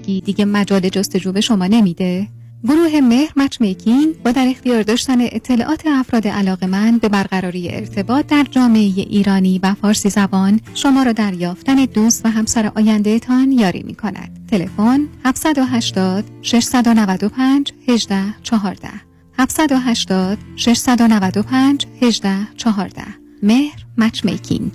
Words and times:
دیگه 0.00 0.44
مجال 0.44 0.88
جستجو 0.88 1.32
به 1.32 1.40
شما 1.40 1.66
نمیده؟ 1.66 2.28
گروه 2.64 3.00
مهر 3.00 3.32
مچ 3.36 3.60
میکینگ 3.60 4.22
با 4.22 4.32
در 4.32 4.46
اختیار 4.48 4.82
داشتن 4.82 5.20
اطلاعات 5.20 5.82
افراد 5.86 6.28
علاقمند 6.28 7.00
به 7.00 7.08
برقراری 7.08 7.68
ارتباط 7.70 8.26
در 8.26 8.46
جامعه 8.50 8.80
ایرانی 8.80 9.60
و 9.62 9.74
فارسی 9.74 10.10
زبان 10.10 10.60
شما 10.74 11.02
را 11.02 11.12
در 11.12 11.34
یافتن 11.34 11.84
دوست 11.84 12.26
و 12.26 12.30
همسر 12.30 12.72
آینده 12.74 13.18
تان 13.18 13.52
یاری 13.52 13.82
می 13.82 13.94
کند. 13.94 14.46
تلفن 14.50 15.08
780 15.24 16.24
695 16.42 17.72
18 17.88 18.34
14 18.42 18.88
780 19.38 20.38
695 20.56 21.86
18 22.02 22.36
14 22.56 23.02
مهر 23.42 23.84
مچ 23.98 24.24
میکینگ 24.24 24.72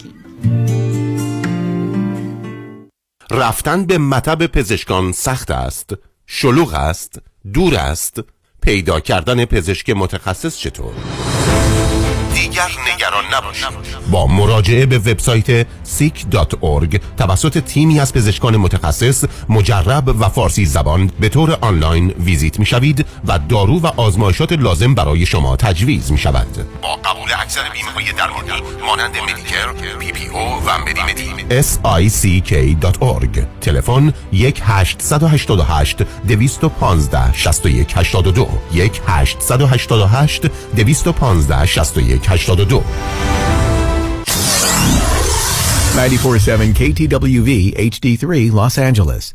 رفتن 3.32 3.86
به 3.86 3.98
مطب 3.98 4.48
پزشکان 4.48 5.12
سخت 5.12 5.52
است 5.52 5.94
شلوغ 6.26 6.74
است 6.74 7.20
دور 7.54 7.76
است 7.76 8.20
پیدا 8.62 9.00
کردن 9.00 9.46
پزشک 9.46 9.90
متخصص 9.90 10.58
چطور؟ 10.58 10.94
دیگر 12.38 12.70
نگران 12.94 13.24
نباشید. 13.34 13.68
با 14.12 14.28
مراجعه 14.28 14.86
به 14.86 14.98
وبسایت 14.98 15.64
seek.org 15.64 17.00
توسط 17.18 17.60
تیمی 17.60 18.00
از 18.00 18.14
پزشکان 18.14 18.58
متخصص 18.58 19.26
مجرب 19.50 20.08
و 20.20 20.30
فارسی 20.30 20.66
زبان 20.66 21.12
به 21.20 21.30
طور 21.30 21.58
آنلاین 21.62 22.10
ویزیت 22.10 22.60
می 22.60 22.66
شوید 22.66 23.06
و 23.28 23.40
دارو 23.50 23.80
و 23.80 23.88
آزمایشات 23.88 24.52
لازم 24.52 24.96
برای 24.96 25.26
شما 25.26 25.56
تجویز 25.56 26.12
می 26.12 26.18
شود 26.18 26.68
با 26.82 26.96
قبول 26.96 27.30
اکثر 27.40 27.62
بیمه 27.74 27.92
های 27.92 28.06
درمانی 28.18 28.50
مانند 28.88 29.18
مدیکر، 29.18 29.96
پی 30.00 30.12
پی 30.12 30.28
او 30.28 30.40
و 30.40 30.78
مدی 30.78 31.02
مدی 31.02 31.28
sick.org 32.10 33.40
تلفن 33.62 34.14
1 34.32 34.62
888 34.64 35.98
215 36.28 37.34
6182 37.34 38.48
1 38.74 39.02
888 39.08 40.42
215 40.76 41.66
6182 42.27 42.83
94.7 45.95 46.73
KTWV 46.73 47.75
HD3 47.77 48.51
Los 48.51 48.79
Angeles. 48.79 49.35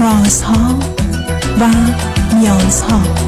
رازها 0.00 0.78
و 1.60 1.68
نیازها 2.34 3.27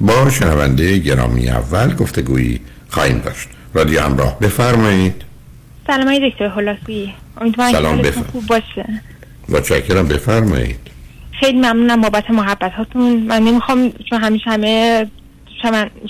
با 0.00 0.30
شنونده 0.30 0.98
گرامی 0.98 1.48
اول 1.48 1.94
گفتگویی 1.94 2.60
خواهیم 2.88 3.18
داشت. 3.18 3.48
رادیو 3.74 4.00
همراه 4.00 4.38
بفرمایید. 4.38 5.22
سلام 5.86 6.08
های 6.08 6.30
دکتر 6.30 6.44
هلاسی 6.44 7.14
سلام 7.56 7.98
بفرمایید 7.98 8.14
خوب 8.14 8.46
باشه. 8.46 8.84
با 9.48 9.60
چکرم 9.60 10.08
بفرمایید. 10.08 10.78
خیلی 11.40 11.58
ممنونم 11.58 12.00
بابت 12.00 12.30
محبت 12.30 12.72
هاتون 12.72 13.16
من 13.16 13.42
نمی‌خوام 13.42 13.92
چون 14.10 14.20
همیشه 14.20 14.50
همه 14.50 15.06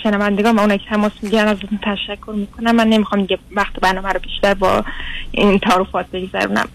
شنوندگان 0.02 0.56
و 0.56 0.60
اونایی 0.60 0.78
که 0.78 0.84
تماس 0.88 1.12
می‌گیرن 1.22 1.48
ازتون 1.48 1.78
تشکر 1.82 2.32
می‌کنم. 2.36 2.76
من 2.76 2.88
نمی‌خوام 2.88 3.20
دیگه 3.20 3.38
وقت 3.52 3.80
برنامه 3.80 4.08
رو 4.08 4.20
بیشتر 4.20 4.54
با 4.54 4.84
این 5.30 5.58
تعارفات 5.58 6.06
بگذرونم. 6.10 6.68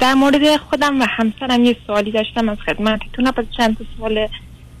در 0.00 0.14
مورد 0.14 0.56
خودم 0.56 1.00
و 1.00 1.06
همسرم 1.08 1.64
یه 1.64 1.76
سوالی 1.86 2.12
داشتم 2.12 2.48
از 2.48 2.58
خدمتتون 2.66 3.30
بعد 3.30 3.46
چند 3.56 3.76
سوال 3.96 4.28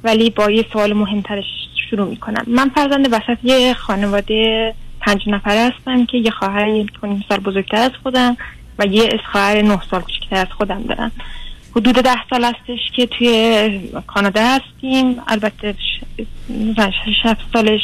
ولی 0.04 0.30
با 0.30 0.50
یه 0.50 0.64
سوال 0.72 0.92
مهمترش 0.92 1.44
شروع 1.92 2.08
می‌کنم. 2.08 2.44
من 2.46 2.68
فرزند 2.68 3.08
وسط 3.12 3.38
یه 3.42 3.74
خانواده 3.74 4.74
پنج 5.00 5.28
نفره 5.28 5.70
هستم 5.70 6.06
که 6.06 6.18
یه 6.18 6.30
خواهر 6.30 6.68
یه 6.68 6.86
سال 7.28 7.38
بزرگتر 7.38 7.76
از 7.76 7.90
خودم 8.02 8.36
و 8.78 8.86
یه 8.86 9.20
خواهر 9.32 9.62
نه 9.62 9.80
سال 9.90 10.00
کوچکتر 10.00 10.36
از 10.36 10.46
خودم 10.58 10.82
دارم. 10.82 11.12
حدود 11.76 11.94
ده 11.94 12.28
سال 12.30 12.44
هستش 12.44 12.80
که 12.96 13.06
توی 13.06 13.90
کانادا 14.06 14.40
هستیم. 14.40 15.16
البته 15.28 15.74
شف 17.22 17.36
سالش 17.52 17.80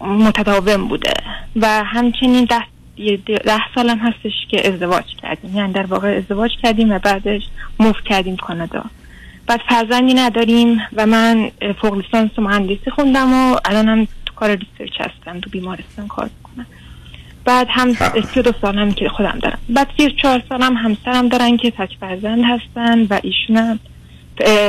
متداوم 0.00 0.88
بوده. 0.88 1.12
و 1.56 1.84
همچنین 1.84 2.44
ده 2.44 2.62
ده 3.26 3.60
سالم 3.74 3.98
هستش 3.98 4.32
که 4.48 4.68
ازدواج 4.68 5.04
کردیم. 5.22 5.56
یعنی 5.56 5.72
در 5.72 5.86
واقع 5.86 6.16
ازدواج 6.16 6.50
کردیم 6.62 6.92
و 6.92 6.98
بعدش 6.98 7.42
move 7.80 7.96
کردیم 8.04 8.36
کانادا. 8.36 8.84
بعد 9.48 9.60
فرزندی 9.68 10.14
نداریم 10.14 10.80
و 10.96 11.06
من 11.06 11.50
فوق 11.80 11.94
لیسانس 11.94 12.30
مهندسی 12.38 12.90
خوندم 12.90 13.32
و 13.32 13.56
الان 13.64 13.88
هم 13.88 14.04
تو 14.26 14.34
کار 14.34 14.50
research 14.56 15.00
هستم 15.00 15.40
تو 15.40 15.50
بیمارستان 15.50 16.08
کار 16.08 16.30
می‌کنم. 16.36 16.66
بعد 17.44 17.66
هم 17.70 17.92
سی 18.34 18.42
دو 18.42 18.52
سال 18.60 18.78
هم 18.78 18.92
که 18.92 19.08
خودم 19.08 19.38
دارم. 19.42 19.58
بعد 19.68 19.88
سی 19.96 20.10
چهار 20.10 20.42
سال 20.48 20.62
هم 20.62 20.74
همسرم 20.76 21.28
دارن 21.28 21.56
که 21.56 21.70
تک 21.70 21.96
فرزند 22.00 22.44
هستن 22.44 23.02
و 23.10 23.20
ایشون 23.22 23.78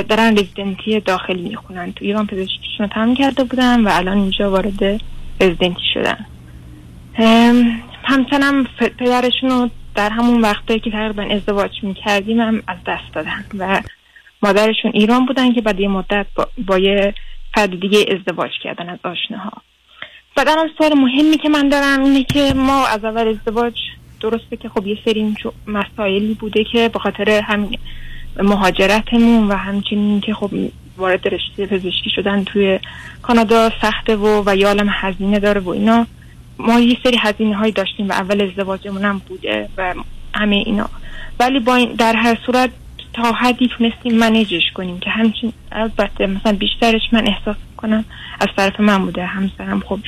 دارن 0.10 0.34
رزیدنتی 0.34 1.00
داخلی 1.00 1.50
می‌خونن. 1.50 1.94
تو 1.94 2.06
ایران 2.06 2.28
پزشکیشون 2.28 2.80
رو 2.80 2.88
تمام 2.88 3.16
کرده 3.16 3.44
بودن 3.44 3.84
و 3.84 3.90
الان 3.92 4.18
اینجا 4.18 4.52
وارد 4.52 4.84
رزیدنتی 5.42 5.84
شدن. 5.94 6.26
همسرم 8.04 8.64
پدرشون 8.98 9.50
رو 9.50 9.70
در 9.96 10.10
همون 10.10 10.42
وقته 10.42 10.80
که 10.80 10.92
تقریبا 10.92 11.24
ازدواج 11.24 11.84
می‌کردیم 11.84 12.40
هم 12.40 12.64
از 12.68 12.78
دست 12.88 13.14
دادن 13.14 13.46
و 13.58 13.82
مادرشون 14.44 14.92
ایران 14.94 15.26
بودن 15.26 15.54
که 15.54 15.62
بعد 15.62 15.80
یه 15.80 15.88
مدت 15.88 16.26
با, 16.36 16.48
با 16.68 16.78
یه 16.78 17.14
فرد 17.56 17.80
دیگه 17.80 18.06
ازدواج 18.12 18.52
کردن 18.64 18.90
از 18.90 19.00
آشناها. 19.04 19.52
بعد 20.36 20.50
الان 20.50 20.70
سوال 20.78 20.94
مهمی 20.94 21.38
که 21.38 21.50
من 21.50 21.70
دارم 21.70 22.04
اینه 22.04 22.24
که 22.24 22.54
ما 22.56 22.88
از 22.88 23.06
اول 23.06 23.28
ازدواج 23.28 23.74
درسته 24.22 24.58
که 24.58 24.70
خب 24.70 24.88
یه 24.88 24.98
سری 25.06 25.36
مسائلی 25.68 26.34
بوده 26.34 26.64
که 26.64 26.90
به 26.90 27.00
خاطر 27.00 27.30
همین 27.30 27.78
مهاجرتمون 28.44 29.48
و 29.48 29.54
همچنین 29.54 30.22
که 30.22 30.34
خب 30.34 30.52
وارد 30.98 31.28
رشته 31.28 31.66
پزشکی 31.66 32.10
شدن 32.16 32.44
توی 32.44 32.80
کانادا 33.22 33.70
سخته 33.82 34.16
و 34.16 34.44
و 34.46 34.56
یه 34.56 34.68
عالم 34.68 34.88
هزینه 34.92 35.40
داره 35.40 35.62
و 35.62 35.70
اینا. 35.70 36.08
ما 36.60 36.80
یه 36.80 36.98
سری 37.04 37.18
هزینه 37.20 37.56
هایی 37.56 37.72
داشتیم 37.72 38.10
و 38.10 38.12
اول 38.12 38.42
ازدواجمون 38.42 39.06
هم 39.06 39.22
بوده 39.28 39.70
و 39.78 39.94
همه 40.34 40.56
اینا. 40.56 40.90
ولی 41.40 41.60
با 41.60 41.76
این 41.76 41.94
در 41.94 42.16
هر 42.16 42.38
صورت 42.46 42.70
حدی 43.24 43.70
تونستیم 43.78 44.18
منیجش 44.18 44.72
کنیم 44.74 45.00
که 45.00 45.10
همچین 45.10 45.54
البته 45.72 46.28
مثلا 46.28 46.54
بیشترش 46.54 47.02
من 47.12 47.28
احساس 47.28 47.56
کنم 47.78 48.06
از 48.40 48.48
طرف 48.58 48.80
من 48.80 49.06
بوده 49.06 49.26
همسرم 49.26 49.80
خب 49.80 50.00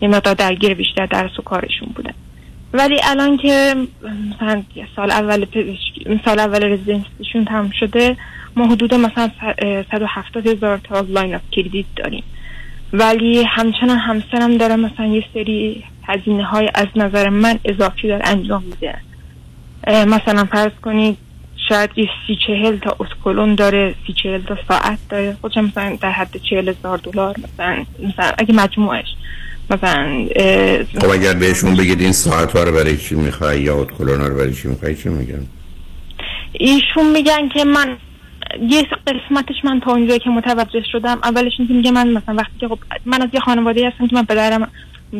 یه 0.00 0.08
مقدار 0.08 0.34
درگیر 0.34 0.74
بیشتر 0.74 1.06
درس 1.06 1.38
و 1.38 1.42
کارشون 1.42 1.88
بوده. 1.94 2.14
ولی 2.72 3.00
الان 3.04 3.36
که 3.36 3.74
مثلا 4.30 4.62
سال 4.96 5.10
اول 5.10 5.46
سال 6.24 6.38
اول 6.38 6.64
residency 6.64 7.19
شون 7.19 7.44
تمام 7.44 7.70
شده 7.70 8.16
ما 8.56 8.66
حدود 8.66 8.94
مثلا 8.94 9.30
170 9.92 10.46
هزار 10.46 10.78
تا 10.78 11.00
line 11.00 11.34
of 11.34 11.40
credit 11.52 11.86
داریم. 11.96 12.22
ولی 12.92 13.42
همچنان 13.42 13.98
همسرم 13.98 14.56
داره 14.56 14.76
مثلا 14.76 15.06
یه 15.06 15.24
سری 15.34 15.84
هزینه 16.02 16.44
های 16.44 16.68
از 16.74 16.86
نظر 16.96 17.28
من 17.28 17.58
اضافی 17.64 18.08
داره 18.08 18.28
انجام 18.28 18.62
میده. 18.62 18.98
مثلا 19.86 20.44
فرض 20.44 20.72
کنید 20.82 21.18
شاید 21.68 21.90
یه 21.96 22.08
سی 22.26 22.36
چهل 22.46 22.78
تا 22.78 22.96
ادکلن 23.00 23.54
داره 23.54 23.94
سی 24.06 24.12
چهل 24.22 24.42
تا 24.42 24.56
ساعت 24.68 24.98
داره. 25.08 25.36
خودش 25.40 25.56
مثلا 25.56 25.98
در 26.00 26.10
حد 26.10 26.36
چهل 26.50 26.68
هزار 26.68 26.98
دلار 26.98 27.34
مثلا 27.38 27.84
مثلا 27.98 28.32
اگه 28.38 28.54
مجموعش 28.54 29.06
مثلا 29.70 30.26
خب 31.00 31.10
اگر 31.10 31.34
بهشون 31.34 31.76
بگید 31.76 32.00
این 32.00 32.12
ساعت 32.12 32.56
رو 32.56 32.72
برای 32.72 32.96
چی 32.96 33.14
می‌خوای 33.14 33.62
یا 33.62 33.76
ادکلن 33.76 34.20
رو 34.20 34.36
برای 34.36 34.54
چی 34.54 34.68
می‌خوای 34.68 34.94
چی 34.94 35.08
میگن؟ 35.08 35.46
ایشون 36.52 37.10
میگن 37.12 37.48
که 37.48 37.64
من 37.64 37.96
یه 38.68 38.86
قسمتش 39.06 39.54
من 39.64 39.80
تا 39.80 39.90
اونجایی 39.90 40.20
که 40.20 40.30
متوجه 40.30 40.82
شدم 40.92 41.18
اولش 41.22 41.52
اینکه 41.58 41.74
میگه 41.74 41.90
من 41.90 42.08
مثلا 42.08 42.34
وقتی 42.34 42.52
که 42.60 42.68
خب 42.68 42.78
من 43.06 43.22
از 43.22 43.28
یه 43.32 43.40
خانواده 43.40 43.88
هستم 43.88 44.06
که 44.06 44.16
من 44.16 44.24
پدرم 44.24 44.70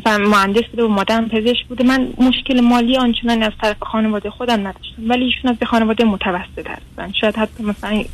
مهندس 0.07 0.63
بوده 0.71 0.85
و 0.85 0.89
مادرم 0.89 1.29
پزشک 1.29 1.67
بوده. 1.69 1.85
من 1.85 2.09
مشکل 2.19 2.61
مالی 2.61 2.97
آنچنانی 2.97 3.45
از 3.45 3.53
طرف 3.63 3.77
خانواده 3.81 4.31
خودم 4.31 4.61
نداشتم 4.61 5.03
ولی 5.09 5.25
ایشون 5.25 5.51
از 5.51 5.69
خانواده 5.69 6.05
متوسط 6.05 6.67
هستن. 6.67 7.13
شاید 7.21 7.37
حتی 7.37 7.65
مثلا 7.65 8.05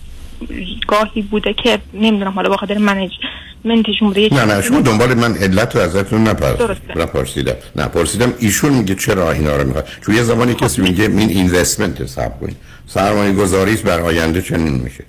گاهی 0.88 1.22
بوده 1.22 1.52
که 1.52 1.78
نمی‌دونم 1.94 2.30
حالا 2.30 2.48
با 2.48 2.56
خاطر 2.56 2.78
منیجمنتشون 2.78 4.08
بوده 4.08 4.34
نه 4.34 4.44
نه 4.44 4.62
شما 4.62 4.80
دنبال 4.80 5.14
من 5.14 5.34
علت 5.34 5.76
رو 5.76 5.82
ازتون 5.82 6.28
نپرسیدم. 6.28 7.54
نپرسیدم 7.76 8.34
ایشون 8.38 8.72
میگه 8.72 8.94
چرا 8.94 9.32
اینا 9.32 9.56
رو 9.56 9.66
می‌خواد؟ 9.66 9.88
چون 10.06 10.14
یه 10.14 10.22
زمانی 10.22 10.54
کسی 10.54 10.82
میگه 10.82 11.04
این 11.04 11.28
اینوستمنت 11.28 12.00
حساب 12.00 12.40
کنید. 12.40 12.56
سرمایه 12.86 13.32
گذاری 13.32 13.76
بر 13.76 14.00
آینده 14.00 14.42
چنین 14.42 14.74
میشه. 14.74 15.04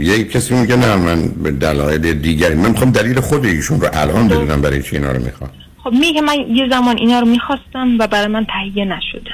یه 0.00 0.24
کسی 0.24 0.54
میگه 0.54 0.76
نه 0.76 0.96
من 0.96 1.28
به 1.28 1.50
دلایل 1.50 2.12
دیگری 2.12 2.54
من 2.54 2.70
می‌خوام 2.70 2.90
دلیل 2.90 3.20
خود 3.20 3.44
ایشون 3.44 3.80
رو 3.80 3.88
الان 3.92 4.28
بدونم 4.28 4.62
برای 4.62 4.82
چی 4.82 4.96
اینا 4.96 5.12
رو 5.12 5.24
می‌خوام 5.24 5.50
خب 5.84 5.92
میگه 5.92 6.20
من 6.20 6.36
یه 6.48 6.68
زمان 6.70 6.96
اینا 6.98 7.20
رو 7.20 7.26
می‌خواستم 7.26 7.96
و 7.98 8.06
برای 8.06 8.26
من 8.26 8.46
تهیه 8.46 8.84
نشده. 8.84 9.30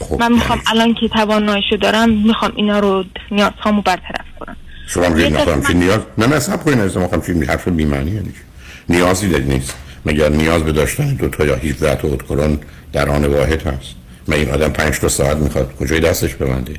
خب. 0.00 0.20
من 0.20 0.32
می‌خوام 0.32 0.60
الان 0.66 0.94
که 0.94 1.08
تواناییشو 1.08 1.76
دارم 1.76 2.10
می‌خوام 2.10 2.52
اینا 2.56 2.78
رو 2.78 3.04
نیاز 3.30 3.52
هامو 3.60 3.82
برطرف 3.82 4.24
کنم. 4.40 4.56
شما 4.88 5.08
میگه 5.08 5.28
نخواهم 5.28 5.66
چی 5.66 5.74
نیاز 5.74 6.00
نه 6.18 6.26
نه 6.26 6.38
سب 6.38 6.64
کنید 6.64 6.78
از 6.78 6.96
می‌خوام 6.96 7.22
چی 7.22 7.44
حرف 7.44 7.68
بیمانی 7.68 8.10
یعنی 8.10 8.32
نیازی 8.88 9.28
داری 9.28 9.44
نیست. 9.44 9.76
مگر 10.06 10.28
نیاز 10.28 10.62
به 10.62 10.72
داشتن 10.72 11.14
دو 11.14 11.28
تا 11.28 11.44
یا 11.46 11.56
17 11.56 11.94
تا 11.94 12.08
ادکلون 12.08 12.58
در 12.92 13.08
آن 13.08 13.24
واحد 13.24 13.66
هست؟ 13.66 13.94
من 14.26 14.36
این 14.36 14.50
آدم 14.50 14.68
5 14.68 14.98
تا 14.98 15.08
ساعت 15.08 15.36
می‌خواد. 15.36 15.76
کجای 15.76 16.00
دستش 16.00 16.34
ببنده؟ 16.34 16.74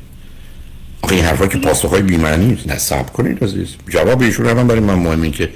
آخه 1.02 1.14
این 1.14 1.24
حرفا 1.24 1.46
که 1.46 1.58
پاسخهای 1.58 2.02
بیمعنی 2.02 2.54
است 2.54 2.68
نه 2.68 2.78
صبر 2.78 3.10
کنید 3.10 3.44
عزیز. 3.44 3.76
جواب 3.88 4.22
ایشون 4.22 4.46
هم 4.46 4.66
برای 4.66 4.80
من 4.80 4.94
مهمه 4.94 5.30
که 5.30 5.50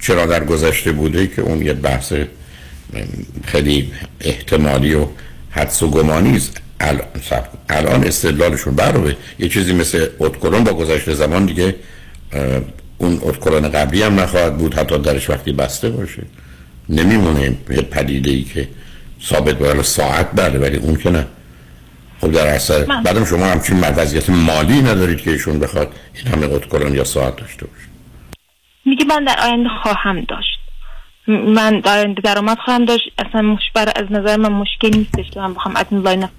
چرا 0.00 0.26
در 0.26 0.44
گذشته 0.44 0.92
بوده 0.92 1.26
که 1.26 1.42
اون 1.42 1.62
یه 1.62 1.72
بحث 1.72 2.12
خیلی 3.44 3.92
احتمالی 4.20 4.94
و 4.94 5.06
حدس 5.50 5.82
و 5.82 5.90
گمانی 5.90 6.36
است. 6.36 6.60
الان, 6.80 7.06
الان 7.68 8.04
استدلالشون 8.04 8.74
برای 8.74 9.14
یه 9.38 9.48
چیزی 9.48 9.72
مثل 9.72 10.06
اتکلون 10.18 10.64
با 10.64 10.72
گذشته 10.72 11.14
زمان 11.14 11.46
دیگه 11.46 11.74
اون 12.98 13.18
اتکلون 13.22 13.68
قبلی 13.68 14.02
هم 14.02 14.20
نخواهد 14.20 14.56
بود 14.58 14.74
حتی 14.74 14.98
درش 14.98 15.30
وقتی 15.30 15.52
بسته 15.52 15.90
باشه. 15.90 16.22
نمیمونه 16.88 17.56
یه 17.70 17.82
پدیده 17.82 18.30
ای 18.30 18.42
که 18.42 18.68
ثابت 19.22 19.54
باید 19.54 19.82
ساعت 19.82 20.28
بله 20.34 20.58
ولی 20.58 20.76
اون 20.76 20.96
که 20.96 21.10
نه. 21.10 21.26
خب 22.20 22.32
در 22.32 22.46
اثر 22.46 22.84
بعدم 22.84 23.24
شما 23.24 23.46
همچین 23.46 23.80
وضعیت 23.80 24.30
مالی 24.30 24.82
ندارید 24.82 25.20
که 25.20 25.30
ایشون 25.30 25.58
بخواد 25.58 25.92
این 26.14 26.34
همه 26.34 26.54
اتکلون 26.54 26.94
یا 26.94 27.04
ساعت 27.04 27.36
داشته 27.36 27.66
باشه. 27.66 27.86
میگه 28.84 29.04
من 29.04 29.24
در 29.24 29.36
آینده 29.40 29.68
خواهم 29.82 30.20
داشت. 30.20 30.59
من 31.30 31.80
درآمد 32.24 32.58
خواهم 32.64 32.84
داشت. 32.84 33.12
اصلا 33.18 33.42
مشبر 33.42 33.92
از 33.96 34.06
نظر 34.10 34.36
من 34.36 34.52
مشکل 34.52 34.96
نیستش 34.96 35.30
که 35.30 35.40
من 35.40 35.54
بخوام 35.54 35.76
از 35.76 35.86
این 35.90 36.02
لاین 36.02 36.22
اف 36.22 36.30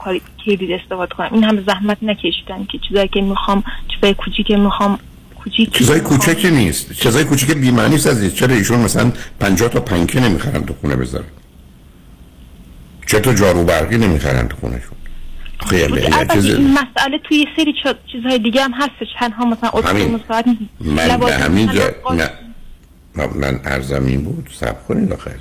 کردیت 0.46 0.82
استفاده 0.82 1.16
کنم. 1.16 1.30
این 1.32 1.44
همه 1.44 1.64
زحمت 1.68 1.98
نکشیدن 2.02 2.66
که 2.72 2.80
چیزایی 2.88 3.08
که 3.08 3.22
می‌خوام 3.22 3.64
چیزای 3.88 4.14
کوچیک 4.14 4.52
می‌خوام 4.52 5.00
کوچیک 5.36 5.78
چیزای 5.78 6.00
کوچکی 6.00 6.52
نیست. 6.52 6.94
چیزای 6.94 7.24
کوچیک 7.24 7.52
بی 7.52 7.72
معنی 7.72 7.96
است 7.96 8.08
عزیز 8.08 8.36
چرا 8.36 8.56
ایشون 8.56 8.80
مثلا 8.80 9.12
50 9.40 9.70
تا 9.70 9.80
پنکه 9.80 10.20
نمی‌خرن 10.20 10.66
تو 10.66 10.74
خونه 10.82 10.96
بذارن؟ 10.96 11.26
چطور 13.08 13.36
جارو 13.36 13.64
برقی 13.64 13.98
نمی‌خرن 13.98 14.48
تو 14.48 14.58
خونهشون؟ 14.58 14.98
خیلی 15.70 16.02
چیز... 16.34 16.46
مسئله 16.60 17.18
توی 17.24 17.38
یه 17.38 17.48
سری 17.58 17.74
چیزهای 18.12 18.40
دیگه 18.40 18.64
هم 18.64 18.72
هستش. 18.74 19.08
تنها 19.20 19.46
مثلا 19.46 19.70
همین. 19.70 20.20
من 20.80 21.18
به 21.18 21.34
همین 21.34 21.72
جا 21.72 22.14
نه. 22.16 22.30
من 23.16 23.60
ارزمین 23.66 24.24
بود 24.24 24.50
سب 24.54 24.88
کنید 24.88 25.14
آخه 25.14 25.32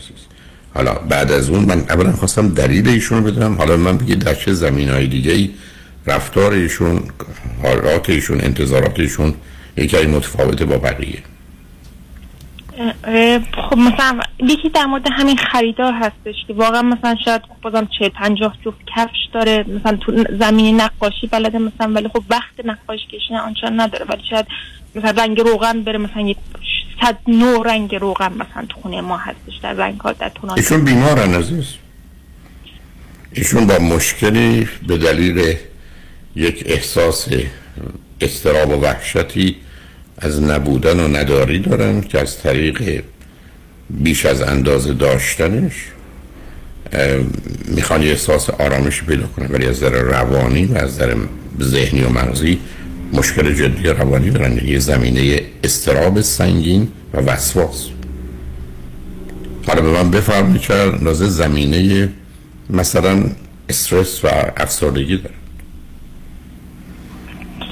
حالا 0.75 0.94
بعد 0.94 1.32
از 1.32 1.50
اون 1.50 1.64
من 1.64 1.78
اولا 1.78 2.12
خواستم 2.12 2.49
دلیل 2.49 2.88
ایشون 2.88 3.25
رو 3.25 3.31
بدونم. 3.31 3.55
حالا 3.55 3.76
من 3.76 3.96
بگید 3.96 4.19
در 4.19 4.34
چه 4.34 4.52
زمین 4.52 4.90
های 4.90 5.06
دیگه 5.06 5.32
ای 5.32 5.50
رفتار 6.06 6.52
ایشون 6.52 7.02
حالات 7.62 8.11
ایشون 8.11 8.40
انتظارات 8.40 9.00
ایشون 9.00 9.34
یکی 9.76 10.06
متفاوته 10.06 10.64
با 10.64 10.78
بقیه. 10.78 11.22
خب 13.70 13.78
مثلا 13.78 14.20
یکی 14.38 14.69
در 14.69 14.87
مورد 14.87 15.06
همین 15.12 15.37
خریدار 15.37 15.93
هستش 15.93 16.34
که 16.46 16.55
واقعا 16.55 16.82
مثلا 16.82 17.16
شاید 17.25 17.43
بازم 17.62 17.88
چه 17.99 18.08
پنجاه 18.08 18.56
جفت 18.64 18.78
کفش 18.96 19.28
داره. 19.32 19.64
مثلا 19.69 19.96
تو 19.96 20.25
زمین 20.38 20.81
نقاشی 20.81 21.26
بلده 21.26 21.58
مثلا 21.58 21.93
ولی 21.93 22.08
خب 22.08 22.23
وقت 22.31 22.64
نقاشی 22.64 23.06
کشیدن 23.06 23.37
آنچنان 23.37 23.81
نداره. 23.81 24.05
ولی 24.05 24.23
شاید 24.31 24.46
مثلا 24.94 25.11
رنگ 25.11 25.40
روغن 25.40 25.82
بره 25.82 25.99
مثلا 25.99 26.23
یه 26.23 26.37
صد 27.00 27.19
نو 27.29 27.62
رنگ 27.62 27.94
روغن 27.94 28.32
مثلا 28.32 28.67
تو 28.69 28.81
خونه 28.81 29.00
ما 29.00 29.17
هستش. 29.17 29.56
در 29.62 29.73
رنگ 29.73 30.00
ها 30.00 30.12
در 30.12 30.29
تونال 30.29 30.58
ایشون 30.58 30.85
بیمارن 30.85 31.35
عزیز. 31.35 31.67
ایشون 33.32 33.67
با 33.67 33.79
مشکلی 33.79 34.69
به 34.87 34.99
دلیل 34.99 35.57
یک 36.37 36.62
احساس 36.66 37.28
استراب 38.21 38.71
و 38.71 38.80
وحشتی 38.80 39.57
از 40.19 40.42
نبودن 40.42 41.00
و 41.00 41.09
نداری 41.16 41.59
دارن 41.59 42.00
که 42.00 42.21
از 42.21 42.38
طریق 42.38 43.02
بیش 43.90 44.26
از 44.26 44.42
اندازه 44.42 44.95
داشتنش 44.95 45.73
می‌خوان 47.64 48.02
یه 48.02 48.11
احساس 48.11 48.50
آرامش 48.50 49.02
پیدا 49.02 49.26
کنن 49.26 49.47
ولی 49.47 49.66
از 49.66 49.80
در 49.80 49.90
روانی 49.90 50.64
و 50.64 50.78
از 50.78 50.99
در 50.99 51.16
ذهنی 51.62 52.02
و 52.02 52.09
مغزی 52.09 52.61
مشکل 53.12 53.55
جدی 53.55 53.88
روانی 53.88 54.31
دارن. 54.31 54.67
یه 54.67 54.79
زمینه 54.79 55.43
استراب 55.64 56.21
سنگین 56.21 56.88
و 57.14 57.19
وسواس. 57.19 57.88
حالا 59.67 59.83
به 59.83 59.90
من 59.93 60.11
بفرمایید 60.11 60.61
چرا 60.61 60.93
اندازه 60.93 61.26
زمینه 61.26 62.09
مثلا 62.71 63.25
استرس 63.69 64.25
و 64.25 64.29
افسردگی 64.57 65.17
داره؟ 65.17 65.35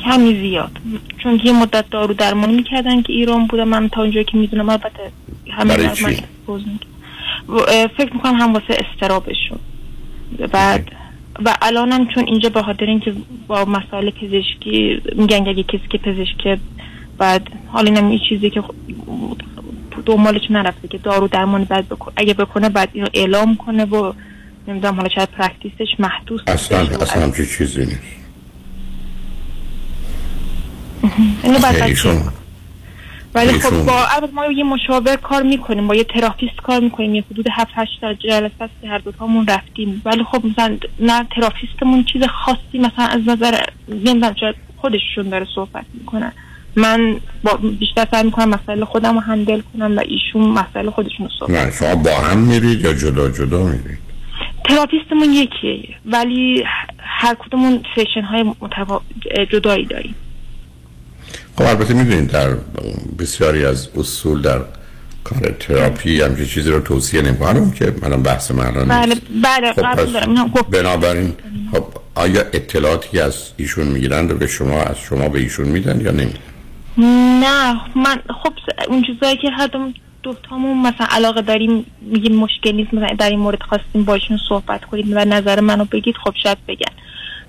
کمی 0.04 0.40
زیاد. 0.40 0.70
چون 1.22 1.40
یه 1.44 1.52
مدت 1.52 1.90
دارو 1.90 2.14
درمانی 2.14 2.56
می‌کردن 2.56 3.02
که 3.02 3.12
ایران 3.12 3.46
بوده. 3.46 3.64
من 3.64 3.88
تا 3.88 4.00
اونجایی 4.00 4.24
که 4.24 4.36
می‌دونم 4.36 4.68
البته 4.68 5.12
همه 5.50 5.76
برای 5.76 5.96
چی؟ 5.96 6.04
فکر 7.96 8.14
می‌کنم 8.14 8.34
هم 8.34 8.52
واسه 8.52 8.78
استرابشون. 8.92 9.58
بعد 10.52 10.90
و 11.44 11.54
الانم 11.62 12.06
چون 12.14 12.24
اینجا 12.26 12.48
به 12.48 12.62
خاطر 12.62 12.84
اینکه 12.84 13.12
با 13.46 13.64
مسائل 13.64 14.10
پزشکی 14.10 15.02
میگن 15.16 15.48
اگه 15.48 15.62
کسی 15.62 15.88
که 15.90 15.98
پزشک 15.98 16.58
بعد 17.18 17.48
حالا 17.66 17.92
اینم 17.92 18.12
یه 18.12 18.20
چیزی 18.28 18.50
که 18.50 18.62
دنبالش 20.06 20.50
نرفته 20.50 20.88
که 20.88 20.98
دارو 20.98 21.28
درمانی 21.28 21.64
بعد 21.64 21.88
بکنه 21.88 22.14
اگه 22.16 22.34
بکنه 22.34 22.68
بعد 22.68 22.88
اینو 22.92 23.08
اعلام 23.14 23.56
کنه 23.56 23.84
و 23.84 24.12
نمی‌دونم 24.68 24.94
حالا 24.94 25.08
شاید 25.08 25.28
practice 25.28 25.76
ش 25.76 25.88
محدود 25.98 26.42
اصلا 26.46 26.78
اصلا 26.78 27.30
چیزی 27.30 27.80
نیست. 27.80 28.00
اینو 31.42 31.58
بعد 31.58 31.94
ولی 33.34 33.52
خب 33.52 33.84
با 33.86 34.06
ما 34.34 34.46
یه 34.46 34.64
مشاور 34.64 35.16
کار 35.16 35.42
می‌کنیم 35.42 35.86
با 35.86 35.94
یه 35.94 36.04
تراپیست 36.04 36.56
کار 36.56 36.80
می‌کنیم. 36.80 37.14
یه 37.14 37.24
حدود 37.30 37.46
7 37.52 37.70
8 37.74 38.04
جلسه 38.18 38.52
است 38.60 38.72
که 38.82 38.88
هر 38.88 38.98
دو 38.98 39.12
تامون 39.12 39.46
رفتیم. 39.46 40.02
ولی 40.04 40.24
خب 40.24 40.46
مثلا 40.46 40.78
نه 41.00 41.26
تراپیستمون 41.36 42.04
چیز 42.04 42.22
خاصی 42.22 42.78
مثلا 42.78 43.04
از 43.04 43.20
نظر 43.26 43.60
نمی‌دونم 43.88 44.34
شاید 44.40 44.54
خودشون 44.76 45.28
داره 45.28 45.46
صحبت 45.54 45.84
می‌کنن 45.94 46.32
من 46.76 47.20
با 47.42 47.58
بیشتر 47.78 48.06
سعی 48.10 48.22
می‌کنم 48.22 48.48
مسائل 48.48 48.84
خودم 48.84 49.14
رو 49.14 49.20
handle 49.20 49.60
کنم 49.60 49.96
و 49.96 50.00
ایشون 50.00 50.48
مسائل 50.48 50.90
خودشون 50.90 51.26
رو 51.26 51.32
صحبت 51.38 51.50
نه 51.50 51.70
شما 51.70 51.94
با 51.94 52.10
هم 52.10 52.38
میرید 52.38 52.84
یا 52.84 52.92
جدا 52.92 53.28
جدا 53.30 53.62
میرید؟ 53.62 53.98
تراپیستمون 54.64 55.32
یکیه. 55.32 55.88
ولی 56.06 56.64
هر 56.98 57.34
کدومون 57.34 57.82
session 57.94 58.22
های 58.22 58.42
متفا... 58.42 59.00
جدایی 59.52 59.84
داریم. 59.84 60.14
خب 61.58 61.64
البته 61.64 61.94
می‌دونید 61.94 62.30
در 62.30 62.48
بسیاری 63.18 63.64
از 63.64 63.88
اصول 63.96 64.42
در 64.42 64.60
کار 65.24 65.54
تراپی 65.60 66.20
همچین 66.20 66.46
چیزی 66.46 66.70
رو 66.70 66.80
توصیه 66.80 67.22
نمی‌کنم 67.22 67.70
که 67.70 67.94
منم 68.02 68.22
بحث 68.22 68.50
من 68.50 68.70
بله 68.70 69.14
بله 69.42 69.72
خب 69.72 69.82
قبول 69.82 70.06
پس 70.06 70.12
دارم. 70.12 70.28
اینو 70.28 70.48
گفت. 70.48 70.70
بنابراین 70.70 71.34
خب 71.72 71.84
آیا 72.14 72.40
اطلاعاتی 72.40 73.20
از 73.20 73.34
ایشون 73.56 73.86
می‌گیرن 73.86 74.28
رو 74.28 74.36
به 74.36 74.46
شما 74.46 74.82
از 74.82 74.98
شما 74.98 75.28
به 75.28 75.38
ایشون 75.38 75.68
میدن 75.68 76.00
یا 76.00 76.10
نمیدن؟ 76.10 76.38
نه 77.42 77.80
من 77.96 78.20
خب 78.42 78.52
اون 78.88 79.02
چیزایی 79.02 79.36
که 79.36 79.50
هر 79.50 79.70
دوتامون 80.22 80.78
مثلا 80.78 81.06
علاقه 81.10 81.42
داریم 81.42 81.84
میگیم 82.00 82.36
مشکل 82.36 82.72
نیست 82.72 82.94
مثلا 82.94 83.16
در 83.18 83.30
این 83.30 83.38
مورد 83.38 83.62
خواستیم 83.62 84.04
باشون 84.04 84.38
صحبت 84.48 84.84
کنید 84.84 85.06
و 85.12 85.24
نظر 85.24 85.60
منو 85.60 85.84
بگید 85.84 86.14
خب 86.24 86.34
شاید 86.42 86.58
بگن. 86.68 86.92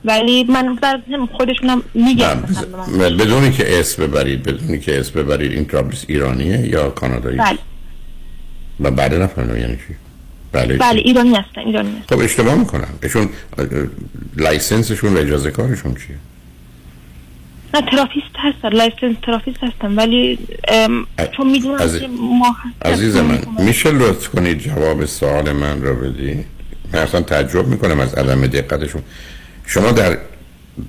ولی 0.06 0.44
من 0.44 0.77
در 0.82 1.00
خودشونم. 1.32 1.84
بز- 1.96 2.98
بدونی 2.98 3.51
که 3.51 3.79
اسم 3.79 4.08
ببرید 4.08 4.44
بدونی 4.44 4.79
که 4.79 5.00
اسم 5.00 5.24
ببرید 5.24 5.51
این 5.51 5.65
تراپیست 5.65 6.06
ایرانیه 6.08 6.60
یا 6.60 6.89
کانادایی؟ 6.89 7.38
بله. 7.38 7.58
و 8.79 8.91
بعد 8.91 9.13
نفهمیدم 9.13 9.58
یعنی 9.58 9.75
چی. 9.75 9.96
بله 10.51 10.77
بله 10.77 11.00
ایرانی 11.00 11.36
هستن 11.36 11.62
ایرانی 11.62 11.89
هستن. 12.01 12.15
خب 12.15 12.22
اشتباه 12.22 12.56
می‌کنم. 12.56 12.88
ایشون 13.03 13.29
license 14.38 14.86
شون 14.86 15.13
و 15.13 15.18
اجازه 15.18 15.51
کارشون 15.51 15.94
چیه؟ 15.94 16.15
نه 17.74 17.82
تراپیست 17.91 18.25
هستن 18.36 18.70
licensed 18.69 19.15
therapist 19.25 19.57
هستن 19.63 19.96
ولی 19.96 20.39
چون 21.38 21.50
می‌دونم 21.51 21.82
عزیز- 21.82 22.01
که 22.01 22.08
ما 22.08 22.56
عزیز 22.82 23.15
من 23.18 23.39
میشه 23.60 23.91
لطف 23.91 24.29
کنید 24.29 24.58
جواب 24.60 25.06
سوال 25.06 25.51
من 25.51 25.82
رو 25.82 25.96
بدی 25.96 26.46
من 26.94 27.00
اصلا 27.00 27.22
تعجب 27.22 27.68
می‌کنم 27.68 28.00
از 28.00 28.13
عدم 28.13 28.48
دقتشون. 28.48 29.01
شما 29.69 29.91
در 29.91 30.17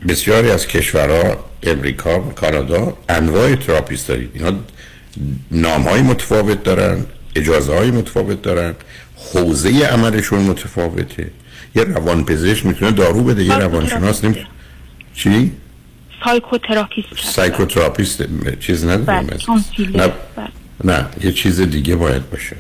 بسیاری 0.08 0.50
از 0.50 0.66
کشورها 0.66 1.44
امریکا 1.62 2.20
و 2.20 2.32
کانادا 2.32 2.96
انواع 3.08 3.54
تراپیست 3.54 4.08
دارید 4.08 4.30
اینا 4.34 4.52
نام 5.50 5.82
های 5.82 6.02
متفاوت 6.02 6.62
دارن 6.62 7.04
اجازه 7.36 7.74
های 7.74 7.90
متفاوت 7.90 8.42
دارن 8.42 8.74
حوزه 9.16 9.86
عملشون 9.86 10.40
متفاوته 10.40 11.30
یه 11.74 11.84
روانپزشک 11.84 12.66
می‌تونه 12.66 12.90
دارو 12.90 13.24
بده 13.24 13.44
یه 13.44 13.58
روانشناس 13.58 14.24
نمی‌تونه 14.24 14.46
چی؟ 15.14 15.52
سایکوتراپیست. 16.24 17.08
سایکوتراپیست 17.24 18.22
چیز 18.60 18.84
نداریم 18.84 19.26
بله. 19.26 19.38
نه 19.96 20.12
بله. 20.36 20.48
نه 20.84 21.06
یه 21.24 21.32
چیز 21.32 21.60
دیگه 21.60 21.96
باید 21.96 22.30
باشه 22.30 22.56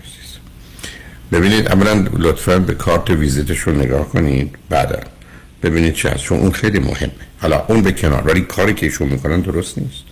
ببینید 1.32 1.68
اولا 1.68 2.06
لطفا 2.12 2.58
به 2.58 2.74
کارت 2.74 3.10
ویزیتشون 3.10 3.76
نگاه 3.76 4.08
کنید 4.08 4.56
بعدا 4.68 5.00
ببینید 5.62 5.94
چه 5.94 6.10
هست. 6.10 6.22
چون 6.24 6.38
اون 6.38 6.52
خیلی 6.52 6.78
مهمه. 6.78 7.10
حالا 7.40 7.64
اون 7.68 7.82
به 7.82 7.92
کنار. 7.92 8.22
ولی 8.26 8.40
کاری 8.40 8.74
که 8.74 8.86
ایشون 8.86 9.08
می‌کنن 9.08 9.40
درست 9.40 9.78
نیست. 9.78 10.02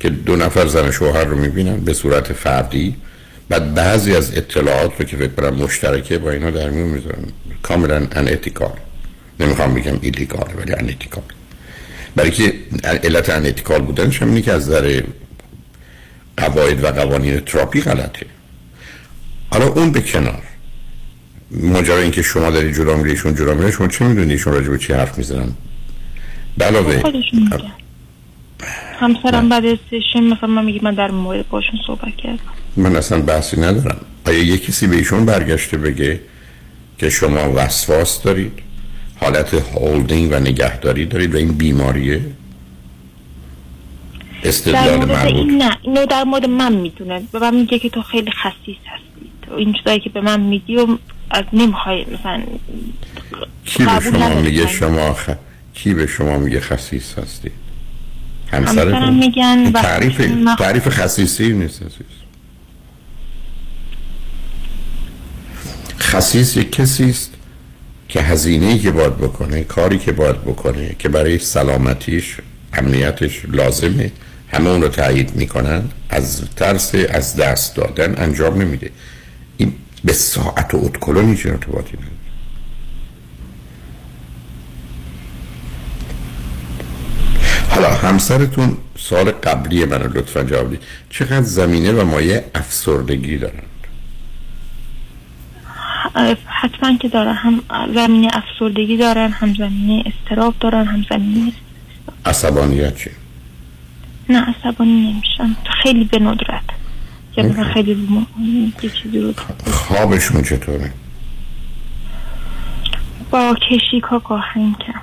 که 0.00 0.10
دو 0.10 0.36
نفر 0.36 0.66
زن 0.66 0.88
و 0.88 0.92
شوهر 0.92 1.24
رو 1.24 1.36
می‌بینن 1.38 1.76
به 1.76 1.94
صورت 1.94 2.32
فردی. 2.32 2.96
بعد 3.48 3.74
بعضی 3.74 4.14
از 4.16 4.36
اطلاعات 4.36 4.92
رو 4.98 5.04
که 5.04 5.16
فکر 5.16 5.28
کنم 5.28 5.54
مشترکه 5.54 6.18
با 6.18 6.30
اینا 6.30 6.50
در 6.50 6.70
میون 6.70 6.88
می‌ذارن. 6.88 7.24
کاملا 7.62 8.06
unethical 8.12 8.72
نمی‌خوام 9.40 9.74
بگم 9.74 9.98
illegal 10.00 10.50
ولی 10.58 10.72
unethical 10.72 11.22
برای 12.16 12.30
که 12.30 12.54
علت 12.82 13.30
unethical 13.30 13.82
بودنش 13.82 14.22
هم 14.22 14.28
اینه 14.28 14.42
که 14.42 14.52
از 14.52 14.68
نظر 14.68 15.02
قواعد 16.36 16.84
و 16.84 16.86
قوانین 16.86 17.40
تراپی 17.40 17.80
غلطه. 17.80 18.26
حالا 19.50 19.66
اون 19.66 19.92
به 19.92 20.00
کنار. 20.00 20.42
ماجرا 21.50 21.98
اینکه 21.98 22.22
شما 22.22 22.50
داری 22.50 22.72
جلو 22.74 22.96
میری 22.96 23.10
ایشون 23.10 23.34
جلو 23.34 23.54
میره 23.54 23.70
شما 23.70 23.88
چه 23.88 24.04
می‌دونی 24.04 24.32
ایشون 24.32 24.52
راجع 24.52 24.68
به 24.68 24.78
چی 24.78 24.92
حرف 24.92 25.18
می‌زنن؟ 25.18 25.52
علاوه 26.60 27.02
میگن. 27.32 27.72
همسرم 29.00 29.48
بعد 29.48 29.66
از 29.66 29.78
سشن 29.90 30.20
مثلا 30.20 30.48
من 30.48 30.64
میگه 30.64 30.80
من 30.82 30.94
در 30.94 31.10
مورد 31.10 31.48
باشون 31.48 31.80
صحبت 31.86 32.16
کردم. 32.16 32.38
من 32.76 32.96
اصلا 32.96 33.20
بحثی 33.20 33.60
ندارم. 33.60 34.00
آیا 34.26 34.42
یه 34.42 34.58
کسی 34.58 34.86
به 34.86 34.96
ایشون 34.96 35.24
برگشته 35.26 35.76
بگه 35.76 36.20
که 36.98 37.10
شما 37.10 37.52
وسواس 37.54 38.22
دارید 38.22 38.52
حالت 39.20 39.54
هولدینگ 39.54 40.32
و 40.32 40.34
نگهداری 40.34 41.06
دارید 41.06 41.34
و 41.34 41.38
این 41.38 41.52
بیماریه؟ 41.52 42.18
در 44.42 44.48
استدلال 44.48 44.96
مورد 44.96 45.12
مربوط. 45.12 45.34
این 45.34 45.62
نه 45.62 45.76
اینو 45.82 46.06
در 46.06 46.24
مورد 46.24 46.46
من 46.46 46.72
می‌دونه 46.72 47.22
به 47.32 47.38
من 47.38 47.54
میگه 47.54 47.78
که 47.78 47.88
تو 47.88 48.02
خیلی 48.02 48.30
خسیس 48.30 48.76
هستی. 48.86 49.30
تو 49.42 49.54
این 49.54 49.72
چیزایی 49.72 50.00
که 50.00 50.10
به 50.10 50.20
من 50.20 50.40
میگی 50.40 50.76
و 50.76 50.86
از 51.30 51.44
نمی‌خوای 51.52 52.06
مثلا 52.12 52.42
کی 53.64 53.84
به 53.84 54.00
شما 54.00 54.40
میگه. 54.40 54.66
شما 54.66 55.14
خ... 55.14 55.30
کی 55.74 55.94
به 55.94 56.06
شما 56.06 56.38
میگه 56.38 56.60
خسیس 56.60 57.18
هستی؟ 57.18 57.50
همسرم 58.52 59.14
میگن 59.14 59.72
تعریف 59.72 60.30
تعریف 60.58 60.88
خسیسی 60.88 61.52
نیست 61.52 61.82
عزیز. 61.82 62.20
خسیس 66.00 66.56
یک 66.56 66.72
کسی 66.72 67.10
است 67.10 67.30
که 68.08 68.20
هزینه 68.20 68.66
ای 68.66 68.78
که 68.78 68.90
باید 68.90 69.16
بکنه 69.16 69.64
کاری 69.64 69.98
که 69.98 70.12
باید 70.12 70.40
بکنه 70.44 70.96
که 70.98 71.08
برای 71.08 71.38
سلامتیش 71.38 72.36
امنیتش 72.72 73.42
لازمه. 73.48 74.12
همه 74.52 74.70
اون 74.70 74.82
رو 74.82 74.88
تایید 74.88 75.36
می‌کنن. 75.36 75.82
از 76.08 76.42
ترس 76.56 76.94
از 76.94 77.36
دست 77.36 77.76
دادن 77.76 78.14
انجام 78.18 78.62
نمیده. 78.62 78.90
به 80.04 80.12
ساعت 80.12 80.74
و 80.74 80.76
اتکلون 80.76 81.28
هیچ 81.28 81.46
ارتباطی 81.46 81.96
نداره. 81.96 82.10
حالا 87.70 87.94
همسرتون 87.94 88.76
سال 88.98 89.30
قبلی 89.30 89.84
من 89.84 90.02
لطفا 90.02 90.42
جواب 90.42 90.66
بدید. 90.66 90.82
چقدر 91.10 91.42
زمینه 91.42 91.92
و 91.92 92.04
مایه 92.04 92.44
افسردگی 92.54 93.38
دارن؟ 93.38 93.62
حتما 96.46 96.96
که 96.96 97.08
دارن 97.08 97.34
هم 97.34 97.62
زمینه 97.94 98.28
افسردگی 98.32 98.96
دارن 98.96 99.30
هم 99.32 99.54
زمینه 99.54 100.04
استراب 100.06 100.54
دارن 100.60 100.86
هم 100.86 101.04
زمینه 101.10 101.52
عصبانیت 102.26 102.96
چی؟ 102.96 103.10
نه 104.28 104.40
عصبانی 104.40 105.12
نمیشن. 105.12 105.56
خیلی 105.82 106.04
به 106.04 106.18
ندرت. 106.18 106.79
خیلی 107.34 107.96
خوابشون 109.66 110.42
چطوره؟ 110.42 110.92
با 113.30 113.54
کشیک 113.54 114.02
ها 114.02 114.18
گاهن 114.18 114.74
کم 114.86 115.00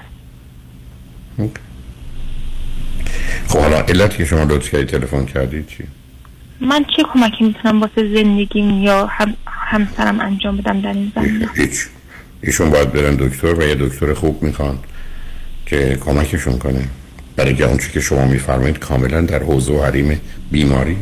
خب 3.48 3.60
حالا 3.60 3.80
علتی 3.80 4.18
که 4.18 4.26
شما 4.26 4.44
لطف 4.44 4.72
کردی 4.72 4.86
تلفن 4.86 5.26
کردید 5.26 5.68
چی؟ 5.68 5.84
من 6.62 6.86
چه 6.98 7.04
کمکی 7.14 7.44
می‌تونم 7.44 7.82
واسه 7.82 8.16
زندگیم 8.16 8.70
یا 8.70 9.06
هم 9.06 9.34
همسرم 9.48 10.20
انجام 10.20 10.58
بدم 10.58 10.82
در 10.82 10.94
این 10.94 11.12
زمینه؟ 11.16 11.50
هیچ 11.56 11.86
ایشون 12.42 12.70
باید 12.70 12.92
برن 12.92 13.16
دکتر 13.16 13.54
و 13.54 13.64
یه 13.64 13.76
دکتر 13.76 14.14
خوب 14.14 14.44
می‌خوان 14.44 14.80
که 15.66 15.98
کمکشون 16.02 16.58
کنه. 16.58 16.88
برای 17.36 17.56
که 17.56 17.66
اون 17.66 17.78
که 17.94 18.00
شما 18.00 18.26
میفرمایید 18.26 18.80
کاملا 18.80 19.22
در 19.22 19.44
حوزه 19.44 19.74
و 19.74 19.84
حریم 19.84 20.22
بیماریه. 20.52 20.98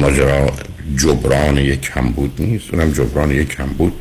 ماجرا 0.00 0.50
جبران 0.96 1.56
یک 1.56 1.80
کمبود 1.80 2.32
نیست 2.38 2.74
اونم 2.74 2.92
جبران 2.92 3.30
یک 3.30 3.48
کمبود 3.48 3.92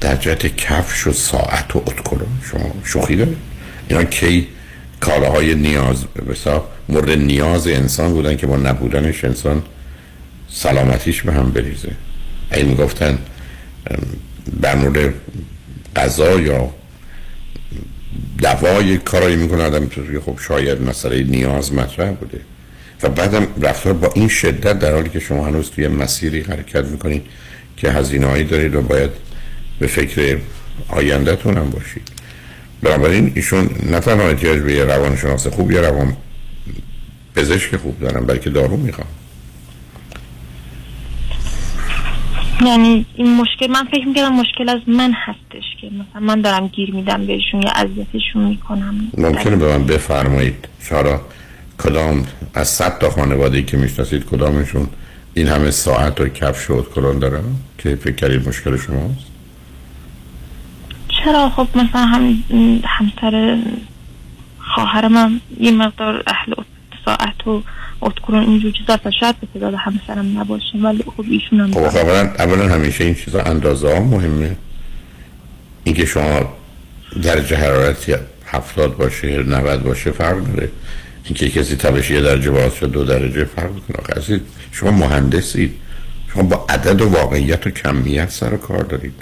در 0.00 0.16
جهت 0.16 0.56
کفش 0.56 1.06
و 1.06 1.12
ساعت 1.12 1.76
و 1.76 1.78
اتکلون 1.78 2.28
شما 2.50 2.74
شوخی 2.84 3.16
دارید؟ 3.16 3.36
اینا 3.88 4.04
کی 4.04 4.46
کالاهای 5.00 5.54
نیاز 5.54 6.04
بسا 6.30 6.68
مورد 6.88 7.10
نیاز 7.10 7.68
انسان 7.68 8.12
بودن 8.12 8.36
که 8.36 8.46
با 8.46 8.56
نبودنش 8.56 9.24
انسان 9.24 9.62
سلامتیش 10.48 11.22
به 11.22 11.32
هم 11.32 11.50
بریزه. 11.50 11.90
این 12.52 12.66
می‌گفتن 12.66 13.18
در 14.62 14.76
مورد 14.76 15.14
غذا 15.96 16.40
یا 16.40 16.70
دوای 18.38 18.98
کارایی 18.98 19.36
می‌کنه 19.36 19.62
آدم 19.62 19.88
خب 20.26 20.38
شاید 20.48 20.82
مسئله 20.82 21.22
نیاز 21.22 21.72
مطرح 21.72 22.10
بوده. 22.10 22.40
و 23.04 23.08
بعدم 23.08 23.46
رفتار 23.62 23.92
با 23.92 24.10
این 24.14 24.28
شدت 24.28 24.78
در 24.78 24.92
حالی 24.94 25.08
که 25.08 25.20
شما 25.20 25.46
هنوز 25.46 25.70
توی 25.70 25.88
مسیری 25.88 26.40
حرکت 26.40 26.84
می‌کنید 26.84 27.22
که 27.76 27.90
هزینه 27.90 28.26
هایی 28.26 28.44
دارید 28.44 28.74
و 28.74 28.82
باید 28.82 29.10
به 29.78 29.86
فکر 29.86 30.38
آیندهتون 30.88 31.56
هم 31.56 31.70
باشید. 31.70 32.08
بنابراین 32.82 33.32
ایشون 33.34 33.70
نه 33.90 34.00
تنها 34.00 34.28
احتیاج 34.28 34.58
به 34.60 34.72
یه 34.72 34.84
روانشناس 34.84 35.46
خوب 35.46 35.70
یا 35.72 35.80
روان 35.80 36.16
پزشک 37.36 37.76
خوب 37.76 38.00
دارن 38.00 38.26
بلکه 38.26 38.50
دارو 38.50 38.76
می‌خوام 38.76 39.06
یعنی 42.66 43.06
این 43.14 43.36
مشکل 43.36 43.66
من 43.70 43.84
فکر 43.84 44.06
می‌کردم 44.06 44.32
مشکل 44.32 44.68
از 44.68 44.80
من 44.86 45.12
هستش 45.24 45.64
که 45.80 45.86
مثلا 45.86 46.20
من 46.20 46.40
دارم 46.40 46.68
گیر 46.68 46.94
میدم 46.94 47.26
بهشون 47.26 47.62
یا 47.62 47.70
اذیتشون 47.70 48.44
می‌کنم. 48.44 48.94
ممکنه 49.18 49.56
به 49.56 49.78
من 49.78 49.86
بفرمایید. 49.86 50.68
شارا 50.82 51.20
کدام 51.78 52.26
از 52.54 52.68
صد 52.68 52.98
تا 52.98 53.10
خانواده 53.10 53.62
که 53.62 53.76
می‌شناسید 53.76 54.24
کدامشون 54.24 54.88
این 55.34 55.48
همه 55.48 55.70
ساعت 55.70 56.20
و 56.20 56.28
کفش 56.28 56.70
و 56.70 56.72
اتکلون 56.72 57.18
دارن 57.18 57.44
که 57.78 57.96
فکر 57.96 58.14
کردید 58.14 58.48
مشکل 58.48 58.76
شماست؟ 58.76 59.26
چرا؟ 61.08 61.50
خب 61.50 61.68
مثلا 61.74 62.06
هم 62.06 62.44
همسر 62.84 63.58
خواهر 64.74 65.08
من 65.08 65.40
یه 65.60 65.70
مقدار 65.70 66.22
اهل 66.26 66.54
ساعت 67.04 67.46
و 67.46 67.62
اتکرون 68.02 68.42
اینجور 68.42 68.72
چیزا 68.72 68.98
شاید 69.20 69.40
به 69.40 69.46
تعداد 69.54 69.74
همسرم 69.74 70.40
نباشه 70.40 70.78
ولی 70.78 71.04
خب 71.16 71.24
ایشون 71.30 71.60
هم 71.60 71.72
خب 71.72 71.96
اولا, 71.96 72.20
اولا 72.38 72.74
همیشه 72.74 73.04
این 73.04 73.14
چیزا 73.14 73.40
اندازه 73.40 73.94
ها 73.94 74.00
مهمه. 74.00 74.56
اینکه 75.84 76.06
شما 76.06 76.52
درجه 77.22 77.56
حرارتی 77.56 78.14
هفتاد 78.46 78.96
باشه 78.96 79.42
90 79.42 79.82
باشه 79.82 80.10
فرق 80.10 80.44
داره. 80.44 80.68
اینکه 81.24 81.48
کسی 81.48 81.76
تبش 81.76 82.10
یه 82.10 82.20
درجه 82.20 82.50
باز 82.50 82.74
شد 82.74 82.90
دو 82.90 83.04
درجه 83.04 83.44
فرق 83.44 83.70
کنه 83.88 84.40
شما 84.72 84.90
مهندسید. 84.90 85.74
شما 86.34 86.42
با 86.42 86.66
عدد 86.68 87.00
و 87.00 87.08
واقعیت 87.08 87.66
و 87.66 87.70
کمیت 87.70 88.30
سر 88.30 88.56
کار 88.56 88.82
دارید. 88.82 89.12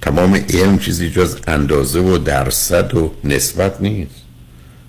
تمام 0.00 0.34
علم 0.34 0.78
چیزی 0.78 1.10
جز 1.10 1.36
اندازه 1.46 2.00
و 2.00 2.18
درصد 2.18 2.94
و 2.94 3.12
نسبت 3.24 3.80
نیست. 3.80 4.14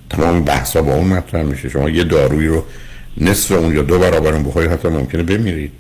تمام 0.09 0.43
بحثا 0.43 0.81
با 0.81 0.93
اون 0.93 1.07
مطرح 1.07 1.43
میشه. 1.43 1.69
شما 1.69 1.89
یه 1.89 2.03
دارویی 2.03 2.47
رو 2.47 2.65
نصف 3.17 3.51
اون 3.51 3.75
یا 3.75 3.81
دو 3.81 3.99
برابر 3.99 4.33
اون 4.33 4.43
بخورید 4.43 4.71
حتی 4.71 4.87
ممکنه 4.87 5.23
بمیرید. 5.23 5.71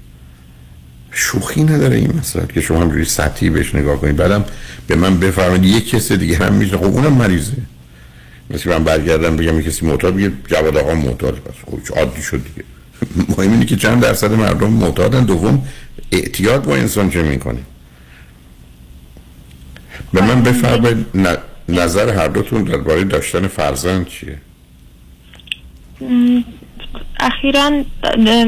شوخی 1.11 1.63
نداره 1.63 1.95
این 1.95 2.13
مسئله 2.19 2.47
که 2.53 2.61
شما 2.61 2.81
همجوری 2.81 3.05
سطحی 3.05 3.49
بهش 3.49 3.75
نگاه 3.75 4.01
کنید. 4.01 4.15
بعدم 4.15 4.45
به 4.87 4.95
من 4.95 5.19
بفرمایید 5.19 5.65
یه 5.65 5.81
کسی 5.81 6.17
دیگه 6.17 6.37
هم 6.37 6.53
میشه. 6.53 6.77
خب 6.77 6.83
اونم 6.83 7.13
مریضه. 7.13 7.53
مثل 8.53 8.69
من 8.69 8.83
برگردم 8.83 9.35
بگم 9.35 9.59
یه 9.59 9.63
کسی 9.63 9.85
معتاد 9.85 10.15
بگه 10.15 10.31
جواد 10.47 10.77
آقا 10.77 10.93
معتاد. 10.93 11.43
بس 11.43 11.55
خب 11.65 11.97
عادی 11.99 12.21
شد 12.21 12.41
دیگه. 12.43 12.63
مهم 13.37 13.51
اینه 13.51 13.65
که 13.65 13.75
چند 13.75 14.01
درصد 14.01 14.33
مردم 14.33 14.69
معتادن. 14.69 15.23
دوم 15.25 15.67
اعتیاد 16.11 16.65
با 16.65 16.75
انسان 16.75 17.09
چه 17.09 17.21
می‌کنه؟ 17.21 17.59
به 20.13 20.21
من 20.21 20.43
بفرمایید 20.43 21.05
نظر 21.69 22.09
هر 22.09 22.27
دوتون 22.27 22.63
درباره 22.63 23.03
داشتن 23.03 23.47
فرزند 23.47 24.07
چیه؟ 24.07 24.37
اخیرا 27.19 27.83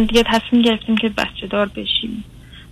دیگه 0.08 0.24
تصمیم 0.26 0.62
گرفتیم 0.62 0.98
که 0.98 1.10
بچه 1.10 1.48
دار 1.50 1.66
بشیم. 1.66 2.24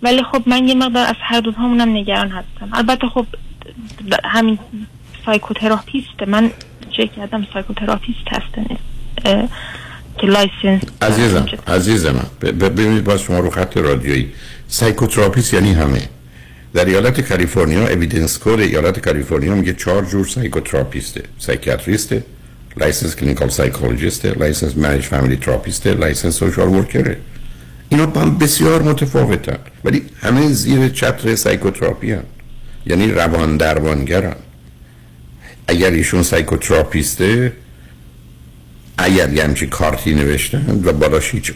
ولی 0.02 0.22
خب 0.22 0.42
من 0.46 0.68
یه 0.68 0.74
مقدار 0.74 1.06
از 1.06 1.16
هر 1.20 1.40
دو 1.40 1.52
همونم 1.52 1.88
نگران 1.88 2.28
هستم. 2.28 2.68
البته 2.72 3.06
خب 3.08 3.26
همین 4.24 4.58
psychotherapist 5.26 6.22
من 6.26 6.50
چک 6.96 7.12
کردم 7.16 7.46
psychotherapist 7.52 8.28
هستن 8.28 8.66
که 10.18 10.26
license 10.26 10.82
عزیزم 11.02 11.46
عزیز 11.66 12.06
من 12.06 12.26
ببینید 12.40 13.04
باز 13.04 13.20
شما 13.20 13.38
رو 13.38 13.50
خط 13.50 13.76
رادیویی. 13.76 14.32
psychotherapist 14.68 15.54
یعنی 15.54 15.72
همه. 15.72 16.02
در 16.74 16.84
ایالت 16.84 17.20
کالیفرنیا 17.20 17.88
Evidence 17.88 18.38
Code 18.38 18.60
ایالت 18.60 18.98
کالیفرنیا 18.98 19.54
میگه 19.54 19.72
چهار 19.72 20.04
جور 20.04 20.26
psychotherapist 20.26 21.11
ه. 21.11 21.22
psychiatrist 21.38 22.17
ه 22.17 22.24
licensed 22.76 23.16
clinical 23.16 23.48
psychologist 23.48 24.25
ه 24.25 24.32
licensed 24.32 24.76
marriage 24.76 25.02
family 25.02 25.36
therapist 25.36 25.88
ه 25.88 25.94
licensed 25.94 26.36
social 26.36 26.68
worker 26.68 27.09
ه 27.09 27.16
اینا 27.88 28.06
با 28.06 28.20
هم 28.20 28.38
بسیار 28.38 28.82
متفاوتن. 28.82 29.58
ولی 29.84 30.02
همه 30.22 30.48
زیر 30.48 30.88
چتر 30.88 31.34
psychotherapy 31.34 32.12
هم. 32.12 32.22
یعنی 32.86 33.12
روان 33.12 33.56
درمانگرن 33.56 34.36
اگر 35.68 35.90
ایشون 35.90 36.22
psychotherapist 36.22 37.44
ه 37.44 37.52
اگر 38.98 39.32
یه 39.32 39.44
همچی 39.44 39.66
کارتی 39.66 40.14
نوشتن 40.14 40.80
و 40.84 40.92
بالاش 40.92 41.34
هیچ 41.34 41.52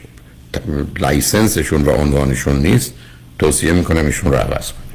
license 0.99 1.52
شون 1.52 1.83
و 1.83 1.91
عنوانشون 1.91 2.59
نیست 2.59 2.95
توصیه 3.39 3.73
می‌کنم 3.73 4.07
ایشون 4.07 4.33
رو 4.33 4.39
عوض 4.39 4.73
کنید 4.73 4.87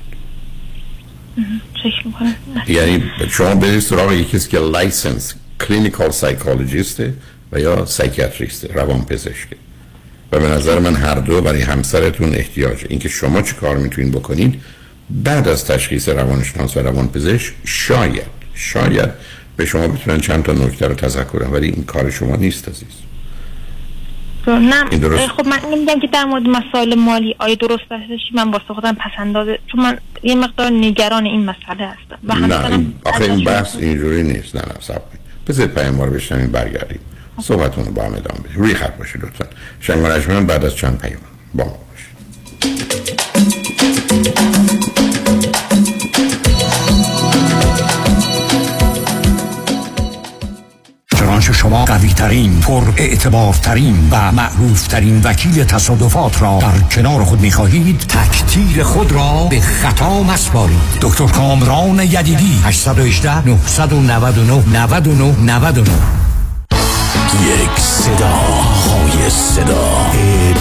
یعنی 2.68 3.04
شما 3.30 3.56
برید 3.56 3.80
سراغ 3.80 4.12
یکی 4.12 4.40
که 4.40 4.60
licensed 4.60 5.34
clinical 5.68 6.12
psychologist 6.12 7.06
ه 7.06 7.14
و 7.52 7.60
یا 7.60 7.86
psychiatrist 7.86 8.67
ه 8.67 8.74
روان 8.74 9.06
پزشکه 9.06 9.56
و 10.32 10.40
به 10.40 10.48
نظر 10.48 10.80
من 10.80 10.96
هر 10.96 11.16
دو 11.16 11.42
برای 11.42 11.62
همسرتون 11.62 12.36
احتیاجه. 12.36 12.86
اینکه 12.90 13.10
شما 13.10 13.42
چی 13.42 13.56
کار 13.56 13.78
می‌تونید 13.78 14.12
بکنید 14.12 14.62
بعد 15.10 15.48
از 15.48 15.66
تشخیص 15.66 16.10
روانشناس 16.10 16.78
و 16.78 16.80
روان 16.80 17.08
پزشک 17.08 17.54
شاید 17.66 18.41
شاید 18.54 19.10
به 19.58 19.66
شما 19.66 19.88
بتونن 19.88 20.20
چند 20.20 20.44
تا 20.44 20.54
نکته 20.54 20.88
رو 20.88 20.96
تذکر 20.96 21.44
ولی 21.52 21.68
این 21.68 21.84
کار 21.84 22.10
شما 22.10 22.36
نیست 22.36 22.70
عزیز. 22.70 22.88
نه 24.48 25.28
خب 25.28 25.48
من 25.48 25.60
نمیگم 25.72 26.00
که 26.00 26.08
در 26.08 26.26
مورد 26.26 26.44
مسائل 26.44 26.96
مالی 26.96 27.36
آیا 27.40 27.56
درست 27.56 27.84
هستش؟ 27.92 28.20
من 28.34 28.52
واسه 28.52 28.74
خودم 28.74 28.96
پسندازه 28.96 29.60
چون 29.68 29.82
من 29.82 29.98
یه 30.24 30.36
مقدار 30.36 30.70
نگران 30.72 31.26
این 31.26 31.46
مسئله 31.46 31.88
هستم. 31.88 32.18
و 32.24 32.36
نه 32.36 32.66
این 32.66 32.94
آخه 33.06 33.24
این 33.24 33.44
بحث 33.44 33.76
اینجوری 33.76 34.24
نیست. 34.24 34.56
نه 34.56 34.62
نه 34.62 34.74
سب 34.80 35.02
بذارید 35.48 35.74
پیام 35.74 36.02
رو 36.02 36.12
بشنویم 36.12 36.52
برگردیم. 36.52 37.00
صحبتون 37.42 37.86
رو 37.86 37.92
با 37.92 38.04
هم 38.04 38.14
ادامه 38.14 38.40
بدیم. 38.40 38.56
روی 38.56 38.74
خط 38.74 38.98
باشید 38.98 39.24
لطفا. 39.24 39.46
شنگ 39.80 40.48
بعد 40.48 40.66
از 40.66 40.76
چند 40.76 41.02
پیام 41.02 41.22
با 41.54 41.64
ما 41.64 41.78
باشید. 41.92 42.12
چنانچه 51.42 51.60
شما 51.60 51.86
قوی 51.86 52.14
ترین 52.14 52.60
پر 52.60 52.84
اعتبار 52.98 53.54
ترین 53.54 54.10
و 54.12 54.32
معروف 54.32 54.88
ترین 54.88 55.22
وکیل 55.24 55.64
تصادفات 55.64 56.42
را 56.42 56.60
در 56.62 56.80
کنار 56.80 57.24
خود 57.24 57.42
می 57.42 57.52
خواهید 57.52 58.00
تکتیر 58.00 58.84
خود 58.84 59.12
را 59.12 59.48
به 59.50 59.60
خطا 59.60 60.24
مسپارید. 60.24 60.78
دکتر 61.02 61.26
کامران 61.26 62.00
یدیدی 62.00 62.62
818 62.66 63.48
999 63.48 64.64
99 64.74 65.36
99 65.40 66.31
یک 67.48 67.80
صدا 67.80 68.28
های 68.28 69.30
صدا. 69.30 70.12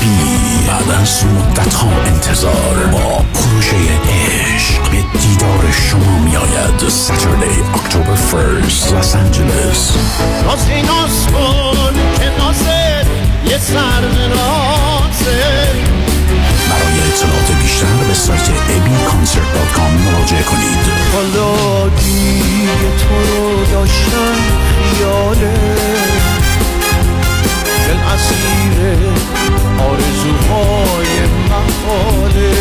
بی. 0.01 0.67
بعد 0.69 1.01
از 1.01 1.25
مدت 1.25 1.75
ها 1.75 1.89
انتظار 2.07 2.87
با 2.93 3.25
پروژه 3.35 3.77
عشق. 3.77 4.91
به 4.91 5.19
دیدار 5.19 5.73
شما 5.73 6.19
می 6.19 6.37
آید 6.37 6.89
ساترلی 6.89 7.63
اکتبر 7.75 8.15
فرست 8.15 8.93
لس 8.93 9.17
آنجلس 9.17 9.97
راست 10.45 10.69
این 10.69 10.89
آسمان 10.89 11.95
که 12.19 12.31
نازه 12.39 13.05
یه 13.51 13.59
سر 13.59 14.01
برای 16.71 17.01
اطلاعات 17.09 17.63
بیشتر 17.63 17.87
به 18.09 18.15
سایت 18.15 18.49
abconcert.com 18.49 19.93
مراجعه 20.07 20.43
کنید. 20.43 20.79
حالا 21.13 21.89
دیگه 21.89 22.97
تو 22.99 23.33
رو 23.33 23.65
داشتن 23.65 24.35
خیاله. 24.97 26.30
اسیر 28.21 28.99
آرزوهای 29.79 31.13
محاله. 31.51 32.53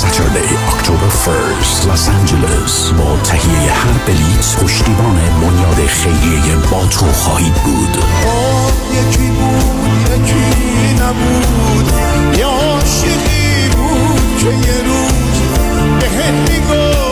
Saturday, 0.00 0.50
October 0.72 1.10
1st, 1.24 1.78
Los 1.88 2.04
Angeles. 2.16 2.74
با 2.98 3.16
تهیه 3.24 3.72
هر 3.72 3.98
بلیت 4.06 4.56
پشتیبان 4.62 5.20
بنیاد 5.42 5.86
خیریه 5.86 6.56
با 6.70 6.86
تو 6.86 7.06
خواهید 7.12 7.54
بود. 7.54 7.98
یکی 8.92 9.28
بود 9.28 10.10
یکی 10.12 10.94
نبود. 10.94 11.92
یا 12.38 12.48
عاشقی 12.48 13.68
بود 13.76 14.38
که 14.38 14.46
یه 14.46 14.78
روز 14.86 15.12
بهت 16.00 16.50
می‌گفت. 16.50 17.11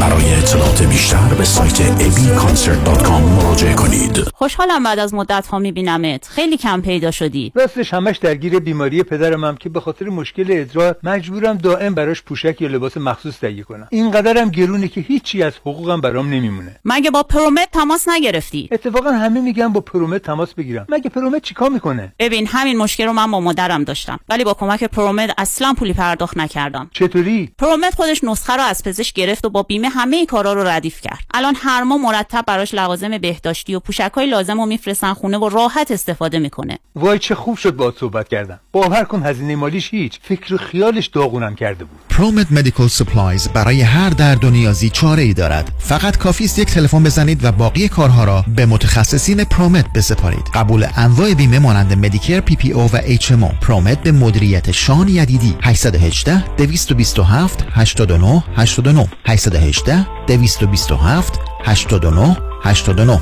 برای 0.00 0.34
اطلاعات 0.34 0.82
بیشتر 0.82 1.34
به 1.38 1.44
سایت 1.44 2.00
abconcert.com 2.00 3.10
مراجعه 3.10 3.74
کنید. 3.74 4.18
خوشحالم 4.34 4.82
بعد 4.82 4.98
از 4.98 5.14
مدت 5.14 5.46
ها 5.46 5.58
میبینمت. 5.58 6.28
خیلی 6.28 6.56
کم 6.56 6.80
پیدا 6.80 7.10
شدی. 7.10 7.52
راستش 7.54 7.94
همش 7.94 8.18
درگیر 8.18 8.58
بیماری 8.58 9.02
پدرم 9.02 9.44
هم 9.44 9.56
که 9.56 9.68
به 9.68 9.80
خاطر 9.80 10.06
مشکل 10.06 10.46
ادرار 10.48 10.96
مجبورم 11.02 11.56
دائم 11.56 11.94
براش 11.94 12.22
پوشک 12.22 12.60
یا 12.60 12.68
لباس 12.68 12.96
مخصوص 12.96 13.38
تهیه 13.38 13.62
کنم. 13.62 13.88
اینقدرم 13.90 14.48
گرونه 14.48 14.88
که 14.88 15.00
هیچی 15.00 15.42
از 15.42 15.52
حقوقم 15.56 16.00
برام 16.00 16.26
نمیمونه. 16.30 16.80
مگه 16.84 17.10
با 17.10 17.22
پرومت 17.22 17.68
تماس 17.72 18.08
نگرفتی؟ 18.08 18.68
اتفاقا 18.72 19.10
همه 19.10 19.40
میگن 19.40 19.68
با 19.68 19.80
پرومت 19.80 20.22
تماس 20.22 20.54
بگیرم. 20.54 20.86
مگه 20.88 21.10
پرومت 21.10 21.42
چیکار 21.42 21.70
می‌کنه؟ 21.70 22.12
ببین 22.18 22.46
همین 22.46 22.78
مشکل 22.78 23.04
رو 23.06 23.12
من 23.12 23.30
با 23.30 23.40
مادرم 23.40 23.84
داشتم. 23.84 24.18
ولی 24.28 24.44
با 24.44 24.54
کمک 24.54 24.84
پرومت 24.84 25.34
اصلا 25.38 25.74
پولی 25.78 25.92
پرداخت 25.92 26.36
نکردم. 26.36 26.90
چطوری؟ 26.92 27.50
پرومت 27.58 27.94
خودش 27.94 28.24
نسخه 28.24 28.52
رو 28.56 28.62
از 28.62 28.82
پزشک 28.82 29.14
گرفت 29.14 29.41
و 29.44 29.48
با 29.48 29.62
بیمه 29.62 29.88
همه 29.88 30.26
کارا 30.26 30.52
رو 30.52 30.64
ردیف 30.64 31.00
کرد. 31.00 31.24
الان 31.34 31.54
هر 31.56 31.82
ماه 31.82 31.98
مرتب 31.98 32.44
براش 32.46 32.74
لوازم 32.74 33.18
بهداشتی 33.18 33.74
و 33.74 33.80
پوشک 33.80 34.10
های 34.14 34.26
لازم 34.26 34.60
رو 34.60 34.66
میفرستن 34.66 35.12
خونه 35.12 35.38
و 35.38 35.48
راحت 35.48 35.90
استفاده 35.90 36.38
می‌کنه. 36.38 36.78
وای 36.96 37.18
چه 37.18 37.34
خوب 37.34 37.56
شد 37.56 37.76
باهات 37.76 37.98
صحبت 37.98 38.28
کردم. 38.28 38.60
باور 38.72 39.04
کن 39.04 39.22
هزینه 39.22 39.56
مالیش 39.56 39.94
هیچ. 39.94 40.18
فکر 40.22 40.56
خیالش 40.56 41.06
داغونم 41.06 41.54
کرده 41.54 41.84
بود. 41.84 41.98
ProMed 42.10 42.52
Medical 42.52 42.88
Supplies 42.88 43.48
برای 43.48 43.80
هر 43.80 44.10
درد 44.10 44.44
و 44.44 44.50
نیازی 44.50 44.90
چاره 44.90 45.22
ای 45.22 45.34
دارد. 45.34 45.72
فقط 45.78 46.16
کافی 46.16 46.44
است 46.44 46.58
یک 46.58 46.68
تلفن 46.68 47.02
بزنید 47.02 47.44
و 47.44 47.52
باقی 47.52 47.88
کارها 47.88 48.24
را 48.24 48.44
به 48.56 48.66
متخصصین 48.66 49.44
ProMed 49.44 49.92
بسپارید. 49.92 50.46
قبول 50.54 50.86
انواع 50.96 51.34
بیمه 51.34 51.58
مانند 51.58 51.92
Medicare 51.92 52.40
PPO 52.40 52.82
و 52.92 52.98
HMO 53.04 53.42
ProMed 53.60 54.02
به 54.02 54.12
مدیریت 54.12 54.70
شان 54.70 55.08
یدیدی. 55.08 55.56
818 55.62 56.56
227 56.56 57.64
89 57.72 58.44
89 58.56 59.08
818 59.32 60.06
227 60.26 61.40
89 61.64 62.36
89 62.62 63.20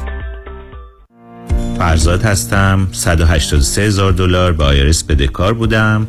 فرزاد 1.78 2.22
هستم. 2.22 2.88
183 2.92 3.82
هزار 3.82 4.12
دلار 4.12 4.52
به 4.52 4.64
IRS 4.64 5.02
بدهکار 5.04 5.54
بودم. 5.54 6.08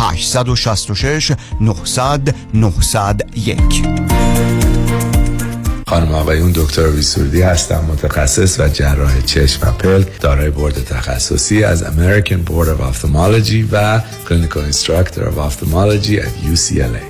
866 0.00 1.32
900 1.60 2.34
901 2.54 3.82
خانم 5.86 6.14
آقایون 6.14 6.52
دکتر 6.52 6.86
ری 6.88 7.03
سرودی 7.03 7.42
هستم 7.42 7.84
متخصص 7.88 8.60
و 8.60 8.68
جراح 8.68 9.20
چشم 9.20 9.68
و 9.68 9.72
پلک 9.72 10.20
دارای 10.20 10.50
بورد 10.50 10.84
تخصصی 10.84 11.64
از 11.64 11.84
American 11.84 12.50
Board 12.50 12.66
of 12.66 12.94
Ophthalmology 12.94 13.64
و 13.72 14.00
Clinical 14.28 14.72
Instructor 14.72 15.20
of 15.20 15.38
Ophthalmology 15.38 16.18
at 16.20 16.54
UCLA 16.54 17.09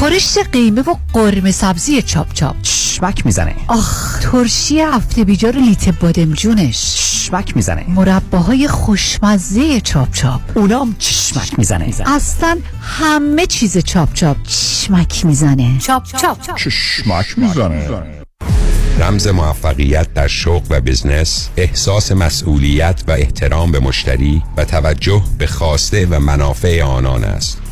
خورشت 0.00 0.38
قیمه 0.52 0.80
و 0.80 0.94
قرمه 1.12 1.50
سبزی 1.50 2.02
چاپ 2.02 2.32
چاپ. 2.32 2.62
چشمک 2.62 3.26
می‌زنه. 3.26 3.54
آخ 3.68 4.20
ترشی 4.20 4.80
هفته 4.80 5.24
بیجار 5.24 5.56
لیت 5.56 5.88
بادمجونش 5.88 6.94
چشمک 6.94 7.56
می‌زنه. 7.56 7.84
مرباهای 7.88 8.68
خوشمزه 8.68 9.80
چاپ 9.80 10.12
چاپ. 10.12 10.40
اونام 10.54 10.96
چشمک 10.98 11.58
می‌زنه. 11.58 11.94
اصلا 12.06 12.58
همه 12.82 13.46
چیز 13.46 13.78
چاپ 13.78 14.12
چاپ. 14.12 14.36
چشمک 14.42 15.26
می‌زنه. 15.26 15.78
چاپ 15.78 16.04
چاپ. 16.04 16.56
چشمک 16.56 17.38
می‌زنه. 17.38 17.88
رمز 19.00 19.26
موفقیت 19.26 20.14
در 20.14 20.28
شغل 20.28 20.66
و 20.70 20.80
بزنس 20.80 21.48
احساس 21.56 22.12
مسئولیت 22.12 23.02
و 23.08 23.10
احترام 23.10 23.72
به 23.72 23.80
مشتری 23.80 24.42
و 24.56 24.64
توجه 24.64 25.22
به 25.38 25.46
خواسته 25.46 26.06
و 26.06 26.18
منافع 26.18 26.82
آنان 26.82 27.24
است. 27.24 27.59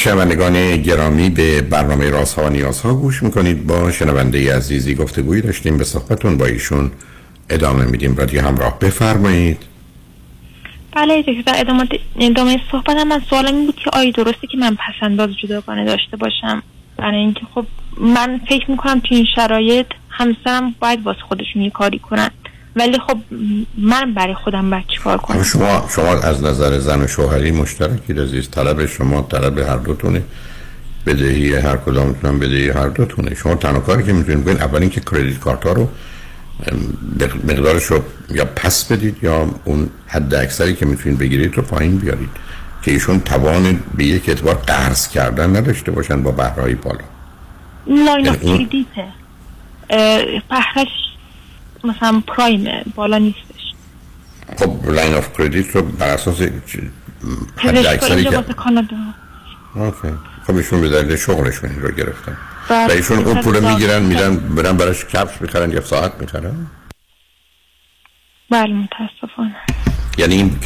شنوندگان 0.00 0.76
گرامی 0.76 1.30
به 1.30 1.62
برنامه 1.62 2.10
راست 2.10 2.38
ها 2.38 2.46
و 2.46 2.48
نیاز 2.48 2.80
ها 2.80 2.94
گوش 2.94 3.22
می‌کنید. 3.22 3.66
با 3.66 3.92
شنونده 3.92 4.56
عزیزی 4.56 4.94
گفتگویی 4.94 5.42
داشتیم 5.42 5.76
به 5.76 5.84
صحبتون 5.84 6.38
با 6.38 6.46
ایشون 6.46 6.90
ادامه 7.50 7.84
میدیم. 7.84 8.16
رادیو 8.16 8.40
همراه 8.40 8.78
بفرمایید. 8.78 9.58
بله 10.92 11.22
دکتر 11.22 11.52
ادامه 11.56 11.88
ادامه 12.20 12.60
صحبت 12.72 12.96
هم 12.96 13.08
من 13.08 13.22
سوالم 13.30 13.54
این 13.54 13.66
بود 13.66 13.74
که 13.74 13.90
آیا 13.92 14.10
درسته 14.10 14.46
که 14.46 14.58
من 14.58 14.76
پسنداز 14.76 15.30
جداگانه 15.42 15.84
داشته 15.84 16.16
باشم؟ 16.16 16.62
برای 16.96 17.18
اینکه 17.18 17.40
خب 17.54 17.66
من 18.00 18.40
فکر 18.48 18.70
می‌کنم 18.70 19.00
تو 19.00 19.14
این 19.14 19.26
شرایط 19.36 19.86
همسرم 20.10 20.74
باید 20.80 21.06
واسه 21.06 21.20
خودشون 21.28 21.62
یه 21.62 21.70
کاری 21.70 21.98
کنن. 21.98 22.30
ولی 22.76 22.98
خب 22.98 23.18
من 23.78 24.14
برای 24.14 24.34
خودم 24.34 24.70
باید 24.70 24.86
چیکار 24.86 25.18
کنم؟ 25.18 25.42
شما 25.42 25.86
شما 25.94 26.08
از 26.08 26.42
نظر 26.42 26.78
زن 26.78 27.02
و 27.02 27.06
شوهری 27.06 27.50
مشترکی 27.50 28.12
عزیز 28.12 28.50
طلب 28.50 28.86
شما 28.86 29.22
طلب 29.22 29.58
هر 29.58 29.76
دوتونه 29.76 30.22
بدهی 31.06 31.54
هر 31.54 31.76
کدامتون 31.76 32.38
بدهی 32.38 32.70
هر 32.70 32.88
دوتونه 32.88 33.34
شما 33.34 33.54
تنها 33.54 33.80
کاری 33.80 34.04
که 34.04 34.12
می‌تونید 34.12 34.40
بکنید 34.40 34.62
اول 34.62 34.80
اینکه 34.80 35.00
کردیت 35.00 35.38
کارت 35.38 35.66
ها 35.66 35.72
رو 35.72 35.88
مقدارش 37.44 37.84
رو 37.84 38.02
یا 38.30 38.44
پس 38.44 38.92
بدید 38.92 39.16
یا 39.22 39.54
اون 39.64 39.90
حد 40.06 40.34
اکثری 40.34 40.74
که 40.74 40.86
می‌تونید 40.86 41.18
بگیرید 41.18 41.56
رو 41.56 41.62
پایین 41.62 41.96
بیارید. 41.96 42.30
که 42.82 42.90
ایشون 42.90 43.20
توان 43.20 43.82
به 43.96 44.04
یک 44.04 44.28
اعتبار 44.28 44.54
قرض 44.54 45.08
کردن 45.08 45.56
نداشته 45.56 45.90
باشن 45.92 46.22
با 46.22 46.30
بهرهای 46.30 46.74
بالا. 46.74 47.04
line 47.86 48.34
credit 48.34 48.94
ه 48.94 49.04
بهرش 50.48 51.09
مثلا 51.84 52.22
prime 52.26 52.68
بالا 52.94 53.18
نیستش. 53.18 53.74
خب 54.58 54.90
line 54.90 55.14
of 55.14 55.38
credit 55.38 55.76
رو 55.76 55.82
بر 55.82 56.08
اساس 56.08 56.42
حد 57.56 57.86
اکثری 57.86 58.24
که 58.24 58.42
کانادا. 58.56 58.96
okay. 59.74 60.08
خب 60.46 60.56
ایشون 60.56 60.80
به 60.80 60.88
دلیل 60.88 61.16
شغلشون 61.16 61.70
رو 61.80 61.90
گرفتن. 61.90 62.36
و 62.70 62.90
ایشون 62.90 63.18
اون 63.18 63.42
پول 63.42 63.60
می‌گیرن 63.60 64.02
میرن 64.02 64.36
برن 64.36 64.76
براش 64.76 65.04
کفش 65.04 65.42
می‌خرن 65.42 65.70
یا 65.70 65.80
ساعت 65.80 66.12
می‌خرن؟ 66.20 66.66
بله 68.50 68.74
متاسفانه. 68.74 69.56
یعنی 70.18 70.34
این 70.34 70.58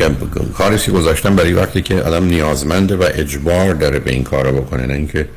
کاری 0.55 0.77
گذاشتن 0.77 1.37
برای 1.37 1.53
وقتی 1.53 1.83
که 1.83 2.03
آدم 2.03 2.25
نیازمنده 2.25 2.97
و 2.97 3.05
اجبار 3.15 3.75
داره 3.75 3.99
به 3.99 4.13
این 4.13 4.25
کارو 4.25 4.63
بکنه 4.63 4.87
نه 4.87 4.95
اینکه 4.95 5.29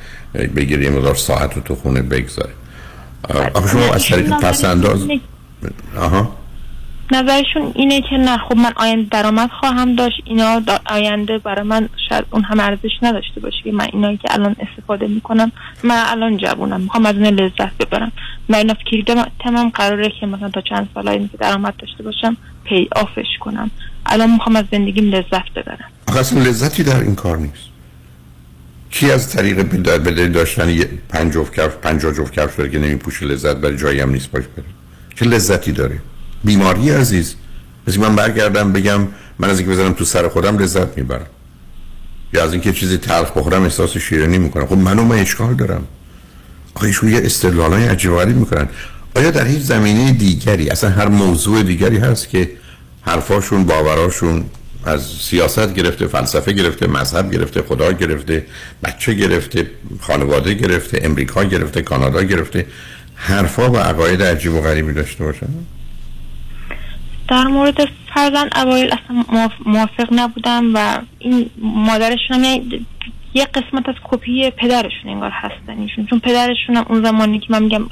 بگیری 0.55 0.83
یه 0.83 0.89
مقدار 0.89 1.15
ساعت 1.15 1.53
رو 1.55 1.61
تو 1.61 1.75
خونه 1.75 2.01
بگذاره. 2.01 2.53
آخه 3.53 3.69
شما 3.69 3.93
از 3.93 4.05
طریق 4.07 4.29
پس 4.29 4.65
انداز 4.65 5.07
آها. 5.97 6.37
نظرشون 7.11 7.71
اینه 7.75 8.01
که 8.01 8.17
نه 8.17 8.37
خب 8.37 8.57
من 8.57 8.71
آینده 8.75 9.07
درآمد 9.11 9.49
خواهم 9.59 9.95
داشت. 9.95 10.21
اینا 10.25 10.61
دا- 10.67 10.91
آینده 10.91 11.37
برای 11.37 11.63
من 11.63 11.89
شاید 12.09 12.25
اون 12.31 12.43
هم 12.43 12.59
ارزش 12.59 12.91
نداشته 13.01 13.39
باشه 13.39 13.57
که 13.63 13.71
من 13.71 13.87
اینایی 13.93 14.17
که 14.17 14.33
الان 14.33 14.55
استفاده 14.59 15.07
می‌کنم 15.07 15.51
من 15.83 16.03
الان 16.07 16.37
جوونم. 16.37 16.81
می‌خوام 16.81 17.05
از 17.05 17.15
اون 17.15 17.25
لذت 17.25 17.77
ببرم. 17.79 18.11
من 18.49 18.57
اینا 18.57 18.73
فکر 18.73 19.25
تمام 19.39 19.69
قراره 19.69 20.11
که 20.19 20.25
مثلا 20.25 20.49
تا 20.49 20.61
چند 20.61 20.89
سال 20.93 21.07
آینده 21.07 21.27
که 21.27 21.37
درآمد 21.37 21.73
داشته 21.77 22.03
باشم 22.03 22.37
پی 22.63 22.89
آفش 22.95 23.27
کنم. 23.39 23.71
الان 24.05 24.31
می‌خوام 24.31 24.55
از 24.55 24.65
زندگیم 24.71 25.09
لذت 25.11 25.53
ببرم. 25.55 25.89
آخه 26.07 26.19
اصلا 26.19 26.39
لذتی 26.43 26.83
در 26.83 26.99
این 26.99 27.15
کار 27.15 27.37
نیست. 27.37 27.67
کی 28.91 29.11
از 29.11 29.33
طریق 29.35 29.65
به 29.65 29.77
دلیل 29.97 30.31
داشتن 30.31 30.79
پنج 31.09 31.33
جفت 31.33 31.53
کفش 31.59 31.75
پنجاه 31.75 32.13
جفت 32.13 32.33
کفش 32.33 32.69
که 32.71 32.79
نمیپوشه 32.79 33.25
لذت 33.25 33.55
برای 33.57 33.77
جایی 33.77 33.99
هم 33.99 34.09
نیست 34.09 34.31
باش 34.31 34.43
بره 34.43 34.76
چه 35.19 35.25
لذتی 35.25 35.71
داره؟ 35.71 35.99
بیماری 36.43 36.89
عزیز. 36.89 37.35
مثل 37.87 37.99
من 37.99 38.15
برگردم 38.15 38.73
بگم 38.73 39.07
من 39.39 39.49
از 39.49 39.59
اینکه 39.59 39.73
بزنم 39.73 39.93
تو 39.93 40.05
سر 40.05 40.27
خودم 40.27 40.57
لذت 40.57 40.97
می‌برم. 40.97 41.25
یا 42.33 42.43
از 42.43 42.51
اینکه 42.51 42.73
چیزی 42.73 42.97
تلخ 42.97 43.31
بخورم 43.31 43.63
احساس 43.63 43.97
شیرینی 43.97 44.37
می‌کنم. 44.37 44.65
خب 44.65 44.77
منو 44.77 45.03
من 45.03 45.17
اشکال 45.17 45.53
دارم. 45.53 45.87
آخه 46.75 47.09
یه 47.09 47.21
استدلالای 47.23 47.87
عجیب 47.87 48.11
و 48.11 48.17
غریب 48.17 48.35
می‌کنن. 48.35 48.67
آیا 49.15 49.31
در 49.31 49.45
هیچ 49.45 49.61
زمینه 49.61 50.11
دیگری 50.11 50.69
اصلا 50.69 50.89
هر 50.89 51.07
موضوع 51.07 51.63
دیگری 51.63 51.97
هست 51.97 52.29
که 52.29 52.51
حرفاشون 53.01 53.65
باوراشون 53.65 54.45
از 54.85 55.01
سیاست 55.21 55.73
گرفته 55.73 56.07
فلسفه 56.07 56.53
گرفته 56.53 56.87
مذهب 56.87 57.31
گرفته 57.31 57.61
خدا 57.61 57.91
گرفته 57.91 58.45
بچه 58.83 59.13
گرفته 59.13 59.69
خانواده 60.01 60.53
گرفته 60.53 60.99
امریکا 61.03 61.43
گرفته 61.43 61.81
کانادا 61.81 62.23
گرفته؟ 62.23 62.65
حرفا 63.17 63.71
و 63.71 63.77
عقاید 63.77 64.21
عجیب 64.23 64.53
و 64.53 64.61
غریبی 64.61 64.93
داشته 64.93 65.23
باشن؟ 65.23 65.47
در 67.27 67.43
مورد 67.43 67.89
فرزند 68.15 68.51
اوایل 68.55 68.93
اصلا 68.93 69.49
موافق 69.65 70.07
نبودم 70.11 70.75
و 70.75 70.99
این 71.19 71.49
مادرشون 71.57 72.37
هم 72.37 72.43
یعنی 72.43 72.85
یه 73.33 73.45
قسمت 73.45 73.89
از 73.89 73.95
کپی 74.03 74.49
پدرشون 74.49 75.11
انگار 75.11 75.31
هستن 75.33 75.79
ایشون. 75.79 76.05
چون 76.05 76.19
پدرشون 76.19 76.75
هم 76.75 76.85
اون 76.89 77.03
زمانی 77.03 77.39
که 77.39 77.45
من 77.49 77.63
میگم 77.63 77.85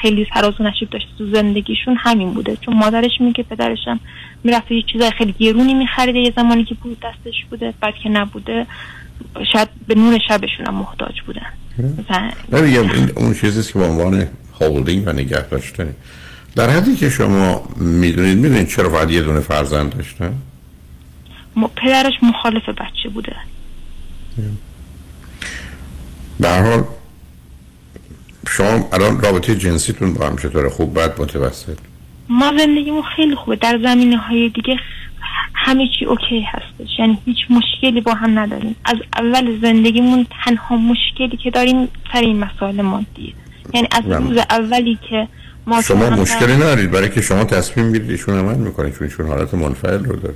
خیلی 0.00 0.26
سراز 0.34 0.60
و 0.60 0.64
نشیب 0.64 0.90
داشته 0.90 1.08
تو 1.18 1.30
زندگیشون 1.30 1.96
همین 1.98 2.34
بوده. 2.34 2.56
چون 2.56 2.76
مادرش 2.76 3.20
میگه 3.20 3.42
پدرش 3.42 3.78
هم 3.86 4.00
می‌رفته 4.44 4.74
یه 4.74 4.82
چیزای 4.92 5.10
خیلی 5.10 5.34
گرونی 5.38 5.74
میخریده 5.74 6.18
یه 6.18 6.32
زمانی 6.36 6.64
که 6.64 6.74
بود 6.74 7.00
دستش 7.00 7.44
بوده 7.50 7.74
بعد 7.80 7.94
که 8.02 8.08
نبوده 8.08 8.66
شاید 9.52 9.68
به 9.86 9.94
نور 9.94 10.18
شبشون 10.28 10.66
هم 10.66 10.74
محتاج 10.74 11.20
بودن. 11.26 11.52
نمیگم 12.52 12.90
این 12.90 13.10
اون 13.16 13.34
چیزیست 13.34 13.72
که 13.72 13.78
به 13.78 13.84
عنوان 13.84 14.26
هولدینگ 14.60 15.06
و 15.06 15.12
نگه 15.12 15.48
داشتنه 15.48 15.94
در 16.56 16.70
حدی 16.70 16.96
که 16.96 17.10
شما 17.10 17.68
می‌دونید 17.76 18.38
می‌دونید 18.38 18.68
چرا 18.68 18.88
باید 18.88 19.10
یه 19.10 19.22
دونه 19.22 19.40
فرزند 19.40 19.96
داشتن؟ 19.96 20.34
م- 21.56 21.66
پدرش 21.66 22.12
مخالف 22.22 22.68
بچه 22.68 23.08
بوده. 23.14 23.36
به 26.40 26.48
هر 26.48 26.62
حال 26.62 26.84
شما 28.48 28.88
الان 28.92 29.20
رابطه 29.20 29.56
جنسیتون 29.56 30.14
با 30.14 30.26
هم 30.26 30.36
چطوره؟ 30.36 30.68
خوب 30.68 30.98
بد 30.98 31.20
متوسط؟ 31.20 31.78
ما 32.28 32.52
زندگیمون 32.58 33.02
خیلی 33.16 33.34
خوبه. 33.34 33.56
در 33.56 33.78
زمینه 33.82 34.16
های 34.16 34.48
دیگه 34.48 34.76
همه 35.54 35.88
چی 35.98 36.04
اوکی 36.04 36.40
هستش. 36.40 36.98
یعنی 36.98 37.18
هیچ 37.24 37.38
مشکلی 37.50 38.00
با 38.00 38.14
هم 38.14 38.38
نداریم. 38.38 38.76
از 38.84 38.96
اول 39.16 39.60
زندگیمون 39.62 40.26
تنها 40.44 40.76
مشکلی 40.76 41.36
که 41.36 41.50
داریم 41.50 41.88
سر 42.12 42.20
این 42.20 42.38
مسائل 42.38 42.82
مادیه 42.82 43.32
یعنی 43.74 43.88
از. 43.90 44.04
روز 44.04 44.38
اولی 44.50 44.98
که 45.10 45.28
ما 45.66 45.82
شما 45.82 46.10
مشکلی 46.10 46.56
ندارید. 46.56 46.90
برای 46.90 47.10
که 47.10 47.20
شما 47.20 47.44
تصمیم 47.44 47.86
می‌گیرید 47.86 48.10
ایشون 48.10 48.38
عمل 48.38 48.56
می‌کنه 48.58 48.90
چون 48.90 49.06
ایشون 49.06 49.26
حالت 49.26 49.54
منفعل 49.54 50.04
رو 50.04 50.16
داره. 50.16 50.34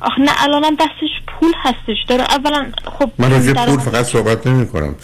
آخه 0.00 0.22
نه 0.22 0.30
الانم 0.38 0.74
دستش 0.74 1.10
پول 1.26 1.52
هستش. 1.62 1.96
داره 2.08 2.22
اولا 2.22 2.66
خب 2.84 3.10
من 3.18 3.30
راجع 3.30 3.66
پول 3.66 3.78
فقط 3.78 4.04
صحبت 4.04 4.46
نمی 4.46 4.66
کنم 4.66 4.94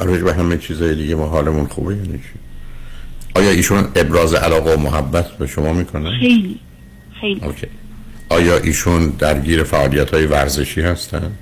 راجع 0.00 0.22
به 0.24 0.34
همه 0.34 0.58
چیزای 0.58 0.94
دیگه 0.94 1.14
ما 1.14 1.26
حالمون 1.26 1.66
خوبه 1.66 1.94
یعنی 1.94 2.18
چی 2.18 2.38
آیا 3.34 3.50
ایشون 3.50 3.88
ابراز 3.96 4.34
علاقه 4.34 4.74
و 4.74 4.80
محبت 4.80 5.30
به 5.38 5.46
شما 5.46 5.72
می‌کنن 5.72 6.10
خیلی. 6.20 6.58
خیلی. 7.20 7.40
اوکی. 7.44 7.66
آیا 8.30 8.56
ایشون 8.56 9.08
درگیر 9.08 9.62
فعالیت 9.64 10.14
های 10.14 10.26
ورزشی 10.26 10.80
هستند؟ 10.80 11.38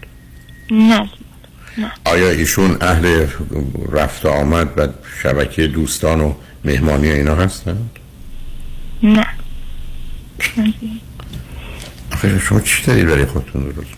نه. 0.71 1.11
آیا 2.05 2.31
ایشون 2.31 2.77
اهل 2.81 3.27
رفت 3.93 4.25
و 4.25 4.29
آمد 4.29 4.69
و 4.77 4.89
شبکه 5.23 5.67
دوستان 5.67 6.21
و 6.21 6.35
مهمانی 6.65 7.11
و 7.11 7.15
اینا 7.15 7.35
هستند؟ 7.35 7.91
نه. 9.03 9.27
آخه 12.13 12.39
شما 12.39 12.61
چی 12.61 12.87
دارید 12.87 13.07
برای 13.07 13.25
خودتون 13.25 13.63
درست؟ 13.63 13.91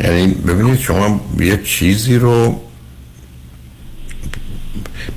یعنی 0.00 0.34
ببینید 0.34 0.80
شما 0.80 1.20
یه 1.38 1.62
چیزی 1.62 2.16
رو 2.16 2.60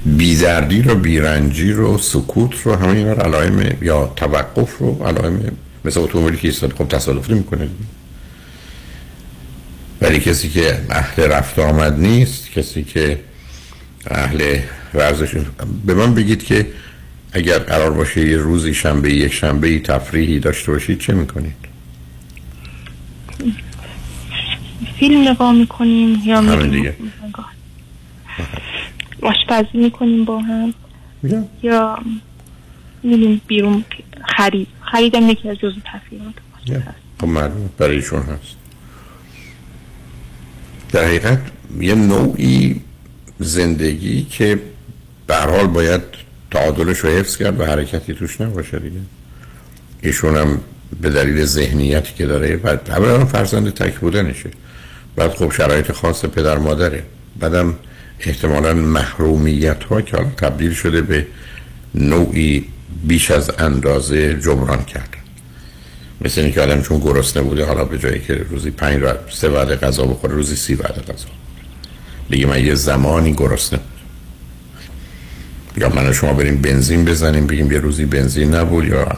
بیدردی 0.06 0.82
رو 0.82 0.96
بیرنجی 0.96 1.72
رو 1.72 1.98
سکوت 1.98 2.62
رو 2.62 2.76
همه 2.76 2.98
اینا 2.98 3.12
علائم 3.12 3.78
یا 3.82 4.14
توقف 4.16 4.78
رو 4.78 5.04
علائم 5.06 5.52
مثل 5.86 6.00
اتومبیلی 6.00 6.38
که 6.38 6.48
ایستاد 6.48 6.74
خب 6.74 6.88
تصادف 6.88 7.30
نمی‌کنه 7.30 7.70
ولی 10.02 10.20
کسی 10.20 10.50
که 10.50 10.82
اهل 10.90 11.24
رفت 11.24 11.60
آمد 11.60 12.00
نیست 12.00 12.52
کسی 12.52 12.84
که 12.84 13.20
اهل 14.08 14.60
ورزش 14.94 15.36
به 15.86 15.94
من 15.94 16.14
بگید 16.16 16.44
که 16.44 16.68
اگر 17.32 17.60
قرار 17.60 17.92
باشه 17.94 18.30
یه 18.30 18.38
روزی 18.38 18.74
شنبه 18.74 19.14
یک 19.14 19.34
شنبه 19.34 19.80
تفریحی 19.80 20.40
داشته 20.40 20.72
باشید 20.72 21.00
چه 21.00 21.14
می‌کنید؟ 21.14 21.56
فیلم 25.00 25.28
نگاه 25.28 25.52
می‌کنیم 25.54 26.22
یا 26.26 26.42
همین 26.42 26.70
دیگه. 26.70 26.96
آشپزی 29.26 29.78
می‌کنیم 29.78 30.26
با 30.26 30.40
هم. 30.40 30.74
یا 31.24 31.44
یا 31.64 32.00
میریم 33.04 33.42
بیرون 33.48 33.86
خرید 34.38 34.68
خریدم 34.92 35.30
یکی 35.30 35.50
از 35.50 35.58
جزو 35.58 35.80
تفریحات 35.94 36.34
خب 37.22 37.50
برای 37.78 37.96
ایشون 37.96 38.22
هست. 38.22 38.56
در 40.92 41.04
حقیقت 41.04 41.40
یه 41.80 41.96
نوعی 41.96 42.82
زندگی 43.40 44.24
که 44.24 44.60
به 45.28 45.36
هر 45.36 45.50
حال 45.50 45.68
باید 45.68 46.02
تعادلش 46.52 46.98
رو 46.98 47.10
حفظ 47.10 47.38
کرد 47.38 47.60
و 47.60 47.66
حرکتی 47.66 48.14
توش 48.14 48.42
نباشه 48.42 48.80
دیگه. 48.80 49.00
ایشون 50.02 50.38
هم 50.38 50.62
به 51.02 51.10
دلیل 51.10 51.46
ذهنیتی 51.46 52.14
که 52.14 52.26
داره 52.26 52.58
بعد 52.58 52.90
اولا 52.90 53.26
فرزند 53.26 53.70
تک 53.70 54.00
بودنشه. 54.00 54.50
بعد 55.16 55.32
خب 55.32 55.52
شرایط 55.52 55.92
خاص 55.92 56.26
پدر 56.26 56.58
مادره. 56.58 57.04
بعدم 57.40 57.76
احتمالا 58.30 58.74
محرومیت 58.74 59.84
ها 59.84 60.02
که 60.02 60.18
حالا 60.18 60.30
تبدیل 60.30 60.74
شده 60.74 61.02
به 61.02 61.28
نوعی 61.96 62.66
بیش 63.04 63.32
از 63.32 63.52
اندازه 63.60 64.34
جبران 64.34 64.84
کردن. 64.84 65.16
مثل 66.22 66.42
اینکه 66.42 66.62
آدم 66.62 66.82
چون 66.82 67.00
گرسنه 67.00 67.44
بوده 67.44 67.66
حالا 67.66 67.86
به 67.86 67.98
جایی 67.98 68.20
که 68.20 68.34
روزی 68.34 68.72
پنج 68.72 69.02
را 69.02 69.20
سه 69.30 69.50
وعده 69.50 69.76
غذا 69.76 70.04
بخوره 70.04 70.34
روزی 70.34 70.56
سی 70.56 70.76
وعده 70.76 71.02
غذا 71.02 71.28
دیگه 72.30 72.46
من 72.46 72.66
یه 72.66 72.76
زمانی 72.76 73.34
گرسنه. 73.34 73.80
یا 75.78 75.90
من 75.90 76.10
و 76.10 76.14
شما 76.14 76.34
بریم 76.34 76.62
بنزین 76.62 77.06
بزنیم 77.06 77.48
بگیم 77.48 77.72
یه 77.72 77.80
روزی 77.80 78.06
بنزین 78.06 78.56
نبود 78.56 78.88
یا 78.88 79.18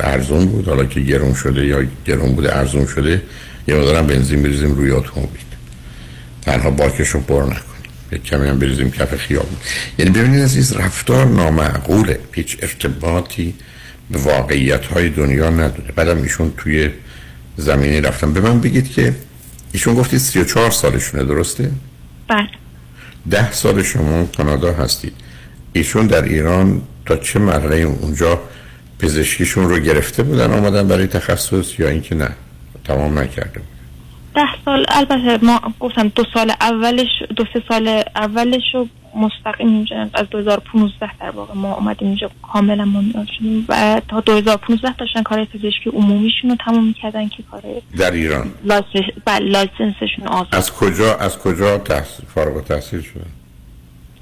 ارزون 0.00 0.46
بود 0.46 0.68
حالا 0.68 0.84
که 0.84 1.00
گرون 1.00 1.34
شده 1.34 1.66
یا 1.66 1.84
گرون 2.06 2.34
بوده 2.34 2.56
ارزون 2.56 2.86
شده 2.86 3.22
یه 3.68 3.74
مقدارم 3.74 4.06
بنزین 4.06 4.42
بریزیم 4.42 4.74
روی 4.74 4.90
اتومبیل 4.90 5.40
تنها 6.42 6.70
باکش 6.70 7.08
رو 7.08 7.20
پر 7.20 7.44
یک 7.44 7.69
کمی 8.18 8.48
هم 8.48 8.58
بریزیم 8.58 8.90
کف 8.90 9.16
خیابون. 9.16 9.56
یعنی 9.98 10.10
ببینید 10.10 10.42
عزیز 10.42 10.72
رفتار 10.72 11.26
نامعقوله. 11.26 12.20
هیچ 12.32 12.56
ارتباطی 12.62 13.54
به 14.10 14.18
واقعیت 14.18 14.86
های 14.86 15.08
دنیا 15.08 15.50
نداره. 15.50 15.92
بعدم 15.96 16.22
ایشون 16.22 16.52
توی 16.56 16.90
زمینی 17.56 18.00
رفتن. 18.00 18.32
به 18.32 18.40
من 18.40 18.60
بگید 18.60 18.92
که 18.92 19.14
ایشون 19.72 19.94
گفتید 19.94 20.18
34 20.18 20.70
سالشونه 20.70 21.24
درسته؟ 21.24 21.70
بله. 22.28 22.48
ده 23.30 23.52
سال 23.52 23.82
شما 23.82 24.24
کانادا 24.36 24.72
هستید. 24.72 25.12
ایشون 25.72 26.06
در 26.06 26.22
ایران 26.22 26.82
تا 27.06 27.16
چه 27.16 27.38
مرحله 27.38 27.76
اونجا 27.76 28.40
پزشکیشون 28.98 29.68
رو 29.68 29.78
گرفته 29.78 30.22
بودن 30.22 30.52
آمدن 30.52 30.88
برای 30.88 31.06
تخصص 31.06 31.78
یا 31.78 31.88
اینکه 31.88 32.14
نه؟ 32.14 32.30
تمام 32.84 33.18
نکرده 33.18 33.58
بود. 33.58 33.79
ده 34.34 34.48
سال 34.64 34.86
البته 34.88 35.44
ما 35.44 35.60
گفتم 35.80 36.08
دو 36.08 36.24
سال 36.34 36.52
اولش 36.60 37.08
دو 37.36 37.44
سه 37.52 37.62
سال 37.68 38.02
اولش 38.16 38.62
رو 38.74 38.88
مستقیم 39.14 39.68
اینجا 39.68 40.08
از 40.14 40.30
2015 40.30 41.10
در 41.20 41.30
واقع 41.30 41.54
ما 41.54 41.74
اومدیم 41.74 42.08
اینجا 42.08 42.30
کاملا 42.42 42.84
ما 42.84 43.02
شدیم. 43.38 43.66
و 43.68 44.00
تا 44.08 44.20
2015 44.20 44.92
داشتن 44.92 45.22
کار 45.22 45.44
پزشکی 45.44 45.90
عمومیشون 45.92 46.50
رو 46.50 46.56
تموم 46.56 46.84
می‌کردن 46.84 47.28
که 47.28 47.42
کار 47.50 47.62
در 47.98 48.10
ایران. 48.10 48.50
بله، 49.24 49.38
لایسنسشون 49.38 50.26
آزاد. 50.26 50.54
از 50.54 50.72
کجا 50.72 51.14
از 51.16 51.38
کجا 51.38 51.78
تحصیل 51.78 52.26
فارغ 52.34 52.56
التحصیل 52.56 53.00
شدن 53.00 53.30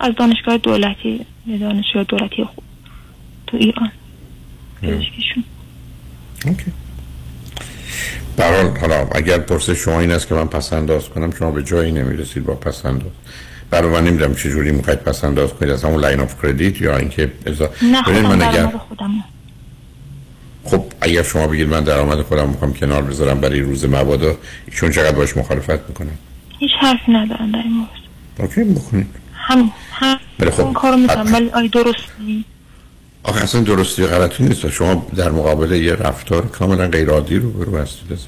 از 0.01 0.15
دانشگاه 0.15 0.57
دولتی 0.57 1.27
دانشگاه 1.61 2.05
دولتی 2.05 2.45
خوب 2.45 2.65
تو 3.47 3.57
ایران. 3.57 3.93
پزشکیشون. 4.83 5.45
OK. 6.47 6.73
برحال 8.39 8.79
حالا 8.79 9.09
اگر 9.13 9.39
پرسش 9.39 9.79
شما 9.79 10.01
این 10.01 10.11
است 10.11 10.29
که 10.29 10.35
من 10.35 10.47
پس 10.47 10.73
انداز 10.73 11.09
کنم 11.09 11.31
شما 11.39 11.51
به 11.51 11.63
جایی 11.63 11.93
نمی‌رسید 11.93 12.45
با 12.45 12.55
پس 12.55 12.87
انداز 12.87 13.11
برای 13.71 13.91
من 13.91 14.05
نمی‌دونم 14.05 14.35
چه 14.35 14.51
جوری 14.51 14.73
می‌خواید 14.73 14.99
پس 14.99 15.25
انداز 15.25 15.55
کنید 15.55 15.73
از 15.73 15.85
همون 15.85 16.01
line 16.01 16.21
of 16.21 16.43
credit 16.43 16.81
یا 16.81 16.97
اینکه 16.97 17.33
ازا 17.47 17.71
نه 17.83 18.03
خودم 18.03 18.23
من 18.23 18.43
اگر 18.43 18.67
خودم 18.67 19.25
خب 20.65 20.85
اگر 21.01 21.23
شما 21.23 21.47
بگید 21.47 21.69
من 21.69 21.85
درآمد 21.85 22.23
خودم 22.23 22.49
می‌خوام 22.49 22.75
کنار 22.75 23.03
بذارم 23.03 23.41
برای 23.41 23.61
روز 23.61 23.85
مبادا 23.85 24.37
ایشون 24.67 24.91
چقدر 24.91 25.17
باش 25.17 25.37
مخالفت 25.37 25.89
می‌کنه؟ 25.89 26.11
هیچ 26.59 26.71
حرفی 26.81 27.13
ندارم 27.13 27.51
در 27.53 27.59
این 27.59 27.73
مورد. 27.73 27.91
اوکی 28.39 28.65
بکنید 28.65 29.07
هم 29.35 29.71
هم 29.93 30.19
خب 30.51 30.73
کارو 30.73 30.97
می‌کنم. 30.97 31.35
ولی 31.35 31.51
آیا 31.51 31.67
درست 31.67 31.99
نیست 32.21 32.58
آخه 33.23 33.43
اصلا 33.43 33.61
درستی 33.61 34.07
غلطی 34.07 34.45
نیست. 34.45 34.71
شما 34.71 35.07
در 35.17 35.31
مقابل 35.31 35.73
یه 35.73 35.93
رفتار 35.93 36.47
کاملا 36.47 36.89
غیر 36.89 37.11
عادی 37.11 37.39
رو 37.39 37.51
برو 37.51 37.77
هستید 37.77 38.19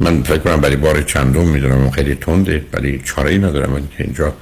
من 0.00 0.22
فکر 0.22 0.38
کنم 0.38 0.60
برای 0.60 0.76
بار 0.76 1.02
چندم 1.02 1.48
می‌دونم. 1.48 1.90
خیلی 1.90 2.14
تنده 2.14 2.64
ولی 2.72 3.02
چاره 3.04 3.30
ای 3.30 3.38
ندارم. 3.38 3.70
من 3.72 3.88
که 3.96 4.04
اینجا 4.04 4.32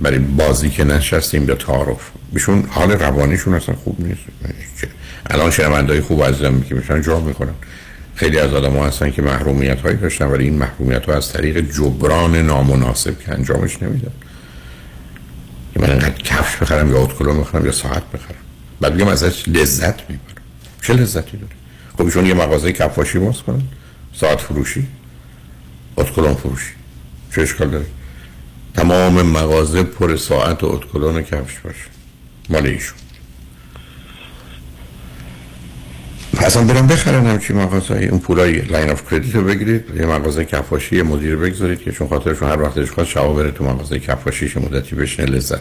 برای 0.00 0.18
بازی 0.18 0.70
که 0.70 0.84
نشستیم 0.84 1.48
یا 1.48 1.54
تعارف. 1.54 2.10
بیشون 2.32 2.64
حال 2.70 2.90
روانیشون 2.90 3.54
اصلا 3.54 3.74
خوب 3.74 3.96
نیست. 4.06 4.20
الان 5.30 5.50
شنوندهای 5.50 6.00
خوب 6.00 6.24
عزیزم 6.24 6.60
که 6.60 6.74
میشن 6.74 7.02
جا 7.02 7.20
می‌کنن 7.20 7.54
خیلی 8.14 8.38
از 8.38 8.54
آدم 8.54 8.76
ها 8.76 8.86
هستن 8.86 9.10
که 9.10 9.22
محرومیت 9.22 9.80
هایی 9.80 9.96
داشتن 9.96 10.26
ولی 10.26 10.44
این 10.44 10.54
محرومیت 10.54 11.06
ها 11.06 11.14
از 11.14 11.32
طریق 11.32 11.60
جبران 11.60 12.36
نامناسب 12.36 13.18
که 13.18 13.32
انجامش 13.32 13.82
نمیدن. 13.82 14.12
من 15.76 15.90
انقدر 15.90 16.10
کفش 16.10 16.56
بخرم 16.56 16.90
یا 16.90 17.02
اتکلون 17.02 17.40
بخرم 17.40 17.66
یا 17.66 17.72
ساعت 17.72 18.02
بخرم. 18.14 18.41
بعد 18.82 18.94
بگم 18.94 19.08
ازش 19.08 19.48
لذت 19.48 20.10
می‌برم. 20.10 20.42
چه 20.82 20.92
لذتی 20.92 21.36
داره؟ 21.36 21.52
خب 21.98 22.04
ایشون 22.04 22.26
یه 22.26 22.34
مغازه 22.34 22.72
کفاشی 22.72 23.18
باز 23.18 23.42
کنن. 23.42 23.62
ساعت 24.14 24.40
فروشی. 24.40 24.86
اتکلون 25.96 26.34
فروشی. 26.34 26.72
چه 27.34 27.42
اشکال 27.42 27.70
داره؟ 27.70 27.86
تمام 28.74 29.22
مغازه 29.22 29.82
پر 29.82 30.16
ساعت 30.16 30.64
و 30.64 30.66
اتکلون 30.66 31.22
کفش 31.22 31.58
باشه. 31.64 31.84
مال 32.48 32.66
ایشون. 32.66 32.98
اصلا 36.38 36.64
برم 36.64 36.86
بخرن 36.86 37.26
همچی 37.26 37.52
مغازه 37.52 37.94
اون 37.94 38.20
پولای 38.20 38.60
line 38.60 38.90
of 38.90 39.10
credit 39.10 39.34
رو 39.34 39.44
بگیرید. 39.44 39.84
یه 39.96 40.06
مغازه 40.06 40.44
کفاشی 40.44 40.96
یه 40.96 41.02
مدیر 41.02 41.36
بگذارید 41.36 41.80
که 41.80 41.92
چون 41.92 42.08
خاطرشون 42.08 42.48
هر 42.48 42.62
وقتش 42.62 42.90
خواست 42.90 43.10
شبا 43.10 43.34
بره 43.34 43.50
تو 43.50 43.64
مغازه 43.64 43.98
کفاشیش 43.98 44.56
مدتی 44.56 44.96
بشنه 44.96 45.26
لذت 45.26 45.60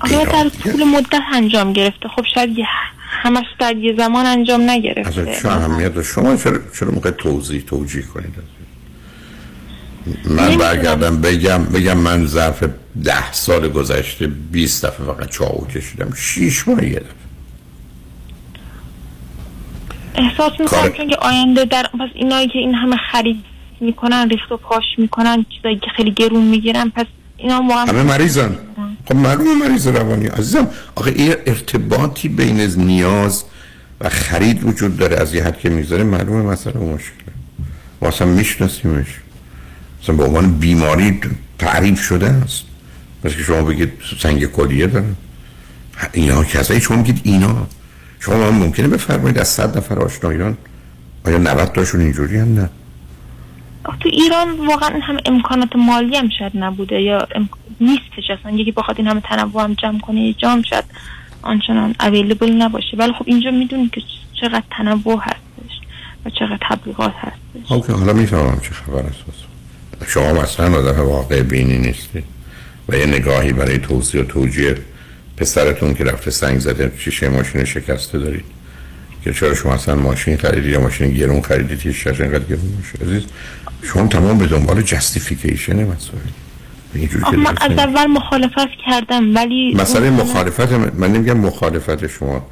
آیا 0.00 0.24
در 0.24 0.48
طول 0.48 0.84
مدت 0.84 1.14
انجام 1.34 1.72
گرفته. 1.72 2.08
خب 2.08 2.24
شاید 2.34 2.56
همش 3.00 3.44
در 3.58 3.76
یه 3.76 3.94
زمان 3.96 4.26
انجام 4.26 4.70
نگرفته. 4.70 5.38
چه 5.42 5.48
اهمیت؟ 5.48 6.02
شما 6.02 6.36
چرا 6.36 6.58
چرا 6.78 6.90
موقع 6.90 7.10
توضیح 7.10 7.60
توجیه 7.66 8.02
کنید؟ 8.02 8.34
من 10.24 10.56
برگردم 10.56 11.20
بگم 11.20 11.64
بگم 11.64 11.98
من 11.98 12.26
ظرف 12.26 12.64
ده 13.04 13.32
سال 13.32 13.68
گذشته 13.68 14.26
20 14.26 14.84
دفعه 14.84 15.06
فقط 15.06 15.30
چاقو 15.30 15.66
کشیدم. 15.66 16.12
6 16.16 16.68
ماه 16.68 16.84
یه 16.84 17.00
دفعه. 17.00 17.10
احساس 20.14 20.52
می‌کنم 20.60 20.92
چون 20.92 21.08
که 21.08 21.16
آینده 21.16 21.64
در 21.64 21.82
پس 21.82 22.08
اینایی 22.14 22.48
که 22.48 22.58
این 22.58 22.74
همه 22.74 22.96
خرید 23.12 23.44
می‌کنن 23.80 24.28
ریخت 24.28 24.52
و 24.52 24.56
پاش 24.56 24.84
می‌کنن 24.98 25.46
چیزایی 25.56 25.76
که 25.76 25.90
خیلی 25.96 26.10
گرون 26.10 26.44
می‌گیرن 26.44 26.88
پس 26.90 27.06
اینا 27.36 27.60
همه 27.60 28.02
مریضن. 28.02 28.56
خب 29.08 29.16
معلومه 29.16 29.68
مریض 29.68 29.86
روانی. 29.86 30.26
عزیزم 30.26 30.68
آخه 30.94 31.10
این 31.10 31.34
ارتباطی 31.46 32.28
بین 32.28 32.60
نیاز 32.60 33.44
و 34.00 34.08
خرید 34.08 34.64
وجود 34.64 34.96
داره 34.96 35.16
از 35.16 35.34
یه 35.34 35.44
حد 35.44 35.58
که 35.58 35.70
می‌ذاره 35.70 36.04
معلومه 36.04 36.42
مسئله 36.52 36.78
مشکله. 36.78 37.32
ما 38.02 38.08
اصلا 38.08 38.26
میشناسیمش. 38.26 39.06
اصلا 40.02 40.16
به 40.16 40.24
عنوان 40.24 40.52
بیماری 40.52 41.20
تعریف 41.58 42.00
شده 42.02 42.26
است. 42.28 42.64
مثل 43.24 43.36
که 43.36 43.42
شما 43.42 43.62
بگید 43.62 43.92
سنگ 44.22 44.46
کلیه 44.46 44.86
داره. 44.86 45.14
اینا 46.12 46.44
کسایی 46.44 46.80
شما 46.80 46.96
میگید 46.96 47.20
اینا. 47.22 47.66
شما 48.20 48.46
هم 48.46 48.54
ممکنه 48.54 48.88
بفرمایید 48.88 49.38
از 49.38 49.48
صد 49.48 49.76
نفر 49.76 49.98
آشنایان 49.98 50.56
آیا 51.24 51.38
90 51.38 51.72
تاشون 51.72 52.00
اینجوری 52.00 52.38
هم 52.38 52.54
نه 52.54 52.70
تو 54.00 54.08
ایران 54.08 54.50
واقعا 54.50 55.00
همه 55.02 55.20
امکانات 55.24 55.76
مالی 55.76 56.16
هم 56.16 56.28
شاید 56.38 56.52
نبوده 56.54 57.00
یا 57.02 57.26
ام... 57.34 57.48
نیستش 57.80 58.30
اصلا. 58.40 58.52
یکی 58.52 58.72
بخواد 58.72 58.96
این 58.98 59.06
همه 59.06 59.20
تنوع 59.20 59.62
هم 59.64 59.74
جمع 59.74 59.98
کنه 59.98 60.20
یه 60.20 60.32
جام 60.32 60.62
شاید 60.62 60.84
آنچنان 61.42 61.94
اویلیبل 62.00 62.52
نباشه. 62.52 62.96
ولی 62.96 63.12
خب 63.12 63.24
اینجا 63.26 63.50
می‌دونی 63.50 63.88
که 63.88 64.02
چقدر 64.40 64.62
تنوع 64.70 65.20
هستش 65.22 65.80
و 66.24 66.30
چقدر 66.30 66.58
تبلیغات 66.70 67.14
هستش. 67.18 67.72
اوکی 67.72 67.92
حالا 67.92 68.12
می‌فهمم 68.12 68.60
چه 68.60 68.70
خبر 68.70 68.98
است. 68.98 69.24
شما 70.06 70.32
مثلا 70.32 70.78
آدم 70.78 71.00
واقع 71.00 71.42
بینی 71.42 71.78
نیستید 71.78 72.24
و 72.88 72.96
یه 72.96 73.06
نگاهی 73.06 73.52
برای 73.52 73.78
توضیح 73.78 74.20
و 74.20 74.24
توجیه 74.24 74.76
پسرتون 75.36 75.94
که 75.94 76.04
رفته 76.04 76.30
سنگ 76.30 76.58
زده 76.58 76.92
شیشه 76.98 77.28
ماشین 77.28 77.64
شکسته 77.64 78.18
دارید؟ 78.18 78.44
که 79.26 79.32
چرا 79.32 79.54
شما 79.54 79.74
اصلا 79.74 79.94
ماشین 79.94 80.36
خریدید 80.36 80.70
یا 80.70 80.80
ماشین 80.80 81.10
گرون 81.10 81.42
خریدید 81.42 81.80
که 81.80 81.92
شیشه 81.92 82.22
اینقدر 82.22 82.44
گرون 82.44 82.72
میشه 82.78 83.04
عزیز 83.04 83.22
شما 83.82 84.06
تمام 84.06 84.38
به 84.38 84.46
دنبال 84.46 84.82
جستیفیکیشن 84.82 85.84
مسئله 85.84 87.36
من 87.36 87.54
از. 87.60 87.78
اول 87.78 88.06
مخالفت 88.06 88.68
کردم 88.86 89.34
ولی 89.34 89.74
مسئله 89.74 90.10
مخالفت 90.10 90.72
من, 90.72 91.12
نمیگم 91.12 91.36
مخالفت 91.36 92.06
شما 92.06 92.46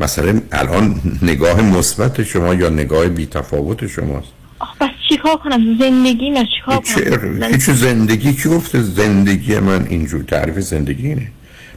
مسئله 0.00 0.42
الان 0.52 1.00
نگاه 1.22 1.62
مثبت 1.62 2.22
شما 2.22 2.54
یا 2.54 2.68
نگاه 2.68 3.08
بی 3.08 3.26
تفاوت 3.26 3.86
شماست. 3.86 4.28
آخه 4.58 4.74
بس 4.80 4.90
چیکار 5.08 5.36
کنم؟ 5.36 5.78
زندگی 5.78 6.30
من 6.30 6.46
چیکار 6.56 6.80
کنم؟ 6.80 7.42
هیچ 7.42 7.70
زندگی 7.70 8.32
کی 8.32 8.48
گفته 8.48 8.82
زندگی 8.82 9.58
من 9.58 9.86
اینجور؟ 9.86 10.22
تعریف 10.22 10.58
زندگی 10.60 11.06
اینه. 11.06 11.28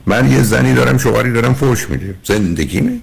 من 0.06 0.32
یه 0.32 0.44
زنی 0.44 0.74
دارم 0.74 0.98
شوهری 0.98 1.32
دارم 1.32 1.54
فوش 1.54 1.90
میده. 1.90 2.16
زندگی 2.24 2.82
نه. 2.82 3.00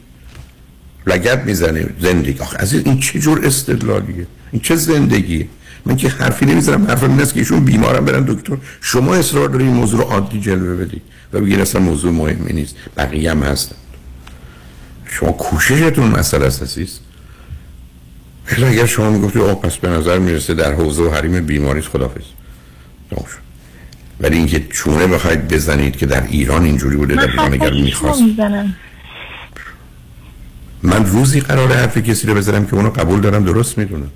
لگت 1.06 1.38
می‌زنه. 1.38 1.86
زندگی. 2.00 2.38
آخه 2.40 2.56
عزیز 2.58 2.82
این 2.84 3.00
چه 3.00 3.18
جور 3.18 3.46
استدلالیه؟ 3.46 4.26
این 4.52 4.62
چه 4.62 4.76
زندگیه 4.76 5.48
من 5.86 5.96
که 5.96 6.08
حرفی 6.08 6.46
نمی‌زنم. 6.46 6.86
حرف 6.86 7.02
این 7.02 7.20
است 7.20 7.34
که 7.34 7.40
ایشون 7.40 7.64
بیمارم 7.64 8.04
برن 8.04 8.24
دکتر. 8.24 8.56
شما 8.80 9.14
اصرار 9.14 9.48
دارید 9.48 9.66
این 9.66 9.76
موضوع 9.76 10.00
رو 10.00 10.06
عادی 10.06 10.40
جلوه 10.40 10.84
بدید 10.84 11.02
و 11.32 11.40
بگید 11.40 11.60
اصلا 11.60 11.80
موضوع 11.80 12.12
مهمی 12.12 12.52
نیست. 12.52 12.76
بقیه 12.96 13.30
هم 13.30 13.42
هستن. 13.42 13.76
شما 15.06 15.32
کوششتون 15.32 16.08
مسئله 16.08 16.46
است 16.46 16.62
عزیز. 16.62 16.98
اگر 18.66 18.86
شما 18.86 19.10
می‌گفتید 19.10 19.42
آه 19.42 19.60
پس 19.60 19.76
به 19.76 19.88
نظر 19.88 20.18
می‌رسه 20.18 20.54
در 20.54 20.72
حوزه 20.72 21.02
و 21.02 21.10
حریم 21.10 21.46
بیماریست 21.46 21.88
خدافز. 21.88 22.24
ولی 24.20 24.36
اینکه 24.36 24.62
چونه 24.70 25.06
بخواید 25.06 25.48
بزنید 25.48 25.96
که 25.96 26.06
در 26.06 26.26
ایران 26.26 26.64
اینجوری 26.64 26.96
بوده 26.96 27.14
در 27.14 27.30
ایران 27.30 27.52
اگر 27.52 27.72
می‌خواست. 27.72 28.22
من 30.82 31.06
روزی 31.06 31.40
قراره 31.40 31.74
حرف 31.74 31.98
کسی 31.98 32.26
رو 32.26 32.34
بزنم 32.34 32.66
که 32.66 32.74
اونو 32.74 32.90
قبول 32.90 33.20
دارم 33.20 33.44
درست 33.44 33.78
می‌دونم. 33.78 34.10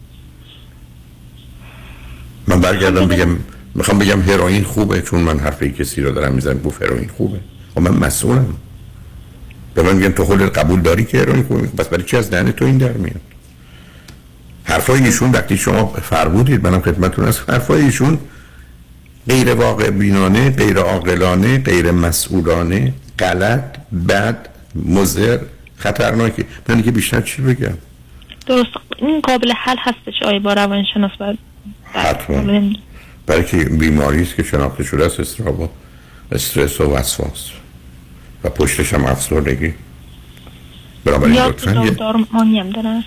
من 2.48 2.60
برگردم 2.60 3.08
بگم 3.08 3.28
می‌خوام 3.74 3.98
بگم 3.98 4.22
هروئین 4.22 4.64
خوبه 4.64 5.02
چون 5.02 5.20
من 5.20 5.38
حرف 5.38 5.62
کسی 5.62 6.00
رو 6.00 6.12
دارم 6.12 6.34
می‌زنم 6.34 6.58
گفت 6.58 6.82
هروئین 6.82 7.10
خوبه. 7.16 7.40
خب 7.74 7.80
من 7.80 8.06
مسئولم. 8.06 8.46
به 9.74 9.82
من 9.82 9.96
میگن 9.96 10.12
تو 10.12 10.24
خودت 10.24 10.58
قبول 10.58 10.80
داری 10.80 11.04
که 11.04 11.20
هروئین 11.20 11.42
خوبه؟ 11.42 11.66
پس 11.66 11.88
برای 11.88 12.04
چی 12.04 12.16
از 12.16 12.30
دهن 12.30 12.52
تو 12.52 12.64
این 12.64 12.78
در 12.78 12.92
میاد؟ 12.92 13.20
حرفای 14.64 15.04
ایشون 15.04 15.30
وقتی 15.30 15.56
شما 15.56 15.86
فرمودید 15.86 16.66
منم 16.66 16.80
خدمتتون 16.80 17.24
از 17.24 17.40
حرفای 17.40 17.82
ایشون 17.82 18.18
غیر 19.28 19.54
واقع 19.54 19.90
بینانه 19.90 20.50
غیر 20.50 20.78
عاقلانه 20.78 21.58
غیر 21.58 21.90
مسئولانه 21.90 22.94
غلط 23.18 23.64
بد 24.08 24.48
مضر 24.74 25.38
خطرناکه. 25.78 26.44
من 26.68 26.82
که 26.82 26.90
بیشتر 26.90 27.20
چی 27.20 27.42
بگم؟ 27.42 27.74
درست. 28.46 28.70
این 28.98 29.20
قابل 29.20 29.52
حل 29.56 29.76
هستش 29.78 30.22
آیا 30.22 30.38
با 30.38 30.52
روانشناس. 30.52 31.10
باید 31.18 31.38
حتما. 31.92 32.72
برای 33.26 33.44
که 33.44 33.56
بیماری 33.56 34.22
است 34.22 34.36
که 34.36 34.42
شناخته 34.42 34.84
شده 34.84 35.04
است 35.06 35.20
استراب 35.20 35.60
و 35.60 35.68
استرس 36.32 36.80
و 36.80 36.94
وسواس. 36.94 37.50
و 38.44 38.50
پشتش 38.50 38.94
هم 38.94 39.04
افسردگی. 39.04 39.74
بنابراین 41.04 41.36
لطفا 41.36 41.70
هم 41.70 42.70
دارن. 42.70 43.04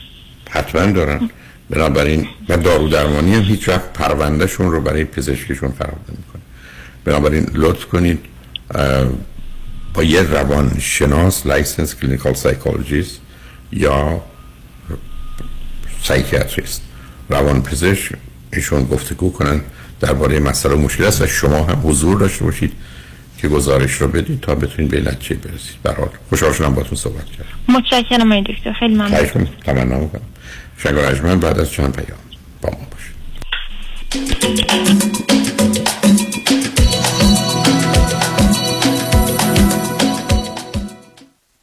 حتما 0.50 0.92
دارن. 0.92 1.30
بنابراین 1.70 2.28
و 2.50 2.58
دارو 2.58 2.90
درمانی 2.90 3.36
هم 3.36 3.42
هیچ 3.42 3.70
وقت 3.70 3.94
پروندهشون 3.94 4.72
رو 4.72 4.82
برای 4.82 5.06
پزشکشون 5.06 5.74
خراب 5.80 6.00
نمی‌کنه. 6.10 6.42
بنابراین 7.06 7.48
لطف 7.54 7.86
کنید 7.86 8.20
با 9.94 10.04
یه 10.04 10.22
روان 10.22 10.80
شناس 10.80 11.46
licensed 11.46 11.96
clinical 11.96 12.34
psychologist 12.34 13.20
یا 13.72 14.22
psychiatrist 16.04 16.82
روان 17.30 17.64
پزشک 17.64 18.12
ایشون 18.54 18.84
گفتگو 18.84 19.32
کنن 19.32 19.62
درباره 20.00 20.40
مسئله 20.40 20.76
مشکل 20.76 21.04
است 21.04 21.22
و 21.22 21.28
شما 21.28 21.64
هم 21.64 21.82
حضور 21.84 22.18
داشته 22.20 22.44
باشید 22.46 22.74
که 23.38 23.48
گزارش 23.48 23.92
رو 23.92 24.08
بدید 24.08 24.42
تا 24.42 24.56
بتونید 24.56 24.92
به 24.92 25.02
نتیجه 25.02 25.36
برسید. 25.36 25.82
برحال 25.84 26.10
خوشحال 26.30 26.54
شدم 26.54 26.74
باتون 26.74 26.98
صحبت 26.98 27.26
کردم. 27.26 27.78
متشکرم 27.78 28.32
آقای 28.32 28.42
دکتر. 28.42 28.74
خیلی 28.74 28.96
ممنون. 28.96 29.48
تمنا 29.66 30.00
می‌کنم. 30.00 30.22
شنگ 30.78 31.40
بعد 31.40 31.60
از 31.60 31.72
چند 31.72 31.96
پیام 31.96 32.20
با 32.62 32.70
ما 32.70 32.88
باشید. 32.92 33.16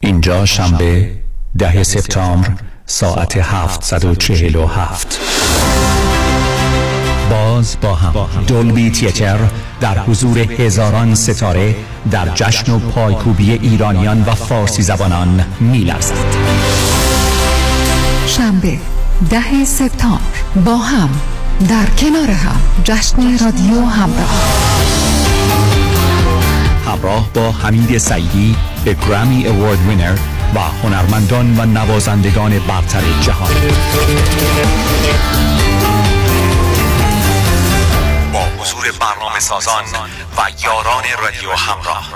اینجا 0.07 0.45
شنبه 0.45 1.11
ده 1.59 1.83
سپتامبر 1.83 2.49
ساعت 2.87 3.37
747 3.37 5.21
باز 7.31 7.77
با 7.81 7.95
هم. 7.95 8.45
دولبی 8.47 8.91
تیتر 8.91 9.39
در 9.81 9.99
حضور 9.99 10.39
هزاران 10.39 11.15
ستاره 11.15 11.75
در 12.11 12.29
جشن 12.35 12.73
و 12.73 12.79
پایکوبی 12.79 13.53
ایرانیان 13.53 14.23
و 14.23 14.35
فارسی 14.35 14.83
زبانان 14.83 15.45
میلرزد. 15.61 16.15
شنبه 18.27 18.79
ده 19.31 19.65
سپتامبر 19.65 20.21
با 20.65 20.77
هم. 20.77 21.11
در 21.69 21.87
کنار 21.87 22.31
هم. 22.31 22.61
جشن 22.85 23.39
رادیو 23.45 23.85
همراه. 23.85 24.57
همراه 26.87 27.31
با 27.35 27.53
حمید 27.53 27.99
سعیدی 27.99 28.57
گرامی 28.95 29.47
اوارد 29.47 29.87
وینر 29.89 30.17
و 30.55 30.59
هنرمندان 30.59 31.61
و 31.61 31.67
نوازندگان 31.67 32.59
برتر 32.59 33.03
جهان. 33.21 33.51
حضور 38.67 38.93
برنامه 39.01 39.41
سازان 39.41 39.85
و 40.37 40.41
یاران 40.65 41.05
رادیو 41.23 41.51
همراه. 41.51 42.11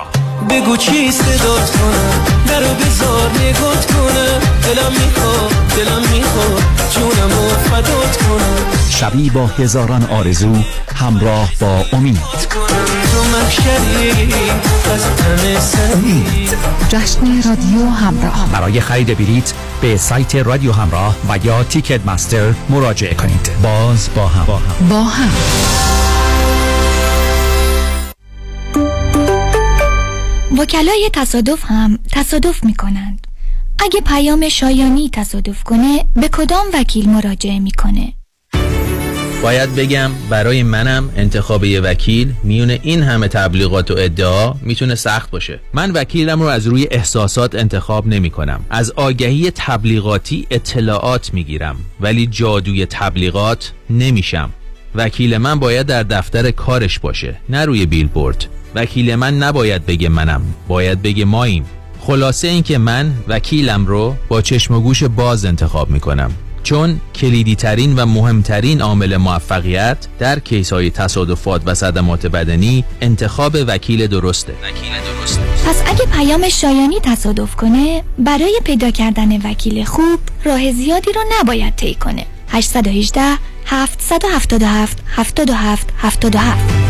بگو 0.50 0.76
چی 0.76 1.12
صدات 1.12 1.70
کنم 1.70 2.24
درو 2.46 2.74
بزار 2.74 3.30
نگات 3.30 3.92
کنم 3.92 4.40
دلم 4.64 4.92
می‌خواد 4.92 5.50
دلم 5.76 6.02
می‌خواد 6.10 6.62
جونم 6.90 7.38
و 7.38 7.48
فدات 7.48 8.16
کنم. 8.16 8.90
شبی 8.90 9.30
با 9.30 9.46
هزاران 9.46 10.04
آرزو 10.04 10.56
همراه 10.96 11.50
با 11.60 11.84
امید. 11.92 12.20
سری 15.60 16.48
جشن 16.88 17.48
رادیو 17.48 17.90
همراه. 17.90 18.46
برای 18.52 18.80
خرید 18.80 19.18
بلیت 19.18 19.52
به 19.80 19.96
سایت 19.96 20.34
رادیو 20.34 20.72
همراه 20.72 21.16
و 21.28 21.38
یا 21.44 21.64
تیکت 21.64 22.06
مستر 22.06 22.54
مراجعه 22.68 23.14
کنید. 23.14 23.50
باز 23.62 24.08
با 24.14 24.26
هم, 24.28 24.44
با 24.44 24.56
هم. 24.56 24.88
با 24.88 25.02
هم. 25.02 25.30
وکلای 30.60 31.10
تصادف 31.12 31.64
هم 31.64 31.98
تصادف 32.12 32.64
می 32.64 32.74
کنند. 32.74 33.26
اگه 33.78 34.00
پیام 34.00 34.48
شایانی 34.48 35.10
تصادف 35.12 35.64
کنه 35.64 36.04
به 36.16 36.28
کدام 36.28 36.66
وکیل 36.74 37.08
مراجعه 37.08 37.58
می‌کنه؟ 37.58 38.12
باید 39.42 39.74
بگم 39.74 40.10
برای 40.30 40.62
منم 40.62 41.10
انتخاب 41.16 41.64
یه 41.64 41.80
وکیل 41.80 42.34
میونه 42.44 42.80
این 42.82 43.02
همه 43.02 43.28
تبلیغات 43.28 43.90
و 43.90 43.94
ادعا 43.98 44.54
می‌تونه 44.62 44.94
سخت 44.94 45.30
باشه 45.30 45.60
من 45.74 45.90
وکیلم 45.90 46.42
رو 46.42 46.48
از 46.48 46.66
روی 46.66 46.88
احساسات 46.90 47.54
انتخاب 47.54 48.06
نمی 48.06 48.30
کنم 48.30 48.64
از 48.70 48.90
آگهی 48.90 49.50
تبلیغاتی 49.54 50.46
اطلاعات 50.50 51.34
می‌گیرم 51.34 51.76
ولی 52.00 52.26
جادوی 52.26 52.86
تبلیغات 52.86 53.72
نمیشم 53.90 54.50
وکیل 54.94 55.38
من 55.38 55.58
باید 55.58 55.86
در 55.86 56.02
دفتر 56.02 56.50
کارش 56.50 56.98
باشه 56.98 57.36
نه 57.48 57.64
روی 57.64 57.86
بیلبورد 57.86 58.46
وکیل 58.74 59.14
من 59.14 59.38
نباید 59.38 59.86
بگه 59.86 60.08
منم. 60.08 60.42
باید 60.68 61.02
بگه 61.02 61.24
ماییم. 61.24 61.64
خلاصه 62.00 62.48
اینکه 62.48 62.78
من 62.78 63.14
وکیلم 63.28 63.86
رو 63.86 64.14
با 64.28 64.42
چشم 64.42 64.74
و 64.74 64.80
گوش 64.80 65.02
باز 65.02 65.44
انتخاب 65.44 65.90
می‌کنم. 65.90 66.30
چون 66.62 67.00
کلیدی 67.14 67.54
ترین 67.54 67.96
و 67.96 68.06
مهمترین 68.06 68.80
عامل 68.80 69.16
موفقیت 69.16 70.06
در 70.18 70.38
کیس 70.38 70.72
های 70.72 70.90
تصادفات 70.90 71.62
و 71.66 71.74
صدمات 71.74 72.26
بدنی 72.26 72.84
انتخاب 73.00 73.56
وکیل 73.66 74.06
درسته. 74.06 74.52
وکیل 74.52 74.92
درسته. 75.18 75.40
پس 75.66 75.82
اگه 75.86 76.06
پیام 76.06 76.48
شایانی 76.48 77.00
تصادف 77.02 77.56
کنه 77.56 78.02
برای 78.18 78.60
پیدا 78.64 78.90
کردن 78.90 79.50
وکیل 79.50 79.84
خوب 79.84 80.18
راه 80.44 80.72
زیادی 80.72 81.12
رو 81.12 81.20
نباید 81.40 81.76
طی 81.76 81.94
کنه. 81.94 82.26
818 82.48 83.20
777 83.66 84.98
77 85.06 85.88
77 85.98 86.89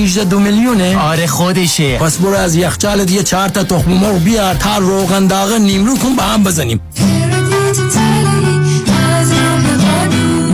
818 0.00 0.24
دو 0.24 0.40
میلیونه؟ 0.40 0.98
آره 0.98 1.26
خودشه. 1.26 1.98
پس 1.98 2.18
برو 2.18 2.36
از 2.36 2.56
یخچالت 2.56 3.10
یه 3.10 3.22
چهار 3.22 3.48
تا 3.48 3.64
تخم 3.64 3.90
مرغ 3.92 4.18
بیار 4.18 4.54
تا 4.54 4.78
روغن 4.78 5.26
داغ 5.26 5.52
نیمرو 5.52 5.96
کن 5.96 6.16
با 6.16 6.22
هم 6.22 6.44
بزنیم. 6.44 6.80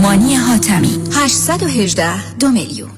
مانی 0.02 0.34
حاتمی 0.34 0.98
818 1.12 2.36
دو 2.38 2.48
میلیون. 2.48 2.90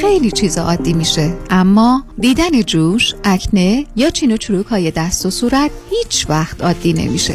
خیلی 0.00 0.30
چیز 0.30 0.58
عادی 0.58 0.92
میشه 0.92 1.34
اما 1.50 2.04
دیدن 2.20 2.62
جوش، 2.62 3.14
اکنه 3.24 3.86
یا 3.96 4.10
چین 4.10 4.32
و 4.32 4.36
چروک 4.36 4.66
های 4.66 4.90
دست 4.90 5.26
و 5.26 5.30
صورت 5.30 5.70
هیچ 5.90 6.26
وقت 6.28 6.62
عادی 6.62 6.92
نمیشه. 6.92 7.34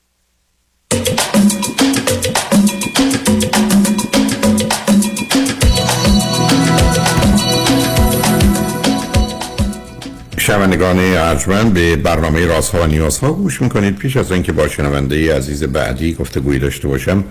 شنوندگان 10.51 10.99
ارجمند 10.99 11.73
به 11.73 11.95
برنامه 11.95 12.45
رازها 12.45 12.81
و 12.81 12.85
نیازها 12.85 13.31
گوش 13.31 13.61
می‌کنید. 13.61 13.95
پیش 13.95 14.17
از 14.17 14.31
اینکه 14.31 14.51
با 14.51 14.67
شنونده 14.67 15.35
عزیز 15.35 15.63
بعدی 15.63 16.13
گفتگویی 16.13 16.59
داشته 16.59 16.87
باشم 16.87 17.23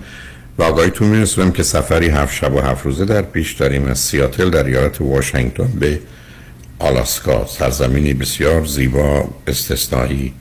و 0.57 0.63
آقایتون 0.63 1.07
میرسونم 1.07 1.51
که 1.51 1.63
سفری 1.63 2.09
هفت 2.09 2.35
شب 2.35 2.53
و 2.53 2.59
هفت 2.59 2.85
روزه 2.85 3.05
در 3.05 3.21
پیش 3.21 3.53
داریم 3.53 3.85
از 3.85 3.99
سیاتل 3.99 4.49
در 4.49 4.63
ایالت 4.63 5.01
واشنگتن 5.01 5.67
به 5.79 5.99
آلاسکا. 6.79 7.45
سرزمینی 7.45 8.13
بسیار 8.13 8.65
زیبا 8.65 9.29
استثنایی 9.47 10.33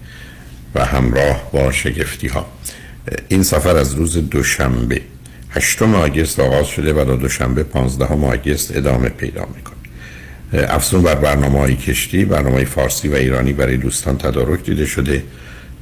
و 0.75 0.85
همراه 0.85 1.51
با 1.53 1.73
شگفتی 1.73 2.29
ها 2.29 2.47
این 3.29 3.43
سفر 3.43 3.77
از 3.77 3.95
روز 3.95 4.31
دوشنبه 4.31 5.01
هشتم 5.51 5.95
آگست 5.95 6.41
آغاز 6.41 6.67
شده 6.67 6.93
و 6.93 7.05
تا 7.05 7.17
دوشنبه 7.17 7.63
پانزدهم 7.63 8.25
آگست 8.25 8.77
ادامه 8.77 9.09
پیدا 9.09 9.47
می‌کنه 9.57 9.80
افزون 10.53 11.03
بر 11.03 11.15
برنامه 11.15 11.59
های 11.59 11.77
کشتی 11.77 12.25
برنامه 12.25 12.65
فارسی 12.65 13.09
و 13.09 13.15
ایرانی 13.15 13.53
برای 13.53 13.77
دوستان 13.77 14.19
تدارک 14.19 14.65
دیده 14.65 14.87
شده. 14.87 15.23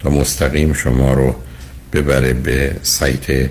تا 0.00 0.10
مستقیم 0.10 0.72
شما 0.72 1.14
رو 1.14 1.34
ببره 1.92 2.32
به 2.32 2.76
سایت 2.82 3.50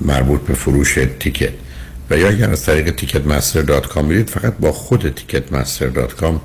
مربوط 0.00 0.40
به 0.40 0.54
فروش 0.54 0.98
ticket. 1.20 1.52
و 2.10 2.18
یا 2.18 2.28
اگر 2.28 2.50
از 2.50 2.64
طریق 2.64 2.90
Ticketmaster 2.90 3.62
dot 3.62 3.86
com 3.86 4.08
برید 4.08 4.30
فقط 4.30 4.54
با 4.60 4.72
خود 4.72 5.14
Ticketmaster 5.14 5.86
dot 5.86 6.14
com 6.14 6.40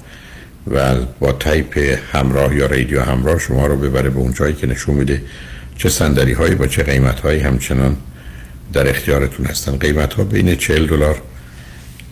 و 0.71 0.95
با 1.19 1.31
تایپ 1.31 1.99
همراه 2.11 2.55
یا 2.55 2.65
رادیو 2.65 3.01
همراه 3.01 3.39
شما 3.39 3.67
رو 3.67 3.75
ببره 3.77 4.09
به 4.09 4.19
اون 4.19 4.33
جایی 4.33 4.53
که 4.53 4.67
نشون 4.67 4.95
میده 4.95 5.21
چه 5.77 5.89
صندلی 5.89 6.33
هایی 6.33 6.55
با 6.55 6.67
چه 6.67 6.83
قیمت 6.83 7.19
هایی 7.19 7.39
همچنان 7.39 7.97
در 8.73 8.89
اختیارتون 8.89 9.45
هستن. 9.45 9.77
قیمت 9.77 10.13
ها 10.13 10.23
بین 10.23 10.55
40 10.55 10.87
دلار 10.87 11.21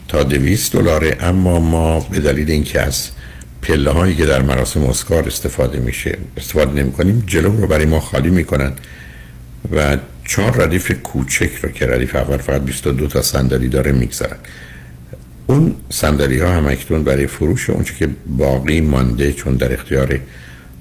تا 0.08 0.24
200 0.24 0.74
دلاره 0.74 1.18
اما 1.20 1.60
ما 1.60 2.00
به 2.00 2.20
دلیل 2.20 2.52
اینکه 2.52 2.82
از 2.82 3.10
پله 3.62 3.92
هایی 3.92 4.16
که 4.16 4.26
در 4.26 4.42
مراسم 4.42 4.84
اسکار 4.84 5.28
استفاده 5.28 5.80
میشه 5.80 6.18
استفاده 6.38 6.84
نمی 6.84 6.92
کنیم 6.92 7.24
جلو 7.28 7.62
رو 7.62 7.68
برای 7.68 7.86
ما 7.86 8.00
خالی 8.00 8.30
می‌کنن 8.30 8.72
و 9.76 9.98
چهار 10.26 10.64
ردیف 10.64 10.92
کوچک 10.92 11.52
رو 11.62 11.70
که 11.70 11.86
ردیف 11.86 12.16
اول 12.16 12.38
فقط 12.38 12.62
22 12.62 13.08
تا 13.08 13.22
صندلی 13.22 13.68
داره 13.68 13.92
می‌گذارن. 13.92 14.38
اون 15.48 15.76
صندلی 15.90 16.40
ها 16.40 16.54
هم 16.54 16.68
اکنون 16.68 17.04
برای 17.04 17.28
فروش 17.28 17.70
اونچه 17.70 17.94
که 17.96 18.10
باقی 18.28 18.82
مانده 18.82 19.34
چون 19.34 19.56
در 19.56 19.74
اختیار 19.74 20.20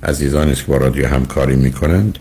عزیزان 0.03 0.49
است 0.49 0.61
که 0.61 0.67
با 0.67 0.77
رادیو 0.77 1.07
همکاری 1.07 1.57
می‌کنند 1.57 2.19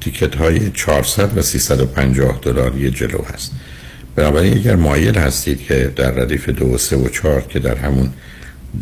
تیکت 0.00 0.34
های 0.34 0.70
400 0.70 1.38
و 1.38 1.42
350 1.42 2.38
دلاری 2.42 2.90
جلو 2.90 3.18
هست. 3.34 3.52
بنابراین 4.16 4.52
اگر 4.52 4.76
مایل 4.76 5.18
هستید 5.18 5.62
که 5.62 5.92
در 5.96 6.10
ردیف 6.10 6.48
دو 6.48 6.66
و 6.66 6.78
سه 6.78 6.96
و 6.96 7.08
چهار 7.08 7.40
که 7.40 7.58
در 7.58 7.74
همون 7.74 8.12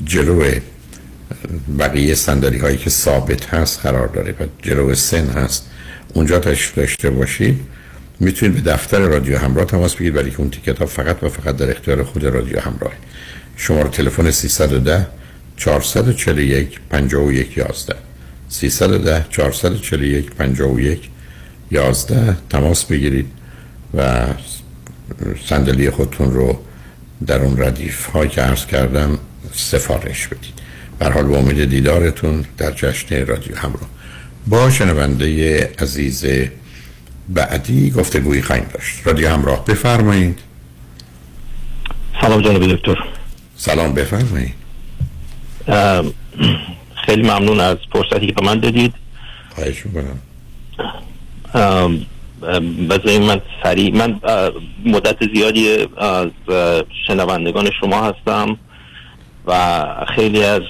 جلو 0.04 0.44
بقیه 1.78 2.14
صندلی 2.14 2.58
هایی 2.58 2.76
که 2.76 2.90
ثابت 2.90 3.54
هست 3.54 3.80
قرار 3.80 4.08
داره 4.08 4.32
و 4.32 4.46
جلو 4.62 4.94
سن 4.94 5.26
هست 5.26 5.66
اونجا 6.14 6.38
تشریف 6.38 6.74
داشته 6.74 7.10
باشید. 7.10 7.60
می‌تونید 8.20 8.64
به 8.64 8.70
دفتر 8.70 8.98
رادیو 8.98 9.38
همراه 9.38 9.64
تماس 9.64 9.94
بگیرید 9.94 10.16
ولی 10.16 10.30
که 10.30 10.40
اون 10.40 10.50
تیکت 10.50 10.78
ها 10.78 10.86
فقط 10.86 11.22
و 11.22 11.28
فقط 11.28 11.56
در 11.56 11.70
اختیار 11.70 12.02
خود 12.02 12.24
رادیو 12.24 12.60
همراه 12.60 12.92
شماره 13.56 13.88
تلفن 13.88 14.30
310 14.30 15.06
441 15.56 16.80
51 16.90 17.56
11 17.56 17.94
310 18.48 19.26
441 19.30 20.30
51 20.30 21.08
11 21.70 22.36
تماس 22.50 22.84
بگیرید 22.84 23.26
و 23.94 24.26
صندلی 25.44 25.90
خودتون 25.90 26.32
رو 26.32 26.58
در 27.26 27.42
اون 27.42 27.62
ردیف 27.62 28.06
های 28.06 28.28
که 28.28 28.40
عرض 28.40 28.66
کردم 28.66 29.18
سفارش 29.52 30.26
بدید. 30.26 30.62
حال 31.00 31.24
با 31.24 31.36
امید 31.36 31.64
دیدارتون 31.64 32.44
در 32.58 32.72
جشن 32.72 33.26
رادیو 33.26 33.56
همراه. 33.56 33.88
با 34.46 34.70
شنونده 34.70 35.70
عزیز 35.78 36.24
بعدی 37.28 37.90
گفتگویی 37.90 38.42
خواهیم 38.42 38.66
داشت. 38.74 39.06
رادیو 39.06 39.28
همراه 39.28 39.64
بفرمایید. 39.64 40.38
سلام 42.20 42.42
جناب 42.42 42.66
دکتر. 42.66 43.04
سلام 43.56 43.94
بفرمایید. 43.94 44.54
خیلی 47.06 47.22
ممنون 47.22 47.60
از 47.60 47.76
فرصتی 47.92 48.26
که 48.26 48.32
به 48.32 48.42
من 48.42 48.60
دادید. 48.60 48.94
خواهش 49.54 49.86
می‌کنم. 49.86 50.18
بذارید 52.90 53.22
من 53.22 53.40
سریع 53.62 53.96
من 53.96 54.20
مدت 54.84 55.34
زیادی 55.34 55.68
از 55.96 56.28
شنوندگان 57.06 57.70
شما 57.80 58.02
هستم 58.02 58.58
و 59.46 59.84
خیلی 60.16 60.44
از 60.44 60.62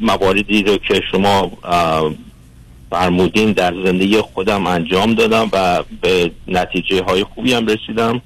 مواردی 0.00 0.62
رو 0.62 0.76
که 0.76 1.00
شما 1.10 1.52
فرمودین 2.90 3.52
در 3.52 3.74
زندگی 3.84 4.16
خودم 4.16 4.66
انجام 4.66 5.14
دادم 5.14 5.48
و 5.52 5.82
به 6.00 6.30
نتیجه 6.48 7.02
های 7.02 7.24
خوبی 7.24 7.52
هم 7.52 7.66
رسیدم. 7.66 8.22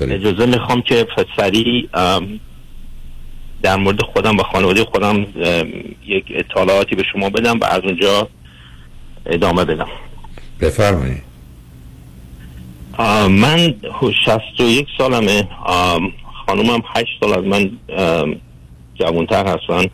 اجازه 0.00 0.46
می‌خوام 0.46 0.82
که 0.82 1.06
سریع 1.36 1.88
در 3.62 3.76
مورد 3.76 4.02
خودم 4.02 4.36
و 4.36 4.42
خانواده 4.42 4.84
خودم 4.84 5.26
یک 6.06 6.24
اطلاعاتی 6.30 6.94
به 6.94 7.02
شما 7.12 7.30
بدم 7.30 7.60
و 7.60 7.64
از 7.64 7.80
اونجا 7.84 8.28
ادامه 9.26 9.64
بدم. 9.64 9.88
بفرمایید. 10.60 11.22
من 13.30 13.74
61 14.26 14.86
سالمه. 14.98 15.48
خانومم 16.46 16.82
8 16.94 17.06
سال 17.20 17.38
از 17.38 17.44
من 17.44 17.70
جوانتر 18.94 19.46
هستن. 19.46 19.84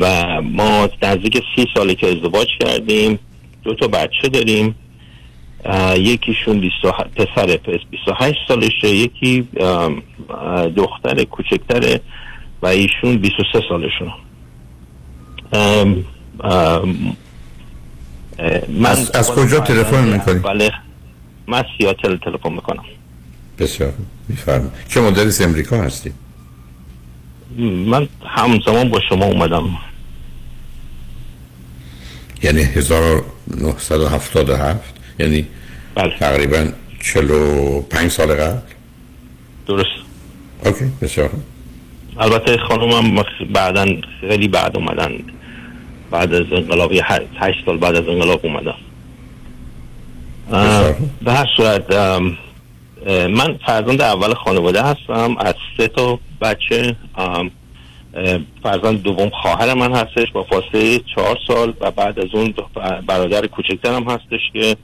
و 0.00 0.40
ما 0.42 0.88
نزدیک 1.02 1.42
سی 1.56 1.66
ساله 1.74 1.94
که 1.94 2.06
ازدواج 2.06 2.46
کردیم. 2.60 3.18
دو 3.64 3.74
تا 3.74 3.86
بچه 3.88 4.28
داریم. 4.28 4.74
یکیشون 5.96 6.60
28 6.60 7.00
پسر 7.16 7.56
پس 7.56 7.80
28 7.90 8.38
سالشه. 8.48 8.88
یکی 8.88 9.48
دختر 10.76 11.24
کوچکتره 11.24 12.00
و 12.62 12.66
ایشون 12.66 13.16
23 13.16 13.62
سالشون. 13.68 14.12
من 18.68 18.90
از- 18.90 19.10
از 19.10 19.30
کجا 19.30 19.60
تلفن 19.60 20.04
می‌کنی؟ 20.12 20.38
اول- 20.38 20.70
من 21.46 21.64
سیاتل 21.78 22.16
تلفن 22.16 22.52
می‌کنم. 22.52 22.84
بسیار 23.58 23.92
میفرمایید. 24.28 24.72
چه 24.88 25.00
مدل 25.00 25.26
از 25.26 25.42
امریکا 25.42 25.82
هستید 25.82 26.12
من 27.86 28.08
همزمان 28.26 28.88
با 28.88 29.00
شما 29.08 29.24
اومدم. 29.24 29.78
یعنی 32.42 32.62
1977 32.62 34.94
یعنی 35.18 35.46
بله. 35.94 36.18
تقریبا 36.18 36.68
45 37.00 38.10
سال 38.10 38.34
قبل؟ 38.34 38.58
درست. 39.66 39.86
اوکی 40.64 40.84
بسیار. 41.02 41.30
البته 42.18 42.56
خانومم 42.68 43.24
بعدا 43.54 43.86
خیلی 44.20 44.48
بعد 44.48 44.76
اومدن. 44.76 45.12
بعد 46.10 46.34
از 46.34 46.46
انقلاب 46.52 46.92
یه 46.92 47.02
هشت 47.36 47.66
سال 47.66 47.76
بعد 47.76 47.96
از 47.96 48.08
انقلاب 48.08 48.40
اومدن 48.42 48.74
اه، 50.52 50.94
به 51.22 51.32
هر 51.32 51.46
صورت 51.56 51.92
من 53.30 53.58
فرزند 53.66 54.00
اول 54.00 54.34
خانواده 54.34 54.82
هستم. 54.82 55.36
از 55.38 55.54
سه 55.76 55.88
تا 55.88 56.18
بچه 56.40 56.96
فرزند 58.62 59.02
دوم 59.02 59.30
خواهر 59.42 59.74
من 59.74 59.92
هستش 59.92 60.32
با 60.32 60.42
فاصله 60.42 61.00
چهار 61.14 61.38
سال 61.46 61.72
و 61.80 61.90
بعد 61.90 62.18
از 62.18 62.28
اون 62.32 62.54
برادر 63.06 63.46
کوچکترم 63.46 64.10
هستش 64.10 64.40
که 64.52 64.76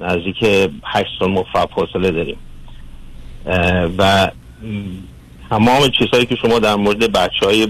نزدیک 0.00 0.70
هشت 0.84 1.10
سال 1.18 1.30
ما 1.30 1.44
فاصله 1.74 2.10
داریم. 2.10 2.36
و 3.98 4.30
تمام 5.50 5.88
چیزهایی 5.88 6.26
که 6.26 6.36
شما 6.36 6.58
در 6.58 6.74
مورد 6.74 7.12
بچه 7.12 7.46
های 7.46 7.68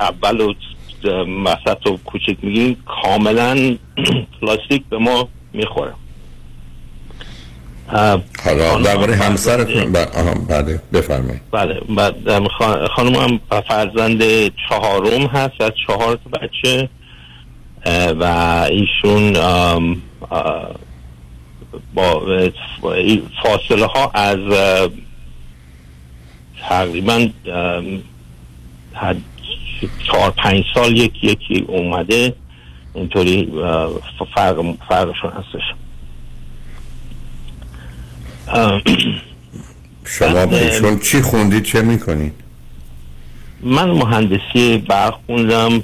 اول 0.00 0.40
و 0.40 0.54
وسط 1.44 1.86
و 1.86 1.96
کوچک 2.04 2.36
میگین 2.42 2.76
کاملا 3.02 3.76
پلاستیک 4.40 4.84
به 4.90 4.98
ما 4.98 5.28
می‌خوره. 5.52 5.92
حالا 8.44 8.80
درباره 8.84 9.16
همسرتون 9.16 9.92
بله 9.92 10.80
بفرمایید. 10.92 11.40
بله 11.50 11.80
خانم 12.96 13.14
هم 13.14 13.40
فرزند 13.68 14.22
چهارم 14.68 15.26
هست 15.26 15.60
از 15.60 15.72
چهار 15.86 16.18
تا 16.24 16.30
بچه 16.40 16.88
و 18.20 18.24
ایشون 18.70 19.32
با 21.94 22.22
فاصله 23.42 23.86
ها 23.86 24.10
از 24.14 24.38
تقریبا 26.68 27.28
چهار 30.06 30.30
پنج 30.30 30.64
سال 30.74 30.96
یکی 30.96 31.26
یکی 31.26 31.64
اومده 31.68 32.34
اینطوری 32.94 33.52
فرق 34.34 34.74
فرقشون 34.88 35.30
هستش. 35.30 35.62
شما 40.04 40.42
ایشون 40.42 40.98
چی 40.98 41.22
خوندید 41.22 41.62
چه 41.62 41.82
می‌کنید 41.82 42.32
من 43.62 43.90
مهندسی 43.90 44.78
برق 44.78 45.18
خوندم 45.26 45.82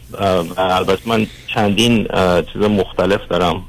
البته 0.59 1.09
من 1.09 1.27
چندین 1.55 2.09
چیز 2.53 2.63
مختلف 2.63 3.21
دارم 3.29 3.63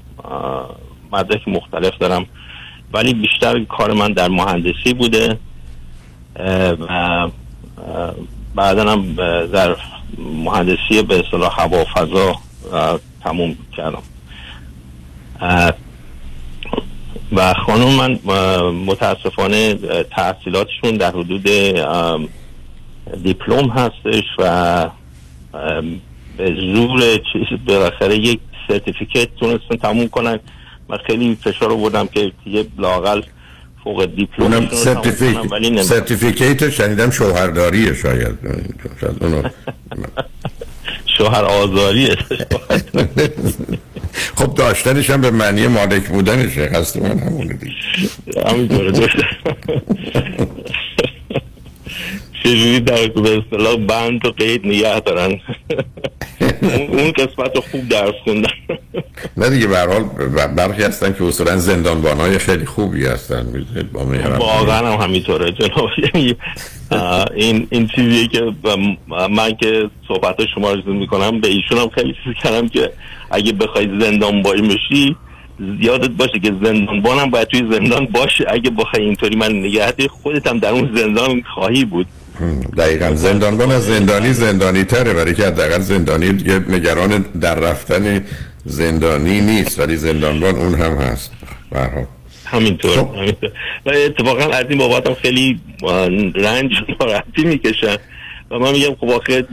مدرک 1.11 1.47
مختلف 1.47 1.97
دارم 1.97 2.25
ولی 2.93 3.13
بیشتر 3.13 3.63
کار 3.63 3.93
من 3.93 4.13
در 4.13 4.27
مهندسی 4.27 4.93
بوده 4.93 5.37
و 6.89 7.27
بعدا 8.55 8.91
هم 8.91 9.13
در 9.45 9.75
مهندسی 10.17 11.01
به 11.01 11.19
اصطلاح 11.19 11.61
هوا 11.61 11.83
فضا 11.83 12.35
تموم 13.23 13.57
کردم. 13.77 14.03
و 17.31 17.53
خانم 17.53 17.87
من 17.87 18.19
متاسفانه 18.71 19.73
تحصیلاتشون 20.03 20.91
در 20.91 21.11
حدود 21.11 21.47
دیپلم 23.23 23.69
هستش 23.69 24.23
و 24.37 24.89
به 26.37 26.55
زور 26.73 27.01
چیز 27.33 27.59
بالاخره 27.67 28.15
یک 28.15 28.39
certificate 28.67 29.35
تونستن 29.35 29.75
تموم 29.75 30.07
کنن. 30.07 30.39
من 30.89 30.97
خیلی 31.07 31.35
فشار 31.35 31.75
بودم 31.75 32.07
که 32.07 32.31
یه 32.45 32.65
لاقل 32.77 33.21
فوق 33.87 34.05
دیپلم 34.15 34.69
certificate 35.83 36.69
شنیدم 36.69 37.11
شوهرداریه 37.11 37.93
شاید. 37.93 38.37
شوهر 41.17 41.45
آزاریه. 41.45 42.15
خب 44.37 44.53
داشتنش 44.53 45.09
هم 45.09 45.21
به 45.21 45.31
معنی 45.31 45.67
مالک 45.67 46.07
بودنشه. 46.07 46.61
هست 46.65 46.97
من 46.97 47.19
همونه 47.19 47.53
دیگه. 47.53 47.75
همینطوره. 48.45 48.91
چجوری 52.47 52.79
در 52.79 53.07
به 53.07 53.37
اصطلاح 53.37 53.75
بند 53.75 54.25
و 54.25 54.31
قید 54.31 54.65
نگه 54.65 54.99
دارن. 54.99 55.31
اون 56.91 57.11
قسمت 57.11 57.55
رو 57.55 57.61
خوب 57.71 57.89
درس 57.89 58.13
خوندن. 58.23 58.49
نه 59.37 59.49
دیگه 59.49 59.67
به 59.67 59.77
هر 59.77 59.87
حال 59.87 60.03
ب- 60.03 60.55
برخی 60.55 60.83
هستن 60.83 61.13
که 61.13 61.23
اصولا 61.23 61.57
زندانبان 61.57 62.17
های 62.17 62.37
خیلی 62.37 62.65
خوبی 62.65 63.05
هستن. 63.05 63.65
با. 63.93 64.05
واقعا 64.37 64.93
هم 64.93 65.03
همینطوره 65.03 65.51
جناب. 65.51 65.89
یعنی 66.15 66.35
این 67.35 67.67
این 67.69 67.87
چیزیه 67.87 68.27
که 68.27 68.53
من 69.29 69.55
که 69.55 69.89
صحبت 70.07 70.35
شما 70.55 70.71
رو 70.71 70.93
می‌کنم 70.93 71.39
به 71.41 71.47
ایشون 71.47 71.77
هم 71.77 71.89
خیلی 71.89 72.15
چیز 72.23 72.33
کردم 72.43 72.67
که 72.69 72.91
اگه 73.31 73.51
بخوای 73.51 73.99
زندانبانی 73.99 74.61
بشی 74.61 75.15
یادت 75.79 76.09
باشه 76.09 76.39
که 76.39 76.53
زندانبان 76.63 77.19
هم 77.19 77.29
باید 77.29 77.47
توی 77.47 77.63
زندان 77.71 78.05
باشه. 78.05 78.45
اگه 78.47 78.69
بخوای 78.69 79.03
اینطوری 79.03 79.35
من 79.35 79.51
نگهتی 79.51 80.07
خودت 80.07 80.47
هم 80.47 80.59
در 80.59 80.69
اون 80.69 80.95
زندان 80.95 81.41
خواهی 81.53 81.85
بود. 81.85 82.07
دقیقا. 82.77 83.15
زندانبان 83.15 83.71
از 83.71 83.85
زندانی 83.85 84.33
زندانی 84.33 84.83
تره 84.83 85.13
برای 85.13 85.33
که 85.35 85.43
حداقل 85.43 85.79
زندانی 85.79 86.33
دیگه 86.33 86.59
نگران 86.69 87.25
در 87.41 87.55
رفتن 87.55 88.25
زندانی 88.65 89.41
نیست 89.41 89.79
ولی 89.79 89.95
زندانبان 89.95 90.55
اون 90.55 90.73
هم 90.73 90.91
هست. 90.91 91.31
حال. 91.73 92.05
همینطور 92.45 92.97
همینطور. 92.97 93.51
و 93.85 93.89
اتفاقا 93.89 94.43
از 94.53 94.65
این 94.69 94.77
بابت 94.77 95.07
هم 95.07 95.13
خیلی 95.13 95.59
رنج 96.35 96.71
ناراحتی 96.99 97.43
می‌کشن. 97.43 97.97
و 98.51 98.59
من 98.59 98.71
میگم 98.71 98.95
خب 98.95 99.09
آخه 99.09 99.45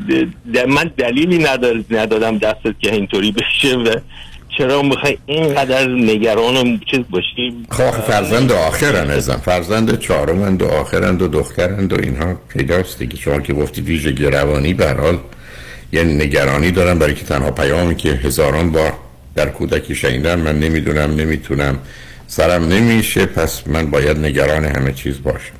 من 0.68 0.90
دلیلی 0.96 1.46
ندادم 1.90 2.38
دستت 2.38 2.74
که 2.80 2.92
اینطوری 2.92 3.32
بشه 3.32 3.76
و 3.76 3.96
چرا 4.58 4.82
می‌خوای 4.82 5.18
اینقدر 5.26 5.88
نگران 5.88 6.80
چیز 6.90 7.00
باشی؟ 7.10 7.66
خب 7.70 7.82
آخه 7.82 8.02
فرزند 8.02 8.52
آخرن 8.52 9.10
ازم 9.10 9.40
فرزند 9.44 9.98
چهارمند 9.98 10.62
و 10.62 10.66
آخرند 10.66 11.22
و 11.22 11.28
دخترند 11.28 11.92
و 11.92 11.96
اینها 12.02 12.34
پیداست 12.48 12.98
دیگه. 12.98 13.16
شما 13.16 13.40
که 13.40 13.52
گفتی 13.52 13.80
ویژگی 13.80 14.24
روانی 14.24 14.74
به 14.74 14.92
حال 14.92 15.18
یه 15.92 16.04
نگرانی 16.04 16.70
دارم 16.70 16.98
برای 16.98 17.14
که 17.14 17.24
تنها 17.24 17.50
پیامی 17.50 17.96
که 17.96 18.08
هزاران 18.08 18.70
بار 18.70 18.92
در 19.34 19.48
کودکی 19.48 19.94
شنیدم 19.94 20.40
من 20.40 20.58
نمی‌دونم 20.58 21.14
نمی‌تونم 21.14 21.78
سرم 22.26 22.68
نمیشه 22.68 23.26
پس 23.26 23.62
من 23.66 23.90
باید 23.90 24.18
نگران 24.18 24.64
همه 24.64 24.92
چیز 24.92 25.22
باشم. 25.22 25.54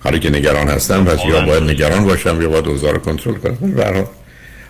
حالا 0.00 0.18
که 0.18 0.30
نگران 0.30 0.68
هستم 0.68 1.04
پس 1.04 1.18
یا 1.28 1.46
باید 1.46 1.62
نگران 1.62 2.04
باشم 2.04 2.42
یا 2.42 2.48
باید 2.48 2.68
اوضاع 2.68 2.92
رو 2.92 2.98
کنترل 2.98 3.34
کنم. 3.34 3.72
برای 3.72 4.02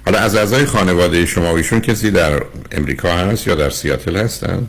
حالا 0.07 0.19
از 0.19 0.37
اعضای 0.37 0.65
خانواده 0.65 1.27
شما 1.27 1.53
و 1.53 1.57
ایشون 1.57 1.81
کسی 1.81 2.11
در 2.11 2.43
امریکا 2.73 3.09
هست 3.09 3.47
یا 3.47 3.55
در 3.55 3.71
سیاتل 3.71 4.17
هستن؟ 4.17 4.69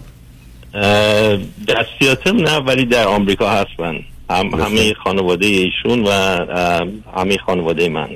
در 1.67 1.85
سیاتل 1.99 2.31
نه 2.31 2.57
ولی 2.57 2.85
در 2.85 3.07
آمریکا 3.07 3.49
هستن. 3.49 3.99
هم 4.29 4.47
همه 4.47 4.93
خانواده 4.93 5.45
ایشون 5.45 6.03
و 6.03 6.11
همه 7.17 7.37
خانواده 7.37 7.89
من. 7.89 8.09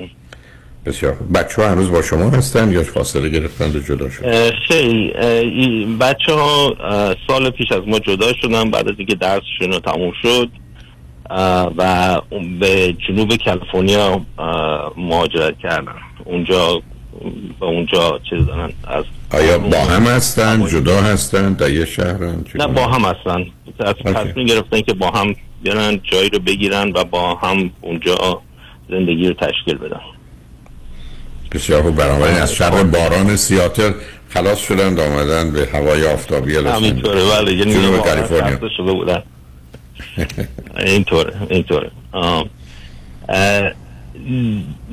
بسیار. 0.86 1.16
بچه 1.34 1.62
ها 1.62 1.68
هنوز 1.68 1.90
با 1.90 2.02
شما 2.02 2.30
هستن 2.30 2.72
یا 2.72 2.82
فاصله 2.82 3.28
گرفتن 3.28 3.70
و 3.76 3.78
جدا 3.78 4.10
شد 4.10 4.24
اه، 4.24 4.50
خیلی. 4.68 5.96
بچه 6.00 6.32
ها 6.32 6.76
سال 7.26 7.50
پیش 7.50 7.72
از 7.72 7.82
ما 7.86 7.98
جدا 7.98 8.32
شدن 8.32 8.70
بعد 8.70 8.88
از 8.88 8.94
اینکه 8.98 9.14
درسشون 9.14 9.72
رو 9.72 9.78
تموم 9.78 10.12
شد 10.22 10.48
و 11.76 12.20
به 12.60 12.96
جنوب 13.08 13.36
کالیفرنیا 13.36 14.20
مهاجرت 14.96 15.58
کردن. 15.58 15.94
اونجا 16.24 16.82
به 17.60 17.66
اونجا 17.66 18.20
چیز 18.30 18.46
دارن 18.46 18.72
از 18.88 19.04
آیا 19.30 19.58
با 19.58 19.78
هم 19.78 20.02
هستن 20.02 20.66
جدا 20.66 21.00
هستن 21.00 21.52
در 21.52 21.70
یه 21.70 21.84
شهرن 21.84 22.44
نه 22.54 22.66
با 22.66 22.86
هم 22.86 23.04
هستن. 23.04 23.46
تصمیم 24.14 24.46
گرفتن 24.46 24.80
که 24.80 24.92
با 24.92 25.10
هم 25.10 25.34
بیارن 25.62 26.00
جایی 26.02 26.28
رو 26.30 26.38
بگیرن 26.38 26.92
و 26.94 27.04
با 27.04 27.34
هم 27.34 27.70
اونجا 27.80 28.42
زندگی 28.90 29.28
رو 29.28 29.34
تشکیل 29.34 29.78
بدن. 29.78 30.00
بسیار 31.52 31.82
خوب. 31.82 31.96
بنابراین 31.96 32.36
از 32.36 32.54
شر 32.54 32.82
باران 32.82 33.36
سیاتل 33.36 33.92
خلاص 34.28 34.58
شدن 34.58 34.94
و 34.94 35.00
آمدن 35.00 35.52
به 35.52 35.68
هوای 35.72 36.06
آفتابی 36.06 36.52
لس 36.52 36.66
همینطوره. 36.66 37.24
بله 37.24 37.52
یعنی 37.52 37.74
جنوب 37.74 37.94
واقعا 37.94 38.14
کالیفرنیا. 38.14 38.56
خسته 38.56 38.68
شده 38.76 38.92
بودن 38.92 39.22
اینطوره 40.76 41.34
اینطوره. 41.50 41.90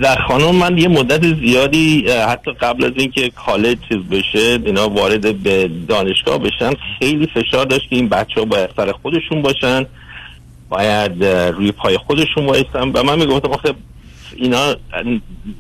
در 0.02 0.16
خانم 0.16 0.56
من 0.56 0.78
یه 0.78 0.88
مدت 0.88 1.36
زیادی 1.36 2.12
حتی 2.12 2.52
قبل 2.52 2.86
از 2.86 2.92
اینکه 2.96 3.30
کالج 3.30 3.78
چیز 3.90 3.98
بشه 3.98 4.60
اینا 4.66 4.90
وارد 4.90 5.44
به 5.44 5.70
دانشگاه 5.88 6.38
بشن. 6.38 6.72
خیلی 7.00 7.28
فشار 7.28 7.66
داشت 7.66 7.90
که 7.90 7.96
این 7.96 8.10
بچه 8.10 8.40
ها 8.40 8.46
باید 8.46 8.70
سر 8.78 8.92
خودشون 8.92 9.42
باشن. 9.42 9.86
باید 10.70 11.26
روی 11.26 11.72
پای 11.72 11.98
خودشون 11.98 12.46
وایستن. 12.46 12.92
و 12.92 13.04
من 13.04 13.20
می‌گفتم 13.20 13.52
آخه 13.52 13.74
اینا 14.36 14.76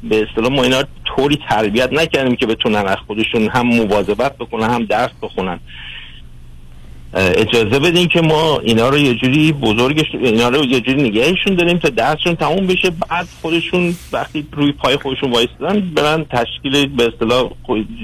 به 0.03 0.27
اصطلاح 0.29 0.51
ما 0.51 0.63
اینا 0.63 0.83
طوری 1.05 1.39
تربیت 1.49 1.93
نکردیم 1.93 2.35
که 2.35 2.45
بتونن 2.45 2.75
از 2.75 2.97
خودشون 3.07 3.49
هم 3.49 3.67
مواظبت 3.67 4.37
بکنن 4.37 4.69
هم 4.69 4.85
درس 4.85 5.11
بخونن. 5.21 5.59
اجازه 7.13 7.79
بدین 7.79 8.07
که 8.07 8.21
ما 8.21 8.59
اینا 8.59 8.89
رو 8.89 8.97
یه 8.97 9.15
جوری 9.15 9.51
بزرگش 9.51 10.05
اینا 10.13 10.49
رو 10.49 10.65
یه 10.65 10.81
جوری 10.81 11.03
نگهشون 11.03 11.55
داریم 11.55 11.77
تا 11.77 11.89
درسشون 11.89 12.35
تموم 12.35 12.67
بشه. 12.67 12.89
بعد 12.89 13.27
خودشون 13.41 13.95
وقتی 14.11 14.47
روی 14.51 14.71
پای 14.71 14.97
خودشون 14.97 15.31
وایستدن 15.31 15.79
برن 15.79 16.25
تشکیل 16.25 16.87
به 16.87 17.07
اصطلاح 17.07 17.51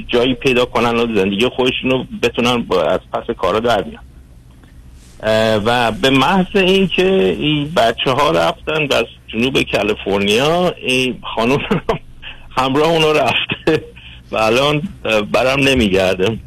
جایی 0.07 0.33
پیدا 0.33 0.65
کنن 0.65 0.95
و 0.95 1.15
زندگی 1.15 1.47
خودشون 1.47 1.91
رو 1.91 2.05
بتونن 2.23 2.65
از 2.87 2.99
پس 3.13 3.35
کارا 3.37 3.59
در 3.59 3.81
بیان 3.81 4.03
و 5.65 5.91
به 5.91 6.09
محض 6.09 6.55
اینکه 6.55 7.35
این 7.39 7.71
بچه 7.75 8.11
ها 8.11 8.31
رفتن 8.31 8.81
از 8.91 9.05
جنوب 9.27 9.61
کالیفرنیا 9.61 10.73
این 10.81 11.19
خانم 11.35 11.57
همراه 12.57 12.89
اونا 12.89 13.11
رفته. 13.11 13.83
و 14.31 14.37
الان 14.37 14.81
برم 15.31 15.59
نمیگرده 15.59 16.37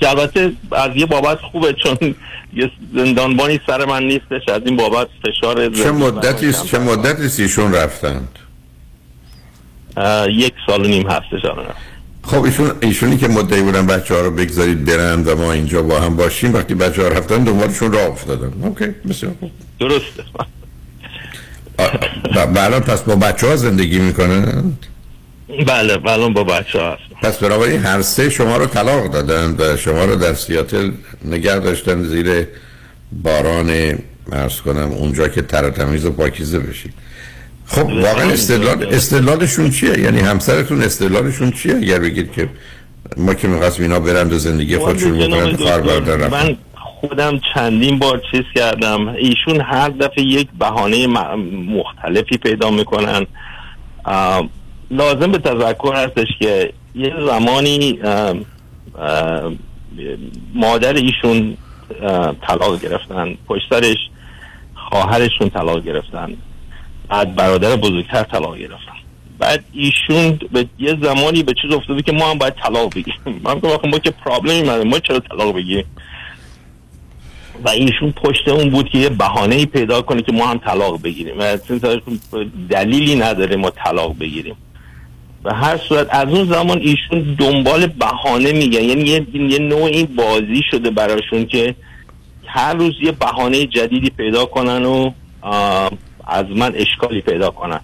که 0.00 0.08
البته 0.08 0.52
از 0.72 0.90
یه 0.96 1.06
بابت 1.06 1.38
خوبه 1.38 1.72
چون 1.72 2.14
یه 2.54 2.70
زندانبانی 2.94 3.60
سر 3.66 3.84
من 3.84 4.02
نیستش 4.02 4.48
از 4.48 4.62
این 4.66 4.76
بابت 4.76 5.08
فشار 5.22 5.70
چه 5.74 5.90
مدتی 5.90 6.52
چه 6.52 6.78
مدتی 6.78 7.24
است 7.26 7.40
ایشون 7.40 7.74
رفتند؟ 7.74 8.28
یک 10.30 10.52
سال 10.66 10.84
و 10.84 10.88
نیم 10.88 11.06
هستش 11.10 11.44
الان. 11.44 11.66
خب 12.22 12.42
ایشون 12.44 12.72
ایشونی 12.80 13.16
که 13.16 13.28
مدعی 13.28 13.62
بودن 13.62 13.86
بچه 13.86 14.14
ها 14.14 14.20
رو 14.20 14.30
بگذارید 14.30 14.84
برن 14.84 15.24
و 15.24 15.36
ما 15.36 15.52
اینجا 15.52 15.82
با 15.82 16.00
هم 16.00 16.16
باشیم 16.16 16.54
وقتی 16.54 16.74
بچه 16.74 17.02
ها 17.02 17.08
رفتن 17.08 17.44
دنبالشون 17.44 17.92
راه 17.92 18.10
افتادن. 18.10 18.52
اوکی 18.62 18.86
بسیار 18.86 19.32
خوب. 19.40 19.50
درسته. 19.80 20.24
ب- 22.34 22.54
بله 22.54 22.80
پس 22.80 23.02
با 23.02 23.16
بچه 23.16 23.46
ها 23.46 23.56
زندگی 23.56 23.98
می‌کنن؟ 23.98 24.72
بله 25.66 25.98
الان 26.06 26.32
با 26.32 26.44
بچه 26.44 26.82
هست. 26.82 27.02
پس 27.22 27.38
بنابراین 27.38 27.80
هر 27.80 28.02
سه 28.02 28.30
شما 28.30 28.56
رو 28.56 28.66
طلاق 28.66 29.10
دادن 29.10 29.54
و 29.58 29.76
شما 29.76 30.04
رو 30.04 30.16
در 30.16 30.34
سیاتل 30.34 30.90
نگه 31.24 31.58
داشتن 31.58 32.02
زیر 32.02 32.46
باران 33.12 33.98
ارز 34.32 34.60
کنم 34.60 34.90
اونجا 34.92 35.28
که 35.28 35.42
تر 35.42 35.64
و 35.64 35.70
تمیز 35.70 36.06
و 36.06 36.10
پاکیزه 36.10 36.58
بشید. 36.58 36.94
خب 37.66 37.86
واقعا 37.86 38.30
استدلال 38.30 38.86
استدلالشون 38.94 39.70
چیه؟ 39.70 39.98
یعنی 39.98 40.20
همسرتون 40.20 40.82
استدلالشون 40.82 41.50
چیه؟ 41.50 41.76
اگر 41.76 41.98
بگید 41.98 42.32
که 42.32 42.48
ما 43.16 43.34
که 43.34 43.48
می‌خواستم 43.48 43.82
اینا 43.82 44.00
برند 44.00 44.32
و 44.32 44.38
زندگی 44.38 44.78
خودشون 44.78 45.18
جناب 45.18 45.52
بکنن 45.52 45.66
برادر 45.66 46.16
رفتن 46.16 46.36
من 46.36 46.56
خودم 46.74 47.40
چندین 47.54 47.98
بار 47.98 48.22
چیز 48.30 48.44
کردم. 48.54 49.08
ایشون 49.08 49.60
هر 49.60 49.88
دفعه 49.88 50.24
یک 50.24 50.48
بهانه 50.58 51.06
مختلفی 51.68 52.36
پیدا 52.36 52.70
می‌کنن. 52.70 53.26
لازم 54.90 55.32
به 55.32 55.38
تذکر 55.38 55.94
هستش 55.94 56.28
که 56.38 56.72
یه 56.94 57.12
زمانی 57.26 57.98
مادر 60.54 60.94
ایشون 60.94 61.56
طلاق 62.46 62.80
گرفتن 62.82 63.34
پشت 63.48 63.62
سرش 63.70 63.96
خواهرشون 64.74 65.50
طلاق 65.50 65.84
گرفتن 65.84 66.36
بعد 67.08 67.34
برادر 67.34 67.76
بزرگتر 67.76 68.22
طلاق 68.22 68.58
گرفتن. 68.58 68.92
بعد 69.38 69.64
ایشون 69.72 70.38
به 70.52 70.66
یه 70.78 70.96
زمانی 71.02 71.42
به 71.42 71.54
چیز 71.62 71.72
افتاده 71.72 72.02
که 72.02 72.12
ما 72.12 72.30
هم 72.30 72.38
باید 72.38 72.54
طلاق 72.54 72.94
بگیریم. 72.94 73.40
من 73.44 73.60
آخه 73.62 73.88
ما 73.88 73.98
که 73.98 74.10
پرابلمی 74.10 74.62
نداریم 74.62 74.88
ما 74.88 74.98
چرا 74.98 75.18
طلاق 75.18 75.54
بگیریم؟ 75.54 75.84
و 77.64 77.68
ایشون 77.68 78.12
پشت 78.12 78.48
اون 78.48 78.70
بود 78.70 78.88
که 78.88 78.98
یه 78.98 79.08
بهانه 79.08 79.66
پیدا 79.66 80.02
کنه 80.02 80.22
که 80.22 80.32
ما 80.32 80.46
هم 80.46 80.58
طلاق 80.58 81.02
بگیریم. 81.02 81.38
و 81.38 81.58
دلیلی 82.70 83.14
نداره 83.14 83.56
ما 83.56 83.70
طلاق 83.70 84.18
بگیریم. 84.18 84.56
و 85.44 85.54
هر 85.54 85.76
صورت 85.88 86.06
از 86.10 86.28
اون 86.28 86.44
زمان 86.52 86.78
ایشون 86.78 87.36
دنبال 87.38 87.86
بهانه 87.86 88.52
میگن. 88.52 88.84
یعنی 88.84 89.02
یه, 89.02 89.26
یه 89.34 89.58
نوع 89.58 89.84
این 89.84 90.06
بازی 90.06 90.62
شده 90.70 90.90
براشون 90.90 91.46
که 91.46 91.74
هر 92.46 92.74
روز 92.74 92.94
یه 93.02 93.12
بهانه 93.12 93.66
جدیدی 93.66 94.10
پیدا 94.10 94.46
کنن 94.46 94.84
و 94.84 95.10
از 96.26 96.46
من 96.56 96.72
اشکالی 96.74 97.20
پیدا 97.20 97.50
کنن. 97.50 97.80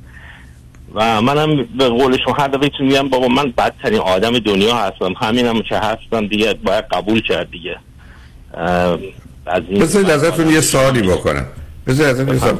و 0.94 1.22
منم 1.22 1.56
به 1.56 1.88
قول 1.88 2.18
شما 2.24 2.34
هر 2.34 2.48
دفعه 2.48 2.70
میگم 2.80 3.08
بابا 3.08 3.28
من 3.28 3.52
بدترین 3.58 3.98
آدم 3.98 4.38
دنیا 4.38 4.76
هستم. 4.76 5.14
همینم 5.20 5.62
که 5.62 5.76
هستم 5.76 6.26
دیگه 6.26 6.54
باید 6.54 6.84
قبول 6.90 7.20
کرد 7.20 7.50
دیگه. 7.50 7.76
از 9.46 9.62
این 9.68 9.80
بذارید 9.80 10.10
ازتون 10.10 10.50
یه 10.50 10.60
سوالی 10.60 11.02
بکنم. 11.02 11.46
ازتون 11.86 12.28
یه 12.28 12.40
سوال 12.40 12.58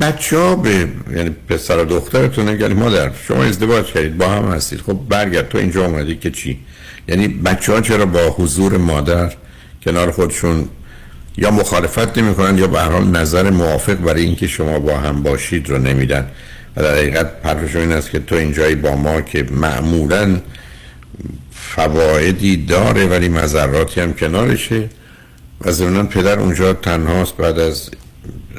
بچه 0.00 0.38
ها 0.38 0.56
به 0.56 0.88
یعنی 1.16 1.30
پسر 1.48 1.78
و 1.78 1.84
دخترتون 1.84 2.60
یعنی 2.60 2.74
مادر 2.74 3.10
شما 3.28 3.44
ازدواج 3.44 3.86
کردید 3.86 4.18
با 4.18 4.28
هم 4.28 4.44
هستید. 4.44 4.80
خب 4.80 4.98
برگرد 5.08 5.48
تو 5.48 5.58
اینجا 5.58 5.86
اومدی 5.86 6.16
که 6.16 6.30
چی؟ 6.30 6.58
یعنی 7.08 7.28
بچه 7.28 7.72
ها 7.72 7.80
چرا 7.80 8.06
با 8.06 8.30
حضور 8.30 8.76
مادر 8.76 9.32
کنار 9.84 10.10
خودشون 10.10 10.68
یا 11.36 11.50
مخالفت 11.50 12.18
نمی‌کنن 12.18 12.58
یا 12.58 12.66
به 12.66 12.80
هر 12.80 12.90
حال 12.90 13.04
نظر 13.04 13.50
موافق 13.50 13.94
برای 13.94 14.22
اینکه 14.22 14.46
شما 14.46 14.78
با 14.78 14.96
هم 14.96 15.22
باشید 15.22 15.70
رو 15.70 15.78
نمیدن؟ 15.78 16.26
و 16.76 16.82
در 16.82 16.94
حقیقت 16.94 17.30
حرفشون 17.44 17.80
این 17.80 17.92
است 17.92 18.10
که 18.10 18.18
تو 18.18 18.34
اینجایی 18.34 18.74
با 18.74 18.96
ما 18.96 19.20
که 19.20 19.46
معمولا 19.50 20.40
فوایدی 21.52 22.56
داره 22.56 23.06
ولی 23.06 23.28
مذراتی 23.28 24.00
هم 24.00 24.14
کنارشه. 24.14 24.88
و 25.60 25.72
ضمنا 25.72 26.02
پدر 26.02 26.38
اونجا 26.38 26.72
تنهاست 26.72 27.36
بعد 27.36 27.58
از 27.58 27.90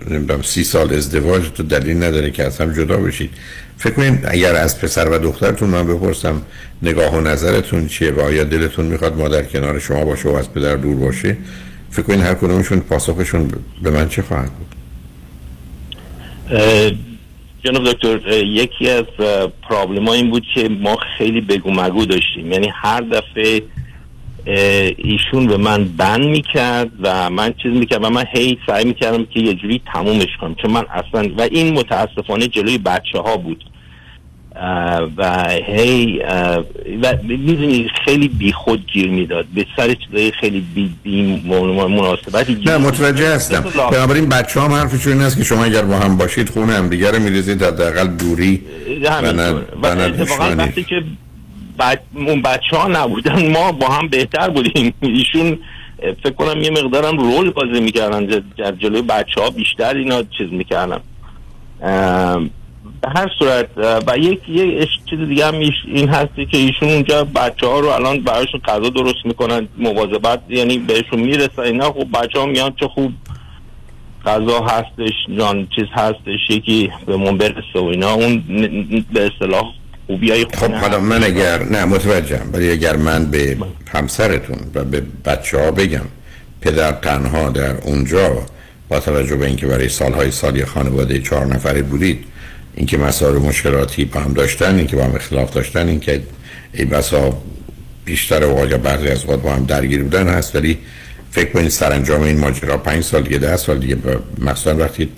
نمی‌دونم 0.10 0.41
سی 0.41 0.64
سال 0.64 0.93
ازدواج 0.93 1.49
تو 1.49 1.64
دلیل 1.64 2.03
نداره 2.03 2.32
که 2.32 2.43
از 2.43 2.62
هم 2.62 2.74
جدا 2.74 2.97
بشید. 2.97 3.30
فکر 3.78 3.93
کنید 3.93 4.20
اگر 4.28 4.56
از 4.56 4.82
پسر 4.82 5.10
و 5.10 5.18
دخترتون 5.18 5.70
من 5.70 5.88
بپرسم 5.88 6.41
نگاه 6.82 7.16
و 7.16 7.22
نظرتون 7.22 7.88
چیه 7.88 8.12
و 8.12 8.20
آیا 8.20 8.43
دلتون 8.43 8.86
می‌خواد 8.86 9.18
مادر 9.18 9.43
کنار 9.43 9.80
شما 9.80 10.06
باشه 10.06 10.30
و 10.30 10.36
از 10.36 10.53
پدر 10.53 10.76
دور 10.76 10.95
باشه؟ 10.95 11.38
فکر 11.91 12.01
کنید 12.01 12.22
هر 12.22 12.34
کدومشون 12.34 12.80
پاسخشون 12.80 13.51
به 13.84 13.91
من 13.91 14.10
چه 14.10 14.22
خواهد 14.22 14.51
بود؟ 14.51 14.76
جناب 17.64 17.91
دکتر 17.91 18.34
یکی 18.34 18.89
از 18.89 19.06
پرابلم 19.70 20.08
این 20.08 20.30
بود 20.30 20.43
که 20.56 20.70
ما 20.70 20.97
خیلی 21.18 21.41
بگو 21.41 21.72
مگو 21.72 22.06
داشتیم. 22.06 22.51
یعنی 22.51 22.72
هر 22.74 23.01
دفعه 23.01 23.62
ایشون 24.97 25.47
به 25.47 25.57
من 25.57 25.83
بند 25.83 26.25
می‌کرد 26.25 26.89
و 27.01 27.29
من 27.29 27.53
چیز 27.63 27.71
می‌کرد 27.71 28.03
و 28.03 28.09
من 28.09 28.25
هی 28.33 28.57
سعی 28.67 28.85
می‌کردم 28.85 29.25
که 29.25 29.39
یه 29.39 29.53
جوری 29.53 29.81
تمومش 29.93 30.37
کنم. 30.41 30.55
چون 30.55 30.71
من 30.71 30.85
اصلا 30.93 31.29
و 31.37 31.41
این 31.41 31.73
متاسفانه 31.73 32.47
جلوی 32.47 32.77
بچه 32.77 33.19
ها 33.19 33.37
بود 33.37 33.63
و 35.17 35.49
هی 35.67 36.21
و 37.03 37.13
می‌دونی 37.23 37.89
خیلی 38.05 38.27
بی 38.27 38.51
خود 38.51 38.85
گیر 38.93 39.09
می‌داد. 39.09 39.45
به 39.55 39.65
سر 39.77 39.93
چیزای 39.93 40.31
خیلی 40.31 40.65
بی, 40.75 40.91
بی 41.03 41.41
مناسبتی 41.45 42.57
نه 42.65 42.77
متوجه 42.77 43.35
هستم. 43.35 43.65
بنابراین 43.91 44.29
بچه 44.29 44.61
هم 44.61 44.71
حرفشون 44.71 45.13
این 45.13 45.21
است 45.21 45.37
که 45.37 45.43
شما 45.43 45.63
اگر 45.63 45.81
با 45.81 45.95
هم 45.95 46.17
باشید 46.17 46.49
خونه 46.49 46.73
هم 46.73 46.89
دیگر 46.89 47.11
رو 47.11 47.19
میریزید 47.19 47.63
حداقل 47.63 48.07
دوری 48.07 48.61
و 49.03 49.31
نه. 49.31 49.51
و 49.81 49.85
اتفاقا 49.85 50.55
وقتی 50.57 50.83
که 50.83 51.03
بچ... 51.80 51.99
اون 52.15 52.41
بچه 52.41 52.78
ها 52.78 52.88
نبودن 52.88 53.51
ما 53.51 53.71
با 53.71 53.88
هم 53.88 54.07
بهتر 54.07 54.49
بودیم. 54.49 54.93
ایشون 55.01 55.59
فکر 56.23 56.34
کنم 56.34 56.61
یه 56.61 56.69
مقدارم 56.69 57.17
رول 57.17 57.49
بازی 57.49 57.80
می‌کردن 57.80 58.26
در 58.57 58.71
جلوی 58.71 59.01
بچه 59.01 59.41
ها 59.41 59.49
بیشتر 59.49 59.95
اینا 59.95 60.23
چیز 60.38 60.51
می‌کردن. 60.51 60.99
به 63.01 63.09
هر 63.15 63.32
صورت 63.39 63.69
و 63.78 64.17
یک 64.17 64.49
یه 64.49 64.88
چیز 65.09 65.19
دیگه 65.19 65.45
هم 65.45 65.55
این 65.86 66.09
هستی 66.09 66.45
که 66.45 66.57
ایشون 66.57 66.89
اونجا 66.89 67.23
بچه 67.23 67.67
ها 67.67 67.80
رو 67.80 67.88
الان 67.88 68.19
براشون 68.19 68.59
غذا 68.59 68.89
درست 68.89 69.26
می‌کنن 69.26 69.67
مواظبت 69.78 70.41
یعنی 70.49 70.78
بهشون 70.78 71.19
می‌رسن 71.19 71.61
اینا 71.61 71.91
خب 71.91 72.07
بچه 72.13 72.39
ها 72.39 72.45
میان 72.45 72.73
چه 72.80 72.88
خوب 72.88 73.11
غذا 74.26 74.59
هستش 74.59 75.13
جان 75.38 75.67
چیز 75.76 75.86
هستش 75.91 76.49
یکی 76.49 76.91
به 77.05 77.17
من 77.17 77.38
برسه 77.38 77.80
و 77.80 77.84
اینا. 77.84 78.13
اون 78.13 78.43
به 79.13 79.32
اصطلاح 79.34 79.73
خب 80.53 80.72
حالا 80.72 80.99
من 80.99 81.24
اگر 81.24 81.64
نه 81.64 81.86
متوجهم. 81.86 82.49
ولی 82.53 82.72
اگر 82.72 82.95
من 82.95 83.26
به 83.26 83.58
همسرتون 83.93 84.58
و 84.76 84.84
به 84.84 85.03
بچه 85.26 85.60
ها 85.60 85.72
بگم 85.72 86.06
پدر 86.62 86.91
تنها 86.91 87.49
در 87.49 87.78
اونجا 87.82 88.45
با 88.89 88.99
توجه 88.99 89.36
به 89.36 89.45
اینکه 89.45 89.68
برای 89.68 89.89
سالهای 89.89 90.32
سالی 90.32 90.66
خانواده 90.66 91.20
چهار 91.20 91.45
نفره 91.45 91.82
بودید 91.82 92.26
اینکه 92.76 92.97
مسائل 92.97 93.36
و 93.36 93.39
مشکلاتی 93.39 94.06
با 94.06 94.20
هم 94.20 94.34
داشتن 94.34 94.76
اینکه 94.76 94.95
با 94.95 95.03
هم 95.03 95.16
اختلاف 95.16 95.53
داشتن 95.53 95.88
اینکه 95.88 96.22
ای 96.74 96.86
بسا 96.86 97.38
بیشتر 98.06 98.43
اوقات 98.43 98.72
یا 98.72 98.78
بعضی 98.78 99.08
از 99.08 99.22
اوقات 99.24 99.41
با 99.41 99.53
هم 99.53 99.66
درگیر 99.66 100.03
بودن 100.03 100.28
هست 100.28 100.56
ولی 100.56 100.78
فکر 101.32 101.51
کنید 101.51 101.70
سرانجام 101.70 102.22
این 102.22 102.39
ماجرا 102.39 102.78
پنج 102.78 103.03
سال 103.03 103.24
دیگه 103.24 103.38
ده 103.38 103.58
سال 103.58 103.80
دیگه 103.80 103.97
مخصوصا 104.39 104.76
وقتی 104.76 105.10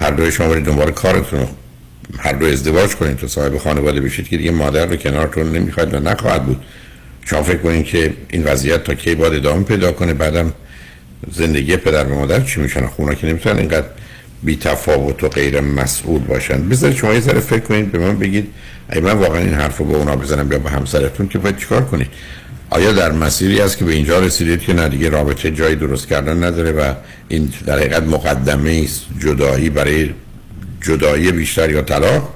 هر 0.00 0.10
دوی 0.10 0.32
شما 0.32 0.48
برید 0.48 0.64
دنبال 0.64 0.90
کارتون 0.90 1.40
رو 1.40 1.46
هر 2.18 2.32
دو 2.32 2.46
ازدواج 2.46 2.94
کنید 2.94 3.16
تو 3.16 3.28
صاحب 3.28 3.58
خانواده 3.58 4.00
بشید 4.00 4.28
که 4.28 4.36
دیگه 4.36 4.50
مادر 4.50 4.86
رو 4.86 4.96
کنارتون 4.96 5.52
نمی‌خواد 5.52 5.94
و 5.94 6.00
نخواهد 6.00 6.44
بود. 6.44 6.62
شما 7.24 7.42
فکر 7.42 7.58
کنید 7.58 7.84
که 7.84 8.14
این 8.30 8.44
وضعیت 8.44 8.84
تا 8.84 8.94
کی 8.94 9.14
باید 9.14 9.34
ادامه 9.34 9.64
پیدا 9.64 9.92
کنه 9.92 10.14
بعدم 10.14 10.52
زندگی 11.32 11.76
پدر 11.76 12.04
و 12.04 12.14
مادر 12.14 12.40
چی 12.40 12.60
میشن؟ 12.60 12.86
خونه 12.86 13.14
که 13.14 13.26
نمی‌تونن 13.26 13.58
اینقدر 13.58 13.86
بی 14.42 14.56
تفاوت 14.56 15.24
و 15.24 15.28
غیر 15.28 15.60
مسئول 15.60 16.20
باشن. 16.20 16.68
بذارید 16.68 16.96
شما 16.96 17.14
یه 17.14 17.20
ذره 17.20 17.40
فکر 17.40 17.60
کنید 17.60 17.92
به 17.92 17.98
من 17.98 18.18
بگید. 18.18 18.48
ای 18.92 19.00
من 19.00 19.12
واقعا 19.12 19.38
این 19.38 19.54
حرف 19.54 19.78
رو 19.78 19.84
به 19.84 19.96
اونا 19.96 20.16
بزنم 20.16 20.52
یا 20.52 20.58
به 20.58 20.70
همسرتون 20.70 21.28
که 21.28 21.38
باید 21.38 21.56
چیکار 21.56 21.84
کنید؟ 21.84 22.08
آیا 22.70 22.92
در 22.92 23.12
مسیری 23.12 23.60
است 23.60 23.78
که 23.78 23.84
به 23.84 23.92
اینجا 23.92 24.20
رسیدید 24.20 24.60
که 24.60 24.72
نه 24.72 25.08
رابطه 25.08 25.50
جایی 25.50 25.76
درست 25.76 26.08
کردن 26.08 26.44
نداره 26.44 26.72
و 26.72 26.94
این 27.28 27.52
در 27.66 27.78
حقیقت 27.78 28.02
مقدمه 28.02 28.82
است 28.84 29.00
جدایی 29.20 29.70
برای 29.70 30.10
جدایی 30.86 31.32
بیشتر 31.32 31.70
یا 31.70 31.82
طلاق؟ 31.82 32.34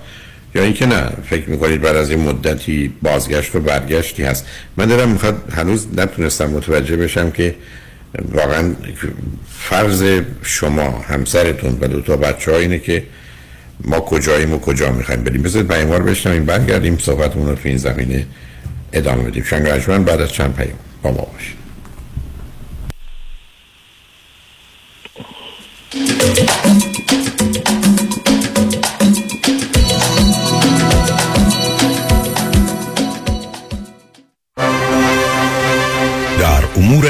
یا 0.55 0.62
اینکه 0.62 0.86
نه 0.86 1.11
فکر 1.30 1.51
می‌کنید 1.51 1.80
بعد 1.80 1.96
از 1.96 2.11
این 2.11 2.20
مدتی 2.20 2.92
بازگشت 3.03 3.57
و 3.57 3.61
برگشتی 3.61 4.22
هست؟ 4.22 4.46
من 4.76 4.86
دارم 4.86 5.09
می‌خواد 5.09 5.53
هنوز 5.57 5.86
نتونستم 5.96 6.51
متوجه 6.51 6.96
بشم 6.96 7.30
که 7.30 7.55
واقعا 8.32 8.74
فرض 9.59 10.20
شما 10.42 11.05
همسرتون 11.09 11.78
و 11.80 11.88
دو 11.88 12.01
تا 12.01 12.16
بچه 12.16 12.55
اینه 12.55 12.78
که 12.78 13.05
ما 13.84 14.01
کجاییم 14.01 14.53
و 14.53 14.59
کجا 14.59 14.92
می‌خوایم 14.92 15.24
بریم. 15.24 15.42
بذارید 15.42 15.68
بیانوار 15.68 16.03
بشنویم 16.03 16.44
برگردیم 16.44 16.98
صحبتمون 16.98 17.48
رو 17.48 17.55
تو 17.55 17.68
این 17.68 17.76
زمینه 17.76 18.26
ادامه 18.92 19.22
بدیم. 19.22 19.44
شنگ 19.44 19.64
بعد 20.05 20.20
از 20.20 20.32
چند 20.32 20.55
پیام 20.57 20.78
با 21.03 21.11
ما 21.11 21.28
باشید. 21.32 21.61
در 25.90 26.89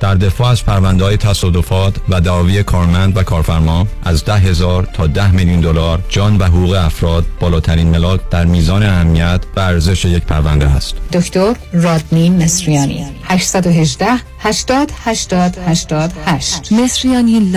در 0.00 0.14
دفاع 0.14 0.48
از 0.48 0.64
پرونده 0.64 1.04
های 1.04 1.16
تصادفات 1.16 1.94
و 2.08 2.20
دعاوی 2.20 2.62
کارمند 2.62 3.16
و 3.16 3.22
کارفرما 3.22 3.86
از 4.04 4.24
ده 4.24 4.34
هزار 4.34 4.88
تا 4.92 5.06
ده 5.06 5.30
میلیون 5.30 5.60
دلار 5.60 6.00
جان 6.08 6.38
و 6.38 6.44
حقوق 6.44 6.72
افراد 6.72 7.24
بالاترین 7.40 7.88
ملاک 7.88 8.20
در 8.30 8.44
میزان 8.44 8.82
اهمیت 8.82 9.40
و 9.56 9.60
ارزش 9.60 10.04
یک 10.04 10.22
پرونده 10.22 10.66
است. 10.66 10.94
دکتر 11.12 11.54
رادنی 11.72 12.30
مصریانی 12.30 13.06
818 13.24 14.06
80 14.38 14.92
80 15.04 15.58
88 15.66 16.72
مصریانی 16.72 17.52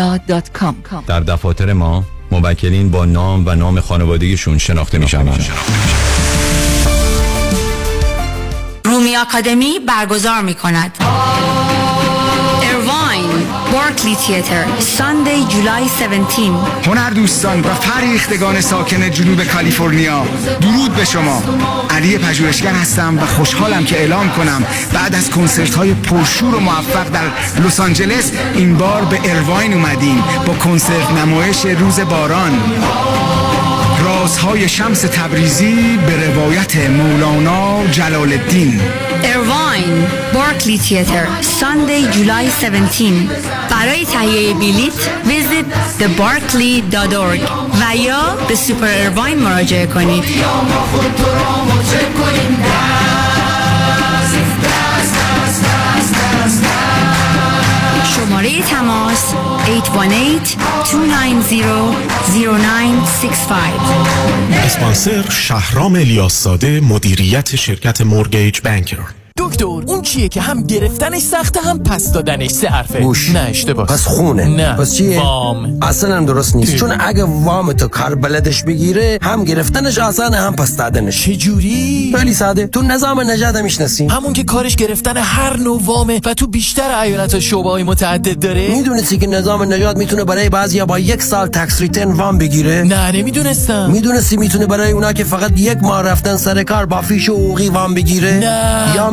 در 1.07 1.19
دفاتر 1.19 1.73
ما 1.73 2.03
موکلین 2.31 2.91
با 2.91 3.05
نام 3.05 3.43
و 3.47 3.55
نام 3.55 3.79
خانوادگیشون 3.79 4.57
شناخته 4.57 4.97
می 4.97 5.07
شوند. 5.07 5.45
رومی 8.85 9.15
آکادمی 9.15 9.79
برگزار 9.87 10.41
می 10.41 10.53
کند 10.53 10.97
بارکلی 13.73 14.15
تیتر 14.15 14.65
ساندی 14.79 15.45
جولای 15.49 15.83
17 15.83 16.41
هنر 16.85 17.09
دوستان 17.09 17.59
و 17.59 17.73
فریختگان 17.73 18.61
ساکن 18.61 19.09
جنوب 19.11 19.43
کالیفرنیا 19.43 20.25
درود 20.61 20.95
به 20.95 21.05
شما. 21.05 21.43
علی 21.89 22.17
پژوهشگر 22.17 22.73
هستم 22.73 23.17
و 23.17 23.25
خوشحالم 23.25 23.85
که 23.85 23.97
اعلام 23.97 24.29
کنم 24.29 24.65
بعد 24.93 25.15
از 25.15 25.29
کنسرت 25.29 25.75
های 25.75 25.93
پرشور 25.93 26.55
و 26.55 26.59
موفق 26.59 27.09
در 27.09 27.25
لس 27.65 27.79
آنجلس 27.79 28.31
این 28.53 28.77
بار 28.77 29.05
به 29.05 29.19
ارواین 29.23 29.73
اومدیم 29.73 30.23
با 30.47 30.53
کنسرت 30.53 31.11
نمایش 31.11 31.65
روز 31.65 31.99
باران. 31.99 32.61
رازهای 34.23 34.69
شمس 34.69 35.01
تبریزی 35.01 35.97
به 35.97 36.27
روایت 36.27 36.75
مولانا 36.75 37.87
جلال 37.87 38.31
الدین 38.31 38.81
ایرواین 39.23 40.07
بارکلی 40.33 40.77
تیتر 40.77 41.27
ساندی 41.41 42.07
جولای 42.07 42.47
17 42.47 42.79
برای 43.69 44.05
تهیه 44.05 44.53
بلیت 44.53 44.93
ویزیت 45.25 45.65
thebarkley.org 45.99 47.41
و 47.81 47.95
یا 47.95 48.37
به 48.47 48.55
سوپر 48.55 48.87
ایرواین 48.87 49.39
مراجعه 49.39 49.87
کنید. 49.87 50.23
شماره 58.23 58.61
تماس 58.61 59.33
818-290-0965 59.33 59.33
اسپانسر 64.65 65.29
شهرام 65.29 65.95
الیاس 65.95 66.43
زاده 66.43 66.79
مدیریت 66.79 67.55
شرکت 67.55 68.01
مورگیج 68.01 68.61
بانکر 68.61 69.22
دکتر 69.37 69.65
اون 69.65 70.01
چیه 70.01 70.29
که 70.29 70.41
هم 70.41 70.63
گرفتنش 70.63 71.21
سخته 71.21 71.59
هم 71.61 71.83
پس 71.83 72.11
دادنش؟ 72.11 72.49
سه 72.49 72.67
حرفه. 72.67 72.99
گوش. 72.99 73.29
نه 73.29 73.39
اشتباه. 73.39 73.85
پس 73.85 74.05
خونه. 74.05 74.45
نه. 74.45 74.73
پس 74.73 74.95
چیه؟ 74.95 75.19
وام. 75.19 75.77
اصلا 75.81 76.15
هم 76.15 76.25
درست 76.25 76.55
نیست. 76.55 76.75
چون 76.75 76.95
اگه 76.99 77.23
وام 77.23 77.73
تو 77.73 77.87
کار 77.87 78.15
بلدش 78.15 78.63
بگیره 78.63 79.19
هم 79.21 79.43
گرفتنش 79.43 79.97
آسانه 79.97 80.37
هم 80.37 80.55
پس 80.55 80.75
دادنش. 80.75 81.23
چجوری 81.23 82.13
خیلی 82.17 82.33
ساده. 82.33 82.67
تو 82.67 82.81
نظام 82.81 83.31
نجات 83.31 83.55
می‌شناسی. 83.55 84.07
همون 84.07 84.33
که 84.33 84.43
کارش 84.43 84.75
گرفتن 84.75 85.17
هر 85.17 85.57
نوع 85.57 85.81
وامه 85.83 86.21
و 86.25 86.33
تو 86.33 86.47
بیشتر 86.47 86.99
ایالت 86.99 87.39
شعبه 87.39 87.69
های 87.69 87.83
متعدد 87.83 88.39
داره. 88.39 88.67
می‌دونستی 88.67 89.17
که 89.17 89.27
نظام 89.27 89.73
نجات 89.73 89.97
می‌تونه 89.97 90.23
برای 90.23 90.49
بعضیا 90.49 90.85
با 90.85 90.99
یک 90.99 91.23
سال 91.23 91.47
tax 91.47 91.81
return 91.81 92.11
وام 92.11 92.37
بگیره؟ 92.37 92.83
نه 92.83 93.11
نمی‌دونستم. 93.11 93.91
می‌دونستی 93.91 94.37
می‌تونه 94.37 94.65
برای 94.65 94.91
اونا 94.91 95.13
که 95.13 95.23
فقط 95.23 95.59
یک 95.59 95.77
ماه 95.81 96.01
رفتن 96.01 96.37
سر 96.37 96.63
کار 96.63 96.85
با 96.85 97.01
فیش 97.01 97.33
حقوقی 97.33 97.69
وام 97.69 97.93
بگیره؟ 97.93 98.33
نه. 98.33 98.95
یا 98.95 99.09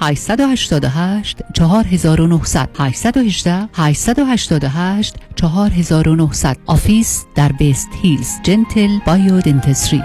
888 0.00 1.42
4900 1.54 2.68
818 2.74 3.68
888 3.74 5.16
4900 5.36 6.58
آفیس 6.66 7.24
در 7.34 7.52
بیست 7.52 7.88
هیلز 8.02 8.28
جنتل 8.42 8.98
بایو 9.06 9.40
دنتسری 9.40 10.02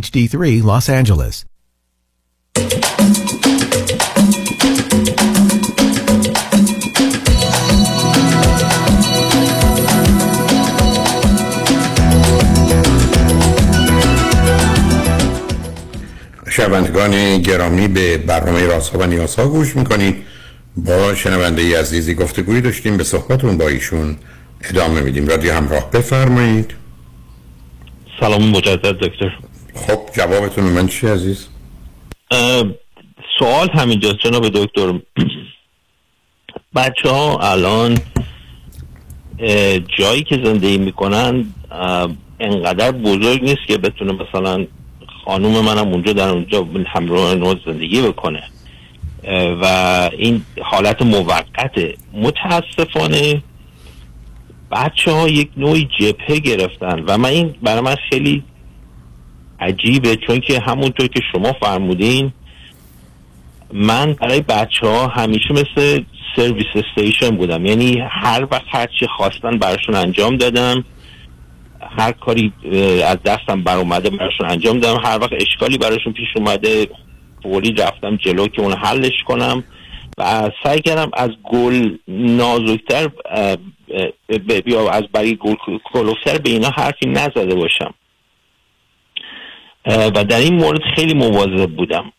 HD3 0.00 0.62
Los 0.62 0.88
Angeles. 0.88 1.44
شنوندگان 16.58 17.38
گرامی 17.38 17.88
به 17.88 18.18
برنامه 18.18 18.66
رازها 18.66 18.98
و 18.98 19.06
نیازها 19.06 19.48
گوش 19.48 19.76
می‌کنید. 19.76 20.16
با 20.76 21.14
شنونده 21.14 21.62
ای 21.62 21.74
عزیزی 21.74 22.14
گفتگویی 22.14 22.60
داشتیم 22.60 22.96
به 22.96 23.04
صحبتون 23.04 23.58
با 23.58 23.68
ایشون 23.68 24.16
ادامه 24.70 25.00
میدیم. 25.00 25.28
رادیو 25.28 25.52
همراه 25.52 25.90
بفرمایید. 25.90 26.74
سلام 28.20 28.48
مجدد 28.48 28.98
دکتر. 28.98 29.38
خب 29.74 29.98
جوابتون 30.12 30.64
من 30.64 30.86
چی 30.86 31.06
عزیز؟ 31.06 31.46
سوال 33.38 33.70
همینجاست 33.70 34.18
جناب 34.24 34.48
دکتر. 34.48 35.00
بچه 36.74 37.08
ها 37.08 37.38
الان 37.38 37.98
جایی 39.98 40.22
که 40.22 40.40
زندگی 40.44 40.78
می‌کنن 40.78 41.46
انقدر 42.40 42.92
بزرگ 42.92 43.42
نیست 43.42 43.66
که 43.66 43.78
بتونه 43.78 44.12
مثلا 44.12 44.66
خانوم 45.28 45.64
منم 45.64 45.88
اونجا 45.88 46.12
در 46.12 46.28
اونجا 46.28 46.66
همراه 46.86 47.34
نوع 47.34 47.56
زندگی 47.66 48.02
بکنه. 48.02 48.42
و 49.62 49.64
این 50.18 50.42
حالت 50.62 51.02
موقته. 51.02 51.94
متاسفانه 52.12 53.42
بچه 54.70 55.10
ها 55.12 55.28
یک 55.28 55.50
نوعی 55.56 55.88
جبهه 56.00 56.38
گرفتن 56.38 57.04
و 57.06 57.18
من 57.18 57.28
این 57.28 57.54
برای 57.62 57.80
من 57.80 57.96
خیلی 58.10 58.42
عجیبه 59.60 60.16
چون 60.16 60.40
که 60.40 60.60
همونطور 60.60 61.06
که 61.06 61.20
شما 61.32 61.52
فرمودین 61.52 62.32
من 63.72 64.12
برای 64.12 64.40
بچه 64.40 64.86
ها 64.86 65.06
همیشه 65.06 65.52
مثل 65.52 66.02
سرویس 66.36 66.66
استیشن 66.74 67.30
بودم. 67.30 67.66
یعنی 67.66 68.02
هر 68.10 68.46
وقت 68.50 68.66
هر 68.68 68.86
چی 69.00 69.06
خواستن 69.16 69.58
براشون 69.58 69.94
انجام 69.94 70.36
دادم. 70.36 70.84
هر 71.98 72.12
کاری 72.12 72.52
از 73.06 73.22
دستم 73.22 73.62
بر 73.62 73.76
اومده 73.76 74.10
براشون 74.10 74.50
انجام 74.50 74.78
دادم. 74.78 75.00
هر 75.04 75.18
وقت 75.18 75.32
اشکالی 75.32 75.78
براشون 75.78 76.12
پیش 76.12 76.28
اومده 76.36 76.88
فوری 77.42 77.72
رفتم 77.72 78.16
جلو 78.16 78.46
که 78.48 78.62
اون 78.62 78.72
حلش 78.72 79.22
کنم. 79.26 79.64
و 80.18 80.50
سعی 80.64 80.80
کردم 80.80 81.10
از 81.12 81.30
گل 81.42 81.96
نازکتر 82.08 83.08
اه، 83.30 83.56
اه، 84.30 84.38
ب- 84.38 84.68
یا 84.68 84.90
از 84.90 85.02
برای 85.12 85.36
گل 85.36 85.54
کلوفتر 85.92 86.38
به 86.38 86.50
اینا 86.50 86.68
حرفی 86.70 87.08
نزده 87.08 87.54
باشم. 87.54 87.94
و 89.86 90.24
در 90.24 90.38
این 90.38 90.54
مورد 90.54 90.80
خیلی 90.96 91.14
مواظب 91.14 91.70
بودم. 91.76 92.12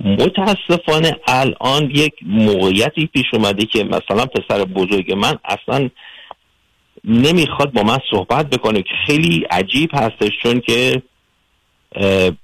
متاسفانه 0.00 1.16
الان 1.28 1.90
یک 1.94 2.12
موقعیتی 2.22 3.06
پیش 3.06 3.24
اومده 3.32 3.64
که 3.66 3.84
مثلا 3.84 4.26
پسر 4.26 4.64
بزرگ 4.64 5.12
من 5.12 5.38
اصلا 5.44 5.88
نمی‌خواد 7.06 7.72
با 7.72 7.82
من 7.82 7.98
صحبت 8.10 8.50
بکنه 8.50 8.82
که 8.82 8.94
خیلی 9.06 9.46
عجیب 9.50 9.90
هستش 9.92 10.30
چون 10.42 10.60
که 10.60 11.02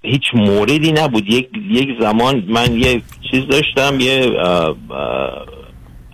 هیچ 0.02 0.22
موردی 0.34 0.92
نبود. 0.92 1.30
یک 1.30 1.48
یک 1.70 1.88
زمان 2.00 2.44
من 2.48 2.80
یه 2.80 3.02
چیز 3.30 3.46
داشتم 3.46 4.00
یه 4.00 4.30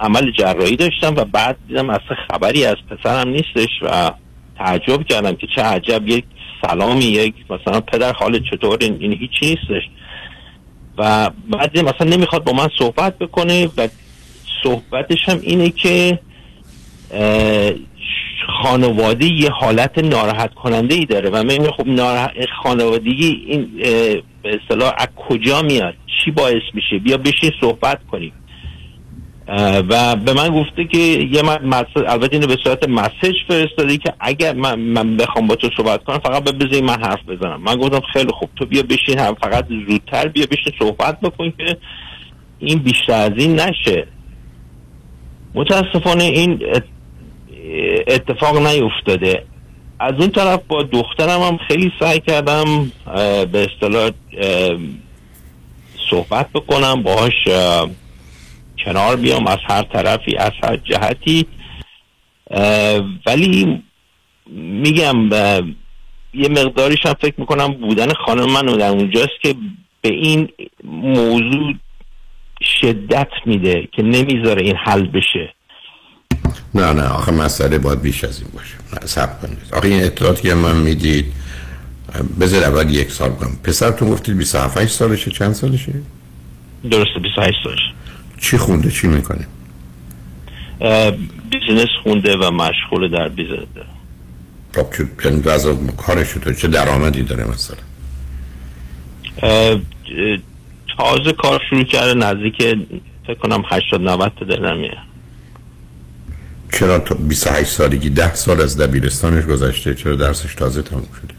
عمل 0.00 0.30
جراحی 0.38 0.76
داشتم 0.76 1.14
و 1.16 1.24
بعد 1.24 1.56
دیدم 1.68 1.90
اصلا 1.90 2.16
خبری 2.30 2.64
از 2.64 2.76
پسرم 2.90 3.28
نیستش 3.28 3.68
و 3.82 4.12
تعجب 4.58 5.04
کردم 5.04 5.32
که 5.32 5.46
چه 5.54 5.62
عجب 5.62 6.08
یک 6.08 6.24
سلامی 6.62 7.04
یک 7.04 7.34
مثلا 7.50 7.80
پدر 7.80 8.12
حال 8.12 8.40
چطور 8.50 8.78
این, 8.80 9.12
هیچی 9.12 9.56
نیستش. 9.56 9.82
و 10.98 11.30
بعد 11.50 11.78
مثلا 11.78 12.16
نمی‌خواد 12.16 12.44
با 12.44 12.52
من 12.52 12.68
صحبت 12.78 13.18
بکنه 13.18 13.68
و 13.76 13.88
صحبتش 14.62 15.18
هم 15.28 15.38
اینه 15.42 15.70
که 15.70 16.18
خانواده 18.62 19.26
یه 19.26 19.50
حالت 19.50 19.98
ناراحت 19.98 20.54
کننده 20.54 20.94
ای 20.94 21.04
داره 21.04 21.30
و 21.30 21.42
من 21.42 21.70
خب 21.70 21.86
ناراحت 21.86 22.30
خانوادگی 22.62 23.44
این 23.46 23.68
به 24.42 24.60
اصطلاح 24.62 24.94
از 24.98 25.08
کجا 25.16 25.62
میاد؟ 25.62 25.94
چی 26.24 26.30
باعث 26.30 26.62
میشه؟ 26.74 26.98
بیا 26.98 27.16
بشین 27.16 27.50
صحبت 27.60 27.98
کنیم. 28.10 28.32
و 29.88 30.16
به 30.16 30.32
من 30.32 30.48
گفته 30.48 30.84
که 30.84 30.98
یه 30.98 31.42
من 31.42 31.84
البته 31.96 32.32
اینو 32.32 32.46
به 32.46 32.56
صورت 32.64 32.88
مسج 32.88 33.34
فرستاده 33.48 33.96
که 33.96 34.12
اگر 34.20 34.54
من, 34.54 34.78
من 34.78 35.16
بخوام 35.16 35.46
با 35.46 35.54
تو 35.54 35.70
صحبت 35.76 36.04
کنم 36.04 36.18
فقط 36.18 36.44
به 36.44 36.52
بذاری 36.52 36.80
من 36.80 37.00
حرف 37.02 37.20
بزنم. 37.28 37.60
من 37.62 37.76
گفتم 37.76 38.00
خیلی 38.12 38.32
خوب 38.32 38.48
تو 38.56 38.66
بیا 38.66 38.82
بشین 38.82 39.18
هم 39.18 39.34
فقط 39.34 39.66
زودتر 39.88 40.28
بیا 40.28 40.46
بشین 40.50 40.72
صحبت 40.78 41.20
بکن 41.20 41.50
که 41.50 41.76
این 42.58 42.78
بیشتر 42.78 43.12
از 43.12 43.32
این 43.36 43.60
نشه. 43.60 44.06
متاسفانه 45.54 46.24
این 46.24 46.62
اتفاق 48.06 48.66
نیفتاده. 48.66 49.44
از 50.00 50.14
اون 50.18 50.30
طرف 50.30 50.60
با 50.68 50.82
دخترم 50.82 51.40
هم 51.40 51.56
خیلی 51.68 51.92
سعی 52.00 52.20
کردم 52.20 52.92
به 53.52 53.66
اصطلاح 53.72 54.10
صحبت 56.10 56.52
بکنم 56.54 57.02
باهاش 57.02 57.46
اه، 57.46 57.90
کنار 58.84 59.16
بیام 59.16 59.46
از 59.46 59.58
هر 59.68 59.82
طرفی 59.82 60.36
از 60.36 60.52
هر 60.62 60.76
جهتی. 60.76 61.46
ولی 63.26 63.82
میگم 64.56 65.30
یه 66.34 66.48
مقداریش 66.48 67.06
هم 67.06 67.14
فکر 67.20 67.34
می‌کنم 67.38 67.68
بودن 67.68 68.08
خانم 68.26 68.52
من 68.52 68.66
در 68.66 68.88
اونجاست 68.88 69.40
که 69.42 69.54
به 70.02 70.08
این 70.08 70.48
موضوع 70.84 71.74
شدت 72.80 73.30
میده 73.46 73.88
که 73.92 74.02
نمی‌ذاره 74.02 74.62
این 74.62 74.76
حل 74.76 75.06
بشه. 75.06 75.54
نه 76.78 76.92
نه 76.92 77.02
آخه 77.02 77.32
مسئله 77.32 77.78
باید 77.78 78.02
بیش 78.02 78.24
از 78.24 78.40
این 78.40 78.50
باشه. 78.54 78.74
نه 78.92 79.06
صبر 79.06 79.40
کنید. 79.40 79.58
آخه 79.72 79.88
این 79.88 80.04
اطلاعاتی 80.04 80.42
که 80.42 80.54
من 80.54 80.76
می‌دید 80.76 81.32
بذار 82.40 82.64
اول 82.64 82.90
یک 82.90 83.12
سوال 83.12 83.30
کنم. 83.30 83.56
پسرتون 83.64 84.10
گفتید 84.10 84.36
27 84.36 84.86
سالشه 84.86 85.30
چند 85.30 85.52
سالشه؟ 85.52 85.92
درسته 86.90 87.20
28 87.22 87.56
سالش. 87.64 87.78
چی 88.40 88.58
خونده؟ 88.58 88.90
چی 88.90 89.06
می‌کنه؟ 89.06 89.46
اه، 90.80 91.10
business 91.50 91.88
خونده 92.02 92.36
و 92.36 92.50
مشغول 92.50 93.10
در 93.10 93.28
business. 93.28 93.66
خب 94.74 94.86
چه 94.96 95.08
یعنی 95.24 95.40
وضع 95.40 95.74
کارش 95.96 96.32
تو 96.32 96.52
چه 96.52 96.68
درآمدی 96.68 97.22
داره 97.22 97.44
مثلا؟ 97.44 97.78
تازه 100.98 101.32
کار 101.32 101.62
شروع 101.70 101.84
کرده 101.84 102.14
نزدیک 102.14 102.56
فکر 103.26 103.34
کنم 103.34 103.62
80 103.66 104.00
90 104.00 104.32
تا 104.38 104.44
دلار 104.44 104.74
میاد 104.74 105.07
چرا 106.72 106.98
تا 106.98 107.14
28 107.14 107.70
سالگی 107.70 108.10
10 108.10 108.34
سال 108.34 108.60
از 108.60 108.76
دبیرستانش 108.80 109.44
گذشته؟ 109.44 109.94
چرا 109.94 110.16
درسش 110.16 110.54
تازه 110.54 110.82
تموم 110.82 111.06
شده؟ 111.20 111.34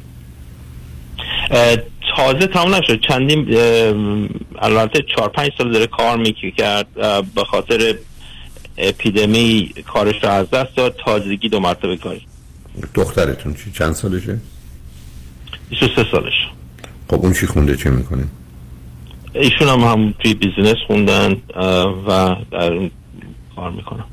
تازه 2.16 2.48
تمام 2.48 2.76
نشد. 2.76 3.00
چندین 3.08 3.58
البته 4.60 5.06
چهار 5.16 5.30
پنج 5.30 5.52
سال 5.58 5.72
داره 5.72 5.88
کار 5.88 6.18
می‌کرد 6.18 6.94
به 7.36 7.44
خاطر 7.52 7.96
اپیدمی 8.78 9.74
کارش 9.88 10.24
رو 10.24 10.30
از 10.30 10.50
دست 10.50 10.76
داد 10.76 10.96
تازگی 11.06 11.50
دو 11.50 11.60
مرتبه 11.60 11.98
کاری. 11.98 12.22
دخترتون 12.94 13.54
چی؟ 13.54 13.72
چند 13.72 13.94
سالشه؟ 13.94 14.38
23 15.70 16.06
سالش. 16.12 16.34
خب 17.08 17.16
اون 17.16 17.34
چی 17.34 17.48
خونده 17.48 17.78
چه 17.78 17.90
می‌کنه؟ 17.90 18.24
ایشون 19.34 19.68
هم 19.68 19.80
هم 19.80 20.14
توی 20.20 20.34
بیزینس 20.34 20.78
خوندن 20.88 21.38
و 22.08 22.36
در 22.52 22.74
اون 22.74 22.92
کار 23.56 23.72
می‌کنن. 23.72 24.04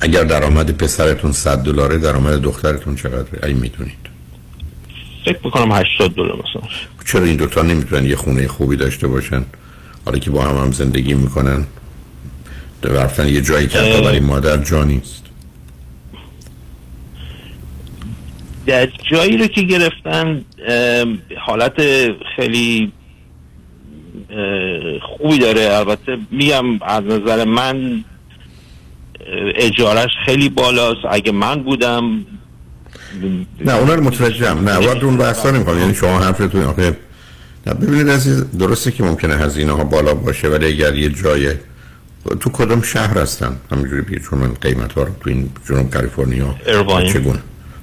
اگر 0.00 0.24
درآمد 0.24 0.76
پسرتون 0.76 1.32
100 1.32 1.58
دلاره 1.58 1.98
درآمد 1.98 2.40
دخترتون 2.40 2.96
چقدره؟ 2.96 3.40
اگه 3.42 3.54
می‌دونید. 3.54 4.06
فکر 5.24 5.38
می‌کنم 5.44 5.72
80 5.72 6.14
دلار 6.14 6.36
مثلا. 6.36 6.68
چرا 7.06 7.24
این 7.24 7.36
دوتا 7.36 7.62
نمی‌تونن 7.62 8.06
یه 8.06 8.16
خونه 8.16 8.48
خوبی 8.48 8.76
داشته 8.76 9.06
باشن؟ 9.06 9.44
حالا 10.04 10.18
که 10.18 10.30
با 10.30 10.42
هم 10.42 10.56
هم 10.56 10.72
زندگی 10.72 11.14
می‌کنن 11.14 11.66
رفتن 12.82 13.28
یه 13.28 13.40
جایی 13.40 13.66
که 13.66 13.78
حتی 13.78 13.90
اه. 13.92 14.00
برای 14.00 14.20
مادر 14.20 14.56
جا 14.56 14.84
نیست. 14.84 15.22
در 18.66 18.88
جایی 19.10 19.36
رو 19.36 19.46
که 19.46 19.62
گرفتن 19.62 20.44
حالت 21.46 21.82
خیلی 22.36 22.92
خوبی 25.02 25.38
داره. 25.38 25.76
البته 25.76 26.18
میگم 26.30 26.82
از 26.82 27.04
نظر 27.04 27.44
من 27.44 28.04
اجارش 29.56 30.10
خیلی 30.26 30.48
بالاست. 30.48 31.00
اگه 31.10 31.32
من 31.32 31.62
بودم 31.62 32.26
نه 33.60 33.74
اونا 33.74 33.94
رو 33.94 34.04
متوجهم. 34.04 34.68
نه 34.68 34.86
وارد 34.86 35.04
اون 35.04 35.16
بحثا 35.16 35.50
نمی‌خوام 35.50 35.78
یعنی 35.78 35.94
شما 35.94 36.18
حرفتون 36.18 36.62
آخه 36.62 36.96
نه 37.66 37.74
ببینید 37.74 38.10
عزیز 38.10 38.44
درسته 38.58 38.90
که 38.90 39.02
ممکنه 39.02 39.36
هزینه 39.36 39.72
ها 39.72 39.84
بالا 39.84 40.14
باشه 40.14 40.48
ولی 40.48 40.66
اگر 40.66 40.94
یه 40.94 41.08
جای 41.08 41.54
تو 42.40 42.50
کدام 42.50 42.82
شهر 42.82 43.18
هستن؟ 43.18 43.56
همینجوری 43.72 44.02
بگید 44.02 44.22
چون 44.22 44.38
من 44.38 44.52
قیمت 44.60 44.92
ها 44.92 45.02
رو 45.02 45.10
تو 45.20 45.30
این 45.30 45.50
جنوب 45.68 45.90
کالیفرنیا. 45.90 46.54
چگونه؟ 47.12 47.38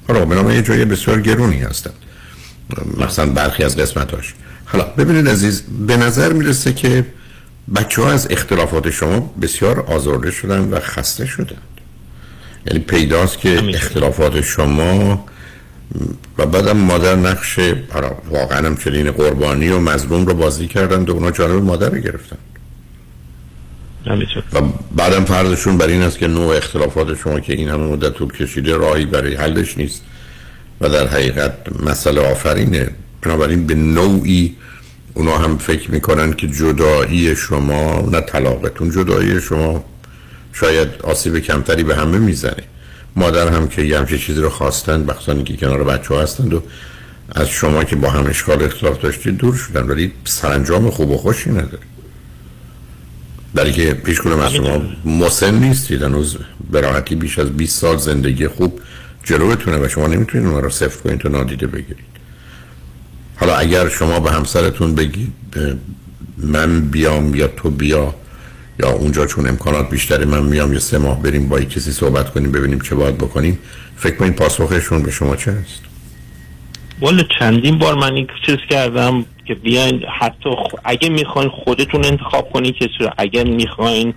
حالا 0.08 0.26
به 0.26 0.36
نام 0.36 0.52
یه 0.52 0.62
جای 0.62 0.86
بسیار 0.86 1.22
گرونی 1.22 1.60
هستن. 1.60 1.92
مثلا 2.98 3.26
برخی 3.26 3.64
از 3.64 3.78
قسمتاش. 3.78 4.34
حالا 4.66 4.84
ببینید 4.84 5.30
عزیز 5.30 5.64
به 5.88 5.98
نظر 5.98 6.34
می‌رسه 6.34 6.74
که 6.74 7.06
بچه 7.76 8.02
ها 8.02 8.12
از 8.12 8.28
اختلافات 8.32 8.90
شما 8.90 9.34
بسیار 9.42 9.80
آزرده 9.80 10.32
شدن 10.32 10.60
و 10.60 10.80
خسته 10.80 11.26
شدن 11.26 11.58
یعنی 12.66 12.80
پیداست 12.80 13.40
که 13.40 13.62
اختلافات 13.74 14.42
شما 14.42 15.26
و 16.38 16.46
بعدم 16.46 16.78
مادر 16.78 17.16
نقش 17.16 17.60
واقعا 18.30 18.68
هم 18.68 18.78
چنین 18.78 19.12
قربانی 19.12 19.70
و 19.70 19.80
مظلوم 19.80 20.26
رو 20.26 20.34
بازی 20.34 20.68
کردن 20.68 21.04
و 21.04 21.12
اونا 21.12 21.32
جانب 21.32 21.64
مادر 21.64 21.90
رو 21.90 21.98
گرفتن 21.98 22.38
و 24.54 24.62
بعدم 24.96 25.26
فرضشون 25.26 25.78
بر 25.78 25.88
این 25.88 26.02
است 26.02 26.18
که 26.18 26.28
نوع 26.28 26.56
اختلافات 26.56 27.18
شما 27.18 27.40
که 27.40 27.54
این 27.54 27.70
همه 27.70 27.84
مدت 27.84 28.14
طول 28.14 28.32
کشیده 28.32 28.78
راهی 28.78 29.06
برای 29.06 29.36
حلش 29.36 29.78
نیست. 29.78 30.02
و 30.82 30.90
در 30.90 31.08
حقیقت 31.08 31.54
مسئله 31.84 32.32
آفرینه. 32.32 32.90
بنابراین 33.22 33.68
به 33.68 33.76
نوعی 33.76 34.56
اونا 35.14 35.38
هم 35.38 35.58
فکر 35.58 35.92
می‌کنن 35.92 36.34
که 36.34 36.48
جدایی 36.48 37.36
شما 37.36 38.10
نه 38.12 38.22
طلاقتون 38.22 38.92
جدایی 38.92 39.42
شما 39.42 39.86
شاید 40.54 40.88
آسیب 41.04 41.40
کمتری 41.40 41.84
به 41.84 41.96
همه 41.96 42.18
می‌زنه. 42.18 42.64
مادر 43.16 43.48
هم 43.48 43.68
که 43.68 43.82
یه 43.82 44.00
همچه 44.00 44.18
چیزی 44.18 44.42
رو 44.42 44.50
خواستن 44.50 45.06
بخصانی 45.06 45.44
که 45.44 45.58
کنار 45.58 45.84
بچه 45.84 46.14
ها 46.14 46.22
هستند 46.22 46.54
و 46.54 46.64
از 47.36 47.50
شما 47.50 47.84
که 47.84 47.96
با 47.96 48.10
هم 48.10 48.26
اشکال 48.26 48.64
اختلاف 48.64 49.02
داشتید 49.02 49.38
دور 49.38 49.56
شدن 49.56 49.84
ولی 49.84 50.12
سرانجام 50.26 50.90
خوب 50.90 51.12
و 51.12 51.18
خوشی 51.18 51.50
نداره. 51.50 51.84
برای 53.54 53.72
که 53.72 53.94
پیش 53.94 54.22
کنم 54.22 54.40
از 54.40 54.54
شما 54.54 54.82
مسن 55.06 55.56
نیستید 55.56 56.04
هنوز 56.04 56.38
به 56.72 56.82
راحتی 56.82 57.16
بیش 57.16 57.40
از 57.40 57.58
20 57.58 57.80
سال 57.80 57.98
زندگی 57.98 58.48
خوب 58.48 58.80
جلوتونه 59.24 59.78
و 59.78 59.88
شما 59.88 60.08
نمی‌تونید 60.08 60.48
اونها 60.48 60.60
رو 60.60 60.70
صفر 60.70 61.00
کنید 61.00 61.20
تا 61.20 61.30
نادیده 61.30 61.68
بگیرید. 61.68 62.13
اگر 63.54 63.90
شما 63.90 64.20
به 64.20 64.32
همسرتون 64.32 64.96
بگید 64.96 65.34
من 66.38 66.82
بیام 66.82 67.36
یا 67.36 67.48
تو 67.48 67.70
بیا 67.70 68.14
یا 68.80 68.90
اونجا 68.90 69.26
چون 69.26 69.48
امکانات 69.48 69.90
بیشتره 69.90 70.26
من 70.26 70.44
میام 70.44 70.74
یه 70.74 70.80
سه 70.80 70.98
ماه 70.98 71.22
بریم 71.22 71.50
با 71.50 71.60
کسی 71.60 71.92
صحبت 71.92 72.30
کنیم 72.30 72.52
ببینیم 72.52 72.80
چه 72.80 72.96
باید 72.96 73.18
بکنیم 73.18 73.60
فکر 73.96 74.16
کنید 74.16 74.36
پاسخشون 74.36 75.04
به 75.04 75.12
شما 75.12 75.36
چه 75.36 75.52
هست 75.52 75.82
والا 77.02 77.24
چندین 77.40 77.78
بار 77.78 77.96
من 77.96 78.14
این 78.14 78.28
چیز 78.46 78.58
کردم 78.70 79.26
که 79.48 79.54
بیاین 79.54 80.04
حتی 80.20 80.50
خ- 80.50 80.80
اگه 80.84 81.10
می‌خواین 81.10 81.50
خودتون 81.50 82.06
انتخاب 82.06 82.50
کنین 82.52 82.72
کسی 82.72 82.98
رو 83.00 83.10
اگه 83.18 83.44
می‌خواین 83.44 84.14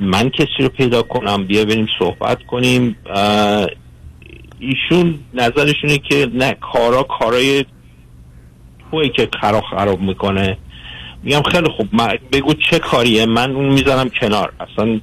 من 0.00 0.30
کسی 0.30 0.62
رو 0.62 0.68
پیدا 0.68 1.02
کنم 1.02 1.46
بیا 1.46 1.64
بریم 1.64 1.86
صحبت 1.98 2.38
کنیم 2.42 2.96
ایشون 4.58 5.18
نظرشونه 5.34 5.98
که 5.98 6.30
نه 6.34 6.56
کارا 6.72 7.02
کارای 7.02 7.64
توی 8.90 9.08
که 9.08 9.28
خراب 9.40 9.64
خراب 9.70 10.00
می‌کنه. 10.00 10.58
میگم 11.22 11.42
خیلی 11.42 11.68
خوب. 11.76 11.88
من 11.92 12.18
بگو 12.32 12.54
چه 12.70 12.78
کاریه؟ 12.78 13.26
من 13.26 13.50
اون 13.50 13.72
می‌ذارم 13.72 14.10
کنار. 14.20 14.52
اصلا 14.60 15.00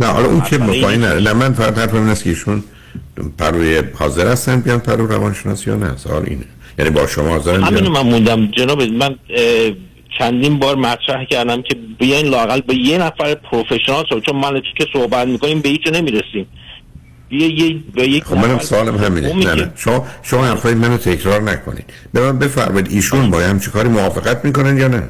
نه 0.00 0.06
حالا 0.06 0.28
اون 0.28 0.40
که 0.40 0.62
اینه. 0.62 0.96
نه 0.96 1.20
نه، 1.20 1.32
من 1.32 1.52
فقط 1.52 1.78
حرفم 1.78 1.96
این 1.96 2.08
است 2.08 2.24
که 2.24 2.30
ایشون 2.30 2.64
پروی 3.38 3.82
حاضر 3.94 4.26
هستن 4.26 4.60
بیان 4.60 4.78
پرو 4.78 5.06
روانشناسی 5.06 5.70
یا 5.70 5.76
نه. 5.76 5.96
سوال 5.96 6.22
اینه. 6.26 6.44
یعنی 6.78 6.90
با 6.90 7.06
شما 7.06 7.28
حاضرن 7.28 7.56
بیان 7.56 7.64
همینو 7.64 7.90
من 7.90 8.10
موندم. 8.10 8.46
جناب 8.46 8.82
من 8.82 9.14
چندین 10.18 10.58
بار 10.58 10.76
مطرح 10.76 11.24
کردم 11.24 11.62
که 11.62 11.76
بیاین 11.98 12.26
لاقل 12.26 12.60
به 12.60 12.74
یه 12.74 12.98
نفر 12.98 13.34
پروفشنال 13.34 14.04
چون 14.26 14.36
من 14.36 14.62
که 14.78 14.86
صحبت 14.92 15.28
می‌کنیم 15.28 15.60
به 15.60 15.68
هیچ 15.68 15.86
نمی‌رسیم. 15.86 16.46
یه 17.30 17.48
یه 17.48 17.80
به 17.94 18.08
یک 18.08 18.24
خب 18.24 18.36
منم 18.36 18.58
سوالم 18.58 18.96
همینه. 18.98 19.32
میگه- 19.34 19.54
نه 19.54 19.54
نه. 19.62 19.72
شما 19.76 20.06
شما 20.22 20.44
حرفای 20.44 20.74
منو 20.74 20.96
تکرار 20.96 21.42
نکنید. 21.42 21.84
به 22.12 22.20
من 22.20 22.38
بفرمایید 22.38 22.90
ایشون 22.90 23.30
با 23.30 23.40
همچی 23.40 23.70
کاری 23.70 23.88
موافقت 23.88 24.44
می‌کنن 24.44 24.78
یا 24.78 24.88
نه؟ 24.88 25.08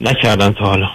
نکردن 0.00 0.52
تا 0.52 0.64
حالا. 0.64 0.88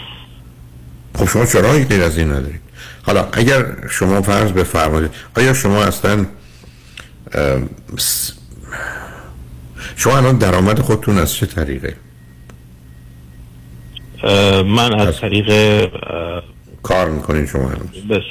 خب 1.16 1.26
شما 1.28 1.46
چرا 1.46 1.72
غیر 1.72 2.04
از 2.04 2.18
این 2.18 2.28
ندارید. 2.32 2.62
حالا 3.04 3.28
اگر 3.34 3.66
شما 3.90 4.22
فرض 4.22 4.52
بفرمایید 4.52 5.12
آیا 5.38 5.54
شما 5.54 5.84
اصلا 5.84 6.26
شما 9.96 10.18
الان 10.18 10.38
درآمد 10.38 10.80
خودتون 10.80 11.18
از 11.18 11.34
چه 11.34 11.46
طریقه؟ 11.46 11.96
من 14.64 15.00
از 15.00 15.20
طریق 15.22 15.48
کار 16.84 17.10
می‌کنید 17.10 17.48
شما 17.48 17.62
الان 17.64 17.90
بس. 18.10 18.24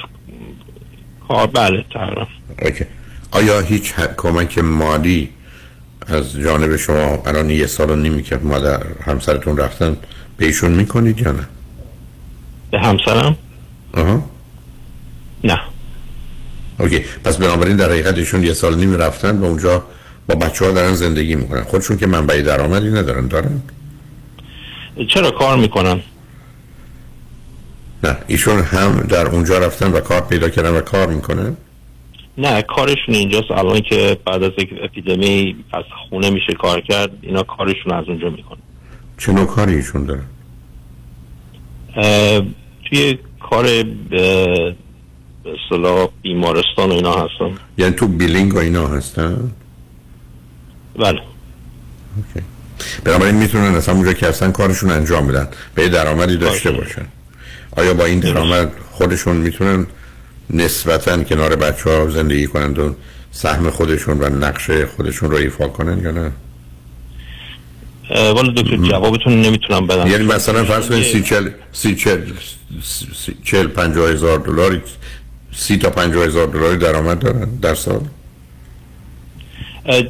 کار 1.28 1.46
بله 1.46 1.84
تقریبا 1.94 2.26
اوکی. 2.62 2.84
آیا 3.30 3.60
هیچ 3.60 3.92
ه- 3.94 4.14
کمک 4.16 4.58
مالی 4.58 5.28
از 6.06 6.32
جانب 6.32 6.76
شما 6.76 7.22
الان 7.26 7.50
یه 7.50 7.66
سال 7.66 7.90
و 7.90 7.96
نیمی 7.96 8.22
که 8.22 8.36
مادر 8.36 8.82
همسرتون 9.04 9.56
رفتن 9.56 9.96
به 10.36 10.46
ایشون 10.46 10.72
می‌کنید 10.72 11.20
یا 11.20 11.32
نه؟ 11.32 11.44
به 12.70 12.78
همسرم؟ 12.80 13.36
آها. 13.94 14.30
نه. 15.44 15.60
اوکی. 16.80 16.98
پس 17.24 17.36
بنابراین 17.36 17.76
در 17.76 17.90
حقیقت 17.90 18.18
ایشون 18.18 18.42
یه 18.44 18.52
سال 18.52 18.74
نیم 18.78 18.94
رفتن 18.94 19.38
و 19.38 19.44
اونجا 19.44 19.84
با 20.28 20.34
بچه 20.34 20.64
ها 20.64 20.70
دارن 20.70 20.94
زندگی 20.94 21.34
می‌کنن. 21.34 21.62
خودشون 21.62 21.96
که 21.96 22.06
منبع 22.06 22.42
درآمدی 22.42 22.90
ندارن 22.90 23.26
دارن؟ 23.26 23.62
چرا 25.08 25.30
کار 25.30 25.56
می‌کنن؟ 25.56 26.00
نه 28.04 28.16
ایشون 28.26 28.58
هم 28.58 29.00
در 29.00 29.26
اونجا 29.26 29.58
رفتن 29.58 29.92
و 29.92 30.00
کار 30.00 30.20
پیدا 30.20 30.48
کردن 30.48 30.70
و 30.70 30.80
کار 30.80 31.06
می‌کنن؟ 31.06 31.56
نه 32.38 32.62
کارشون 32.62 33.14
اینجاست. 33.14 33.50
الان 33.50 33.80
که 33.80 34.18
بعد 34.26 34.42
از 34.42 34.52
یک 34.58 34.70
اپیدمی 34.82 35.64
از 35.72 35.84
خونه 36.08 36.30
میشه 36.30 36.52
کار 36.60 36.80
کرد 36.80 37.10
اینا 37.22 37.42
کارشون 37.42 37.92
از 37.92 38.04
اونجا 38.08 38.30
می‌کنن. 38.30 38.58
چه 39.18 39.32
نوع 39.32 39.46
کاری 39.46 39.74
ایشون 39.74 40.04
دارن 40.04 40.24
توی 42.88 43.18
کار 43.50 43.64
به 44.10 44.74
اصطلاح 45.44 46.08
بیمارستان 46.22 46.90
و 46.90 46.92
اینا 46.92 47.12
هستن. 47.12 47.54
یعنی 47.78 47.94
تو 47.94 48.08
بیلینگ 48.08 48.54
و 48.54 48.58
اینا 48.58 48.86
هستن؟ 48.86 49.50
بله. 50.98 51.20
بنابراین 53.04 53.34
می‌تونن 53.34 53.74
اصلا 53.74 53.94
اونجا 53.94 54.12
که 54.12 54.26
هستن 54.26 54.52
کارشون 54.52 54.90
انجام 54.90 55.26
بدن. 55.26 55.48
به 55.74 55.88
درآمدی 55.88 56.36
داشته 56.36 56.70
باشن. 56.70 57.06
آیا 57.78 57.94
با 57.94 58.04
این 58.04 58.20
درآمد 58.20 58.72
خودشون 58.90 59.36
می‌تونن 59.36 59.86
نسبتا 60.50 61.24
کنار 61.24 61.56
بچه 61.56 61.90
ها 61.90 62.10
زندگی 62.10 62.46
کنند 62.46 62.78
و 62.78 62.94
سهم 63.30 63.70
خودشون 63.70 64.20
و 64.20 64.28
نقش 64.28 64.70
خودشون 64.70 65.30
رو 65.30 65.36
ایفا 65.36 65.68
کنن 65.68 65.98
یا 66.02 66.10
نه؟ 66.10 66.32
والا 68.10 68.52
دکتر 68.52 68.76
جوابتون 68.76 69.40
نمی‌تونم 69.40 69.86
بدم. 69.86 70.06
یعنی 70.06 70.24
مثلا 70.24 70.64
فرض 70.64 70.88
کنید 70.88 71.04
سی 71.04 71.22
چل 71.22 71.50
سی 71.72 71.94
چل 71.94 72.20
سی 73.14 73.36
چل 73.44 73.66
پنجاه 73.66 74.10
هزار 74.10 74.38
دلاری 74.38 74.80
سی 75.52 75.76
تا 75.76 75.90
پنجاه 75.90 76.24
هزار 76.24 76.46
دلاری 76.46 76.76
درآمد 76.76 77.18
دارن 77.18 77.48
در 77.62 77.74
سال؟ 77.74 78.00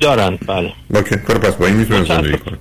دارن 0.00 0.38
بله. 0.46 0.72
اوکی 0.94 1.16
کار 1.16 1.38
پس 1.38 1.54
با 1.54 1.66
این 1.66 1.76
می‌تونن 1.76 2.04
زندگی 2.04 2.38
کنن. 2.38 2.58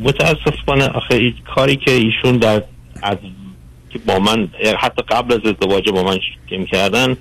متاسفانه 0.00 0.88
آخه 0.88 1.32
کاری 1.54 1.76
که 1.76 1.90
ایشون 1.90 2.36
در 2.36 2.62
از 3.02 3.16
که 3.94 4.00
با 4.06 4.18
من 4.18 4.48
حتی 4.78 5.02
قبل 5.08 5.34
از 5.34 5.40
ازدواج 5.44 5.90
با 5.90 6.02
من 6.02 6.18
که 6.50 6.64
کردن 6.64 7.16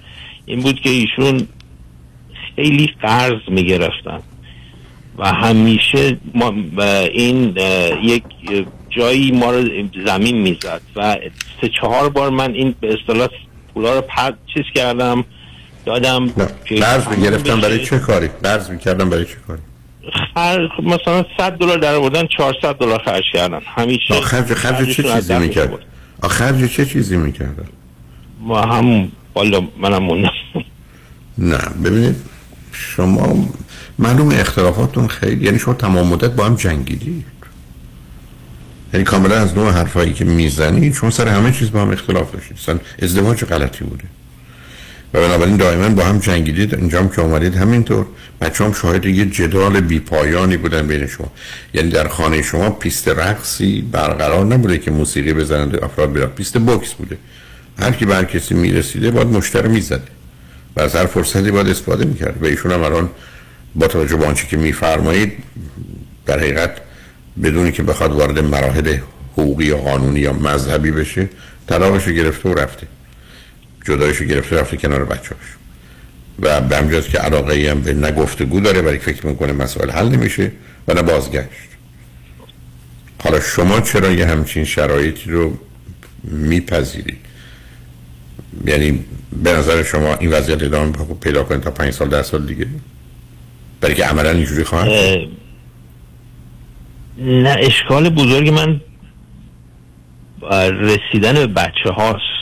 این 0.45 0.59
بود 0.59 0.81
که 0.81 0.89
ایشون 0.89 1.47
خیلی 2.55 2.91
قرض 3.01 3.41
می‌گرفتن. 3.47 4.19
و 5.17 5.33
همیشه 5.33 6.17
ما 6.33 6.53
این 7.13 7.57
یک 8.03 8.23
جایی 8.89 9.31
ما 9.31 9.51
رو 9.51 9.69
زمین 10.05 10.37
می‌زد. 10.41 10.81
و 10.95 11.17
سه 11.61 11.69
چهار 11.81 12.09
بار 12.09 12.29
من 12.29 12.53
این 12.53 12.75
به 12.79 12.93
اصطلاح 12.93 13.27
پولا 13.73 13.95
رو 13.95 14.01
پرد 14.01 14.37
چیز 14.53 14.63
کردم 14.75 15.25
دادم 15.85 16.27
قرض 16.69 17.07
می‌گرفتن 17.07 17.61
برای. 17.61 17.85
چه 17.85 17.99
کاری؟ 17.99 18.29
قرض 18.43 18.69
می‌کردن 18.69 19.09
برای 19.09 19.25
چه 19.25 19.35
کاری؟ 19.47 19.61
مثلا 20.83 21.25
100 21.37 21.51
دلار 21.51 21.77
در 21.77 21.95
آوردن 21.95 22.27
400 22.37 22.75
دلار 22.75 23.01
خرج 23.05 23.23
کردن. 23.33 23.61
همیشه 23.65 24.13
خرج 24.13 24.53
خرج 24.53 24.95
چه 24.95 25.03
چیزی 25.03 25.37
می‌کرد؟ 25.37 25.79
خرج 26.27 26.71
چه 26.71 26.85
چیزی 26.85 27.17
می‌کردن 27.17 27.67
ما 28.39 28.61
هم 28.61 29.11
والا 29.35 29.61
منم 29.81 30.03
موندم. 30.03 30.31
نه 31.37 31.57
ببینید 31.57 32.15
شما 32.71 33.47
معلوم 33.99 34.29
اختلافاتون 34.31 35.07
خیلی 35.07 35.45
یعنی 35.45 35.59
شما 35.59 35.73
تمام 35.73 36.07
مدت 36.07 36.31
با 36.31 36.45
هم 36.45 36.55
جنگیدید. 36.55 37.25
یعنی 38.93 39.05
کاملا 39.05 39.35
از 39.35 39.57
نوع 39.57 39.71
حرفایی 39.71 40.13
که 40.13 40.25
می‌زنید 40.25 40.93
شما 40.93 41.09
سر 41.09 41.27
همه 41.27 41.51
چیز 41.51 41.71
با 41.71 41.81
هم 41.81 41.91
اختلاف 41.91 42.31
داشتید. 42.31 42.57
اصلا 42.57 42.79
ازدواج 43.01 43.43
غلطی 43.43 43.83
بوده. 43.83 44.03
و 45.13 45.21
بنابراین 45.21 45.57
دائما 45.57 45.89
با 45.89 46.03
هم 46.03 46.19
جنگیدید. 46.19 46.75
اینجا 46.75 46.99
هم 46.99 47.09
که 47.09 47.21
اومدید 47.21 47.55
همینطور. 47.55 48.05
بچه 48.41 48.63
هم 48.63 48.73
شاهد 48.73 49.05
یه 49.05 49.25
جدال 49.25 49.79
بیپایانی 49.79 50.57
بودن 50.57 50.87
بین 50.87 51.07
شما. 51.07 51.31
یعنی 51.73 51.89
در 51.89 52.07
خانه 52.07 52.41
شما 52.41 52.69
پیست 52.69 53.07
رقصی 53.07 53.81
برقرار 53.81 54.45
نبوده 54.45 54.77
که 54.77 54.91
موسیقی 54.91 55.33
بزنند 55.33 55.83
افراد 55.83 56.13
برن 56.13 56.25
پیست 56.25 56.57
بوکس 56.57 56.93
بوده. 56.93 57.17
هر 57.79 57.91
کی 57.91 58.05
به 58.05 58.15
هر 58.15 58.23
کسی 58.23 58.53
می‌رسیده 58.53 59.11
باید 59.11 59.27
مشتری 59.27 59.67
می‌زده. 59.67 60.01
و 60.75 60.81
از 60.81 60.95
هر 60.95 61.05
فرصتی 61.05 61.51
باید 61.51 61.67
استفاده 61.69 62.05
می‌کرد. 62.05 62.43
و 62.43 62.45
ایشون 62.45 62.71
هم 62.71 62.83
الان 62.83 63.09
با 63.75 63.87
توجه 63.87 64.15
به 64.15 64.25
آنچه 64.25 64.47
که 64.47 64.57
میفرمایید 64.57 65.33
در 66.25 66.39
حقیقت 66.39 66.71
بدونی 67.43 67.71
که 67.71 67.83
بخواد 67.83 68.11
وارد 68.11 68.39
مراحل 68.39 68.97
حقوقی 69.33 69.65
یا 69.65 69.77
قانونی 69.77 70.19
یا 70.19 70.33
مذهبی 70.33 70.91
بشه 70.91 71.29
طلاقش 71.67 72.09
گرفته 72.09 72.49
و 72.49 72.53
رفته. 72.53 72.87
جدایش 73.85 74.21
گرفته 74.21 74.59
رفته 74.59 74.77
کنار 74.77 75.05
بچه‌هاش. 75.05 75.45
و 76.39 76.61
به 76.61 76.77
همجاز 76.77 77.07
که 77.09 77.17
علاقه 77.17 77.71
هم 77.71 77.81
به 77.81 77.93
نه 77.93 78.11
گفتگو 78.11 78.59
داره 78.59 78.81
برای 78.81 78.99
فکر 78.99 79.27
می‌کنه 79.27 79.53
مسائل 79.53 79.89
حل 79.89 80.09
نمیشه 80.09 80.51
و 80.87 80.93
نه 80.93 81.01
بازگشت. 81.01 81.47
حالا 83.23 83.39
شما 83.39 83.81
چرا 83.81 84.11
یه 84.11 84.25
همچین 84.25 84.65
شرایطی 84.65 85.31
رو 85.31 85.57
میپذیرید؟ 86.23 87.17
یعنی 88.65 89.05
به 89.43 89.53
نظر 89.53 89.83
شما 89.83 90.15
این 90.15 90.31
وضعیت 90.31 90.63
ادامه 90.63 90.91
بخواد 90.91 91.19
پیدا 91.19 91.43
کنید 91.43 91.61
تا 91.61 91.71
پنج 91.71 91.93
سال 91.93 92.09
ده 92.09 92.23
سال 92.23 92.45
دیگه؟ 92.45 92.67
برای 93.81 93.95
که 93.95 94.05
عملا 94.05 94.29
اینجوری 94.29 94.63
خواهد 94.63 94.89
نه 97.17 97.55
اشکال 97.59 98.09
بزرگ 98.09 98.49
من 98.49 98.81
رسیدن 100.71 101.33
به 101.33 101.47
بچه 101.47 101.89
هاست 101.89 102.32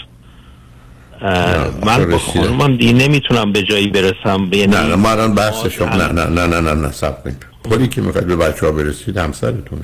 من 1.22 2.06
با. 2.12 2.18
خانومم 2.18 2.78
دیگه 2.78 2.94
نمی‌تونم 2.94 3.52
به 3.52 3.64
جایی 3.64 3.88
برسم 3.88 4.50
یعنی 4.52 4.68
نه 4.68 4.82
نه 4.82 4.96
ما 4.96 5.12
الان 5.12 5.36
بحث 5.36 5.66
شما 5.66 5.96
نه 5.96 6.08
نه 6.08 6.26
نه 6.26 6.48
نه 6.48 6.60
نه 6.62 6.74
نه 6.74 6.92
سب 6.92 7.24
کنید. 7.24 7.90
که 7.90 8.02
می‌خواید 8.02 8.28
به 8.28 8.36
بچه 8.36 8.66
ها 8.66 8.72
برسید 8.72 9.18
همسرتونه. 9.18 9.82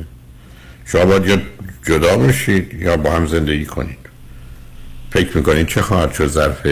شما 0.86 1.06
باید 1.06 1.26
یا 1.26 1.38
جدا 1.88 2.18
بشید 2.18 2.74
یا 2.82 2.98
با 2.98 3.12
هم 3.12 3.28
زندگی 3.28 3.66
کنید. 3.66 3.98
فکر 5.12 5.38
می‌کنید 5.38 5.68
چه 5.68 5.82
خواهد 5.82 6.14
شد 6.14 6.28
ظرف 6.28 6.68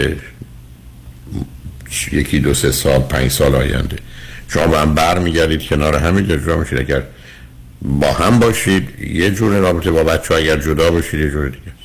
یکی 2.12 2.38
دو 2.38 2.54
سه 2.54 2.72
سال 2.72 3.00
پنج 3.00 3.30
سال 3.30 3.54
آینده؟ 3.54 3.96
شما 4.48 4.66
با 4.66 4.78
هم 4.78 4.94
بر 4.94 5.18
میگردید 5.18 5.62
کنار 5.62 5.96
همین 5.96 6.28
جدا 6.28 6.56
میشید. 6.56 6.78
اگر 6.78 7.02
با 7.82 8.12
هم 8.12 8.38
باشید 8.38 9.00
یه 9.00 9.30
جور 9.30 9.58
رابطه 9.58 9.90
با 9.90 10.04
بچه 10.04 10.34
ها 10.34 10.40
اگر 10.40 10.56
جدا 10.56 10.90
باشید 10.90 11.20
یه 11.20 11.30
جور 11.30 11.48
دیگه. 11.48 11.75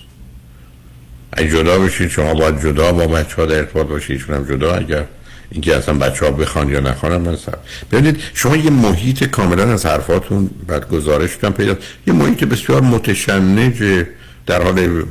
اگه 1.34 1.50
جدا 1.50 1.80
بشید 1.80 2.10
شما 2.10 2.34
باید 2.34 2.62
جدا 2.62 2.92
با 2.92 3.08
بچه 3.08 3.36
ها 3.36 3.46
در 3.46 3.58
ارتباط 3.58 3.88
باشید 3.88 4.12
ایشون 4.12 4.36
هم 4.36 4.44
جدا 4.44 4.76
اگر 4.76 5.06
اینکه 5.52 5.76
اصلا 5.76 5.96
بچه 5.96 6.26
ها 6.26 6.32
بخوان 6.32 6.70
یا 6.70 6.80
نخوان 6.80 7.18
من 7.22 7.36
سر 7.36 7.54
ببینید 7.92 8.20
شما 8.34 8.58
یه 8.58 8.70
محیط 8.70 9.24
کاملا 9.24 9.74
از 9.74 9.86
حرفاتون 9.86 10.50
بعد 10.68 10.90
گزارش 10.90 11.38
هم 11.44 11.54
پیدا 11.54 11.76
یه 12.08 12.14
محیط 12.14 12.44
بسیار 12.44 12.82
متشنج 12.82 14.06
در 14.46 14.62
حال 14.64 15.04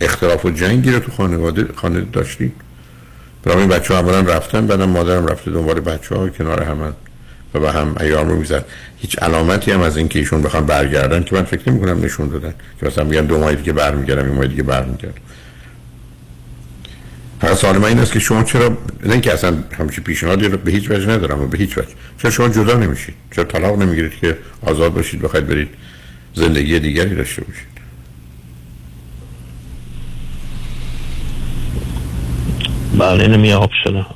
اختلاف 0.00 0.44
و 0.44 0.50
جنگی 0.50 0.90
رو 0.92 0.98
تو 0.98 1.12
خانواده 1.12 1.68
خانه 1.76 2.00
داشتید 2.12 2.52
برای 3.44 3.66
بچه 3.66 3.94
ها 3.94 4.00
اولا 4.00 4.20
رفتن 4.20 4.66
بعدم 4.66 4.88
مادرم 4.88 5.26
رفته 5.26 5.50
دنبال 5.50 5.80
بچه 5.80 6.14
ها 6.14 6.28
کنار 6.28 6.62
همن 6.62 6.92
و 7.54 7.60
به 7.60 7.72
هم 7.72 7.94
ایام 8.00 8.28
رو 8.28 8.36
می‌زد. 8.36 8.64
هیچ 8.98 9.18
علامتی 9.18 9.72
هم 9.72 9.80
از 9.80 9.96
اینکه 9.96 10.18
ایشون 10.18 10.42
بخوام 10.42 10.66
برگردن 10.66 11.22
که 11.22 11.34
من 11.34 11.42
فکر 11.42 11.70
نمی 11.70 11.80
کنم 11.80 12.04
نشون 12.04 12.28
دادن. 12.28 12.54
که 12.80 12.86
مثلا 12.86 13.04
میگن 13.04 13.26
دو 13.26 13.38
ماه 13.38 13.54
دیگه 13.54 13.72
برمیگردم 13.72 14.28
یه 14.28 14.34
ماه 14.34 14.46
دیگه 14.46 14.62
برمیگردم. 14.62 15.22
فقط 17.40 17.56
سوال 17.56 17.78
من 17.78 17.84
این 17.84 17.98
است 17.98 18.12
که 18.12 18.18
شما 18.18 18.42
چرا 18.42 18.68
نه 19.04 19.12
اینکه 19.12 19.32
اصلا 19.32 19.56
همچی 19.78 20.00
پیشنهادی 20.00 20.48
رو 20.48 20.58
به 20.58 20.70
هیچ 20.70 20.90
وجه 20.90 21.10
ندارم 21.10 21.42
و 21.42 21.46
به 21.46 21.58
هیچ 21.58 21.78
وجه. 21.78 21.88
چرا 22.22 22.30
شما 22.30 22.48
جدا 22.48 22.74
نمیشید؟ 22.74 23.14
چرا 23.36 23.44
طلاق 23.44 23.82
نمی‌گیرید 23.82 24.12
که 24.20 24.38
آزاد 24.66 24.94
باشید 24.94 25.22
بخواید 25.22 25.46
برید 25.46 25.68
زندگی 26.34 26.78
دیگری 26.78 27.14
داشته 27.14 27.42
باشید؟ 27.44 27.72
بله 32.98 33.22
اینو 33.22 33.58
آب 33.58 33.70
شده 33.84 34.06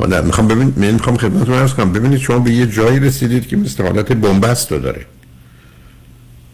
نه 0.00 0.20
می‌خوام 0.20 0.48
ببین 0.48 0.74
من 0.76 0.90
می‌خوام 0.90 1.16
خدمتتون 1.16 1.54
عرض 1.54 1.74
کنم. 1.74 1.92
ببینید 1.92 2.18
شما 2.18 2.38
به 2.38 2.50
یه 2.50 2.66
جایی 2.66 3.00
رسیدید 3.00 3.48
که 3.48 3.56
مثل 3.56 3.82
حالت 3.82 4.12
بنبست 4.12 4.72
رو 4.72 4.78
داره 4.78 5.06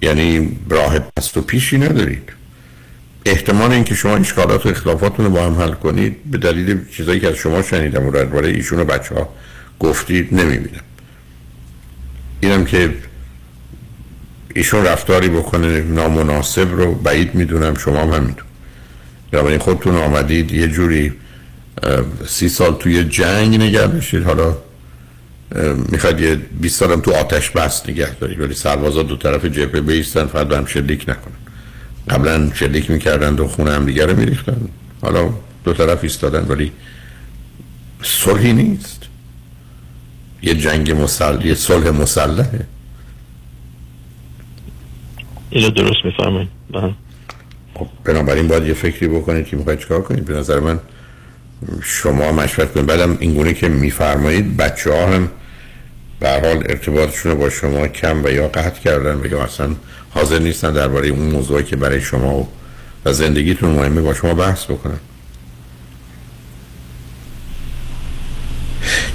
یعنی 0.03 0.59
راه 0.69 0.99
پست 0.99 1.37
و 1.37 1.41
پیشی 1.41 1.79
ندارید. 1.79 2.33
احتمال 3.27 3.73
اینکه 3.73 3.95
شما 3.95 4.17
اشکالات 4.17 4.67
و 4.67 4.69
اختلافاتون 4.69 5.25
رو 5.25 5.31
با 5.31 5.47
هم 5.47 5.55
حل 5.55 5.73
کنید 5.73 6.31
به 6.31 6.39
دلیل 6.39 6.79
چیزایی 6.93 7.21
که 7.21 7.29
از 7.29 7.35
شما 7.35 7.63
شنیدم 7.63 8.07
و 8.07 8.11
درباره 8.11 8.49
ایشون 8.49 8.81
و 8.81 8.85
بچه 8.85 9.15
ها 9.15 9.29
گفتید 9.81 10.35
نمی‌بینم. 10.35 10.81
اینم 12.41 12.65
که 12.65 12.95
ایشون 14.55 14.85
رفتاری 14.85 15.29
بکنه 15.29 15.81
نامناسب 15.81 16.69
رو 16.71 16.95
بعید 16.95 17.35
می‌دونم 17.35 17.75
شما 17.75 18.01
هم 18.03 18.11
همینطور. 18.11 18.45
یا 19.33 19.59
خودتون 19.59 19.97
آمدید 19.97 20.53
یه 20.53 20.69
جوری 20.69 21.13
سی 22.27 22.49
سال 22.49 22.75
توی 22.75 23.05
جنگ 23.05 23.57
نگه 23.57 23.87
بشید 23.87 24.23
حالا 24.23 24.57
می‌خواد 25.89 26.21
یه 26.21 26.37
20 26.37 26.79
سالم 26.79 27.01
تو 27.01 27.15
آتش 27.15 27.51
بس 27.51 27.89
نگه 27.89 28.15
دارید 28.15 28.41
ولی 28.41 28.55
سربازا 28.55 29.03
دو 29.03 29.17
طرف 29.17 29.45
جبهه 29.45 29.81
بیستن 29.81 30.27
فقط 30.27 30.53
هم 30.53 30.67
شلیک 30.67 31.05
نکنن. 31.09 31.35
قبلا 32.09 32.51
شلیک 32.55 32.91
می‌کردن 32.91 33.35
و 33.35 33.49
خونه 33.49 33.73
هم 33.73 33.87
دیگه 33.87 34.07
رو 34.07 34.17
میریختن. 34.17 34.69
حالا 35.03 35.31
دو 35.65 35.73
طرف 35.73 35.99
ایستادن 36.03 36.47
ولی 36.49 36.73
صلحی 38.03 38.53
نیست. 38.53 39.03
یه 40.43 40.55
جنگ 40.55 40.93
مسلح 40.93 41.47
یه 41.47 41.55
صلح 41.55 41.91
مسلحه. 41.91 42.67
اینو 45.51 45.71
درست 45.71 46.05
میفرمایید 46.05 46.49
بله. 46.73 46.95
خب 47.75 47.89
بنابراین 48.05 48.49
باید 48.49 48.67
یه 48.67 48.75
فکری 48.75 49.09
بکنید 49.09 49.47
که 49.47 49.57
می‌خواید 49.57 49.79
چیکار 49.79 50.03
کنید. 50.03 50.25
به 50.25 50.35
نظر 50.35 50.61
من 50.61 50.81
شما 51.83 52.33
مشورت 52.33 52.73
کنید. 52.73 52.87
بعدم 52.87 53.17
این 53.21 53.35
گونه 53.35 53.55
که 53.55 53.69
میفرمایید 53.69 54.57
بچه 54.57 54.93
ها 54.93 55.07
هم 55.07 55.29
به 56.21 56.31
حال 56.31 56.65
ارتباطشون 56.69 57.35
با 57.35 57.51
شما 57.51 57.89
کم 57.89 58.25
و 58.25 58.29
یا 58.29 58.49
قطع 58.49 58.81
کردن 58.81 59.21
و 59.21 59.27
یا 59.27 59.45
اصلا 59.45 59.69
حاضر 60.11 60.39
نیستن 60.39 60.73
درباره 60.73 61.09
اون 61.09 61.31
موضوعی 61.31 61.65
که 61.65 61.77
برای 61.77 62.01
شما 62.01 62.49
و 63.05 63.13
زندگیتون 63.13 63.71
مهمه 63.71 64.01
با 64.01 64.15
شما 64.15 64.35
بحث 64.35 64.65
بکنن. 64.65 64.99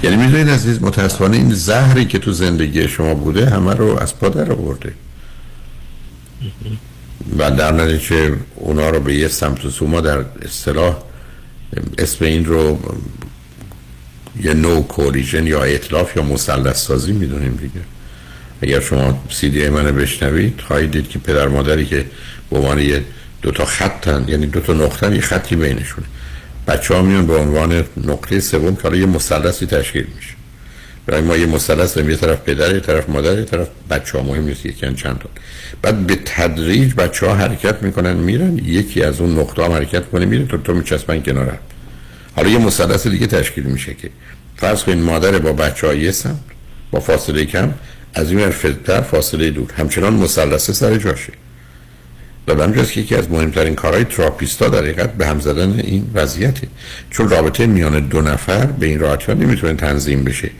یعنی 0.02 0.16
می‌دونید 0.16 0.50
عزیز 0.50 0.82
متاسفانه 0.82 1.36
این 1.36 1.54
زهری 1.54 2.04
که 2.04 2.18
تو 2.18 2.32
زندگی 2.32 2.88
شما 2.88 3.14
بوده 3.14 3.50
همه 3.50 3.74
رو 3.74 3.98
از 3.98 4.18
پادر 4.18 4.52
آورده. 4.52 4.92
و 7.38 7.50
در 7.50 7.72
نتیجه 7.72 8.32
اونا 8.54 8.90
رو 8.90 9.00
به 9.00 9.14
یه 9.14 9.28
سمت 9.28 9.64
و 9.64 9.70
سوما 9.70 10.00
در 10.00 10.24
اصطلاح 10.42 10.96
اسم 11.98 12.24
این 12.24 12.44
رو 12.44 12.78
یه 14.42 14.54
نو 14.54 14.82
کولیژن 14.82 15.46
یا 15.46 15.62
اطلاف 15.62 16.16
یا 16.16 16.22
مسلس 16.22 16.76
سازی 16.76 17.12
می‌دونیم 17.12 17.56
دیگه. 17.56 17.84
اگر 18.62 18.80
شما 18.80 19.24
سی 19.30 19.48
دی 19.48 19.68
منو 19.68 19.92
بشنوید 19.92 20.60
خواهید 20.60 20.90
دید 20.90 21.08
که 21.08 21.18
پدر 21.18 21.48
مادری 21.48 21.86
که 21.86 22.04
به 22.50 22.56
عنوان 22.58 22.78
یه 22.78 23.04
دو 23.42 23.50
تا 23.50 23.64
خطن 23.64 24.24
یعنی 24.28 24.46
دو 24.46 24.60
تا 24.60 24.72
نقطه 24.72 25.14
یه 25.14 25.20
خطی 25.20 25.56
بینشونه. 25.56 26.06
بچه 26.66 26.94
ها 26.94 27.02
میان 27.02 27.26
به 27.26 27.36
عنوان 27.36 27.84
نقطه 28.04 28.40
سوم 28.40 28.76
که 28.76 28.96
یه 28.96 29.06
مثلثی 29.06 29.66
تشکیل 29.66 30.06
میشه. 30.16 30.35
برای 31.06 31.20
ما 31.20 31.36
یه 31.36 31.46
مثلث 31.46 31.96
یه 31.96 32.16
طرف 32.16 32.40
پدر 32.40 32.74
یه 32.74 32.80
طرف 32.80 33.08
مادر 33.08 33.38
یه 33.38 33.44
طرف 33.44 33.68
بچه 33.90 34.18
ها 34.18 34.24
مهم 34.24 34.44
نیست 34.44 34.66
یکی 34.66 34.94
چند 34.94 35.18
تا. 35.18 35.28
بعد 35.82 36.06
به 36.06 36.18
تدریج 36.24 36.94
بچه 36.94 37.26
ها 37.26 37.34
حرکت 37.34 37.82
می‌کنن 37.82 38.12
میرن. 38.16 38.58
یکی 38.58 39.02
از 39.02 39.20
اون 39.20 39.38
نقطه 39.38 39.62
ها 39.62 39.74
حرکت 39.74 40.10
کنه 40.10 40.26
میره 40.26 40.46
تو 40.46 40.56
تو 40.56 40.74
میچسبن 40.74 41.20
کنار 41.20 41.58
حالا 42.36 42.48
یه 42.48 42.58
مثلث 42.58 43.06
دیگه 43.06 43.26
تشکیل 43.26 43.64
میشه 43.64 43.94
که 43.94 44.10
فرض 44.56 44.82
کنید 44.82 44.98
مادر 44.98 45.38
با 45.38 45.52
بچه 45.52 45.86
ها 45.86 45.94
یه 45.94 46.12
با 46.90 47.00
فاصله 47.00 47.44
کم 47.44 47.74
از 48.14 48.30
این 48.32 48.52
در 48.84 49.00
فاصله 49.00 49.50
دور. 49.50 49.72
همچنان 49.72 50.12
مثلث 50.12 50.70
سر 50.70 50.96
جاشه. 50.96 51.32
و 52.48 52.62
همجاست 52.62 52.92
که 52.92 53.00
یکی 53.00 53.14
از 53.14 53.30
مهمترین 53.30 53.74
کارهای 53.74 54.04
تراپیستا 54.04 54.68
در 54.68 54.78
حقیقت 54.78 55.12
به 55.12 55.26
هم 55.26 55.40
زدن 55.40 55.80
این 55.80 56.10
وضعیته. 56.14 56.68
چون 57.10 57.28
رابطه 57.28 57.66
میان 57.66 58.08
دو 58.08 58.20
نفر 58.20 58.66
به 58.66 58.86
این 58.86 59.00
راحتی 59.00 59.26
ها 59.26 59.34
نمی‌تونه 59.34 59.74
تنظیم 59.74 60.24
بشه. 60.24 60.50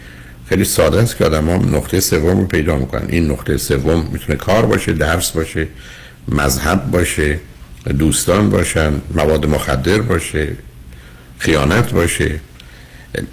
خیلی 0.49 0.65
ساده 0.65 0.99
است 1.01 1.17
که 1.17 1.25
آدم 1.25 1.51
نقطه 1.77 2.01
سوم 2.01 2.41
رو 2.41 2.47
پیدا 2.47 2.77
می‌کنن. 2.77 3.07
این 3.09 3.31
نقطه 3.31 3.57
سوم 3.57 4.09
می‌تونه 4.13 4.39
کار 4.39 4.67
باشه 4.67 4.93
درس 4.93 5.31
باشه 5.31 5.69
مذهب 6.29 6.91
باشه 6.91 7.41
دوستان 7.99 8.51
باشن 8.51 8.93
مواد 9.15 9.47
مخدر 9.47 9.99
باشه 9.99 10.49
خیانت 11.39 11.93
باشه. 11.93 12.41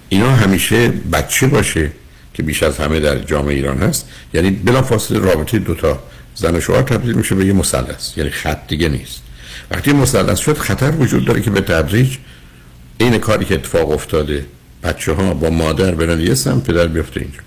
اینا 0.10 0.36
همیشه 0.36 0.88
بچه 0.88 1.48
باشه 1.48 1.92
که 2.34 2.44
بیش 2.44 2.64
از 2.64 2.78
همه 2.78 3.00
در 3.00 3.18
جامعه 3.18 3.56
ایران 3.56 3.78
هست. 3.78 4.10
یعنی 4.34 4.52
بلا 4.52 4.82
فاصله 4.82 5.20
رابطه 5.20 5.60
دوتا 5.60 6.04
زن 6.36 6.56
و 6.56 6.60
شوهر 6.60 6.82
تبدیل 6.82 7.14
میشه 7.14 7.36
به 7.36 7.46
یه 7.46 7.54
مثلث. 7.54 8.18
یعنی 8.18 8.30
خط 8.30 8.68
دیگه 8.68 8.90
نیست. 8.90 9.22
وقتی 9.72 9.94
مثلث 9.94 10.40
شد 10.40 10.58
خطر 10.58 10.92
وجود 10.92 11.26
داره 11.26 11.42
که 11.42 11.50
به 11.50 11.62
تدریج 11.62 12.18
این 12.98 13.18
کاری 13.18 13.46
که 13.46 13.56
اتفاق 13.56 13.92
افتاده 13.92 14.46
بچه 14.84 15.14
ها 15.14 15.34
با 15.34 15.50
مادر 15.50 15.96
برن 15.96 16.20
یه 16.20 16.34
سم 16.34 16.60
پدر 16.60 16.88
بیفته 16.88 17.20
اینجا. 17.20 17.40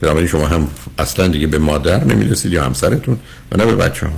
بنابراین 0.00 0.28
شما 0.28 0.46
هم 0.46 0.68
اصلا 0.98 1.28
دیگه 1.28 1.46
به 1.46 1.58
مادر 1.58 2.04
نمی‌رسید 2.04 2.52
یا 2.52 2.64
همسرتون 2.64 3.18
و 3.52 3.56
نه 3.56 3.66
به 3.66 3.76
بچه 3.76 4.06
ها 4.06 4.12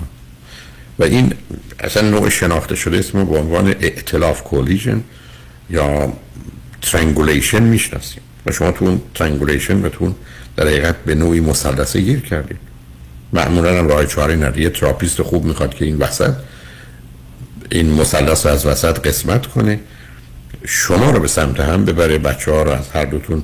و 0.99 1.05
این 1.05 1.35
اصلا 1.81 2.11
نوع 2.11 2.29
شناخته 2.29 2.75
شده 2.77 2.99
اسم 2.99 3.25
به 3.25 3.39
عنوان 3.39 3.67
ائتلاف 3.67 4.43
coalition 4.43 5.03
یا 5.71 6.13
triangulation 6.83 7.63
می‌شناسیم. 7.63 8.23
و 8.47 8.53
شما 8.53 8.73
تو 8.73 8.85
اون 8.85 9.01
triangulation 9.15 9.83
و 9.83 9.89
تو 9.89 10.15
در 10.57 10.67
حقیقت 10.67 10.97
به 11.05 11.15
نوعی 11.15 11.41
مثلثه 11.41 12.01
گیر 12.01 12.21
کردید. 12.21 12.59
معمولا 13.33 13.79
هم 13.79 13.89
راه 13.89 14.07
چاره‌ای 14.07 14.37
نداره 14.37 14.69
therapist 14.69 15.23
خوب 15.23 15.45
می‌خواد 15.45 15.75
که 15.75 15.85
این 15.85 15.97
وسط 15.97 16.35
این 17.71 17.99
رو 17.99 18.49
از 18.49 18.67
وسط 18.67 18.99
قسمت 18.99 19.47
کنه. 19.47 19.81
شما 20.65 21.11
رو 21.11 21.21
به 21.21 21.29
سمت 21.29 21.61
هم 21.61 21.85
ببره 21.85 22.19
بچه 22.19 22.53
ها 22.53 22.63
رو 22.63 22.71
از 22.71 22.91
هر 22.91 23.05
دوتون 23.05 23.43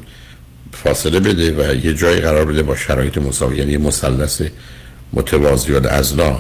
فاصله 0.73 1.21
بده 1.21 1.51
و 1.53 1.75
یه 1.75 1.95
جایی 1.95 2.21
قرار 2.21 2.45
بده 2.45 2.63
با 2.63 2.77
شرایط 2.77 3.19
مساوی 3.19 3.57
یعنی 3.57 3.77
مثلث 3.77 4.43
متوازی 5.13 5.75
الازلا 5.75 6.39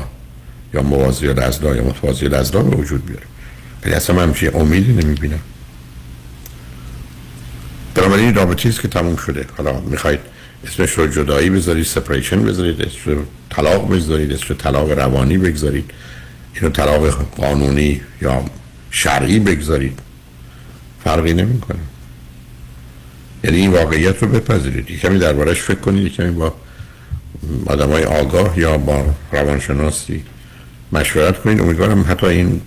یا 0.74 0.82
موازی 0.82 1.28
الازلا 1.28 1.76
یا 1.76 1.84
متوازی 1.84 2.26
الازلا 2.26 2.62
به 2.62 2.76
وجود 2.76 3.06
بیاره. 3.06 3.26
ولی 3.84 3.94
اصلا 3.94 4.16
من 4.16 4.22
همچین 4.22 4.56
امیدی 4.56 4.92
نمی‌بینم. 4.92 5.40
این 7.96 8.34
رابطی 8.34 8.68
است 8.68 8.80
که 8.80 8.88
تموم 8.88 9.16
شده. 9.16 9.46
حالا 9.56 9.80
می‌خواید 9.80 10.20
اسمش 10.66 10.90
رو 10.90 11.06
جدایی 11.06 11.50
بذارید 11.50 11.84
سپریشن 11.84 12.42
بذارید 12.42 12.82
اسمش 12.82 13.06
رو 13.06 13.22
طلاق 13.50 13.94
بذارید 13.94 14.32
اسمش 14.32 14.50
رو 14.50 14.56
طلاق 14.56 14.90
روانی 14.90 15.38
بگذارید 15.38 15.90
اینو 16.55 16.68
طلاق 16.68 17.26
قانونی 17.36 18.00
یا 18.22 18.44
شرعی 18.90 19.38
بگذارید. 19.38 19.98
فرقی 21.09 21.35
نمی‌کنه. 21.35 21.78
یعنی 23.44 23.56
این 23.56 23.70
واقعیت 23.70 24.22
رو 24.22 24.28
بپذیرید. 24.28 24.86
کمی 24.86 25.18
دربارش 25.18 25.60
فکر 25.60 25.78
کنید 25.78 26.12
کمی 26.12 26.30
با 26.30 26.55
آدم 27.66 27.90
های 27.90 28.05
آگاه 28.05 28.59
یا 28.59 28.78
با 28.78 29.14
روانشناسی 29.32 30.24
مشورت 30.93 31.43
کنید. 31.43 31.60
امیدوارم 31.60 32.05
حتی 32.09 32.26
این 32.26 32.60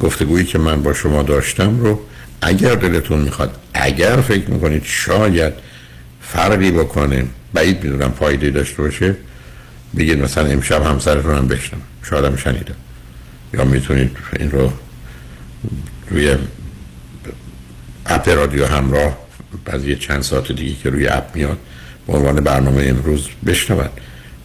گفتگویی 0.00 0.44
که 0.44 0.58
من 0.58 0.82
با 0.82 0.92
شما 0.92 1.22
داشتم 1.22 1.80
رو 1.80 2.00
اگر 2.40 2.74
دلتون 2.74 3.20
می‌خواد 3.20 3.58
اگر 3.74 4.16
فکر 4.16 4.50
می‌کنید 4.50 4.82
شاید 4.84 5.52
فرقی 6.20 6.70
بکنه 6.70 7.26
بعید 7.52 7.84
می‌دونم 7.84 8.10
فایده 8.10 8.50
داشته 8.50 8.82
باشه 8.82 9.16
بگید 9.96 10.22
مثلا 10.22 10.46
امشب 10.46 10.82
همسرتون 10.82 11.34
هم 11.34 11.48
بشنم 11.48 11.80
شاید 12.02 12.24
هم 12.24 12.36
شنیدم 12.36 12.74
یا 13.54 13.64
می‌تونید 13.64 14.16
این 14.40 14.50
رو 14.50 14.72
روی 16.10 16.36
اپ 18.08 18.28
رادیو 18.28 18.66
همراه 18.66 19.16
بعضی 19.64 19.96
چند 19.96 20.22
ساعت 20.22 20.52
دیگه 20.52 20.74
که 20.82 20.90
روی 20.90 21.08
اپ 21.08 21.24
میاد 21.34 21.58
به 22.06 22.12
عنوان 22.12 22.36
برنامه 22.36 22.84
امروز 22.86 23.28
بشنون 23.46 23.88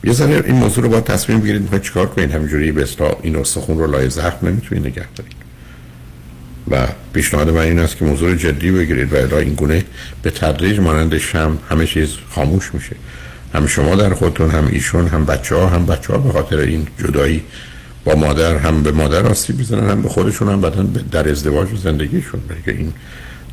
یه 0.04 0.14
ذره 0.14 0.44
این 0.46 0.56
موضوع 0.56 0.84
رو 0.84 0.90
با 0.90 1.02
تصمیم 1.02 1.40
بگیرید 1.40 1.62
می‌خواید 1.62 1.84
چیکار 1.84 2.06
کنید؟ 2.06 2.32
همینجوری 2.32 2.72
به 2.72 2.88
این 3.22 3.36
استخون 3.36 3.78
رو 3.78 3.92
لای 3.92 4.10
زخم 4.10 4.48
نمی‌تونید 4.48 4.88
نگه 4.88 5.06
دارید. 5.16 5.36
و 6.72 6.88
پیشنهاد 7.14 7.50
من 7.50 7.62
این 7.62 7.80
است 7.80 7.98
که 7.98 8.06
موضوع 8.06 8.36
جدی 8.36 8.72
بگیرید 8.72 9.14
و 9.14 9.16
الا 9.16 9.38
این 9.38 9.54
گونه 9.54 9.84
به 10.24 10.32
تدریج 10.32 10.80
مانند 10.80 11.18
شم 11.18 11.58
همه 11.70 11.86
چیز 11.86 12.10
خاموش 12.30 12.74
میشه. 12.74 12.96
هم 13.54 13.68
شما 13.68 13.96
در 13.96 14.14
خودتون 14.14 14.50
هم 14.50 14.68
ایشون 14.72 15.08
هم 15.08 15.26
بچه 15.26 15.56
ها 15.56 15.68
هم 15.68 15.86
بچه 15.86 16.14
ها 16.14 16.20
به 16.20 16.32
خاطر 16.32 16.58
این 16.58 16.88
جدایی 17.00 17.44
با 18.06 18.16
مادر 18.16 18.58
هم 18.58 18.84
به 18.84 18.92
مادر 18.92 19.28
آسیب 19.28 19.58
بزنن 19.58 19.90
هم 19.90 20.02
به 20.02 20.10
خودشون 20.10 20.50
هم 20.50 20.62
بعدا 20.62 20.84
در 21.12 21.30
ازدواج 21.30 21.74
و 21.74 21.78
زندگیشون. 21.78 22.42
که 22.66 22.72
این 22.72 22.94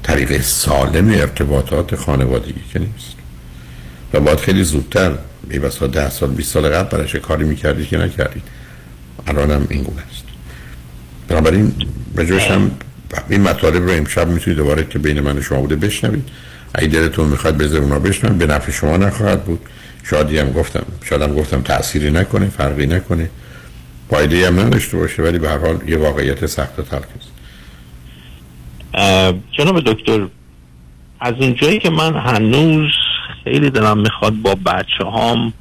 طریق 0.02 0.40
سالم 0.42 1.08
ارتباطات 1.08 1.96
خانوادگی 1.96 2.62
که 2.72 2.78
نیست. 2.78 3.16
و 4.12 4.20
باید 4.20 4.38
خیلی 4.38 4.64
زودتر 4.64 5.12
بیبسا 5.48 5.86
ده 5.86 6.10
سال 6.10 6.30
20 6.30 6.52
سال 6.52 6.68
قبل 6.68 6.98
برش 6.98 7.16
کاری 7.16 7.44
می‌کردید 7.44 7.88
که 7.88 7.98
نکردید 7.98 8.42
الان 9.26 9.50
هم 9.50 9.66
این 9.70 9.82
گونه 9.82 10.02
است. 10.10 10.24
بنابراین 11.28 11.72
به 12.14 12.42
هم 12.42 12.70
این 13.28 13.40
مطالب 13.40 13.82
رو 13.82 13.90
امشب 13.90 14.28
می‌تونید 14.28 14.58
دوباره 14.58 14.84
که 14.84 14.98
بین 14.98 15.20
من 15.20 15.38
و 15.38 15.42
شما 15.42 15.60
بوده 15.60 15.76
بشنوید. 15.76 16.28
اگه 16.74 16.88
دلتون 16.88 17.28
می‌خواد 17.28 17.56
بذار 17.56 17.80
اونا 17.80 17.98
بشنوید 17.98 18.38
به 18.38 18.46
نفع 18.46 18.72
شما 18.72 18.96
نخواهد 18.96 19.44
بود. 19.44 19.60
شادی 20.04 20.38
هم 20.38 20.52
گفتم 20.52 20.82
شاید 21.04 21.22
هم 21.22 21.34
گفتم 21.34 21.62
تأثیری 21.62 22.10
نکنه 22.10 22.48
فرقی 22.48 22.86
نکنه. 22.86 23.30
فایده 24.10 24.46
هم 24.46 24.60
نداشته 24.60 24.96
باشه 24.96 25.22
ولی 25.22 25.38
به 25.38 25.48
هر 25.48 25.58
حال 25.58 25.88
یه 25.88 25.96
واقعیت 25.96 26.46
سخت 26.46 26.78
و 26.78 26.82
تلخ 26.82 27.02
است. 27.18 27.37
جناب 29.52 29.80
دکتر 29.80 30.26
از 31.20 31.34
اونجایی 31.40 31.78
که 31.78 31.90
من 31.90 32.16
هنوز 32.16 32.90
خیلی 33.44 33.70
دلم 33.70 33.98
می‌خواد 33.98 34.34
با 34.42 34.54
بچه 34.54 35.04
هام 35.04 35.52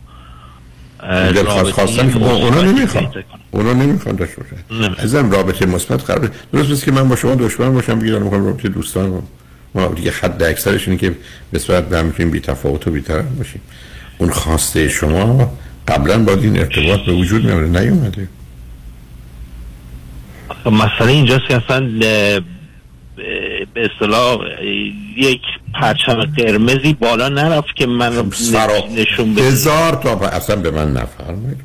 دلخواست 1.10 1.72
خواستن 1.72 2.12
که 2.12 2.18
اونا 2.18 2.62
نمی‌خوان. 2.62 3.14
اونا 3.52 3.74
نمی‌خوان 3.74 4.16
داشته 4.16 4.42
باشن 4.42 4.94
ازم 4.98 5.32
رابطه 5.32 5.66
مثبت 5.66 6.04
قرار 6.04 6.32
درست 6.54 6.70
بس 6.70 6.86
که 6.86 6.92
من 6.92 7.10
با 7.10 7.16
شما 7.16 7.36
دشمن 7.36 7.74
باشم 7.74 8.00
بگیرم 8.00 8.22
می‌خوام 8.22 8.46
رابطه 8.46 8.70
دوستان 8.70 9.06
رو. 9.06 9.24
ما 9.76 9.88
دیگه 9.88 10.12
حد 10.12 10.44
اکثرش 10.44 10.88
اینه 10.88 11.00
که 11.00 11.16
به 11.52 11.60
صورت 11.60 11.90
به 11.90 12.02
می‌تونیم 12.02 12.32
بی 12.32 12.40
تفاوت 12.40 12.88
و 12.88 12.92
بی 12.92 13.02
طرف 13.02 13.26
باشیم. 13.26 13.62
اون 14.18 14.30
خواسته 14.30 14.90
شما 14.90 15.52
قبلا 15.88 16.24
با 16.24 16.34
این 16.34 16.60
ارتباط 16.60 17.00
به 17.00 17.14
وجود 17.14 17.46
میامده 17.46 17.82
نیومده. 17.82 18.28
مسئله 20.66 21.12
اینجاست 21.12 21.48
که 21.48 21.56
اصلا 21.56 21.80
به 23.74 23.90
اصطلاح 23.94 24.40
یک 25.18 25.42
پرچم 25.74 26.26
قرمزی 26.26 26.94
بالا 26.94 27.30
نرفت 27.30 27.76
که 27.76 27.86
من 27.86 28.16
رو 28.16 28.26
نشون 28.96 29.34
بده. 29.34 29.48
هزار 29.48 29.92
تا 29.96 30.20
اصلا 30.20 30.56
به 30.56 30.72
من 30.72 30.94
نفرمایید 30.94 31.58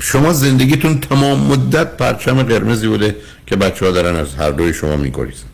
شما 0.00 0.32
زندگیتون 0.32 1.00
تمام 1.00 1.40
مدت 1.40 1.96
پرچم 1.96 2.42
قرمزی 2.42 2.88
بوده 2.88 3.16
که 3.46 3.56
بچه 3.56 3.86
ها 3.86 3.92
دارن 3.92 4.16
از 4.16 4.34
هر 4.34 4.50
دوی 4.50 4.74
شما 4.74 4.96
میگریزن. 4.96 5.46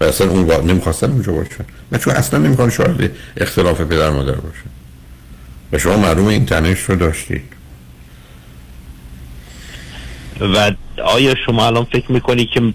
و 0.00 0.04
اصلا 0.04 0.30
اون 0.30 0.46
وقت 0.46 0.64
نمی‌خواستن 0.64 1.10
اونجا 1.10 1.32
باشن. 1.32 1.64
نه 1.92 1.98
چون 1.98 2.14
اصلا 2.14 2.38
نمی‌خوان 2.38 2.70
شاید 2.70 3.10
اختلاف 3.36 3.80
پدر 3.80 4.10
مادر 4.10 4.32
باشن. 4.32 4.70
و 5.72 5.78
شما 5.78 5.96
معلوم 5.96 6.26
این 6.26 6.46
تنش 6.46 6.80
رو 6.80 6.96
داشتید. 6.96 7.42
و 10.40 10.72
آیا 11.04 11.34
شما 11.46 11.66
الان 11.66 11.84
فکر 11.84 12.12
می‌کنی 12.12 12.46
که 12.46 12.74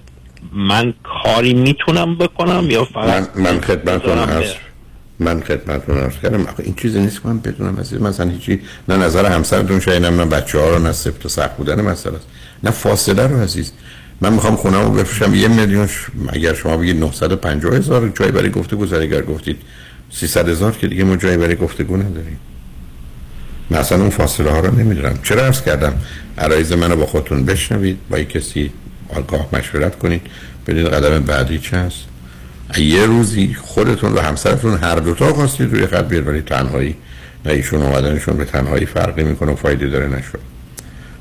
من 0.55 0.93
کاری 1.23 1.53
می‌تونم 1.53 2.15
بکنم 2.15 2.67
یا 2.69 2.85
فقط 2.85 3.29
من, 3.35 3.43
من 3.43 3.61
خدمتتون 3.61 4.17
هست 4.17 4.55
من 5.19 5.41
خدمتتون 5.41 5.97
عرض 5.97 6.13
کردم. 6.23 6.47
این 6.57 6.75
چیزی 6.75 6.99
نیست 6.99 7.21
که 7.21 7.27
من 7.27 7.39
بدونم 7.39 7.77
از 7.77 7.93
مثلا 7.93 8.29
هیچی 8.29 8.59
نه 8.89 8.97
نظر 8.97 9.25
همسرتون 9.25 9.79
شاید 9.79 10.05
نه 10.05 10.25
بچه 10.25 10.59
ها 10.59 10.69
رو 10.69 10.79
نه 10.79 10.91
سفت 10.91 11.25
و 11.25 11.29
سخت 11.29 11.57
بودن 11.57 11.81
مسئله 11.81 12.15
است. 12.15 12.27
نه 12.63 12.71
فاصله 12.71 13.27
رو 13.27 13.37
عزیز. 13.37 13.71
من 14.21 14.33
می‌خوام 14.33 14.55
خونه 14.55 14.81
رو 14.83 14.89
بفروشم. 14.91 15.35
یه 15.35 15.47
میلیون 15.47 15.89
اگر 16.29 16.53
شما 16.53 16.77
بگید 16.77 16.99
950 16.99 17.75
هزار 17.75 18.09
جایی 18.09 18.31
برای 18.31 18.49
گفته 18.49 18.75
گذاری 18.75 19.07
اگر 19.07 19.21
گفتید 19.21 19.57
300 20.11 20.49
هزار 20.49 20.71
که 20.71 20.87
دیگه 20.87 21.03
ما 21.03 21.15
جایی 21.15 21.37
برای 21.37 21.55
گفتگو 21.55 21.97
نداریم. 21.97 22.39
من 23.69 23.77
اصلا 23.77 23.97
اون 23.97 24.09
فاصله 24.09 24.51
ها 24.51 24.59
رو 24.59 24.75
نمی‌دونم. 24.75 25.19
چرا 25.23 25.45
عرض 25.45 25.61
کردم؟ 25.61 25.93
عرایز 26.37 26.73
منو 26.73 26.95
با 26.95 27.05
خودتون 27.05 27.45
بشنوید. 27.45 27.97
با 28.09 28.19
کسی 28.19 28.71
آگاه 29.15 29.49
مشورت 29.53 29.99
کنید. 29.99 30.21
ببینید 30.67 30.87
قدم 30.87 31.19
بعدی 31.19 31.59
چه 31.59 31.77
هست 31.77 31.97
یه 32.77 33.05
روزی 33.05 33.55
خودتون 33.61 34.13
و 34.13 34.19
همسرتون 34.19 34.77
هر 34.77 34.95
دوتا 34.95 35.33
خواستید 35.33 35.73
روی 35.73 35.87
خط 35.87 36.05
بیاد 36.05 36.27
ولی 36.27 36.41
تنهایی. 36.41 36.95
نه 37.45 37.51
ایشون 37.51 37.81
اومدنشون 37.81 38.37
به 38.37 38.45
تنهایی 38.45 38.85
فرقی 38.85 39.23
می‌کنه 39.23 39.51
و 39.51 39.55
فایده 39.55 39.87
داره 39.87 40.07
نشد. 40.07 40.39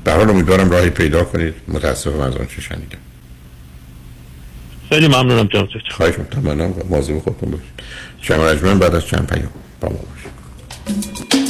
به 0.03 0.11
حال 0.11 0.29
امیدوارم 0.29 0.69
راهی 0.69 0.89
پیدا 0.89 1.23
کنید. 1.23 1.53
متاسفم 1.67 2.19
از 2.19 2.35
آن 2.35 2.47
چه 2.55 2.61
شنیدم. 2.61 2.97
خیلی 4.89 5.07
ممنونم 5.07 5.47
جناب 5.47 5.67
خواهش 5.91 6.13
می‌کنم. 6.19 6.73
مواظب 6.89 7.19
خودتون 7.19 7.51
باشید 7.51 8.61
شما 8.61 8.75
بعد 8.75 8.95
از 8.95 9.05
چند 9.05 9.27
پیام 9.27 9.49
با 9.81 9.89
ما 9.89 9.95
باشید. 9.95 11.44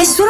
Nessuno 0.00 0.29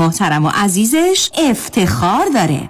محترم 0.01 0.45
و 0.45 0.49
عزیزش 0.49 1.29
افتخار 1.49 2.25
داره. 2.33 2.69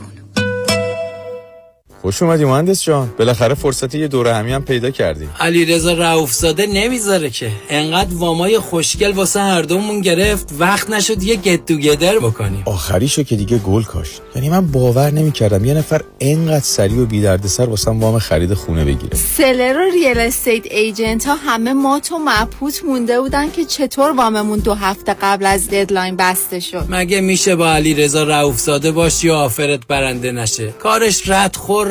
خوش 2.01 2.21
اومدی 2.21 2.45
مهندس 2.45 2.83
جان. 2.83 3.13
بالاخره 3.19 3.53
فرصت 3.53 3.95
یه 3.95 4.07
دوره 4.07 4.33
همی 4.33 4.51
هم 4.51 4.63
پیدا 4.63 4.89
کردیم 4.89 5.29
علیرضا 5.39 5.93
رؤوف 5.93 6.33
زاده 6.33 6.65
نمی‌ذاره 6.65 7.29
که. 7.29 7.51
انقدر 7.69 8.15
وامای 8.15 8.59
خوشگل 8.59 9.11
واسه 9.11 9.39
هر 9.39 9.61
دومون 9.61 10.01
گرفت 10.01 10.49
وقت 10.59 10.89
نشد 10.89 11.23
یه 11.23 11.35
گت 11.35 11.65
توگیدر 11.65 12.19
بکنیم. 12.19 12.63
آخریشو 12.65 13.23
که 13.23 13.35
دیگه 13.35 13.57
گل 13.57 13.83
کاشت. 13.83 14.21
یعنی 14.35 14.49
من 14.49 14.67
باور 14.67 15.11
نمی‌کردم 15.11 15.65
یه 15.65 15.73
نفر 15.73 16.01
انقدر 16.19 16.63
سریع 16.63 17.01
و 17.01 17.05
بی 17.05 17.21
دردسر 17.21 17.69
واسه 17.69 17.91
وام 17.91 18.19
خرید 18.19 18.53
خونه 18.53 18.85
بگیره. 18.85 19.17
seller 19.37 19.77
و 19.77 19.91
real 19.93 20.17
estate 20.17 20.65
agent 20.65 21.25
ها 21.25 21.35
همه 21.35 21.73
مات 21.73 22.11
و 22.11 22.17
مبهوت 22.17 22.83
مونده 22.83 23.21
بودن 23.21 23.51
که 23.51 23.65
چطور 23.65 24.11
واممون 24.11 24.59
دو 24.59 24.73
هفته 24.73 25.15
قبل 25.21 25.45
از 25.45 25.69
deadline 25.69 26.15
بسته 26.15 26.59
شد. 26.59 26.85
مگه 26.89 27.21
میشه 27.21 27.55
با 27.55 27.71
علیرضا 27.71 28.23
رؤوف 28.23 28.59
زاده 28.59 28.91
باشی 28.91 29.29
و 29.29 29.33
offer 29.33 29.78
ت 29.78 29.87
برنده 29.87 30.31
نشه؟ 30.31 30.67
کارش 30.67 31.29
رد 31.29 31.55
خور 31.55 31.90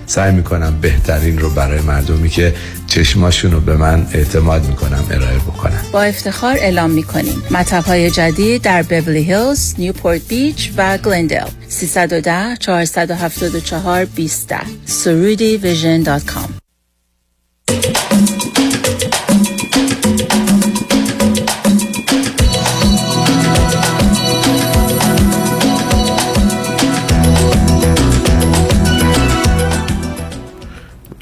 سعی 0.11 0.31
می‌کنم 0.31 0.77
بهترین 0.81 1.39
رو 1.39 1.49
برای 1.49 1.81
مردمی 1.81 2.29
که 2.29 2.55
چشماشون 2.87 3.51
رو 3.51 3.59
به 3.59 3.77
من 3.77 4.07
اعتماد 4.13 4.65
می‌کنم 4.65 5.03
ارائه 5.11 5.37
بکنم 5.37 5.81
با 5.91 6.01
افتخار 6.01 6.57
اعلام 6.57 6.89
می‌کنیم. 6.89 7.43
مطب 7.51 7.83
های 7.83 8.11
جدید 8.11 8.61
در 8.61 8.83
بیولی 8.83 9.23
هیلز، 9.23 9.75
نیوپورت 9.77 10.21
بیچ 10.27 10.71
و 10.77 10.97
گلندل 10.97 11.47
310 11.67 12.55
474 12.59 14.05
20 14.05 14.53
سرودی 14.85 15.57
ویژن 15.57 16.03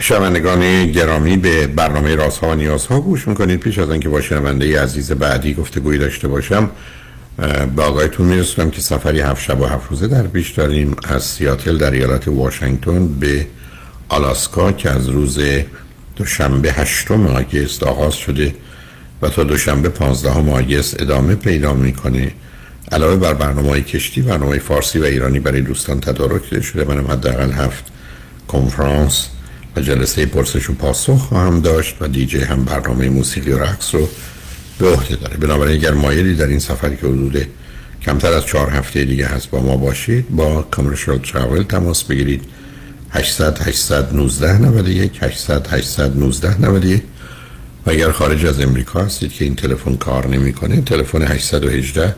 شنوندگان 0.10 0.92
گرامی 0.92 1.38
به 1.38 1.68
برنامه 1.68 2.16
رازها 2.16 2.50
و 2.50 2.56
نیازها 2.56 3.00
گوش 3.00 3.28
می‌کنید. 3.28 3.60
پیش 3.60 3.80
از 3.80 3.90
آنکه 3.90 4.10
با 4.10 4.22
شنونده 4.22 4.82
عزیز 4.82 5.12
بعدی 5.12 5.54
گفتگویی 5.54 6.00
داشته 6.00 6.28
باشم 6.28 6.70
به 7.76 7.84
آقایتون 7.84 8.26
میرسونم 8.26 8.72
که 8.72 8.82
سفری 8.82 9.20
هفت 9.20 9.44
شب 9.44 9.62
و 9.62 9.66
هفت 9.66 9.90
روزه 9.90 10.08
در 10.08 10.28
پیش 10.28 10.52
داریم 10.52 10.96
از 11.04 11.24
سیاتل 11.24 11.78
در 11.78 11.92
ایالت 11.92 12.28
واشنگتن 12.28 13.08
به 13.08 13.48
آلاسکا 14.10 14.72
که 14.72 14.90
از 14.90 15.10
روز 15.10 15.40
دوشنبه 16.16 16.72
هشتم 16.72 17.28
آگست 17.28 17.84
آغاز 17.84 18.14
شده 18.14 18.56
و 19.22 19.30
تا 19.30 19.44
دوشنبه 19.44 19.90
پانزدهم 19.90 20.50
آگست 20.50 21.02
ادامه 21.02 21.36
پیدا 21.36 21.74
می‌کنه. 21.74 22.32
علاوه 22.92 23.16
بر 23.16 23.34
برنامه 23.34 23.70
های 23.70 23.82
کشتی 23.82 24.22
برنامه 24.22 24.60
فارسی 24.60 25.00
و 25.00 25.04
ایرانی 25.04 25.40
برای 25.40 25.62
دوستان 25.62 26.00
تدارک 26.00 26.62
شده. 26.62 26.84
منم 26.84 27.08
حداقل 27.12 27.52
هفت 27.52 27.84
کنفرانس 28.48 29.28
جلسه 29.82 30.26
پرسش 30.26 30.70
و 30.70 30.74
پاسخ 30.74 31.18
خواهم 31.18 31.62
داشت 31.62 31.96
و 32.02 32.08
دیجی 32.08 32.40
هم 32.40 32.66
برنامه 32.66 33.10
موسیقی 33.10 33.52
و 33.52 33.60
رقص 33.60 33.96
رو 33.96 34.10
به 34.80 34.90
عهده 34.90 35.16
داره. 35.16 35.38
بنابراین 35.38 35.76
اگر 35.76 35.94
مایلی 35.94 36.36
در 36.36 36.48
این 36.48 36.60
سفری 36.60 36.98
که 36.98 37.08
حدود 37.08 37.48
کمتر 38.02 38.34
از 38.34 38.46
چهار 38.46 38.70
هفته 38.70 39.06
دیگه 39.06 39.28
هست 39.28 39.50
با 39.50 39.60
ما 39.60 39.78
باشید 39.78 40.30
با 40.30 40.62
کامرشال 40.62 41.18
تراول 41.18 41.64
تماس 41.64 42.04
بگیرید. 42.04 42.44
800 43.12 43.62
819 43.62 44.58
91 44.58 45.24
800 45.24 45.68
819 45.68 46.62
91 46.62 47.04
و 47.86 47.90
اگر 47.90 48.12
خارج 48.12 48.46
از 48.46 48.60
امریکا 48.60 49.04
هستید 49.04 49.34
که 49.34 49.46
این 49.46 49.56
تلفن 49.56 49.96
کار 49.96 50.28
نمی‌کنه 50.28 50.82
تلفن 50.82 51.22
818 51.22 52.16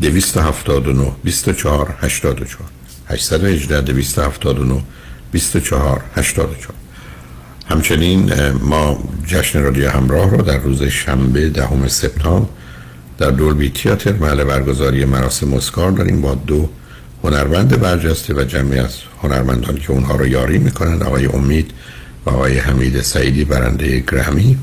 279 0.00 1.12
24 1.24 1.94
84 2.00 2.68
818 3.08 3.80
279 3.80 4.82
24 5.32 6.02
84 6.16 6.74
همچنین 7.68 8.32
ما 8.52 9.04
جشن 9.26 9.62
رادیو 9.62 9.90
همراه 9.90 10.30
رو 10.30 10.42
در 10.42 10.58
روز 10.58 10.82
شنبه 10.82 11.48
دهم 11.48 11.88
سپتامبر 11.88 12.48
در 13.18 13.30
Dolby 13.30 13.70
Theatre 13.70 14.12
محل 14.12 14.44
برگزاری 14.44 15.04
مراسم 15.04 15.54
اسکار 15.54 15.90
داریم 15.90 16.20
با 16.20 16.34
دو 16.34 16.68
هنرمند 17.24 17.80
برجسته 17.80 18.34
و 18.34 18.44
جمعی 18.44 18.78
از 18.78 18.94
هنرمندان 19.22 19.76
که 19.76 19.90
اونها 19.90 20.16
رو 20.16 20.26
یاری 20.26 20.58
می‌کنند 20.58 21.02
آقای 21.02 21.26
امید 21.26 21.70
و 22.26 22.30
آقای 22.30 22.58
حمید 22.58 23.00
سعیدی 23.00 23.44
برنده 23.44 24.00
گرمی. 24.00 24.58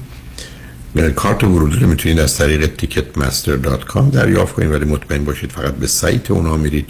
کارت 1.15 1.43
ورودی 1.43 1.79
رو 1.79 1.87
می‌تونید 1.87 2.19
از 2.19 2.37
طریق 2.37 2.75
Ticketmaster 2.75 3.55
dot 3.55 3.83
com 3.83 4.09
دریافت 4.09 4.53
کنید 4.53 4.71
ولی 4.71 4.85
مطمئن 4.85 5.23
باشید 5.23 5.51
فقط 5.51 5.73
به 5.73 5.87
سایت 5.87 6.31
اونها 6.31 6.57
میرید 6.57 6.89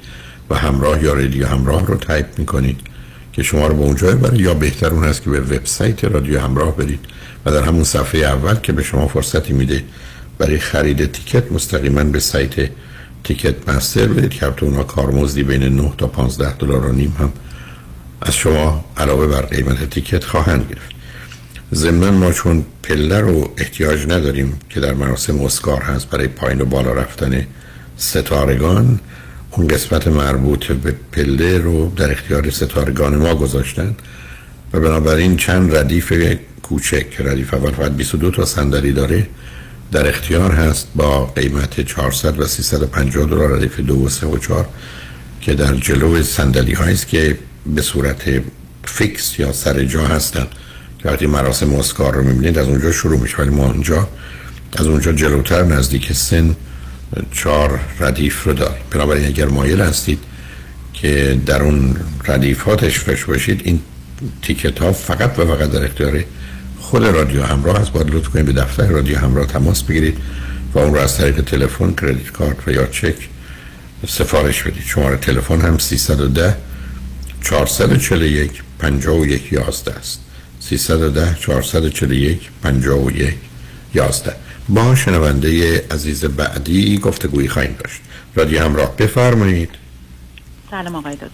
و 0.49 0.55
همراه 0.55 1.03
یا 1.03 1.13
رادیو 1.13 1.47
همراه 1.47 1.85
رو 1.85 1.95
تایپ 1.95 2.25
می‌کنید. 2.37 2.79
که 3.37 3.43
شما 3.43 3.67
رو 3.67 3.75
به 3.75 3.81
اونجا 3.81 4.07
ببره 4.07 4.41
یا 4.41 4.53
بهتر 4.53 4.87
اون 4.87 5.03
هست 5.03 5.23
که 5.23 5.29
به 5.29 5.39
وبسایت 5.39 6.03
رادیو 6.03 6.39
همراه 6.39 6.75
برید 6.75 6.99
و 7.45 7.51
در 7.51 7.61
همون 7.61 7.83
صفحه 7.83 8.21
اول 8.21 8.55
که 8.55 8.71
به 8.71 8.83
شما 8.83 9.07
فرصتی 9.07 9.53
میده 9.53 9.83
برای 10.37 10.59
خرید 10.59 11.11
ticket 11.11 11.51
مستقیما 11.51 12.03
به 12.03 12.19
سایت 12.19 12.69
Ticketmaster 13.23 14.07
برید 14.07 14.29
که 14.29 14.45
البته 14.45 14.63
اونا 14.63 14.83
کارمزدی 14.83 15.43
بین 15.43 15.63
9 15.63 15.93
تا 15.97 16.07
15 16.07 16.53
دلار 16.53 16.85
و 16.85 16.91
نیم 16.91 17.15
هم 17.19 17.31
از 18.21 18.35
شما 18.35 18.85
علاوه 18.97 19.27
بر 19.27 19.41
قیمت 19.41 19.89
ticket 19.89 20.23
خواهند 20.23 20.65
گرفت. 20.69 20.91
ضمن 21.73 22.09
ما 22.09 22.31
چون 22.31 22.65
پله 22.83 23.19
رو 23.19 23.51
احتیاج 23.57 24.07
نداریم 24.07 24.59
که 24.69 24.79
در 24.79 24.93
مراسم 24.93 25.41
اسکار 25.41 25.81
هست 25.81 26.09
برای 26.09 26.27
پایین 26.27 26.61
و 26.61 26.65
بالا 26.65 26.93
رفتن 26.93 27.47
ستارگان 27.97 28.99
اون 29.57 29.67
قسمت 29.67 30.07
مربوط 30.07 30.65
به 30.71 30.95
پله 31.11 31.57
رو 31.57 31.91
در 31.95 32.11
اختیار 32.11 32.49
ستارگان 32.49 33.15
ما 33.15 33.35
گذاشتن 33.35 33.95
و 34.73 34.79
بنابراین 34.79 35.37
چند 35.37 35.75
ردیف 35.75 36.13
کوچک 36.63 37.05
ردیف 37.19 37.53
اول 37.53 37.71
فقط 37.71 37.91
22 37.91 38.31
تا 38.31 38.45
صندلی 38.45 38.91
داره 38.91 39.27
در 39.91 40.07
اختیار 40.07 40.51
هست 40.51 40.87
با 40.95 41.25
قیمت 41.25 41.81
400 41.81 42.39
و 42.39 42.47
350 42.47 43.25
دلار 43.25 43.49
ردیف 43.57 43.79
دو 43.79 44.05
و 44.05 44.09
سه 44.09 44.27
و 44.27 44.37
چهار 44.37 44.67
که 45.41 45.53
در 45.53 45.73
جلو 45.73 46.23
صندلی 46.23 46.73
است 46.73 47.07
که 47.07 47.37
به 47.75 47.81
صورت 47.81 48.21
فیکس 48.83 49.39
یا 49.39 49.51
سر 49.53 49.83
جا 49.83 50.07
هستن 50.07 50.47
که 50.99 51.09
وقتی 51.09 51.27
مراسم 51.27 51.75
اسکار 51.75 52.15
رو 52.15 52.23
می‌بینید 52.23 52.57
از 52.57 52.67
اونجا 52.67 52.91
شروع 52.91 53.19
میشه. 53.19 53.37
ولی 53.37 53.49
ما 53.49 53.65
اونجا 53.65 54.07
از 54.77 54.87
اونجا 54.87 55.11
جلوتر 55.11 55.63
نزدیک 55.63 56.13
سن 56.13 56.55
چهار 57.31 57.79
ردیف 57.99 58.43
رو 58.43 58.53
دار 58.53 58.77
بنابراین 58.91 59.25
اگر 59.25 59.45
مایل 59.45 59.81
هستید 59.81 60.19
که 60.93 61.39
در 61.45 61.61
اون 61.63 61.95
ردیف 62.27 62.61
ها 62.61 62.75
تشفش 62.75 63.25
باشید 63.25 63.61
این 63.63 63.79
تیکت 64.41 64.79
ها 64.79 64.91
فقط 64.91 65.39
و 65.39 65.45
فقط 65.45 65.71
در 65.71 65.85
اختیار 65.85 66.23
خود 66.79 67.05
رادیو 67.05 67.43
همراه 67.43 67.79
هست 67.79 67.91
باید 67.91 68.15
لطف 68.15 68.27
کنید 68.27 68.45
به 68.45 68.53
دفتر 68.53 68.87
رادیو 68.87 69.17
همراه 69.17 69.47
تماس 69.47 69.83
بگیرید 69.83 70.17
و 70.73 70.79
اون 70.79 70.93
رو 70.93 70.99
از 70.99 71.17
طریق 71.17 71.41
تلفن 71.41 71.93
کردیت 71.93 72.31
کارت 72.31 72.67
و 72.67 72.71
یا 72.71 72.85
چک 72.85 73.15
سفارش 74.07 74.63
بدید. 74.63 74.83
شماره 74.83 75.17
تلفن 75.17 75.61
هم 75.61 75.77
310 75.77 76.57
441 77.41 78.61
51 78.79 79.53
11 79.53 79.91
است. 79.91 80.19
310 80.59 81.35
441 81.39 82.49
51 82.63 83.35
11 83.93 84.35
با 84.69 84.95
شنونده 84.95 85.83
عزیز 85.91 86.25
بعدی 86.25 86.97
گفتگویی 86.97 87.47
خواهیم 87.47 87.75
داشت. 87.83 88.01
رادیو 88.35 88.63
همراه 88.63 88.95
بفرمایید. 88.95 89.69
سلام 90.71 90.95
آقای 90.95 91.13
دکتر. 91.13 91.27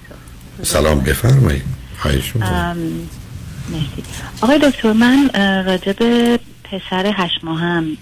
سلام 0.63 0.99
بفرمایید. 0.99 1.63
خواهش 1.97 2.33
مرسی. 2.35 4.03
آقای 4.41 4.59
دکتر 4.59 4.93
من 4.93 5.29
راجع 5.65 5.93
به 5.93 6.39
پسر 6.63 7.11
هشت 7.15 7.43
ماهم 7.43 7.97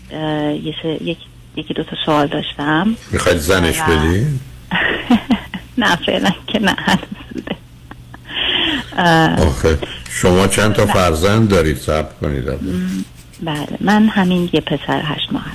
یک 1.02 1.18
یکی 1.56 1.74
دو 1.74 1.84
تا 1.84 1.95
سوال 2.06 2.28
داشتم. 2.28 2.95
می‌خواید 3.12 3.38
زنش 3.38 3.82
بدی؟ 3.82 4.26
نه 5.78 5.95
فعلا 5.95 6.32
که 6.48 6.60
نه. 6.60 6.76
آخه 9.48 9.78
شما 10.10 10.48
چند 10.48 10.74
تا 10.74 10.86
فرزند 10.86 11.49
دارید؟ 11.49 11.78
سب 11.78 12.20
کنید. 12.20 12.44
بله 13.41 13.77
من 13.80 14.07
همین 14.07 14.49
یه 14.53 14.61
پسر 14.61 15.01
هشت 15.05 15.27
ماه 15.31 15.45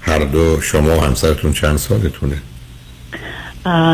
هر 0.00 0.18
دو 0.18 0.60
شما 0.60 0.98
و 0.98 1.00
همسرتون 1.00 1.52
چند 1.52 1.76
سالتونه؟ 1.76 2.42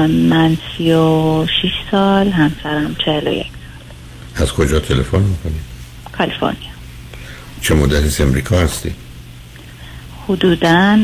من 0.08 0.56
سی 0.76 0.92
و 0.92 1.46
شیش 1.46 1.72
سال 1.90 2.28
همسرم 2.28 2.96
چهل 3.04 3.28
و 3.28 3.32
یک 3.32 3.46
از 4.34 4.52
کجا 4.52 4.80
تلفن 4.80 5.18
می‌کنید؟ 5.18 5.62
کالیفرنیا 6.12 6.72
چه 7.60 7.74
مدتی 7.74 8.22
امریکا 8.22 8.58
هستی؟ 8.60 8.94
حدودا 10.28 10.98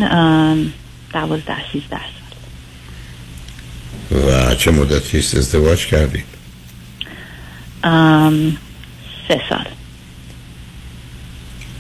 دوازده 1.12 1.56
سیزده 1.72 2.00
سال 4.10 4.20
و 4.26 4.54
چه 4.54 4.70
مدتی 4.70 5.18
ازدواج 5.18 5.86
کردید؟ 5.86 6.24
سه 9.28 9.40
سال 9.48 9.64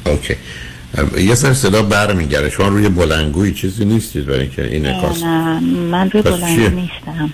اوکی. 0.08 0.34
یه 1.18 1.34
سر 1.34 1.54
صدا 1.54 1.82
برمیگره 1.82 2.50
شما 2.50 2.68
روی 2.68 2.88
بلنگوی 2.88 3.52
چیزی 3.54 3.84
نیستید 3.84 4.26
برای 4.26 4.40
اینکه 4.40 4.64
این 4.64 4.86
اکاس 4.86 5.22
نه 5.22 5.60
من 5.60 6.10
روی 6.10 6.22
بلنگو 6.22 6.68
نیستم. 6.68 7.30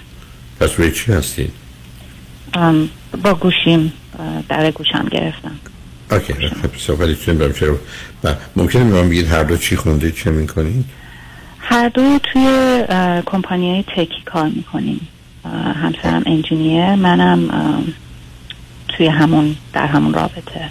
پس 0.60 0.70
روی 0.78 0.92
چی 0.92 1.12
هستید؟ 1.12 1.52
با 3.22 3.34
گوشیم 3.34 3.92
در 4.48 4.70
گوشم 4.70 5.08
گرفتم. 5.10 5.56
اوکی 6.10 6.32
خب 6.32 6.78
صحبتی 6.78 7.14
چون 7.14 7.38
برم 7.38 7.52
چرا؟ 7.52 7.78
ممکنه 8.56 8.84
من 8.84 9.08
بگید 9.08 9.26
هر 9.26 9.42
دو 9.42 9.56
چی 9.56 9.76
خوندید 9.76 10.14
چه 10.14 10.30
می‌کنید؟ 10.30 10.84
هر 11.58 11.88
دو 11.88 12.18
توی 12.18 12.82
کمپانی 13.26 13.70
های 13.70 13.84
تکی 13.96 14.22
کار 14.24 14.48
می‌کنیم. 14.48 15.08
همسرم 15.82 16.22
انجینیر 16.26 16.94
منم 16.94 17.48
توی 18.88 19.06
همون 19.06 19.56
در 19.72 19.86
همون 19.86 20.14
رابطه. 20.14 20.68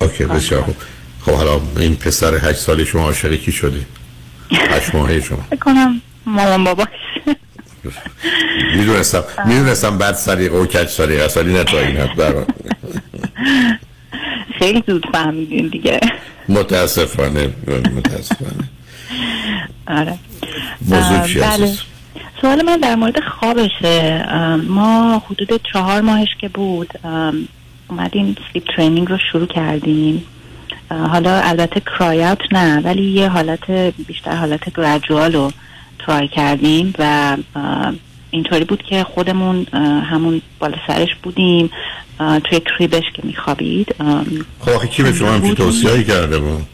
اوکی 0.00 0.24
بسیار 0.24 0.62
خوب. 0.62 0.76
خب 1.26 1.32
حالا 1.32 1.60
این 1.76 1.96
پسر 1.96 2.34
هشت 2.34 2.58
سالی 2.58 2.86
شما 2.86 3.02
عاشق 3.02 3.34
کی 3.34 3.52
شده؟ 3.52 3.80
هشت 4.50 4.94
ماهه 4.94 5.20
شما. 5.20 5.44
بکنم 5.52 6.00
مامان 6.26 6.64
باباش. 6.64 6.88
می‌دونستم 8.76 9.24
می‌دونستم 9.46 9.98
بعد 9.98 10.14
سریقه 10.14 10.56
و 10.56 10.66
کچ 10.66 10.88
سریقه 10.88 11.22
است 11.22 11.36
ولی 11.36 11.52
نه 11.52 11.64
تا 11.64 11.78
این 11.78 11.96
حد 11.96 12.46
خیلی 14.58 14.84
زود 14.86 15.06
فهمیدین 15.12 15.68
دیگه. 15.68 16.00
متاسفانه 16.48 17.50
متاسفانه. 17.96 18.68
آره. 19.88 20.18
موضوع 20.80 21.26
چی 21.26 21.40
بله. 21.40 21.72
سوال 22.40 22.62
من 22.62 22.76
در 22.76 22.94
مورد 22.94 23.20
خوابشه. 23.20 24.26
ما 24.68 25.22
حدود 25.30 25.60
چهار 25.72 26.00
ماهش 26.00 26.28
که 26.40 26.48
بود 26.48 26.90
اومدیم 27.88 28.36
سلیپ 28.52 28.64
ترینینگ 28.76 29.08
رو 29.08 29.18
شروع 29.32 29.46
کردیم. 29.46 30.24
حالا 30.90 31.40
البته 31.40 31.80
کرایات 31.80 32.38
نه 32.52 32.80
ولی 32.80 33.02
یه 33.02 33.28
حالت 33.28 33.70
بیشتر 34.06 34.36
حالت 34.36 34.74
گرادوال 34.76 35.32
رو 35.32 35.52
ترای 35.98 36.28
کردیم 36.28 36.94
و 36.98 37.36
اینطوری 38.30 38.64
بود 38.64 38.82
که 38.82 39.04
خودمون 39.04 39.66
همون 40.10 40.42
بالا 40.58 40.76
سرش 40.86 41.14
بودیم 41.22 41.70
توی 42.18 42.60
crib 42.60 42.89
ش 42.89 43.04
که 43.14 43.22
میخوابید 43.24 43.94
خب 44.60 44.70
آخه 44.70 44.88
کی 44.88 45.02
به 45.02 45.12
شما 45.12 45.32
همچی 45.32 45.54
توصیه 45.54 46.04
کرده 46.04 46.38
بود؟ 46.38 46.66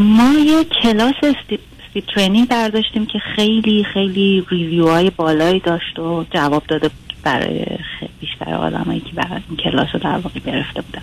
ما 0.00 0.32
یه 0.46 0.64
کلاس 0.82 1.14
sleep 1.22 1.60
training 2.14 2.48
برداشتیم 2.48 3.06
که 3.06 3.18
خیلی 3.36 3.86
خیلی 3.94 4.44
review 4.48 4.88
های 4.88 5.10
بالایی 5.10 5.60
داشت 5.60 5.98
و 5.98 6.24
جواب 6.30 6.62
داده 6.68 6.90
برای 7.22 7.66
بیشتر 8.20 8.54
آدمایی 8.54 9.00
که 9.00 9.12
برای 9.14 9.40
این 9.48 9.56
کلاس 9.56 9.88
رو 9.92 10.00
در 10.00 10.18
واقع 10.18 10.40
گرفته 10.40 10.80
بودن. 10.80 11.02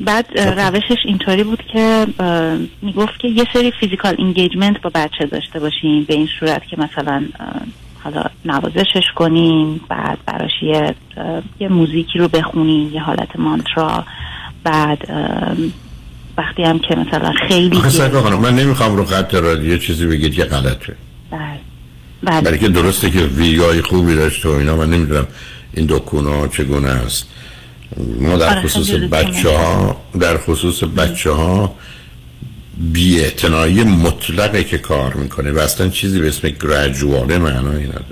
بعد 0.00 0.38
روشش 0.38 0.98
اینطوری 1.04 1.44
بود 1.44 1.62
که 1.72 2.06
می‌گفت 2.82 3.18
که 3.18 3.28
یه 3.28 3.44
سری 3.52 3.72
physical 3.80 4.16
engagement 4.18 4.82
با 4.82 4.90
بچه 4.94 5.26
داشته 5.26 5.60
باشیم 5.60 6.04
به 6.04 6.14
این 6.14 6.28
صورت 6.40 6.62
که 6.70 6.76
مثلا 6.80 7.24
حالا 8.04 8.24
نوازشش 8.44 9.06
کنیم 9.16 9.80
بعد 9.88 10.18
براش 10.26 10.62
یه, 10.62 10.94
یه 11.60 11.68
موزیکی 11.68 12.18
رو 12.18 12.28
بخونیم 12.28 12.92
یه 12.92 13.02
حالت 13.02 13.36
مانترا 13.38 14.04
بعد 14.64 14.98
وقتی 16.38 16.62
هم 16.62 16.78
که 16.78 16.94
مثلا 16.96 17.32
خیلی 17.48 17.80
من 18.40 18.54
نمی‌خوام 18.56 18.96
رو 18.96 19.04
خط 19.04 19.34
رادیو 19.34 19.78
چیزی 19.78 20.06
بگید 20.06 20.34
که 20.34 20.44
غلطه. 20.44 20.96
بله. 21.30 21.40
بله. 22.22 22.40
برای 22.40 22.58
که 22.58 22.68
درسته 22.68 23.10
که 23.10 23.18
ویدیوهای 23.18 23.82
خوبی 23.82 24.14
داشته 24.14 24.48
و 24.48 24.52
اینا 24.52 24.76
من 24.76 24.90
نمی‌دونم 24.90 25.26
این 25.74 25.86
دکونا 25.86 26.48
چگونه 26.48 26.88
است. 26.88 27.28
ما 28.20 28.36
در 28.36 28.62
خصوص 28.62 28.90
بچه 28.90 29.50
ها 29.50 30.00
در 30.20 30.38
خصوص 30.38 30.82
بچه 30.82 31.30
ها 31.30 31.74
بی 32.92 33.24
مطلقه 33.84 34.64
که 34.64 34.78
کار 34.78 35.14
می‌کنه 35.14 35.52
و 35.52 35.58
اصلا 35.58 35.88
چیزی 35.88 36.20
به 36.20 36.28
اسم 36.28 36.48
گراجواله 36.48 37.38
معنایی 37.38 37.86
نداره. 37.86 38.04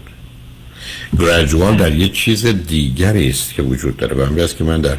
گراجوال 1.18 1.76
در 1.76 1.94
یه 1.94 2.08
چیز 2.08 2.46
دیگری 2.46 3.28
است 3.28 3.54
که 3.54 3.62
وجود 3.62 3.96
داره. 3.96 4.14
و 4.14 4.40
است 4.40 4.56
که 4.56 4.64
من 4.64 4.80
در 4.80 4.96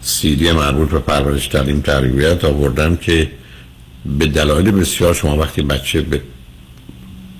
سیدی 0.00 0.52
مربوط 0.52 0.90
به 0.90 0.98
پرورش 0.98 1.46
تعلیم 1.46 1.80
تربیت 1.80 2.44
آوردم 2.44 2.96
که 2.96 3.30
به 4.18 4.26
دلایل 4.26 4.70
بسیار 4.70 5.14
شما 5.14 5.36
وقتی 5.36 5.62
بچه 5.62 6.00
به 6.00 6.20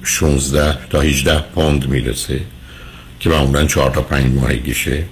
16 0.02 0.78
تا 0.90 1.00
18 1.00 1.40
پوند 1.40 1.88
می‌رسه 1.88 2.40
که 3.20 3.30
معمولا 3.30 3.64
4 3.64 3.90
تا 3.90 4.02
5 4.02 4.34
ماهگیشه 4.34 5.04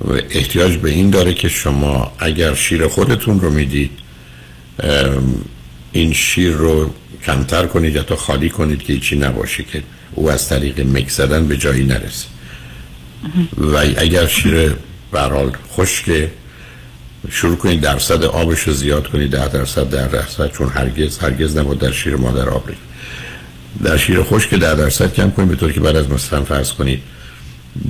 و 0.00 0.12
احتیاج 0.30 0.76
به 0.76 0.90
این 0.90 1.10
داره 1.10 1.34
که 1.34 1.48
شما 1.48 2.12
اگر 2.18 2.54
شیر 2.54 2.86
خودتون 2.86 3.40
رو 3.40 3.50
می‌دید 3.50 3.90
این 5.92 6.12
شیر 6.12 6.52
رو 6.52 6.90
کمتر 7.24 7.66
کنید 7.66 7.94
یا 7.94 8.02
تا 8.02 8.16
خالی 8.16 8.50
کنید 8.50 8.82
که 8.82 8.92
هیچی 8.92 9.16
نباشه 9.16 9.62
که 9.62 9.82
او 10.14 10.30
از 10.30 10.48
طریق 10.48 10.80
مک 10.80 11.08
زدن 11.08 11.48
به 11.48 11.56
جایی 11.56 11.84
نرسه. 11.84 12.26
و 13.56 13.76
اگر 13.76 14.26
شیر 14.26 14.74
برحال 15.12 15.52
خشک 15.72 16.28
شروع 17.30 17.56
کنید 17.56 17.80
درصد 17.80 18.24
آبش 18.24 18.60
رو 18.60 18.72
زیاد 18.72 19.08
کنید 19.08 19.30
ده 19.30 19.48
درصد 19.48 19.90
در 19.90 20.08
درصد 20.08 20.52
چون 20.52 20.68
هرگز 20.68 21.18
هرگز 21.18 21.56
نبود 21.56 21.78
در 21.78 21.92
شیر 21.92 22.16
مادر 22.16 22.48
آب 22.48 22.70
در 23.84 23.96
شیر 23.96 24.22
خشک 24.22 24.54
ده 24.54 24.74
درصد 24.74 25.14
کم 25.14 25.30
کنید 25.30 25.48
به 25.48 25.56
طور 25.56 25.72
که 25.72 25.80
بعد 25.80 25.96
از 25.96 26.10
مثلا 26.10 26.44
فرض 26.44 26.72
کنید 26.72 27.02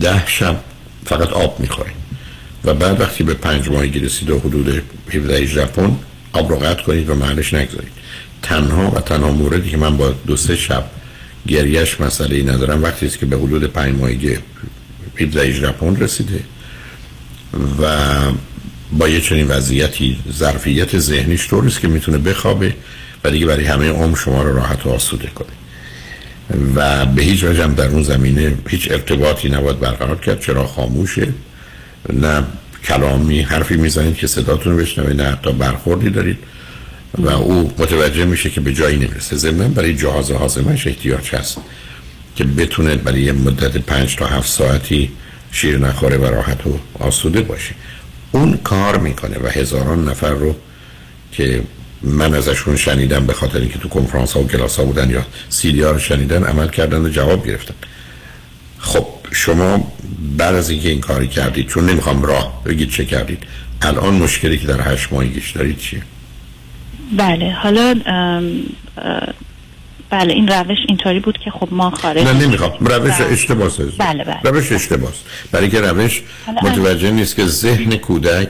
ده 0.00 0.26
شب 0.26 0.60
فقط 1.08 1.32
آب 1.32 1.60
می‌خورید 1.60 1.96
و 2.64 2.74
بعد 2.74 3.00
وقتی 3.00 3.24
به 3.24 3.34
پنج 3.34 3.68
ماهگی 3.68 3.98
رسید 4.00 4.30
و 4.30 4.38
حدود 4.38 4.82
17 5.10 5.46
ژاپن 5.46 5.96
آب 6.32 6.50
رو 6.50 6.56
قطع 6.56 6.82
کنید 6.82 7.10
و 7.10 7.14
محلش 7.14 7.54
نگذارید. 7.54 7.92
تنها 8.42 8.90
و 8.90 9.00
تنها 9.00 9.30
موردی 9.30 9.70
که 9.70 9.76
من 9.76 9.96
با 9.96 10.14
دو 10.26 10.36
سه 10.36 10.56
شب 10.56 10.84
گریش 11.48 12.00
مسئله 12.00 12.36
ای 12.36 12.42
ندارم 12.42 12.82
وقتی 12.82 13.06
است 13.06 13.18
که 13.18 13.26
به 13.26 13.36
حدود 13.36 13.64
پنج 13.64 13.94
ماهگی 13.98 14.38
17 15.16 15.52
ژاپن 15.52 15.96
رسیده 15.96 16.40
و 17.82 18.16
با 18.92 19.08
یه 19.08 19.20
چنین 19.20 19.46
وضعیتی 19.46 20.18
ظرفیت 20.32 20.98
ذهنیش 20.98 21.48
طوریست 21.48 21.80
که 21.80 21.88
می‌تونه 21.88 22.18
بخوابه 22.18 22.74
و 23.24 23.30
دیگه 23.30 23.46
برای 23.46 23.64
همه 23.64 23.90
عمر 23.90 24.16
شما 24.16 24.42
رو 24.42 24.56
راحت 24.56 24.86
و 24.86 24.90
آسوده 24.90 25.26
کنه. 25.26 25.48
و 26.74 27.06
به 27.06 27.22
هیچ 27.22 27.44
وجه 27.44 27.64
هم 27.64 27.74
در 27.74 27.86
اون 27.88 28.02
زمینه 28.02 28.54
هیچ 28.68 28.90
ارتباطی 28.90 29.48
نباید 29.48 29.80
برقرار 29.80 30.16
کرد 30.20 30.40
چرا 30.40 30.66
خاموشه. 30.66 31.28
نه 32.12 32.44
کلامی 32.84 33.40
حرفی 33.40 33.76
می‌زنید 33.76 34.16
که 34.16 34.26
صداتون 34.26 34.72
رو 34.72 34.78
بشنوه 34.78 35.12
نه 35.12 35.24
حتی 35.24 35.52
برخوردی 35.52 36.10
دارید. 36.10 36.38
و 37.18 37.28
او 37.28 37.72
متوجه 37.78 38.24
میشه 38.24 38.50
که 38.50 38.60
به 38.60 38.72
جایی 38.72 38.96
نمی‌رسه. 38.96 39.36
ضمن 39.36 39.68
برای 39.68 39.94
جهاز 39.94 40.30
هاضمش 40.30 40.86
احتیاج 40.86 41.34
هست 41.34 41.58
که 42.36 42.44
بتونه 42.44 42.96
برای 42.96 43.22
یه 43.22 43.32
مدت 43.32 43.78
پنج 43.78 44.16
تا 44.16 44.26
هفت 44.26 44.48
ساعتی 44.48 45.10
شیر 45.52 45.78
نخوره 45.78 46.16
و 46.16 46.24
راحت 46.24 46.66
و 46.66 46.78
آسوده 46.98 47.40
باشه. 47.40 47.74
اون 48.32 48.56
کار 48.56 48.98
می‌کنه 48.98 49.38
و 49.38 49.46
هزاران 49.46 50.08
نفر 50.08 50.30
رو 50.30 50.56
که 51.32 51.62
من 52.02 52.34
ازشون 52.34 52.76
شنیدم 52.76 53.26
به 53.26 53.32
خاطر 53.32 53.58
اینکه 53.58 53.78
تو 53.78 53.88
کنفرانس 53.88 54.32
ها 54.32 54.40
و 54.40 54.48
کلاس 54.48 54.76
ها 54.76 54.84
بودن 54.84 55.10
یا 55.10 55.26
سیدی 55.48 55.82
ها 55.82 55.90
رو 55.90 55.98
شنیدن 55.98 56.44
عمل 56.44 56.68
کردن 56.68 57.00
و 57.00 57.08
جواب 57.08 57.46
گرفتن. 57.46 57.74
خب 58.78 59.06
شما 59.32 59.92
بعد 60.36 60.54
از 60.54 60.70
اینکه 60.70 60.88
این 60.88 61.00
کاری 61.00 61.28
کردید 61.28 61.66
چون 61.66 61.90
نمی‌خوام 61.90 62.22
راه 62.22 62.62
بگید 62.64 62.90
چه 62.90 63.04
کردید 63.04 63.42
الان 63.82 64.14
مشکلی 64.14 64.58
که 64.58 64.66
در 64.66 64.92
هشت 64.92 65.12
ماهیگیش 65.12 65.50
دارید 65.50 65.78
چیه؟ 65.78 66.02
بله 67.16 67.52
حالا 67.52 67.94
بله 70.10 70.32
این 70.32 70.48
روش 70.48 70.78
اینطوری 70.88 71.20
بود 71.20 71.38
که 71.38 71.50
خب 71.50 71.68
ما 71.70 71.90
خارج 71.90 72.26
نه 72.26 72.32
نمی‌خوام. 72.32 72.72
روش 72.80 73.12
بله. 73.12 73.32
اشتباهه. 73.32 73.84
بله 73.98 74.24
بله. 74.24 74.40
روش 74.42 74.72
اشتباهه. 74.72 75.14
برای 75.52 75.68
که 75.68 75.80
روش 75.80 76.22
متوجه 76.62 77.10
نیست 77.10 77.36
که 77.36 77.46
ذهن 77.46 77.96
کودک 77.96 78.48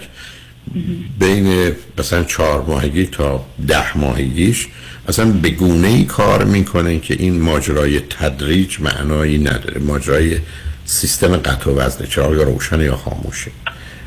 بین 1.19 1.73
مثلا 1.99 2.25
چهار 2.25 2.63
ماهگی 2.63 3.07
تا 3.07 3.47
ده 3.69 3.99
ماهگیش 3.99 4.67
اصلا 5.09 5.25
به 5.25 5.51
گونه 5.51 5.89
ای 5.89 6.05
کار 6.05 6.45
می‌کنه 6.45 6.99
که 6.99 7.15
این 7.19 7.41
ماجرای 7.41 8.01
تدریج 8.01 8.81
معنایی 8.81 9.39
نداره. 9.39 9.81
ماجرای 9.81 10.39
سیستم 10.85 11.37
قطع 11.37 11.71
و 11.71 11.75
وزن 11.75 12.07
چرا 12.07 12.35
یا 12.37 12.43
روشن 12.43 12.81
یا 12.81 12.97
خاموشه. 12.97 13.51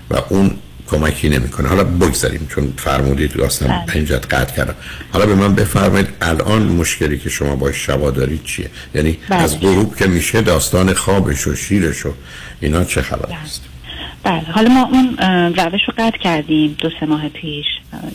و 0.09 0.17
اون 0.29 0.51
کمکی 0.87 1.29
نمی‌کنه. 1.29 1.67
حالا 1.67 1.83
بگذاریم 1.83 2.47
چون 2.49 2.73
فرمودید 2.77 3.41
اصلا 3.41 3.67
بله. 3.67 3.95
اینجا 3.95 4.17
قطع 4.17 4.55
کردم. 4.55 4.75
حالا 5.11 5.25
به 5.25 5.35
من 5.35 5.55
بفرمایید 5.55 6.07
الان 6.21 6.63
مشکلی 6.63 7.17
که 7.17 7.29
شما 7.29 7.55
با 7.55 7.71
شبا 7.71 8.11
دارید 8.11 8.43
چیه؟ 8.43 8.69
یعنی 8.95 9.17
بله. 9.29 9.39
از 9.39 9.59
غروب 9.59 9.95
که 9.95 10.07
میشه 10.07 10.41
داستان 10.41 10.93
خوابش 10.93 11.47
و 11.47 11.55
شیرش 11.55 12.05
و 12.05 12.13
اینا 12.59 12.83
چه 12.83 13.01
خبر 13.01 13.33
است؟ 13.43 13.61
بله 14.23 14.43
حالا 14.51 14.69
ما 14.69 14.83
اون 14.83 15.17
روش 15.55 15.81
رو 15.87 15.93
قطع 15.97 16.17
کردیم 16.17 16.75
دو 16.79 16.89
سه 16.99 17.05
ماه 17.05 17.29
پیش. 17.29 17.65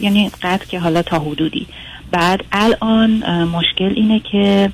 یعنی 0.01 0.31
قطع 0.43 0.66
که 0.66 0.78
حالا 0.78 1.03
تا 1.03 1.19
حدودی. 1.19 1.66
بعد 2.11 2.45
الان 2.53 3.11
مشکل 3.45 3.93
اینه 3.97 4.20
که 4.20 4.70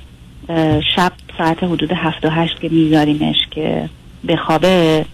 شب 0.95 1.11
ساعت 1.37 1.63
حدود 1.63 1.91
هفت 1.91 2.25
و 2.25 2.29
هشت 2.29 2.59
که 2.61 2.69
میذاریمش 2.69 3.35
که 3.51 3.89
بخوابه. 4.27 5.05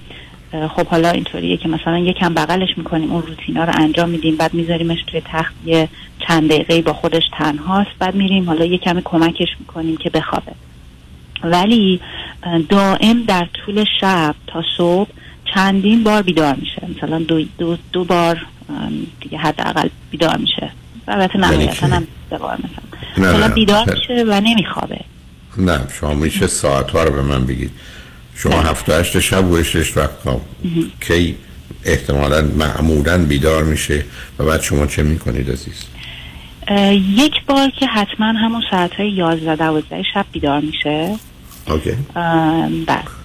خب 0.70 0.88
حالا 0.88 1.10
اینطوریه 1.10 1.58
که 1.58 1.70
مثلا 1.70 1.98
یکم 1.98 2.34
بغلش 2.34 2.78
می‌کنیم 2.78 3.12
اون 3.12 3.22
روتینا 3.22 3.64
رو 3.64 3.74
انجام 3.76 4.10
میدیم 4.10 4.36
بعد 4.36 4.54
میذاریمش 4.54 4.98
توی 5.08 5.22
تخت 5.26 5.54
یه 5.66 5.90
چند 6.28 6.50
دقیقه 6.50 6.82
با 6.82 6.94
خودش 6.94 7.24
تنهاست 7.38 7.90
بعد 8.00 8.16
میریم 8.16 8.46
حالا 8.46 8.66
یه 8.66 8.78
کمی 8.78 9.02
کمکش 9.06 9.48
می‌کنیم 9.60 9.98
که 9.98 10.10
بخوابه. 10.10 10.52
ولی 11.44 12.00
دائم 12.70 13.24
در 13.24 13.48
طول 13.54 13.86
شب 14.02 14.36
تا 14.48 14.64
صبح 14.78 15.10
چندین 15.54 16.04
بار 16.04 16.22
بیدار 16.22 16.56
میشه. 16.56 16.82
مثلا 16.98 17.20
دو, 17.20 17.44
دو, 17.58 17.78
دو 17.94 18.04
بار 18.04 18.46
دیگه 19.22 19.38
حداقل 19.38 19.90
بیدار 20.12 20.38
میشه. 20.38 20.72
البته 21.08 21.40
نهایتا 21.40 21.88
هم 21.88 22.08
بار 22.30 22.58
مثلا. 23.18 23.40
نه،. 23.48 23.48
بیدار 23.48 23.86
نه. 23.86 23.94
میشه 23.94 24.24
و 24.28 24.42
نمیخوابه. 24.42 25.00
نه 25.58 25.80
شما 26.00 26.14
میشه 26.14 26.48
ساعت 26.48 26.92
ها 26.92 27.04
رو 27.04 27.12
به 27.12 27.22
من 27.22 27.46
بگید. 27.46 27.72
شما 28.36 28.62
هفت 28.62 28.90
و 28.90 28.94
هشت 28.94 29.20
شب 29.20 29.52
و 29.52 29.64
شش 29.64 29.98
وقت 29.98 30.20
خواب. 30.24 30.42
کی 31.02 31.36
احتمالا 31.86 32.42
معمولا 32.42 33.26
بیدار 33.26 33.64
میشه 33.64 34.04
و 34.40 34.46
بعد 34.46 34.62
شما 34.62 34.86
چه 34.86 35.04
می‌کنید 35.04 35.52
عزیز؟ 35.52 35.84
یک 37.16 37.46
بار 37.48 37.70
که 37.80 37.88
حتما 37.88 38.26
همون 38.26 38.62
ساعت 38.72 38.94
های 38.94 39.12
یازده 39.12 39.56
دوازده 39.56 40.04
شب 40.14 40.26
بیدار 40.32 40.62
میشه. 40.62 41.16
اوکی. 41.68 41.92
بله. 42.88 43.19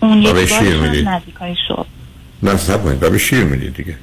اون 0.00 0.32
به 0.32 0.46
شیر 0.46 0.76
می‌دید؟ 0.76 1.08
صبح 1.68 1.86
نه 2.42 2.56
سب 2.56 2.84
و 3.00 3.10
به 3.10 3.18
شیر 3.18 3.44
می‌دید 3.44 3.74
دیگه. 3.74 3.94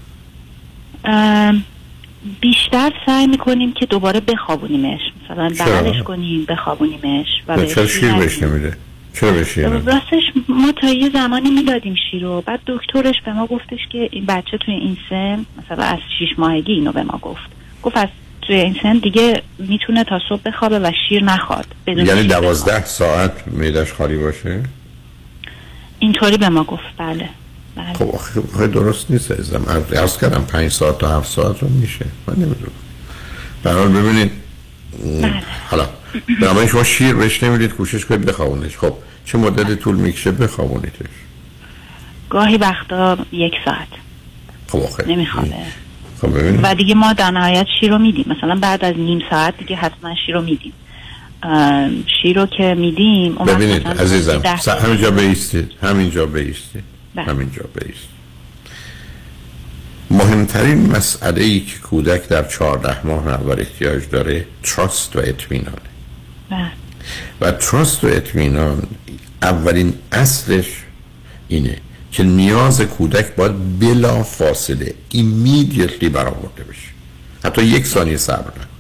بیشتر 2.42 2.92
سعی 3.06 3.28
می‌کنیم 3.28 3.74
که 3.74 3.86
دوباره 3.86 4.20
بخوابونیمش. 4.20 5.00
مثلا؟ 5.24 5.50
بغلش 5.50 6.04
کنیم 6.04 6.46
بخوابونیمش 6.46 7.28
و 7.48 7.58
بهش 7.58 7.74
چرا 7.76 7.88
شیر. 7.88 8.14
بهش 8.14 8.44
نمیده؟ 8.44 8.78
چرا 9.14 9.32
به 9.32 9.44
شیر 9.44 9.68
راستش 9.68 10.24
ما 10.50 10.72
تا 10.72 10.90
یه 10.90 11.10
زمانی 11.10 11.50
می‌دادیم 11.50 11.96
شیر 12.12 12.24
رو. 12.24 12.42
بعد 12.42 12.60
دکترش 12.68 13.16
به 13.26 13.34
ما 13.34 13.48
گفتش 13.48 13.80
که 13.92 14.10
این 14.12 14.26
بچه 14.26 14.58
توی 14.58 14.74
این 14.74 14.98
سن 15.10 15.46
مثلا 15.64 15.84
از 15.84 16.00
شیش 16.20 16.30
ماهگی 16.38 16.72
اینو 16.72 16.92
به 16.92 17.04
ما 17.04 17.20
گفت. 17.22 17.50
گفت 17.84 17.98
از 17.98 18.08
توی 18.42 18.56
این 18.56 18.76
سن 18.84 18.98
دیگه 18.98 19.42
می‌تونه 19.60 20.04
تا 20.04 20.20
صبح 20.30 20.42
بخوابه 20.46 20.80
و 20.80 20.92
شیر 21.10 21.24
نخواد. 21.24 21.66
یعنی 21.88 22.24
دوازده 22.24 22.86
ساعت 22.86 23.48
میدش 23.48 23.94
خالی 23.94 24.18
باشه؟ 24.18 24.64
اینطوری 26.04 26.38
به 26.38 26.50
ما 26.50 26.64
گفت. 26.64 26.84
بله. 26.98 27.30
بله. 27.76 27.94
خب 27.94 28.10
آخه 28.16 28.68
درست 28.68 29.12
نیست 29.12 29.32
عزیزم. 29.32 29.66
ارز 29.96 30.18
کردم 30.18 30.42
پنج 30.42 30.72
ساعت 30.72 30.98
تا 30.98 31.18
هفت 31.18 31.32
ساعت 31.32 31.60
رو 31.60 31.70
میشه. 31.70 32.06
من 32.28 32.34
نمی‌دونم. 32.34 32.72
برحال 33.64 33.88
ببینید. 33.88 34.32
م، 35.22 35.30
حالا 35.70 35.88
بنابراین 36.42 36.70
شما 36.70 36.84
شیر 36.84 37.16
بهش 37.16 37.44
نمی‌دید 37.44 37.74
کوشش 37.74 38.06
کنید 38.06 38.26
بخوابونش. 38.26 38.78
خب 38.78 38.94
چه 39.26 39.38
مدت 39.38 39.80
طول 39.80 39.96
می‌کشه 39.96 40.32
بخوابونیدش؟ 40.32 41.16
گاهی 42.30 42.58
وقتا 42.58 43.18
یک 43.32 43.54
ساعت. 43.66 43.88
خب 44.68 44.80
آخه. 44.80 45.08
نمیخوابه. 45.08 45.56
خب 46.22 46.40
ببینید 46.40 46.60
و 46.64 46.76
دیگه 46.76 46.96
ما 46.96 47.14
در 47.14 47.32
نهایت 47.32 47.68
شیر 47.80 47.92
رو 47.92 47.98
میدیم. 47.98 48.26
مثلا 48.38 48.56
بعد 48.56 48.86
از 48.86 48.96
نیم 48.96 49.22
ساعت 49.30 49.58
دیگه 49.58 49.76
حتما 49.76 50.16
شیر 50.26 50.36
رو 50.36 50.42
میدیم. 50.42 50.74
شیر 52.22 52.36
رو 52.36 52.46
که 52.46 52.76
میدیم 52.78 53.36
ببینید 53.36 53.88
عزیزم 53.88 54.42
همینجا 54.82 55.12
بیستید 55.12 55.72
همینجا 55.82 56.26
بیستید 56.26 56.84
بله. 57.16 57.26
همینجا 57.26 57.64
بیستید 57.74 58.14
مهمترین 60.12 60.92
مسئله 60.92 61.44
ای 61.44 61.60
که 61.60 61.80
کودک 61.80 62.28
در 62.28 62.44
چهارده 62.44 63.08
ماه 63.08 63.28
اول 63.28 63.60
احتیاج 63.60 64.10
داره 64.12 64.46
trust 64.64 65.16
و 65.16 65.20
اطمینانه 65.20 65.78
بله. 66.50 66.72
و 67.42 67.52
trust 67.52 68.04
و 68.04 68.08
اطمینان 68.08 68.84
اولین 69.42 69.94
اصلش 70.12 70.68
اینه 71.48 71.78
که 72.12 72.24
نیاز 72.24 72.82
کودک 72.82 73.36
باید 73.36 73.80
بلافاصله 73.80 74.94
immediately 75.12 76.10
برآورده 76.10 76.64
بشه. 76.64 76.88
حتی 77.44 77.64
یک 77.64 77.86
ثانیه 77.86 78.18
صبر 78.18 78.40
نکنید 78.40 78.73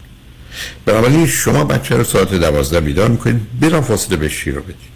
بنابراین 0.85 1.27
شما 1.27 1.63
بچه 1.63 1.95
رو 1.95 2.03
ساعت 2.03 2.33
دوازده 2.33 2.79
بیدار 2.79 3.09
می‌کنید 3.09 3.41
بلا 3.59 3.81
فاصله 3.81 4.17
به 4.17 4.29
شیر 4.29 4.53
رو 4.53 4.61
بدید. 4.61 4.93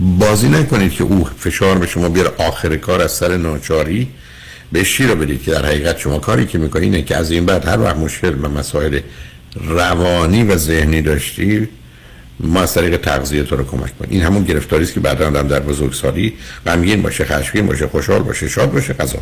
بازی 0.00 0.48
نکنید 0.48 0.92
که 0.92 1.04
او 1.04 1.28
فشار 1.38 1.78
به 1.78 1.86
شما 1.86 2.08
بیاره 2.08 2.32
آخر 2.38 2.76
کار 2.76 3.02
از 3.02 3.12
سر 3.12 3.36
ناچاری 3.36 4.08
به 4.72 4.84
شیر 4.84 5.06
رو 5.06 5.14
بدید 5.14 5.42
که 5.42 5.50
در 5.50 5.66
حقیقت 5.66 5.98
شما 5.98 6.18
کاری 6.18 6.46
که 6.46 6.58
می‌کنید 6.58 6.94
اینه 6.94 7.02
که 7.02 7.16
از 7.16 7.30
این 7.30 7.46
بعد 7.46 7.68
هر 7.68 7.80
وقت 7.80 7.96
مشکل 7.96 8.44
و 8.44 8.48
مسائل 8.48 9.00
روانی 9.60 10.42
و 10.42 10.56
ذهنی 10.56 11.02
داشتی 11.02 11.68
ما 12.40 12.60
از 12.60 12.74
طریق 12.74 12.96
تغذیه 12.96 13.42
تو 13.42 13.56
رو 13.56 13.64
کمک 13.64 13.98
کنیم. 13.98 14.10
این 14.10 14.22
همون 14.22 14.44
گرفتاری 14.44 14.84
است 14.84 14.94
که 14.94 15.00
بعدا 15.00 15.26
آدم 15.26 15.48
در 15.48 15.60
بزرگسالی 15.60 16.34
غمگین 16.66 17.02
باشه 17.02 17.24
خشمگین 17.24 17.66
باشه 17.66 17.86
خوشحال 17.86 18.22
باشه 18.22 18.48
شاد 18.48 18.72
باشه 18.72 18.92
غذا 18.92 19.18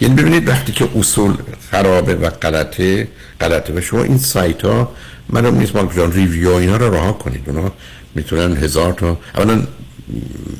یعنی 0.00 0.14
ببینید 0.14 0.48
وقتی 0.48 0.72
که 0.72 0.88
اصول 0.96 1.34
خرابه 1.70 2.14
و 2.14 2.30
غلطه 2.30 3.08
غلطه 3.40 3.72
و 3.72 3.80
شما 3.80 4.02
این 4.02 4.18
سایت 4.18 4.64
ها 4.64 4.92
هم 5.34 5.58
نیست 5.58 5.76
مالک 5.76 5.96
جان 5.96 6.12
ریویو 6.12 6.50
اینا 6.50 6.76
رو 6.76 6.94
رها 6.94 7.12
کنید. 7.12 7.42
اونا 7.46 7.72
می‌تونن 8.14 8.56
هزار 8.56 8.92
تا 8.92 9.18
اولا 9.34 9.62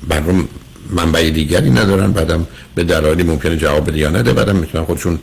برام 0.09 0.49
منبع 0.91 1.31
دیگری 1.31 1.71
ندارن 1.71 2.13
بعدم 2.13 2.47
به 2.75 2.85
دلایلی 2.85 3.23
ممکنه 3.23 3.57
جواب 3.57 3.91
بده 3.91 3.99
یا 3.99 4.11
نده 4.11 4.33
بعدم 4.33 4.57
می‌تونن 4.57 4.85
خودشون 4.85 5.19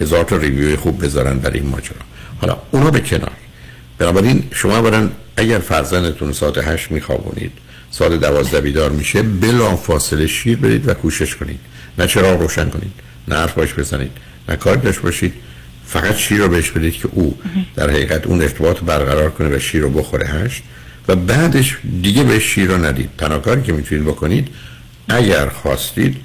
هزار 0.00 0.24
تا 0.24 0.36
ریویو 0.36 0.76
خوب 0.76 1.04
بذارن 1.04 1.38
برای 1.38 1.58
این 1.58 1.68
ماجرا. 1.68 1.96
حالا 2.40 2.56
اونا 2.70 2.90
به 2.90 3.00
کنار. 3.00 3.32
بنابراین 3.98 4.42
شما 4.50 4.82
برن 4.82 5.10
اگر 5.36 5.58
فرزندتون 5.58 6.32
ساعت 6.32 6.58
هشت 6.58 6.90
میخوابونید 6.90 7.52
ساعت 7.90 8.12
دوازده 8.12 8.60
بیدار 8.60 8.90
میشه 8.90 9.22
بلا 9.22 9.76
فاصله 9.76 10.26
شیر 10.26 10.56
برید 10.56 10.88
و 10.88 10.94
کوشش 10.94 11.36
کنید. 11.36 11.60
نه 11.98 12.06
چراغ 12.06 12.40
روشن 12.40 12.68
کنید. 12.68 12.92
نه 13.28 13.36
حرف 13.36 13.54
باش 13.54 13.74
بزنید 13.74 14.10
نه 14.48 14.56
کار 14.56 14.76
داشت 14.76 15.00
باشید 15.00 15.32
فقط 15.86 16.16
شیر 16.16 16.38
رو 16.38 16.48
بهش 16.48 16.70
بدید 16.70 16.92
که 16.92 17.08
او 17.12 17.38
در 17.76 17.90
حقیقت 17.90 18.26
اون 18.26 18.42
ارتباط 18.42 18.80
برقرار 18.80 19.30
کنه 19.30 19.56
و 19.56 19.58
شیر 19.58 19.82
رو 19.82 19.90
بخوره 19.90 20.26
هشت 20.26 20.62
و 21.08 21.16
بعدش 21.16 21.78
دیگه 22.02 22.24
به 22.24 22.38
شیر 22.38 22.66
رو 22.68 22.84
ندید. 22.84 23.10
تنها 23.18 23.56
که 23.56 23.72
می‌تونید 23.72 24.04
بکنید 24.04 24.48
اگر 25.08 25.48
خواستید 25.48 26.16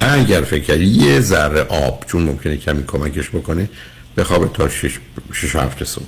اگر 0.00 0.40
فکر 0.40 0.80
یه 0.80 1.20
ذره 1.20 1.60
آب 1.60 2.04
چون 2.06 2.22
ممکنه 2.22 2.56
کمی 2.56 2.84
کمکش 2.86 3.28
بکنه 3.30 3.68
بخوابه 4.16 4.50
تا 4.54 4.68
شش, 4.68 4.98
شش 5.32 5.56
هفته 5.56 5.84
صبح. 5.84 6.04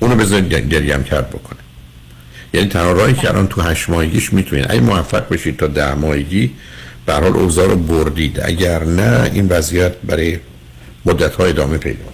اونو 0.00 0.16
بذارید 0.16 0.54
گریه 0.54 0.94
هم 0.94 1.04
کرد 1.04 1.30
بکنه. 1.30 1.58
یعنی 2.52 2.68
تنها 2.68 2.92
راهی 2.92 3.14
که 3.14 3.28
الان 3.28 3.46
تو 3.46 3.62
هشت 3.62 3.90
ماهگیش 3.90 4.32
می‌تونید 4.32 4.66
اگه 4.68 4.80
موفق 4.80 5.28
بشید 5.28 5.56
تا 5.56 5.66
ده 5.66 5.94
ماهگی 5.94 6.50
به 7.06 7.12
حال 7.12 7.24
اوضاع 7.24 7.68
رو 7.68 7.76
بردید. 7.76 8.40
اگر 8.44 8.84
نه 8.84 9.30
این 9.34 9.48
وضعیت 9.48 9.92
برای 9.96 10.38
مدت 11.04 11.34
های 11.34 11.50
ادامه 11.50 11.78
پیدا 11.78 12.04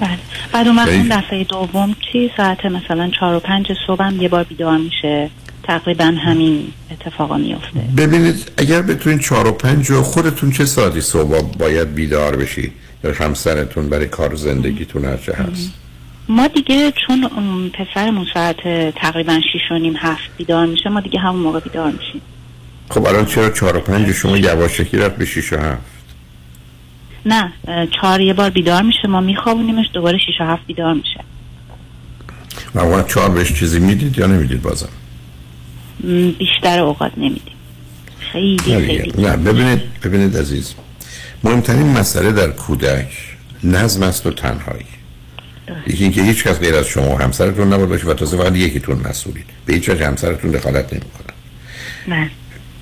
بله. 0.00 0.18
بعد 0.52 0.66
اون 0.66 0.76
وقت 0.76 1.08
دفعه 1.10 1.44
دوم 1.44 1.96
چی؟ 2.12 2.30
ساعت 2.36 2.64
مثلا 2.64 3.10
چهار 3.20 3.34
و 3.34 3.40
پنج 3.40 3.66
صبح 3.86 4.04
هم 4.04 4.22
یه 4.22 4.28
بار 4.28 4.44
بیدار 4.44 4.78
میشه. 4.78 5.30
تقریبا 5.62 6.04
همین 6.04 6.72
اتفاقا 6.90 7.36
میفته 7.36 7.80
ببینید 7.96 8.50
اگر 8.56 8.82
بتونید 8.82 9.20
چهار 9.20 9.46
و 9.46 9.52
پنج 9.52 9.90
و 9.90 10.02
خودتون 10.02 10.50
چه 10.50 10.64
ساعتی 10.64 11.00
صبح 11.00 11.42
باید 11.58 11.94
بیدار 11.94 12.36
بشید؟ 12.36 12.72
یا 13.04 13.12
همسرتون 13.12 13.88
برای 13.88 14.08
کار 14.08 14.34
زندگیتون 14.34 15.04
هر 15.04 15.16
چه 15.16 15.32
هست؟ 15.32 15.72
ما 16.28 16.46
دیگه 16.48 16.92
چون 17.06 17.30
پسرمون 17.70 18.26
ساعت 18.34 18.56
تقریبا 18.96 19.40
شیش 19.52 19.62
و 19.70 19.78
نیم 19.78 19.94
هفت 19.96 20.30
بیدار 20.36 20.66
میشه 20.66 20.90
ما 20.90 21.00
دیگه 21.00 21.18
همون 21.20 21.40
موقع 21.40 21.60
بیدار 21.60 21.90
میشیم. 21.90 22.20
خب 22.92 23.06
الان 23.06 23.26
چرا 23.26 23.50
چهار 23.50 23.76
و 23.76 23.80
پنج 23.80 24.12
شما 24.12 24.36
یواشکی 24.36 24.96
رفت 24.96 25.16
به 25.16 25.24
شیش 25.24 25.52
و 25.52 25.56
هفت؟ 25.56 25.82
نه 27.26 27.52
چهار 28.00 28.20
یه 28.20 28.34
بار 28.34 28.50
بیدار 28.50 28.82
میشه 28.82 29.08
ما 29.08 29.20
میخوابونیمش 29.20 29.86
دوباره 29.92 30.18
شیش 30.18 30.40
و 30.40 30.44
هفت 30.44 30.66
بیدار 30.66 30.94
میشه. 30.94 31.24
معمولا 32.74 33.02
چهار 33.02 33.30
بهش 33.30 33.52
چیزی 33.52 33.78
می‌دید 33.78 34.18
یا 34.18 34.26
نمی‌دید 34.26 34.62
بازم؟ 34.62 34.88
بیشتر 36.38 36.78
اوقات 36.80 37.12
نمیدیم. 37.16 37.54
خیلی 38.18 38.58
خیلی. 38.58 39.22
نه 39.22 39.36
ببینید 39.36 40.00
ببینید 40.02 40.36
عزیز. 40.36 40.74
مهمترین 41.44 41.86
مسئله 41.86 42.32
در 42.32 42.48
کودک 42.48 43.08
نظم 43.64 44.02
است 44.02 44.26
و 44.26 44.30
تنهایی. 44.30 44.86
یکی 45.86 46.04
اینکه 46.04 46.22
هیچ 46.22 46.44
کس 46.44 46.58
غیر 46.58 46.74
از 46.74 46.86
شما 46.86 47.10
و 47.10 47.18
همسرتون 47.18 47.72
نباید 47.72 47.88
باشه 47.88 48.06
و 48.06 48.14
تازه 48.14 48.36
فقط 48.36 48.56
یکیتون 48.56 49.00
مسئولید. 49.08 49.46
به 49.66 49.74
هیچ 49.74 49.88
وجه 49.88 50.06
همسرتون 50.06 50.50
دخالت 50.50 50.92
نمی‌کنه. 50.92 51.32
نه. 52.08 52.30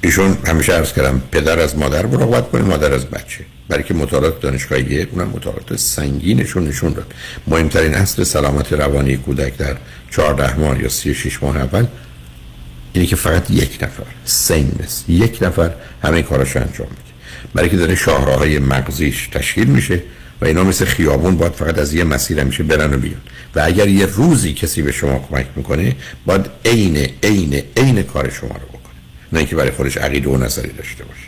ایشون 0.02 0.36
همیشه 0.46 0.72
عرض 0.72 0.92
کردم 0.92 1.22
پدر 1.32 1.58
از 1.58 1.78
مادر 1.78 2.06
مراقبت 2.06 2.50
کنه 2.50 2.62
مادر 2.62 2.92
از 2.92 3.06
بچه. 3.06 3.44
برای 3.68 3.82
که 3.82 3.94
مطالعات 3.94 4.40
دانشگاهی 4.40 5.02
اونم 5.02 5.28
مطالعات 5.28 5.76
سنگینشون 5.76 6.68
نشون 6.68 6.92
داد. 6.92 7.14
مهمترین 7.46 7.94
اصل 7.94 8.24
سلامت 8.24 8.72
روانی 8.72 9.16
کودک 9.16 9.56
در 9.56 9.76
14 10.10 10.58
ماه 10.58 10.82
یا 10.82 10.88
36 10.88 11.42
ماه 11.42 11.56
اول 11.56 11.86
اینه 12.92 13.06
که 13.06 13.16
فقط 13.16 13.50
یک 13.50 13.78
نفر 13.82 14.02
سیمنس 14.24 15.04
یک 15.08 15.38
نفر 15.42 15.70
همه 16.02 16.22
کاراش 16.22 16.56
انجام 16.56 16.88
میده. 16.88 17.10
برای 17.54 17.68
که 17.68 17.76
داره 17.76 17.94
شاهراهای 17.94 18.58
مغزیش 18.58 19.28
تشکیل 19.32 19.66
میشه 19.66 20.02
و 20.40 20.44
اینا 20.44 20.64
مثل 20.64 20.84
خیابون 20.84 21.36
باید 21.36 21.52
فقط 21.52 21.78
از 21.78 21.94
یه 21.94 22.04
مسیر 22.04 22.40
همیشه 22.40 22.62
برن 22.62 22.94
و 22.94 22.96
بیان. 22.96 23.20
و 23.54 23.60
اگر 23.64 23.88
یه 23.88 24.06
روزی 24.06 24.54
کسی 24.54 24.82
به 24.82 24.92
شما 24.92 25.26
کمک 25.30 25.46
می‌کنه 25.56 25.96
باید 26.26 26.46
عین 26.64 27.08
عین 27.22 27.62
عین 27.76 28.02
کار 28.02 28.30
شما 28.30 28.48
رو 28.48 28.69
نه 29.32 29.38
اینکه 29.38 29.56
برای 29.56 29.70
خودش 29.70 29.96
عقیده 29.96 30.30
و 30.30 30.36
نظری 30.36 30.72
داشته 30.72 31.04
باشه. 31.04 31.20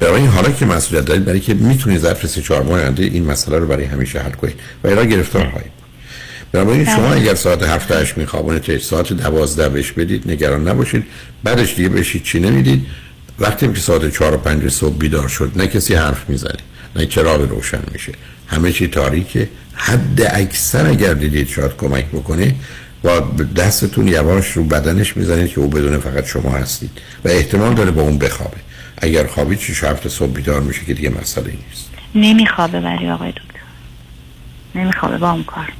برای 0.00 0.20
این 0.20 0.30
حالا 0.30 0.50
که 0.50 0.66
مسئولیت 0.66 1.04
دارید 1.04 1.24
برای 1.24 1.40
که 1.40 1.54
می‌تونید 1.54 2.00
ظرف 2.00 2.26
سه 2.26 2.42
چهار 2.42 2.62
ماه 2.62 2.80
آینده 2.80 3.02
این 3.02 3.24
مسئله 3.24 3.58
رو 3.58 3.66
برای 3.66 3.84
همیشه 3.84 4.20
حل 4.20 4.30
کنید 4.30 4.54
و 4.84 4.88
الا 4.88 5.04
گرفتار 5.04 5.48
خواهید 5.50 5.72
بود. 5.72 5.86
بنابراین 6.52 6.84
شما 6.84 7.12
اگر 7.12 7.34
ساعت 7.34 7.62
هفت 7.62 7.92
هشت 7.92 8.18
میخوابونید 8.18 8.78
ساعت 8.78 9.12
دوازده 9.12 9.68
بهش 9.68 9.92
بدید 9.92 10.30
نگران 10.30 10.68
نباشید. 10.68 11.04
بعدش 11.44 11.74
دیگه 11.74 11.88
بهش 11.88 12.16
چی 12.16 12.40
نمی‌دید. 12.40 12.86
وقتی 13.38 13.68
که 13.68 13.80
ساعت 13.80 14.14
چهار 14.14 14.34
و 14.34 14.36
پنج 14.36 14.68
صبح 14.68 14.96
بیدار 14.98 15.28
شد 15.28 15.52
نه 15.56 15.66
کسی 15.66 15.94
حرف 15.94 16.28
می‌زنه 16.28 16.60
نه 16.96 17.06
چراغ 17.06 17.50
روشن 17.50 17.80
میشه. 17.92 18.12
همه 18.46 18.72
چی 18.72 18.88
تاریکه. 18.88 19.48
حد 19.74 20.30
اکثر 20.30 20.86
اگر 20.86 21.14
دیدید 21.14 21.48
شاید 21.48 21.76
کمک 21.76 22.06
بکنه 22.06 22.54
با 23.06 23.20
دستتون 23.56 24.08
یواش 24.08 24.52
رو 24.52 24.64
بدنش 24.64 25.16
می‌زنید 25.16 25.48
که 25.50 25.60
او 25.60 25.68
بدون 25.68 25.98
فقط 25.98 26.26
شما 26.26 26.50
هستید. 26.50 26.90
و 27.24 27.28
احتمال 27.28 27.74
داره 27.74 27.90
با 27.90 28.02
اون 28.02 28.18
بخوابه. 28.18 28.56
اگر 28.98 29.26
خوابید 29.26 29.58
شش 29.58 29.84
هفته 29.84 30.08
صبح 30.08 30.32
بیدار 30.32 30.60
میشه 30.60 30.84
که 30.84 30.94
دیگه 30.94 31.10
مسئله 31.10 31.46
نیست. 31.46 31.90
نمیخوابه 32.14 32.80
ولی 32.80 33.10
آقای 33.10 33.30
دکتر. 33.30 33.60
نمیخوابه 34.74 35.18
با 35.18 35.30
اون 35.30 35.44
کار. 35.44 35.72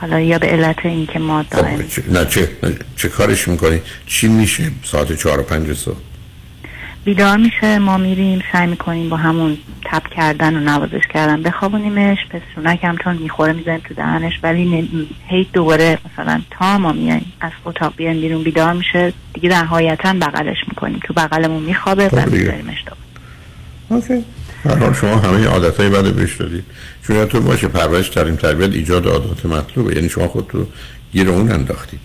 حالا 0.00 0.20
یا 0.20 0.38
به 0.38 0.46
علت 0.46 0.76
اینکه 0.86 1.18
ما 1.18 1.44
دائم 1.50 1.76
خب 1.76 1.88
چه- 1.88 2.02
نه 2.10 2.24
چه 2.24 2.48
نه 2.62 2.74
چه 2.96 3.08
کارش 3.08 3.48
می‌کنی؟ 3.48 3.80
چی 4.06 4.28
میشه 4.28 4.70
ساعت 4.84 5.12
چهار 5.12 5.40
و 5.40 5.42
پنج 5.42 5.72
صبح؟ 5.76 5.96
بیدار 7.04 7.36
میشه 7.36 7.78
ما 7.78 7.96
میریم 7.96 8.42
سعی 8.52 8.66
می‌کنیم 8.66 9.08
با 9.08 9.16
همون 9.16 9.58
تب 9.84 10.02
کردن 10.16 10.56
و 10.56 10.60
نوازش 10.60 11.02
کردن 11.14 11.42
بخوابونیمش 11.42 12.18
پستونک 12.30 12.84
هم 12.84 12.96
چون 13.04 13.16
می‌خوره 13.16 13.52
می‌زنیم 13.52 13.80
تو 13.88 13.94
دهنش 13.94 14.32
ولی 14.42 14.64
نمی- 14.64 15.08
هی 15.28 15.46
دوباره 15.52 15.98
مثلا 16.12 16.40
تا 16.50 16.78
ما 16.78 16.92
میایم 16.92 17.32
از 17.40 17.52
اتاق 17.64 17.96
بیایم 17.96 18.20
بیرون 18.20 18.42
بیدار 18.42 18.72
میشه 18.72 19.12
دیگه 19.34 19.48
نهایتا 19.48 20.12
بغلش 20.12 20.56
می‌کنیم. 20.68 21.00
تو 21.04 21.14
بغلمون 21.14 21.62
میخوابه 21.62 22.06
و 22.06 22.20
خب. 22.20 22.32
میذاریمش 22.32 22.84
اوکی. 23.88 24.24
هر 24.64 24.76
حال 24.76 24.94
شما 24.94 25.16
همه 25.16 25.46
عادت 25.46 25.80
های 25.80 25.88
بده 25.88 26.10
بهش 26.10 26.36
دادید. 26.36 26.64
چون 27.06 27.16
یادتون 27.16 27.44
باشه 27.44 27.68
پرورش 27.68 28.08
ترین 28.08 28.36
تربیت 28.36 28.72
ایجاد 28.72 29.06
عادات 29.06 29.46
مطلوبه. 29.46 29.94
یعنی 29.94 30.08
شما 30.08 30.28
خود 30.28 30.50
رو 30.52 30.66
گیر 31.12 31.28
اون 31.28 31.52
انداختید. 31.52 32.00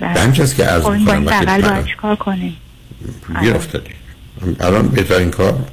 به 0.00 0.06
همچه 0.06 0.46
که 0.46 0.64
عرض 0.64 0.82
خب 0.82 0.90
این 0.90 1.04
با 1.04 1.12
این 1.12 1.22
می‌کنم 1.22 1.36
وقتی 1.46 1.62
باید 1.62 1.84
چیکار 1.84 2.16
کنیم؟ 2.16 2.56
گیر 3.40 3.54
افتادید. 3.54 4.05
الان 4.60 4.88
بهترین 4.88 5.30
کار 5.30 5.64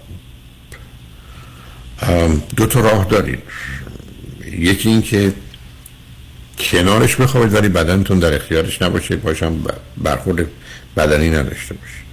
دو 2.55 2.65
تا 2.65 2.79
راه 2.79 3.05
دارید 3.05 3.39
یکی 4.51 4.89
این 4.89 5.01
که 5.01 5.33
کنارش 6.59 7.15
بخوابید 7.15 7.53
ولی 7.53 7.69
بدنتون 7.69 8.19
در 8.19 8.33
اختیارش 8.33 8.81
نباشه 8.81 9.15
باشم 9.15 9.63
برخورد 9.97 10.45
بدنی 10.97 11.29
نداشته 11.29 11.73
باشید. 11.73 12.03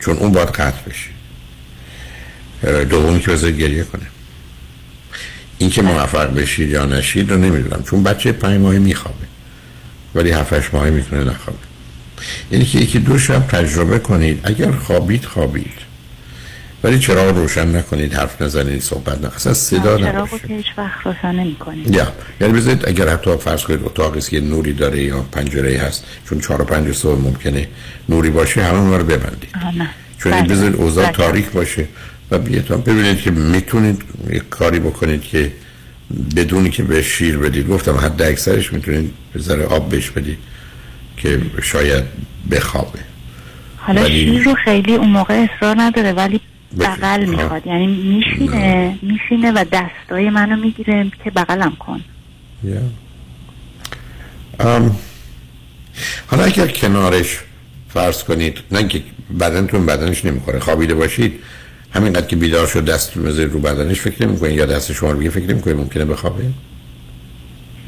چون 0.00 0.16
اون 0.16 0.32
باید 0.32 0.48
قطع 0.48 0.90
بشه. 0.90 1.10
دومی 2.84 3.20
که 3.20 3.30
بذارید 3.30 3.60
گریه 3.60 3.84
کنه. 3.84 4.06
این 5.58 5.70
که 5.70 5.82
موفق 5.82 6.34
بشید 6.34 6.70
یا 6.70 6.84
نشید 6.84 7.30
رو 7.30 7.38
نمی‌دونم 7.38 7.82
چون 7.82 8.02
بچه 8.02 8.32
پنج 8.32 8.60
ماهی 8.60 8.78
میخوابه. 8.78 9.26
ولی 10.14 10.30
هفتش 10.30 10.74
ماهی 10.74 10.90
می‌تونه 10.90 11.24
نخوابه. 11.24 11.58
یعنی 12.50 12.64
که 12.64 12.78
یکی 12.78 12.98
دو 12.98 13.18
شب 13.18 13.46
تجربه 13.48 13.98
کنید. 13.98 14.40
اگر 14.44 14.72
خوابید 14.72 15.24
خوابید. 15.24 15.84
ولی 16.84 16.98
چراغ 16.98 17.36
روشن 17.36 17.76
نکنید 17.76 18.14
حرف 18.14 18.42
نزنید 18.42 18.82
صحبت 18.82 19.20
نه 19.20 19.36
اصلا 19.36 19.54
صدا 19.54 19.96
نباشه. 19.96 20.32
رو 20.32 20.38
که 20.38 20.54
هیچ 20.54 20.66
وقت 20.78 21.06
روشن 21.06 21.32
نمی 21.32 21.54
کنیم 21.54 21.92
یا. 21.92 22.12
یعنی 22.40 22.52
بذارید 22.52 22.88
اگر 22.88 23.08
حتی 23.08 23.36
فرض 23.36 23.62
کنید 23.62 23.80
اتاقی 23.84 24.20
که 24.20 24.40
نوری 24.40 24.72
داره 24.72 25.02
یا 25.02 25.20
پنجره 25.32 25.78
هست 25.78 26.04
چون 26.28 26.40
چهار 26.40 26.62
و 26.62 26.64
پنج 26.64 26.94
صبح 26.94 27.20
ممکنه 27.20 27.68
نوری 28.08 28.30
باشه 28.30 28.62
همه 28.62 28.78
اونها 28.78 28.96
رو 28.96 29.04
ببندید. 29.04 29.50
نه. 29.78 29.90
چون 30.18 30.32
بله. 30.32 30.48
بذارید 30.48 30.76
اوضاع 30.76 31.04
بله. 31.04 31.12
تاریک 31.12 31.50
باشه 31.50 31.86
و 32.30 32.38
بیتان 32.38 32.80
ببینید 32.80 33.20
که 33.20 33.30
می‌تونید 33.30 34.02
یک 34.30 34.48
کاری 34.48 34.80
بکنید 34.80 35.22
که 35.22 35.52
بدونی 36.36 36.70
که 36.70 36.82
به 36.82 37.02
شیر 37.02 37.38
بدید. 37.38 37.68
گفتم 37.68 37.96
حد 37.96 38.22
اکثرش 38.22 38.72
می‌تونید 38.72 39.12
به 39.34 39.66
آب 39.66 39.88
بهش 39.88 40.10
بدید. 40.10 40.38
که 41.16 41.40
شاید 41.62 42.04
بخوابه. 42.50 42.98
حالا 43.76 44.02
ولی- 44.02 44.24
شیر 44.24 44.42
رو 44.44 44.54
خیلی 44.64 44.94
اون 44.94 45.08
موقع 45.08 45.34
اصرار 45.56 45.76
نداره 45.78 46.12
ولی. 46.12 46.40
بغل 46.80 47.24
می‌خواد. 47.24 47.66
یعنی 47.66 47.86
میشینه 47.86 48.98
میشینه 49.02 49.52
و 49.52 49.64
دستای 49.72 50.30
منو 50.30 50.56
می‌گیره 50.56 51.10
که 51.24 51.30
بغلم 51.30 51.76
کن. 51.76 52.00
یا. 52.64 52.80
ام، 54.60 54.96
حالا 56.26 56.44
اگر 56.44 56.66
کنارش 56.66 57.38
فرض 57.88 58.24
کنید 58.24 58.58
نه 58.72 58.88
که 58.88 59.02
بدنتون 59.40 59.86
بدنش 59.86 60.24
نمی‌خوره 60.24 60.58
خوابیده 60.58 60.94
باشید 60.94 61.32
همینقدر 61.94 62.26
که 62.26 62.36
بیدار 62.36 62.66
شد 62.66 62.84
دستتون 62.84 63.22
بذارید 63.22 63.52
رو 63.52 63.58
بدنش 63.58 64.00
فکر 64.00 64.26
نمی‌کنید 64.26 64.56
یا 64.56 64.66
دست 64.66 64.92
شما 64.92 65.10
رو 65.10 65.18
بگه 65.18 65.30
فکر 65.30 65.46
نمی‌کنید 65.46 65.76
ممکنه 65.76 66.04
بخوابه؟ 66.04 66.44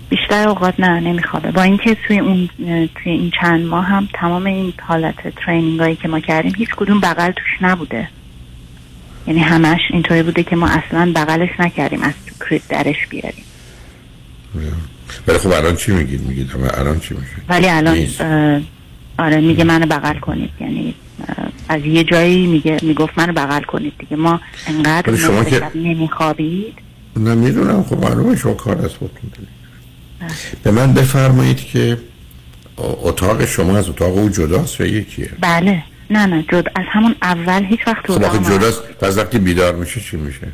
بیشتر 0.09 0.49
اوقات 0.49 0.81
نه 0.81 1.01
نمیخوابه. 1.01 1.51
با 1.51 1.63
اینکه 1.63 1.97
توی 2.07 2.19
اون 2.19 2.49
توی 2.95 3.13
این 3.13 3.33
چند 3.41 3.67
ماه 3.67 3.85
هم 3.85 4.09
تمام 4.15 4.47
این 4.47 4.73
حالت 4.83 5.35
ترینینگ 5.37 5.81
هایی 5.81 5.97
که 5.97 6.09
ما 6.09 6.21
کردیم 6.21 6.53
هیچ 6.57 6.69
کدوم 6.77 7.01
بغل 7.01 7.31
توش 7.31 7.63
نبوده. 7.63 8.09
یعنی 9.27 9.41
همش 9.41 9.81
اینطوری 9.91 10.23
بوده 10.23 10.43
که 10.43 10.57
ما 10.57 10.69
اصلا 10.69 11.13
بغلش 11.15 11.51
نکردیم 11.59 12.03
از 12.03 12.13
کریپ 12.41 12.63
درش 12.69 13.07
بیاریم. 13.11 13.45
ولی 15.29 15.39
خب 15.39 15.53
الان 15.53 15.77
چی 15.77 15.93
میگید؟ 15.93 16.21
میگید 16.21 16.51
اما 16.55 16.67
الان 16.67 17.01
چی 17.01 17.15
میشه 17.15 17.33
ولی 17.49 17.69
الان 17.69 17.97
نیست. 17.97 18.21
آره 19.19 19.41
میگه 19.41 19.65
منو 19.65 19.87
بغل 19.87 20.19
کنید. 20.19 20.51
یعنی 20.61 20.95
از 21.69 21.85
یه 21.85 22.05
جایی 22.05 22.47
میگه 22.47 22.77
می‌گفت 22.83 23.19
منو 23.19 23.33
بغل 23.33 23.63
کنید 23.63 23.93
دیگه. 23.99 24.17
ما 24.17 24.41
انقدر 24.67 25.17
شما 25.17 25.45
که- 25.45 25.71
نمیخوابید. 25.75 26.75
نه 27.17 27.35
می‌دونم. 27.35 27.83
خب 27.83 28.05
معلومه 28.05 28.37
شما 28.37 28.55
کار 28.55 28.79
از 28.79 28.95
خودتون 28.95 29.31
دارید. 29.33 29.56
به 30.63 30.71
من 30.71 30.93
بفرمایید 30.95 31.57
که 31.65 31.99
اتاق 32.79 33.45
شما 33.45 33.77
از 33.79 33.89
اتاق 33.89 34.19
او 34.19 34.29
جداست 34.29 34.81
یا 34.81 34.87
یکیه؟ 34.87 35.31
بله. 35.41 35.83
نه 36.11 36.27
نه 36.27 36.43
جد 36.43 36.65
از 36.75 36.85
همون 36.93 37.15
اول 37.23 37.65
هیچ 37.65 37.81
وقت 37.87 38.07
خب 38.07 38.11
اتاق 38.11 38.37
ما- 38.37 38.51
جداست 38.59 38.83
پس 38.83 39.19
وقتی 39.19 39.39
بیدار 39.39 39.75
میشه 39.75 40.01
چی 40.01 40.17
میشه؟ 40.17 40.49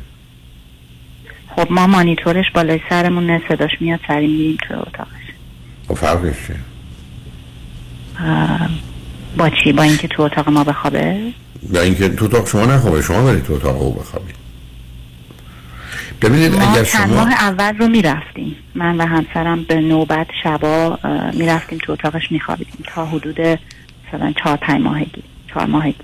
خب 1.55 1.71
ما 1.71 1.87
مانیتورش 1.87 2.45
بالای 2.55 2.79
سرمون 2.89 3.41
صداش 3.49 3.71
میاد 3.79 3.99
سری 4.07 4.27
میریم 4.27 4.57
تو 4.67 4.73
اتاقش. 4.79 5.07
خب 5.87 5.93
فرقش 5.93 6.35
چیه؟ 6.47 6.55
با 9.37 9.49
چی؟ 9.49 9.71
با 9.73 9.83
اینکه 9.83 10.07
تو 10.07 10.21
اتاق 10.23 10.49
ما 10.49 10.63
بخوابه؟ 10.63 11.17
یا 11.73 11.81
اینکه 11.81 12.09
تو 12.09 12.25
اتاق 12.25 12.47
شما 12.47 12.65
نخوابه 12.65 13.01
شما 13.01 13.23
برید 13.23 13.43
تو 13.43 13.53
اتاق 13.53 13.81
او 13.81 13.93
بخوابید. 13.93 14.35
ببینید 16.21 16.53
ما 16.55 16.71
اگر 16.71 16.83
شما 16.83 17.05
ماه 17.05 17.33
اول 17.33 17.77
رو 17.77 17.87
می‌رفتیم. 17.87 18.55
من 18.75 18.97
و 18.97 19.05
همسرم 19.05 19.63
به 19.63 19.75
نوبت 19.75 20.27
شبا 20.43 20.99
می‌رفتیم 21.33 21.79
تو 21.83 21.91
اتاقش 21.91 22.31
میخوابیدیم 22.31 22.83
تا 22.95 23.05
حدود 23.05 23.39
مثلا 23.39 24.33
چهار 24.43 24.57
پنج 24.57 24.81
ماهگی. 24.81 25.23
چهار 25.53 25.65
ماهگی. 25.65 25.95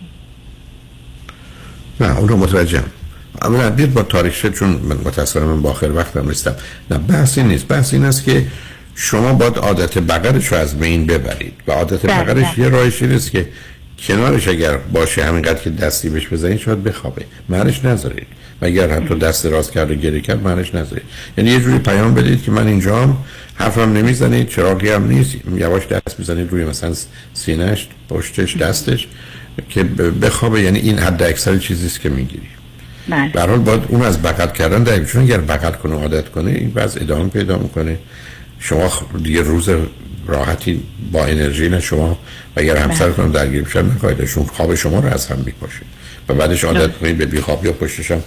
نه 1.99 2.17
اون 2.17 2.27
رو 2.27 2.37
متوجهم. 2.37 2.83
اولا 3.41 3.69
بیاد 3.69 3.93
با 3.93 4.03
تاریخ 4.03 4.45
چون 4.45 4.69
من 4.69 4.95
متاسفانه 4.95 5.45
من 5.45 5.61
با 5.61 5.69
آخر 5.69 5.91
وقتم 5.91 6.27
رسیدم 6.27 6.55
نه 6.91 6.97
بحثی 6.97 7.43
نیست. 7.43 7.67
بحث 7.67 7.93
این 7.93 8.05
است 8.05 8.23
که 8.23 8.47
شما 8.95 9.33
باید 9.33 9.57
عادت 9.57 9.97
بغلش 9.97 10.47
رو 10.47 10.57
از 10.57 10.79
بین 10.79 11.05
ببرید. 11.05 11.53
و 11.67 11.71
عادت 11.71 12.05
بله. 12.05 12.59
یه 12.59 12.69
راهش 12.69 13.01
این 13.01 13.11
است 13.11 13.31
که 13.31 13.49
کنارش 14.07 14.47
اگر 14.47 14.77
باشه 14.77 15.23
همینقدر 15.23 15.59
که 15.59 15.69
دستی 15.69 16.09
بهش 16.09 16.27
بزنید 16.27 16.59
شاید 16.59 16.83
بخوابه. 16.83 17.25
مرش 17.49 17.85
نذارید. 17.85 18.27
و 18.61 18.65
اگر 18.65 18.89
حتی 18.89 19.15
دست 19.15 19.45
راست 19.45 19.71
کرد 19.71 19.91
و 19.91 19.95
گریه 19.95 20.21
کرد 20.21 20.43
مرش 20.43 20.75
نذارید. 20.75 21.05
یعنی 21.37 21.49
یه 21.49 21.59
جوری 21.59 21.79
پیام 21.79 22.13
بدید 22.13 22.43
که 22.43 22.51
من 22.51 22.67
اینجام 22.67 23.17
حرفم 23.55 23.93
نمی‌زنید 23.93 24.49
چراغی 24.49 24.89
هم 24.89 25.07
نیست. 25.07 25.35
یواش 25.55 25.83
دست 25.87 26.19
می‌زنید 26.19 26.51
روی 26.51 26.65
مثلا 26.65 26.93
سینهش 27.33 27.87
پشتش 28.09 28.57
دستش 28.57 29.07
که 29.69 29.83
بخوابه. 30.21 30.61
یعنی 30.61 30.79
این 30.79 30.99
حد 30.99 31.23
اکثر 31.23 31.57
چیزی 31.57 31.85
است 31.85 32.01
که 32.01 32.09
می‌گیری. 32.09 32.47
بله. 33.09 33.31
به 33.33 33.41
هر 33.41 33.47
حال 33.47 33.59
باید 33.59 33.81
اون 33.87 34.01
از 34.01 34.21
بغل 34.21 34.47
کردن 34.47 34.83
داریم 34.83 35.05
چون 35.05 35.21
اگر 35.21 35.37
بغل 35.37 35.71
کنه 35.71 35.95
عادت 35.95 36.29
کنه 36.29 36.51
این 36.51 36.71
وضع 36.75 37.01
ادامه 37.01 37.29
پیدا 37.29 37.57
می‌کنه. 37.57 37.97
شما 38.59 38.91
دیگه 39.23 39.41
روز 39.41 39.69
راحتی 40.29 40.83
با 41.11 41.25
انرژی 41.25 41.69
نه 41.69 41.79
شما 41.79 42.11
و 42.11 42.17
اگر 42.55 42.77
همسرتون 42.77 43.31
درگیر 43.31 43.63
بشن 43.63 43.85
نخواهیدشون 43.85 44.45
خواب 44.45 44.75
شما 44.75 44.99
رو 44.99 45.07
از 45.13 45.27
هم 45.27 45.37
می‌کشه. 45.45 45.81
و 46.29 46.33
بعدش 46.33 46.63
عادت 46.63 46.97
کنید 46.97 47.17
به 47.17 47.25
بیخوابی 47.25 47.67
یا 47.67 47.73
پشتش 47.73 48.11
هم 48.11 48.23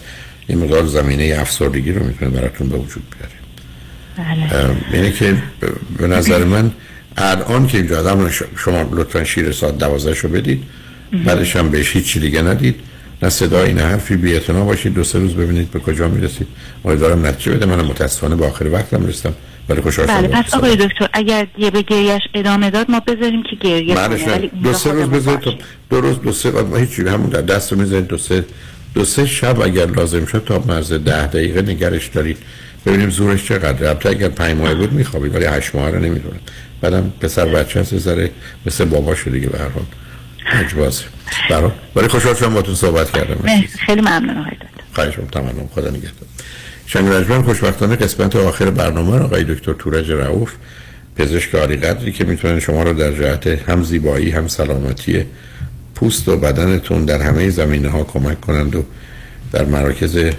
یه 0.49 0.57
مقدار 0.57 0.87
زمینه 0.87 1.37
افسردگی 1.41 1.93
رو 1.93 2.05
می‌تونه 2.05 2.31
براتون 2.31 2.69
به 2.69 2.77
وجود 2.77 3.03
بیاره. 3.19 3.33
بله. 4.17 4.77
اینه 4.93 5.13
که 5.13 5.37
به 5.99 6.07
نظر 6.07 6.45
من 6.45 6.71
الان 7.17 7.67
که 7.67 7.79
اینجا 7.79 7.99
آدم 7.99 8.31
شما 8.57 8.89
لطفا 8.93 9.25
شیر 9.25 9.53
ساعت 9.53 9.79
دوازده 9.79 10.21
رو 10.21 10.29
بدید 10.29 10.63
بعدش 11.27 11.57
هم 11.57 11.71
بهش 11.71 11.97
هیچی 11.97 12.21
دیگه 12.21 12.43
ندید. 12.43 12.75
نه 13.23 13.29
صدایی 13.29 13.73
نه 13.73 13.83
حرفی 13.83 14.17
بی 14.17 14.39
باشید. 14.39 14.95
دو 14.95 15.05
سه 15.05 15.19
روز 15.19 15.35
ببینید 15.35 15.71
به 15.71 15.79
کجا 15.79 16.09
می‌رسید. 16.09 16.47
امیدوارم 16.85 17.27
نتیجه 17.27 17.53
بده. 17.53 17.67
منم 17.67 17.85
متاسفانه 17.85 18.37
به 18.37 18.47
آخر 18.47 18.67
وقتم 18.67 19.07
رسیدم. 19.07 19.35
ولی 19.69 19.93
شدم 19.93 20.07
بله 20.07 20.29
پس 20.29 20.55
آقای 20.55 20.77
دکتر 20.77 21.09
اگر 21.13 21.47
یه 21.59 21.71
به 21.71 21.83
گریهش 21.83 22.23
ادامه 22.35 22.71
داد 22.71 22.91
ما 22.91 23.01
بذاریم 23.01 23.43
که 23.43 23.57
گریه 23.57 23.95
بعدش 23.95 24.23
کنه 24.23 24.51
دو 24.63 24.73
سه 24.73 24.93
روز 24.93 25.09
بذارید 25.09 25.41
تا 25.41 25.55
دو 25.91 26.01
روز 26.01 26.21
دو 26.21 26.33
سه 26.33 26.51
ما 26.51 26.77
هیچی 26.77 27.03
همون 27.03 27.31
در 27.31 27.41
دست 27.41 27.73
رو 27.73 27.79
می‌ذارید. 27.79 28.07
دو 28.07 28.19
سه 28.19 28.45
دو 28.95 29.05
سه 29.05 29.27
شب 29.27 29.61
اگر 29.61 29.87
لازم 29.87 30.27
شد 30.27 30.45
تا 30.47 30.65
مرز 30.67 30.93
ده 30.93 31.27
دقیقه 31.27 31.63
نگرش 31.63 32.07
دارید. 32.07 32.39
ببینیم 32.87 33.11
زورش 33.11 33.45
چقدر 33.45 33.89
البته 33.89 34.09
اگر 34.09 34.29
پنج 34.29 34.57
ماه 34.57 34.75
بود 34.75 34.93
میخوابید 34.93 35.35
ولی 35.35 35.45
هشت 35.45 35.75
ماه 35.75 35.91
رو 35.91 35.99
نمی‌دونم. 35.99 36.41
بعدم 36.81 37.13
پسر 37.21 37.47
بچه 37.47 37.81
هست 37.81 37.99
ذره 37.99 38.31
مثل 38.67 38.85
باباشو 38.85 39.31
دیگه 39.31 39.47
به 39.47 39.59
هر 39.59 39.69
حال. 39.69 39.85
اجبازه 40.65 41.05
برای 41.95 42.09
خوشحال 42.09 42.35
شدم 42.35 42.55
باتون 42.55 42.75
صحبت 42.75 43.11
کردم. 43.11 43.49
خیلی 43.87 44.01
ممنون 44.01 44.39
آقای 44.39 44.51
دکتر. 44.51 44.85
خواهش 44.95 45.19
می‌کنم. 45.19 45.43
تمام 45.43 45.69
خدا 45.75 45.91
نگهدار. 45.91 46.29
شنگ 46.87 47.09
رجمن 47.09 47.43
خوشبختانه 47.43 47.97
قسمت 47.97 48.37
آخر 48.37 48.71
برنامه 48.71 49.19
رو 49.19 49.25
آقای 49.25 49.45
دکتر 49.45 49.73
تورج 49.73 50.11
رعوف 50.11 50.53
پزشک 51.17 51.55
عالی 51.55 51.77
قدری 51.77 52.13
که 52.13 52.25
می‌تونن 52.25 52.61
شما 52.61 52.83
رو 52.83 52.93
در 52.93 53.13
جهت 53.13 53.47
هم 53.47 53.83
زیبایی 53.85 54.31
هم 54.31 54.49
سلامتی 54.49 55.25
پوست 55.95 56.29
و 56.29 56.37
بدنتون 56.37 57.05
در 57.05 57.23
همه 57.23 57.51
زمینه 57.51 57.89
ها 57.89 58.05
کمک 58.05 58.41
کنند 58.41 58.75
و 58.75 58.85
در 59.53 59.65
مراکز 59.65 60.31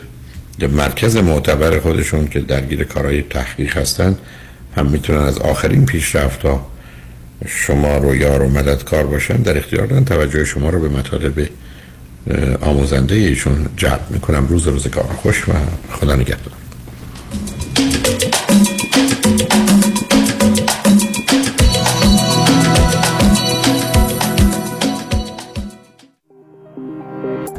مرکز 0.69 1.17
معتبر 1.17 1.79
خودشون 1.79 2.27
که 2.27 2.39
درگیر 2.39 2.83
کارهای 2.83 3.21
تحقیق 3.21 3.77
هستند 3.77 4.17
هم 4.75 4.85
می‌تونن 4.85 5.19
از 5.19 5.37
آخرین 5.37 5.85
پیشرفت 5.85 6.41
ها 6.41 6.67
شما 7.45 7.97
رو 7.97 8.15
یار 8.15 8.41
و 8.41 8.49
مددکار 8.49 9.05
باشن. 9.05 9.35
در 9.35 9.57
اختیار 9.57 9.85
دارن 9.85 10.05
توجه 10.05 10.45
شما 10.45 10.69
رو 10.69 10.79
به 10.79 10.89
مطالب 10.89 11.49
آموزنده 12.61 13.15
ایشون 13.15 13.65
جلب 13.77 14.05
می‌کنم. 14.09 14.47
روز 14.47 14.67
روزگار 14.67 15.05
خوش 15.21 15.49
و 15.49 15.51
خدا 15.91 16.15
نگهدار. 16.15 16.53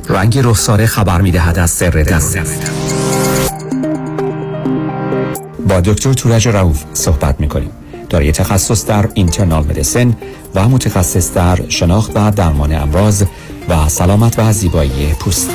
رنگ 0.08 0.38
رخساره 0.38 0.86
خبر 0.86 1.20
می‌دهد 1.20 1.58
از 1.58 1.70
سر 1.70 1.90
دست. 1.90 2.38
با 5.68 5.80
دکتر 5.80 6.12
تورج 6.12 6.48
رؤوف 6.48 6.84
صحبت 6.92 7.40
می‌کنیم. 7.40 7.70
دارای 8.10 8.32
تخصص 8.32 8.86
در 8.86 9.08
اینترنال 9.14 9.64
مدیسن 9.64 10.16
و 10.54 10.68
متخصص 10.68 11.34
در 11.34 11.58
شناخت 11.68 12.10
و 12.14 12.30
درمان 12.30 12.74
امراض 12.74 13.24
و 13.68 13.88
سلامت 13.88 14.38
و 14.38 14.52
زیبایی 14.52 15.14
پوست. 15.20 15.50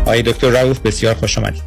آقای 0.00 0.22
دکتر 0.22 0.48
رؤوف 0.48 0.78
بسیار 0.78 1.14
خوش 1.14 1.38
آمدید. 1.38 1.62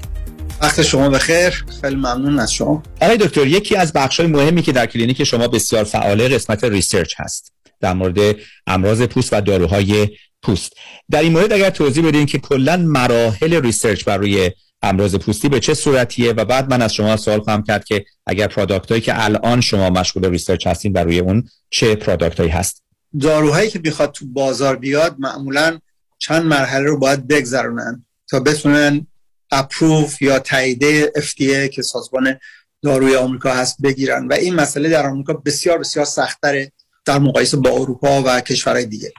وقت 0.62 0.82
شما 0.82 1.10
بخیر. 1.10 1.66
خیلی 1.82 1.95
ممنون 1.95 2.40
از 2.40 2.53
شما. 2.53 2.84
آقای 3.02 3.18
دکتر 3.18 3.48
یکی 3.48 3.76
از 3.76 3.94
بخش‌های 3.94 4.30
مهمی 4.30 4.62
که 4.62 4.72
در 4.72 4.86
کلینیک 4.86 5.24
شما 5.24 5.48
بسیار 5.48 5.84
فعال 5.84 6.28
قسمت 6.28 6.64
research 6.64 7.14
هست 7.18 7.53
در 7.82 7.94
مورد 7.94 8.36
امراض 8.68 9.02
پوست 9.02 9.34
و 9.34 9.41
داروهای 9.41 10.10
پوست. 10.44 10.74
در 11.12 11.22
این 11.22 11.32
مورد 11.32 11.53
اگر 11.53 11.70
توضیح 11.70 12.07
بدین 12.07 12.26
که 12.26 12.38
کلا 12.38 12.78
مراحل 12.78 13.62
research 13.62 14.03
بر 14.03 14.18
روی 14.18 14.52
امراض 14.82 15.16
پوستی 15.16 15.49
به 15.49 15.60
چه 15.60 15.74
صورتیه 15.74 16.34
و 16.34 16.45
بعد 16.45 16.70
من 16.70 16.82
از 16.82 16.94
شما 16.94 17.18
سوال 17.18 17.41
خواهم 17.41 17.64
کرد 17.64 17.86
که 17.86 18.06
اگر 18.26 18.48
product 18.48 18.90
هایی 18.90 19.02
که 19.02 19.24
الان 19.26 19.62
شما 19.62 19.90
مشغول 19.90 20.26
research 20.26 20.68
هستین 20.68 20.94
بر 20.94 21.03
روی 21.03 21.20
اون 21.20 21.49
چه 21.70 21.95
product 21.95 22.40
هایی 22.40 22.52
هست؟ 22.52 22.85
داروهایی 23.22 23.70
که 23.70 23.80
بخواد 23.80 24.12
تو 24.12 24.26
بازار 24.26 24.76
بیاد 24.76 25.16
معمولا 25.20 25.80
چند 26.18 26.44
مرحله 26.44 26.86
رو 26.86 26.98
باید 26.98 27.28
بگذرونن 27.28 28.06
تا 28.30 28.40
بتونن 28.40 29.08
approve 29.52 30.22
یا 30.22 30.40
تاییده 30.40 31.12
FDA 31.16 31.70
که 31.70 31.82
سازمان 31.82 32.40
داروی 32.82 33.16
آمریکا 33.16 33.54
هست 33.54 33.82
بگیرن. 33.82 34.28
و 34.28 34.34
این 34.34 34.56
مسئله 34.56 34.90
در 34.90 35.06
آمریکا 35.06 35.34
بسیار 35.34 35.78
بسیار 35.78 36.06
سختره 36.06 36.72
در 37.06 37.20
مقایسه 37.20 37.58
با 37.58 37.70
اروپا 37.70 38.24
و 38.26 38.42
کشورهای 38.42 38.86
دیگه. 38.86 39.14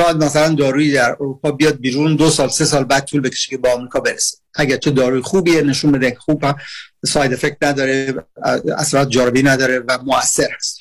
شاید 0.00 0.16
مثلا 0.16 0.54
دارویی 0.54 0.92
در 0.92 1.10
اروپا 1.12 1.50
بیاد 1.50 1.78
بیرون 1.78 2.16
دو 2.16 2.30
سال 2.30 2.48
سه 2.48 2.64
سال 2.64 2.84
بعد 2.84 3.04
طول 3.04 3.20
بکشه 3.20 3.50
که 3.50 3.58
به 3.58 3.72
آمریکا 3.72 4.00
برسه. 4.00 4.36
اگر 4.54 4.76
چه 4.76 4.90
داروی 4.90 5.20
خوبیه 5.20 5.62
نشون 5.62 5.92
بده 5.92 6.10
که 6.10 6.18
خوب 6.18 6.44
ساید 7.06 7.32
افکت 7.32 7.56
نداره 7.62 8.14
اثرات 8.78 9.08
جانبی 9.08 9.42
نداره 9.42 9.78
و 9.78 9.98
موثر 10.04 10.48
هستش 10.56 10.79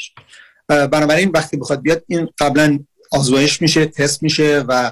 بنابراین 0.70 1.32
وقتی 1.34 1.58
بخواد 1.58 1.82
بیاد 1.82 2.04
این 2.08 2.30
قبلا 2.40 2.80
آزمایش 3.12 3.62
میشه 3.62 3.86
تست 3.86 4.24
میشه 4.24 4.60
و 4.68 4.92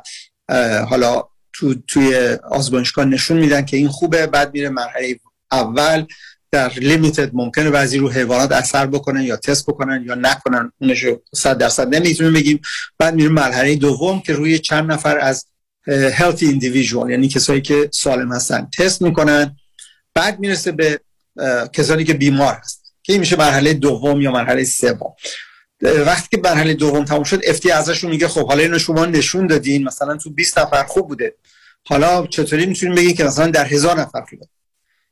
حالا 0.89 1.23
تو 1.53 1.75
توی 1.87 2.37
آزمایشگاه 2.51 3.05
نشون 3.05 3.37
میدن 3.37 3.65
که 3.65 3.77
این 3.77 3.87
خوبه 3.87 4.27
بعد 4.27 4.53
میره 4.53 4.69
مرحله 4.69 5.19
اول 5.51 6.05
در 6.51 6.73
لیمیتد 6.73 7.29
ممکنه 7.33 7.69
بعضی 7.69 7.97
رو 7.97 8.09
حیوانات 8.09 8.51
اثر 8.51 8.85
بکنن 8.85 9.21
یا 9.21 9.37
تست 9.37 9.65
بکنن 9.65 10.03
یا 10.07 10.15
نکنن 10.15 10.71
اونش 10.81 11.05
100 11.35 11.57
درصد 11.57 11.95
نمی‌تونیم 11.95 12.33
بگیم. 12.33 12.61
بعد 12.99 13.15
میره 13.15 13.29
مرحله 13.29 13.75
دوم 13.75 14.21
که 14.21 14.33
روی 14.33 14.59
چند 14.59 14.91
نفر 14.91 15.19
از 15.19 15.45
healthy 15.89 16.43
individual 16.43 17.09
یعنی 17.09 17.27
کسایی 17.27 17.61
که 17.61 17.89
سالم 17.93 18.33
هستن 18.33 18.67
تست 18.77 19.01
می‌کنن. 19.01 19.55
بعد 20.13 20.39
می‌رسه 20.39 20.71
به 20.71 20.99
کسانی 21.73 22.03
که 22.03 22.13
بیمار 22.13 22.53
هست 22.53 22.93
که 23.03 23.13
این 23.13 23.19
میشه 23.19 23.35
مرحله 23.35 23.73
دوم 23.73 24.21
یا 24.21 24.31
مرحله 24.31 24.63
سوم. 24.63 25.13
وقتی 25.81 26.27
که 26.31 26.41
مرحله 26.43 26.73
دوم 26.73 27.05
تموم 27.05 27.23
شد 27.23 27.41
افتی 27.43 27.71
ازشون 27.71 28.09
میگه 28.09 28.27
خب 28.27 28.47
حالا 28.47 28.61
اینو 28.61 28.79
شما 28.79 29.05
نشون 29.05 29.47
دادین 29.47 29.83
مثلا 29.83 30.17
تو 30.17 30.29
20 30.29 30.59
نفر 30.59 30.83
خوب 30.83 31.07
بوده. 31.07 31.35
حالا 31.87 32.27
چطوری 32.27 32.65
می‌تونیم 32.65 32.95
بگیم 32.95 33.15
که 33.15 33.23
مثلا 33.23 33.47
در 33.47 33.65
هزار 33.65 33.99
نفر 33.99 34.21
خوبه؟ 34.21 34.47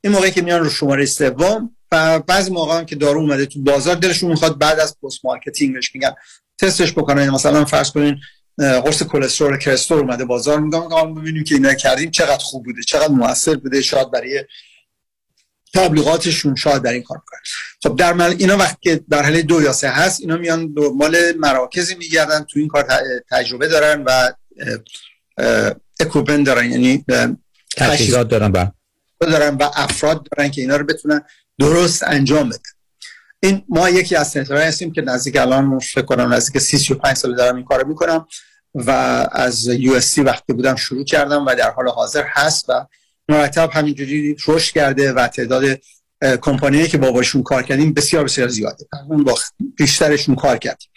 این 0.02 0.14
موقعی 0.14 0.32
که 0.32 0.42
میان 0.42 0.60
رو 0.60 0.70
شماره 0.70 1.06
سوم 1.06 1.76
و 1.92 2.20
بعضی 2.20 2.52
موقع 2.52 2.78
هم 2.78 2.86
که 2.86 2.96
دارو 2.96 3.20
اومده 3.20 3.46
تو 3.46 3.62
بازار 3.62 3.96
دلشون 3.96 4.30
می‌خواد 4.30 4.58
بعد 4.58 4.80
از 4.80 4.98
post-marketing 5.04 5.26
ش 5.26 5.96
میگن 5.96 6.14
تستش 6.58 6.92
بکنن. 6.92 7.30
مثلا 7.30 7.66
فرض 7.66 7.92
کنین 7.92 8.20
قرص 8.58 9.04
کلسترول 9.04 9.58
Crestor 9.58 10.00
اومده 10.00 10.26
بازار 10.26 10.60
میگن 10.60 11.14
ببینیم 11.14 11.44
که 11.44 11.56
اینا 11.56 11.74
کردیم 11.74 12.12
چقدر 12.12 12.44
خوب 12.44 12.64
بوده 12.64 12.82
چقدر 12.84 13.08
موثر 13.08 13.56
بوده 13.56 13.82
شاید 13.82 14.12
برای 14.12 14.44
تبلیغاتشون 15.74 16.56
شاید 16.56 16.82
در 16.82 16.94
این 16.94 17.04
کار 17.04 17.18
کنن 17.18 17.40
خب 17.84 17.96
در 17.96 18.14
مل... 18.14 18.36
اینا 18.40 18.58
وقتی 18.58 18.78
که 18.82 19.04
در 19.10 19.24
حال 19.24 19.42
دو 19.42 19.62
یا 19.62 19.74
سه 19.74 19.90
هست 19.90 20.22
اینا 20.22 20.38
میان 20.38 20.76
مال 20.96 21.18
مراکزی 21.40 21.96
میگردن 21.96 22.44
تو 22.44 22.60
این 22.60 22.68
کار 22.68 22.88
تجربه 23.32 23.68
دارن 23.68 24.04
و 24.04 24.32
اکوپن 26.00 26.44
دارن 26.44 26.72
یعنی 26.72 27.06
تجهیزات 27.78 28.28
دارن 28.28 28.52
با 28.52 28.72
دارن 29.20 29.56
و 29.56 29.70
افراد 29.76 30.28
دارن 30.32 30.52
که 30.52 30.62
اینا 30.62 30.76
رو 30.76 30.86
بتونن 30.86 31.22
درست 31.60 32.04
انجام 32.04 32.50
بدن. 32.50 32.60
این 33.40 33.66
ما 33.70 33.90
یکی 33.90 34.16
از 34.16 34.32
سنترهای 34.32 34.64
هستیم 34.64 34.92
که 34.92 35.02
نزدیک 35.02 35.38
الان 35.38 35.80
فکر 35.80 36.02
کنم 36.02 36.34
نزدیک 36.34 36.62
35 36.62 37.16
سال 37.16 37.36
دارم 37.36 37.56
این 37.56 37.66
کارو 37.66 37.88
می‌کنم 37.88 38.28
و 38.76 38.92
از 39.32 39.68
یو 39.68 40.00
وقتی 40.18 40.54
بودم 40.54 40.76
شروع 40.76 41.04
کردم 41.04 41.46
و 41.46 41.56
در 41.56 41.72
حال 41.72 41.90
حاضر 41.90 42.24
هست 42.28 42.70
و 42.70 42.86
مرتب 43.30 43.70
همینجوری 43.74 44.38
رشد 44.48 44.74
کرده 44.74 45.14
و 45.14 45.28
تعداد 45.28 45.80
کمپانیایی 46.42 46.88
که 46.88 46.98
باباشون 46.98 47.44
کار 47.44 47.64
کردیم 47.64 47.94
بسیار 47.94 48.24
بسیار 48.24 48.48
زیاده. 48.48 48.86
با 49.26 49.38
بیشترشون 49.78 50.36
کار 50.36 50.58
کردیم 50.58 50.90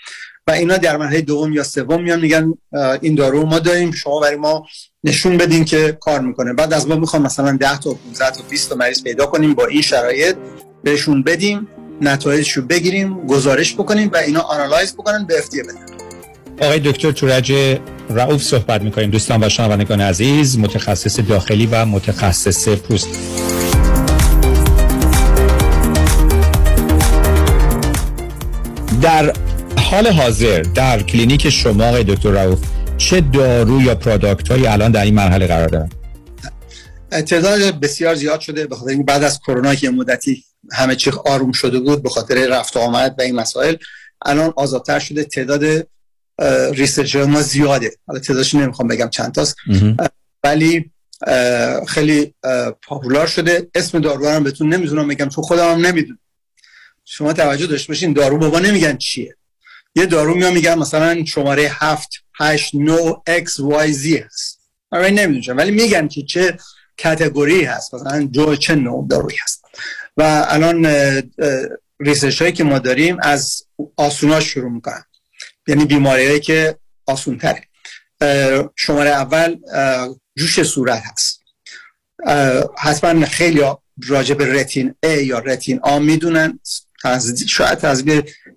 و 0.46 0.50
اینا 0.50 0.76
در 0.76 0.96
مرحله 0.96 1.20
دوم 1.20 1.52
یا 1.52 1.62
سوم 1.64 2.02
میان 2.02 2.20
میگن 2.20 2.54
این 3.00 3.14
دارو 3.14 3.46
ما 3.46 3.58
داریم 3.58 3.92
شما 3.92 4.20
برای 4.20 4.36
ما 4.36 4.66
نشون 5.04 5.36
بدین 5.36 5.64
که 5.64 5.98
کار 6.00 6.20
می‌کنه. 6.20 6.52
بعد 6.52 6.72
از 6.72 6.88
ما 6.88 6.96
می‌خوام 6.96 7.22
مثلا 7.22 7.56
10 7.56 7.78
تا 7.78 7.94
15 7.94 8.30
تا 8.30 8.42
20 8.50 8.70
تا 8.70 8.76
مریض 8.76 9.02
پیدا 9.02 9.26
کنیم 9.26 9.54
با 9.54 9.66
این 9.66 9.82
شرایط 9.82 10.36
بهشون 10.84 11.22
بدیم 11.22 11.68
نتایجش 12.00 12.52
رو 12.52 12.62
بگیریم 12.62 13.26
گزارش 13.26 13.74
بکنیم 13.74 14.10
و 14.12 14.16
اینا 14.16 14.40
آنالایز 14.40 14.94
بکنن 14.94 15.26
به 15.26 15.38
افتیه 15.38 15.62
بدن. 15.62 15.97
آقای 16.60 16.78
دکتر 16.78 17.12
تورج 17.12 17.52
رعوف 18.10 18.42
صحبت 18.42 18.82
می‌کنیم. 18.82 19.10
دوستان 19.10 19.44
و 19.44 19.48
شنوندگان 19.48 20.00
عزیز 20.00 20.58
متخصص 20.58 21.20
داخلی 21.20 21.66
و 21.66 21.84
متخصص 21.84 22.68
پوست. 22.68 23.08
در 29.02 29.32
حال 29.76 30.06
حاضر 30.06 30.62
در 30.62 31.02
کلینیک 31.02 31.50
شما 31.50 31.84
آقای 31.84 32.04
دکتر 32.04 32.30
رئوف 32.30 32.58
چه 32.98 33.20
دارو 33.20 33.82
یا 33.82 33.94
product 33.94 34.48
هایی 34.48 34.66
الان 34.66 34.92
در 34.92 35.04
این 35.04 35.14
مرحله 35.14 35.46
قرار 35.46 35.68
دارن؟ 35.68 35.90
تعداد 37.10 37.80
بسیار 37.80 38.14
زیاد 38.14 38.40
شده 38.40 38.66
به 38.66 38.76
خاطر 38.76 38.94
بعد 39.06 39.22
از 39.22 39.40
کرونا 39.40 39.74
که 39.74 39.90
مدتی 39.90 40.44
همه 40.72 40.96
چی 40.96 41.10
آروم 41.24 41.52
شده 41.52 41.80
بود 41.80 42.02
به 42.02 42.08
خاطر 42.08 42.46
رفت 42.46 42.76
و 42.76 42.80
آمد 42.80 43.14
و 43.18 43.22
این 43.22 43.34
مسائل 43.34 43.76
الان 44.26 44.52
آزادتر 44.56 44.98
شده. 44.98 45.24
تعداد 45.24 45.88
research 46.72 47.16
ما 47.16 47.42
زیاده. 47.42 47.92
حالا 48.06 48.20
تعدادش 48.20 48.54
نمی‌خوام 48.54 48.88
بگم 48.88 49.08
چند 49.08 49.32
تاست. 49.32 49.56
ولی 50.44 50.90
خیلی 51.88 52.34
popular 52.88 53.26
شده. 53.26 53.68
اسم 53.74 53.98
دارو 53.98 54.28
هم 54.28 54.44
بهتون 54.44 54.74
نمی‌تونم 54.74 55.08
بگم 55.08 55.28
چون 55.28 55.44
خودم 55.44 55.72
هم 55.72 55.86
نمی‌دونم. 55.86 56.18
شما 57.04 57.32
توجه 57.32 57.66
داشته 57.66 57.88
باشین 57.88 58.12
دارو 58.12 58.38
بابا 58.38 58.58
نمیگن 58.58 58.96
چیه. 58.96 59.34
یه 59.94 60.06
دارو 60.06 60.34
میام 60.34 60.52
میگن 60.52 60.78
مثلا 60.78 61.24
شماره 61.24 61.68
7 61.72 62.10
8 62.38 62.74
9 62.74 62.96
x 63.28 63.48
y 63.86 63.92
z 63.92 64.06
هست. 64.06 64.60
من 64.92 65.04
نمی‌دونم 65.04 65.58
ولی 65.58 65.70
میگن 65.70 66.08
که 66.08 66.22
چه 66.22 66.58
کاتگوری 67.02 67.64
هست. 67.64 67.94
مثلا 67.94 68.28
جو 68.30 68.56
چه 68.56 68.74
نوع 68.74 69.06
دارویی 69.10 69.36
هست. 69.42 69.64
و 70.16 70.46
الان 70.48 70.86
ریسرچ 72.00 72.42
هایی 72.42 72.52
که 72.52 72.64
ما 72.64 72.78
داریم 72.78 73.16
از 73.22 73.62
آسوناش 73.96 74.44
شروع 74.44 74.70
می‌کنن. 74.70 75.04
یعنی 75.68 75.84
بیماری 75.84 76.26
هایی 76.26 76.40
که 76.40 76.78
آسون 77.06 77.38
تره 77.38 77.62
شماره 78.76 79.10
اول 79.10 79.56
جوش 80.36 80.62
صورت 80.62 81.02
هست. 81.04 81.40
حتما 82.78 83.26
خیلی 83.26 83.62
راجع 84.08 84.34
به 84.34 84.52
رتین 84.52 84.94
A 85.06 85.08
یا 85.08 85.38
رتین 85.38 85.80
آ 85.82 85.98
می‌دونن. 85.98 86.60
شاید 87.48 87.86
از 87.86 88.04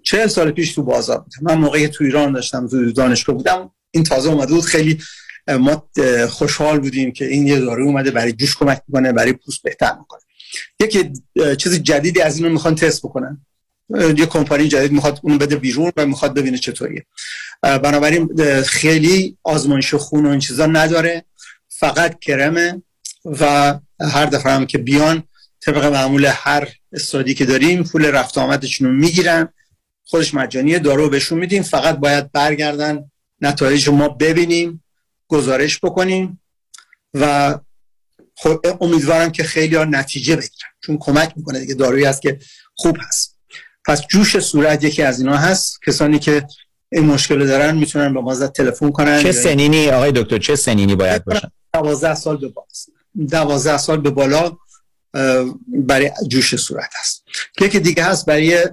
چهل 0.03 0.27
سال 0.27 0.51
پیش 0.51 0.73
تو 0.73 0.83
بازار 0.83 1.19
بودم 1.19 1.39
من 1.41 1.57
موقعی 1.57 1.87
تو 1.87 2.03
ایران 2.03 2.31
داشتم 2.31 2.67
تو 2.67 2.91
دانشگاه 2.91 3.35
بودم 3.35 3.71
این 3.91 4.03
تازه 4.03 4.29
اومده 4.29 4.53
بود. 4.53 4.63
خیلی 4.63 5.01
ما 5.47 5.89
خوشحال 6.29 6.79
بودیم 6.79 7.11
که 7.11 7.25
این 7.25 7.47
یه 7.47 7.59
داروی 7.59 7.85
اومده 7.85 8.11
برای 8.11 8.33
جوش 8.33 8.57
کمک 8.57 8.81
می‌کنه 8.87 9.11
برای 9.11 9.33
پوست 9.33 9.63
بهتر 9.63 9.95
می‌کنه. 9.99 10.21
یکی 10.79 11.13
چیز 11.57 11.73
جدیدی 11.73 12.21
از 12.21 12.37
اینو 12.37 12.49
می‌خوان 12.49 12.75
تست 12.75 13.01
بکنن. 13.05 13.45
یه 13.99 14.25
کمپانی 14.25 14.67
جدید 14.67 14.91
می‌خواد 14.91 15.19
اون 15.23 15.37
بده 15.37 15.55
بیرون 15.55 15.91
و 15.97 16.05
می‌خواد 16.05 16.33
ببینه 16.33 16.57
چطوریه. 16.57 17.05
بنابراین 17.61 18.29
خیلی 18.63 19.37
آزمایش 19.43 19.93
خون 19.93 20.25
و 20.25 20.29
این 20.29 20.39
چیزا 20.39 20.65
نداره. 20.65 21.25
فقط 21.69 22.19
کرمه 22.19 22.81
و 23.25 23.79
هر 24.01 24.25
دفعه 24.25 24.51
هم 24.51 24.65
که 24.65 24.77
بیان 24.77 25.23
طبق 25.61 25.85
معمول 25.85 26.31
هر 26.33 26.67
استادی 26.93 27.33
که 27.33 27.45
داریم 27.45 27.83
پول 27.83 28.05
رفت 28.05 28.37
آمدشون 28.37 28.87
رو 28.87 28.93
می‌گیرن. 28.93 29.49
خودش 30.03 30.33
مجانیه 30.33 30.79
دارو 30.79 31.09
بهشون 31.09 31.39
میدیم. 31.39 31.63
فقط 31.63 31.97
باید 31.97 32.31
برگردن 32.31 33.11
نتایج 33.41 33.89
ما 33.89 34.09
ببینیم 34.09 34.83
گزارش 35.27 35.79
بکنیم 35.83 36.41
و 37.13 37.59
خب 38.35 38.65
امیدوارم 38.81 39.31
که 39.31 39.43
خیلی 39.43 39.75
ها 39.75 39.83
نتیجه 39.83 40.35
بگیرن. 40.35 40.69
چون 40.81 40.97
کمک 40.97 41.33
می‌کنه 41.35 41.59
دیگه 41.59 41.73
دارویی 41.73 42.05
هست 42.05 42.21
که 42.21 42.39
خوب 42.75 42.97
هست. 43.07 43.30
پس 43.85 44.07
جوش 44.07 44.39
صورت 44.39 44.83
یکی 44.83 45.03
از 45.03 45.19
اینا 45.19 45.37
هست. 45.37 45.79
کسانی 45.87 46.19
که 46.19 46.47
این 46.91 47.05
مشکل 47.05 47.47
دارن 47.47 47.77
می‌تونن 47.77 48.13
به 48.13 48.21
ما 48.21 48.47
تلفن 48.47 48.91
کنن 48.91 49.23
چه 49.23 49.31
سنینی 49.31 49.89
آقای 49.89 50.11
دکتر 50.11 50.37
چه 50.37 50.55
سنینی 50.55 50.95
باید 50.95 51.25
باشن؟ 51.25 51.51
12 51.73 52.15
سال 52.15 52.37
به 52.37 52.47
بالا 52.47 52.67
12 53.29 53.77
سال 53.77 54.01
به 54.01 54.09
بالا 54.09 54.57
برای 55.67 56.11
جوش 56.27 56.55
صورت 56.55 56.89
هست. 56.99 57.23
یکی 57.61 57.79
دیگه 57.79 58.03
هست 58.03 58.25
برای 58.25 58.63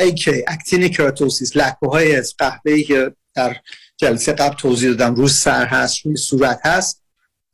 AK 0.00 0.28
اکتین 0.46 0.88
کراتوسیس 0.88 1.56
لکه 1.56 1.86
های 1.92 2.16
از 2.16 2.34
قهوه‌ای 2.38 2.84
که 2.84 3.12
در 3.34 3.56
جلسه 3.96 4.32
قبل 4.32 4.56
توضیح 4.56 4.90
دادم 4.90 5.14
روز 5.14 5.38
سر 5.38 5.66
هست 5.66 6.06
روی 6.06 6.16
صورت 6.16 6.60
هست 6.64 7.02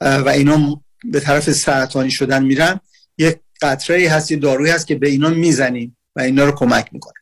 و 0.01 0.29
اینا 0.29 0.83
به 1.05 1.21
طرف 1.21 1.53
سرطانی 1.53 2.11
شدن 2.11 2.45
میرن. 2.45 2.81
یک 3.19 3.37
قطره 3.63 4.11
هست 4.11 4.31
یه 4.31 4.37
دارویی 4.37 4.73
هست 4.73 4.87
که 4.87 4.95
به 4.95 5.09
اینا 5.09 5.29
می‌زنیم. 5.29 5.97
و 6.19 6.21
اینا 6.21 6.45
رو 6.45 6.53
کمک 6.53 6.89
می‌کنه. 6.93 7.15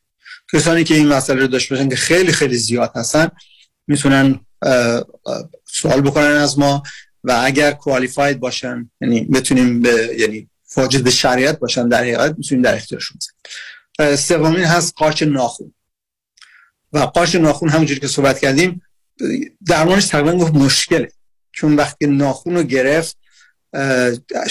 کسانی 0.52 0.85
که 0.85 0.94
این 0.94 1.09
مسئله 1.09 1.40
رو 1.40 1.47
داشته 1.47 1.74
باشن 1.74 1.89
که 1.89 1.97
خیلی 1.97 2.32
خیلی 2.32 2.56
زیاد 2.56 2.93
هستن 2.94 3.28
می‌تونن 3.86 4.40
سوال 5.64 6.01
بکنن 6.01 6.24
از 6.24 6.59
ما 6.59 6.82
و 7.24 7.40
اگر 7.44 7.73
کوالیفاید 7.73 8.40
باشن 8.40 8.90
یعنی 9.01 9.20
بتونیم 9.20 9.82
به 9.82 10.16
یعنی 10.18 10.48
واجد 10.77 11.02
به 11.05 11.10
شریعت 11.10 11.59
باشن 11.59 11.89
در 11.89 11.98
حقیقت 11.98 12.35
می‌تونیم 12.39 12.62
در 12.64 12.74
اختیارشون 12.74 13.18
بزنیم 13.18 14.16
سومین 14.16 14.64
هست 14.64 14.94
قارچ 14.97 15.23
ناخون. 15.23 15.74
و 16.93 16.98
قارچ 16.98 17.36
ناخون 17.36 17.68
همونجوری 17.68 18.01
که 18.01 18.09
صحبت 18.09 18.39
کردیم 18.39 18.82
درمانش 19.66 20.06
تقریبا 20.06 20.32
گفت 20.32 20.55
مشکله. 20.55 21.09
چون 21.52 21.77
وقتی 21.77 22.06
ناخون 22.06 22.55
رو 22.55 22.62
گرفت 22.62 23.18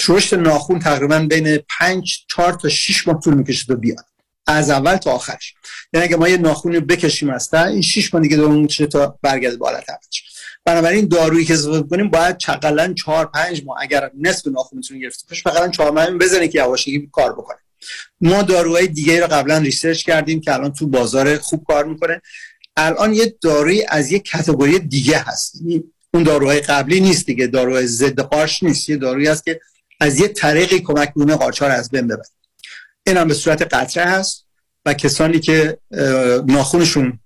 رشد 0.08 0.40
ناخون 0.40 0.80
تقریبا 0.80 1.20
بین 1.20 1.58
5 1.80 2.26
4 2.30 2.54
تا 2.54 2.70
6 2.70 3.08
ماه 3.08 3.22
طول 3.22 3.34
می‌کشه 3.34 3.66
تا 3.66 3.76
بیاد. 3.76 4.06
از 4.48 4.70
اول 4.70 4.96
تا 4.96 5.12
آخرش. 5.12 5.54
یعنی 5.94 6.06
اگه 6.06 6.16
ما 6.16 6.30
یه 6.30 6.38
ناخون 6.38 6.80
بکشیم 6.80 7.30
از 7.30 7.54
این 7.54 7.82
6 7.82 8.14
ماه 8.14 8.24
دیگه 8.24 8.38
دوم 8.38 8.62
میشه 8.62 8.88
تا 8.88 9.20
برگرده 9.22 9.58
بالا 9.58 9.78
اولش 9.78 10.24
بنابراین 10.66 11.08
دارویی 11.08 11.46
که 11.46 11.54
استفاده 11.54 11.88
کنیم 11.90 12.10
باید 12.10 12.38
چقلا 12.38 12.94
4 12.94 13.26
5 13.26 13.64
ماه 13.66 13.78
اگر 13.82 14.12
نصف 14.22 14.48
ناخونتون 14.48 15.00
گرفته 15.00 15.26
باشه 15.30 15.42
فقط 15.42 15.72
4 15.72 15.92
ماه 15.92 16.12
بزنید 16.12 16.52
که 16.52 16.60
یواشکی 16.60 17.10
کار 17.12 17.34
بکنه. 17.34 17.58
ما 18.22 18.42
داروهای 18.42 18.88
دیگه 18.88 19.20
رو 19.20 19.28
قبلا 19.28 19.58
ریسرچ 19.58 20.04
کردیم 20.04 20.42
که 20.42 20.54
الان 20.54 20.74
تو 20.74 20.88
بازار 20.88 21.38
خوب 21.38 21.64
کار 21.68 21.86
می‌کنه. 21.86 22.22
الان 22.78 23.14
یه 23.14 23.36
داروی 23.42 23.86
از 23.90 24.12
یه 24.12 24.20
کاتگوری 24.32 24.80
دیگه 24.80 25.18
هست. 25.18 25.62
اون 26.14 26.24
داروهای 26.24 26.60
قبلی 26.60 27.00
نیست 27.00 27.26
دیگه 27.26 27.48
داروهای 27.48 27.88
ضد 27.88 28.20
قارچ 28.20 28.64
نیست. 28.64 28.90
یه 28.90 28.98
دارویی 28.98 29.28
هست 29.28 29.46
که 29.46 29.60
از 30.00 30.20
یه 30.20 30.28
طریقی 30.28 30.80
کمک 30.80 31.12
می‌کنه 31.16 31.36
قارچ 31.36 31.62
از 31.62 31.90
بین 31.90 32.08
ببره. 32.08 32.30
این 33.08 33.18
هم 33.18 33.28
به 33.28 33.34
صورت 33.34 33.74
قطره 33.74 34.06
هست 34.06 34.46
و 34.86 34.94
کسانی 34.94 35.40
که 35.40 35.78
ناخونشون 36.48 37.20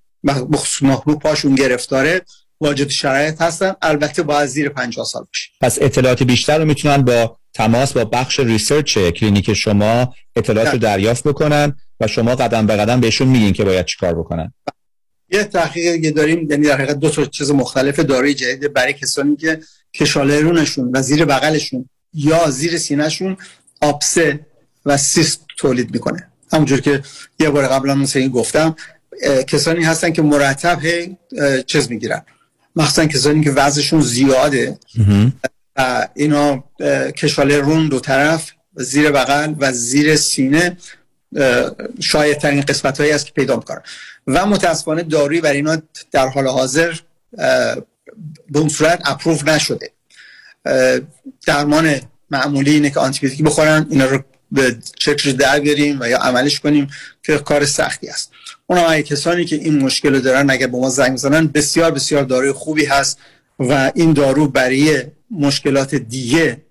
ناخون 0.82 1.20
پاشون 1.20 1.56
گرفتاره 1.56 2.22
واجد 2.62 2.90
شرایط 2.90 3.42
هستن. 3.42 3.74
البته 3.82 4.24
باید 4.24 4.46
زیر 4.46 4.70
50 4.70 5.06
سال 5.06 5.24
باشه. 5.24 5.50
پس 5.62 5.78
اطلاعات 5.82 6.24
بیشتر 6.24 6.60
رو 6.60 6.66
می‌تونن 6.66 6.98
با 6.98 7.38
تماس 7.54 7.94
با 7.94 8.06
بخش 8.06 8.40
research 8.40 8.98
کلینیک 8.98 9.54
شما 9.54 10.14
اطلاعات 10.36 10.68
رو 10.68 10.78
دریافت 10.78 11.28
بکنن 11.28 11.76
و 12.00 12.08
شما 12.08 12.36
قدم 12.36 12.68
به 12.68 12.76
قدم 12.76 13.00
بهشون 13.00 13.28
میگین 13.28 13.54
که 13.54 13.64
باید 13.64 13.86
چیکار 13.86 14.14
بکنن. 14.14 14.54
یه 15.32 15.44
تحقیق 15.44 16.02
که 16.02 16.12
داریم 16.12 16.52
یعنی 16.52 16.68
در 16.68 16.74
حقیقت 16.74 17.00
دو 17.00 17.10
تا 17.10 17.26
چیز 17.26 17.52
مختلف 17.52 18.00
داروی 18.00 18.34
جدید 18.34 18.74
برای 18.74 18.94
کسانی 18.94 19.36
که 19.36 19.60
کشاله 19.96 20.40
رونشون 20.40 20.92
و 20.94 21.02
زیر 21.02 21.26
بغلشون 21.26 21.90
یا 22.14 22.50
زیر 22.50 22.78
سینهشون 22.78 23.38
آبسه 23.82 24.40
و 24.90 24.98
سیست 24.98 25.46
تولید 25.58 25.94
می‌کنه. 25.94 26.28
همونجور 26.54 26.82
که 26.82 27.04
یه 27.40 27.50
بار 27.50 27.68
قبلا 27.68 27.96
مثل 27.96 28.20
این 28.20 28.30
گفتم 28.30 28.76
کسانی 29.48 29.84
هستن 29.84 30.14
که 30.14 30.22
مرتب 30.22 30.86
هی 30.86 31.18
چیز 31.66 31.90
می‌گیرن. 31.90 32.22
مخصوصا 32.76 33.06
کسانی 33.06 33.44
که 33.44 33.52
وزنشون 33.52 34.02
زیاده 34.02 34.80
و 35.76 36.08
اینا 36.16 36.64
کشاله 37.18 37.60
رون 37.60 37.90
دو 37.90 38.00
طرف 38.00 38.52
زیر 38.76 39.12
بغل 39.12 39.54
و 39.60 39.72
زیر 39.72 40.16
سینه 40.16 40.78
شاید 42.00 42.38
ترین 42.38 42.62
قسمت 42.62 43.00
هایی 43.00 43.12
است 43.12 43.26
که 43.26 43.32
پیدا 43.32 43.56
می‌کنن. 43.56 43.82
و 44.28 44.46
متاسفانه 44.46 45.04
داروی 45.04 45.42
برای 45.42 45.58
اینا 45.58 45.82
در 46.12 46.28
حال 46.28 46.48
حاضر 46.48 47.00
به 48.50 48.60
اون 48.60 48.70
صورت 48.70 49.02
اپروف 49.06 49.48
نشده. 49.48 49.92
درمان 51.48 51.96
معمولی 52.32 52.72
اینه 52.72 52.90
که 52.90 53.00
آنتیبیوتیک 53.00 53.46
بخورن 53.46 53.88
اینا 53.90 54.06
رو 54.06 54.24
به 54.52 54.78
چکش 54.96 55.28
در 55.28 55.60
بیاریم 55.60 55.98
و 56.02 56.10
یا 56.10 56.18
عملش 56.18 56.60
کنیم 56.60 56.88
که 57.24 57.38
کار 57.38 57.66
سختی 57.66 58.08
است. 58.08 58.32
اون 58.68 59.02
کسانی 59.02 59.46
که 59.46 59.56
این 59.56 59.80
مشکل 59.80 60.16
رو 60.16 60.22
دارن 60.22 60.50
اگر 60.50 60.68
به 60.68 60.78
ما 60.78 60.90
زنگ 60.90 61.14
بزنن 61.14 61.48
بسیار 61.48 61.92
بسیار 61.92 62.24
داروی 62.24 62.52
خوبی 62.52 62.86
هست 62.86 63.20
و 63.60 63.92
این 63.96 64.14
دارو 64.14 64.48
برای 64.48 65.04
مشکلات 65.32 65.96
دیگه 65.96 66.62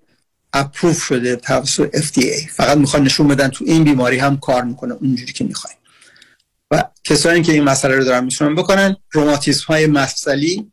اپروف 0.53 1.03
شده 1.03 1.35
توسط 1.35 1.97
FDA 1.97 2.51
فقط 2.51 2.77
می‌خوان 2.77 3.03
نشون 3.03 3.27
بدن 3.27 3.47
تو 3.47 3.65
این 3.67 3.83
بیماری 3.83 4.17
هم 4.17 4.37
کار 4.37 4.63
می‌کنه 4.63 4.93
اونجوری 4.93 5.33
که 5.33 5.43
می‌خوایم. 5.43 5.77
و 6.71 6.83
کسانی 7.03 7.41
که 7.41 7.51
این 7.51 7.63
مسئله 7.63 7.95
رو 7.95 8.03
دارن 8.03 8.23
می‌تونن 8.23 8.55
بکنن 8.55 8.95
روماتیسم 9.11 9.65
های 9.67 9.87
مفصلی 9.87 10.71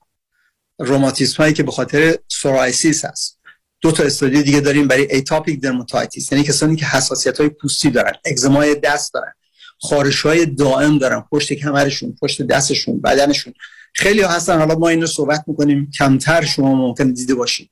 روماتیسم 0.78 1.36
هایی 1.36 1.54
که 1.54 1.62
به 1.62 1.72
خاطر 1.72 2.18
psoriasis 2.28 3.04
هست. 3.04 3.35
دو 3.80 3.92
تا 3.92 4.02
study 4.02 4.42
دیگه 4.42 4.60
داریم 4.60 4.88
برای 4.88 5.12
atopic 5.12 5.60
dermatitis 5.60 6.32
یعنی 6.32 6.44
کسانی 6.44 6.76
که 6.76 6.86
حساسیت 6.86 7.40
های 7.40 7.48
پوستی 7.48 7.90
دارن 7.90 8.12
اگزمای 8.24 8.74
دست 8.74 9.14
دارن 9.14 9.32
خارش 9.80 10.22
های 10.22 10.46
دائم 10.46 10.98
دارن 10.98 11.20
پشت 11.20 11.52
کمرشون 11.52 12.16
پشت 12.22 12.42
دستشون 12.42 13.00
بدنشون. 13.00 13.54
خیلی 13.94 14.20
ها 14.20 14.30
هستن. 14.30 14.58
حالا 14.58 14.74
ما 14.74 14.88
این 14.88 15.00
رو 15.00 15.06
صحبت 15.06 15.44
می‌کنیم. 15.46 15.90
کمتر 15.98 16.44
شما 16.44 16.74
ممکن 16.74 17.12
دیده 17.12 17.34
باشید 17.34 17.70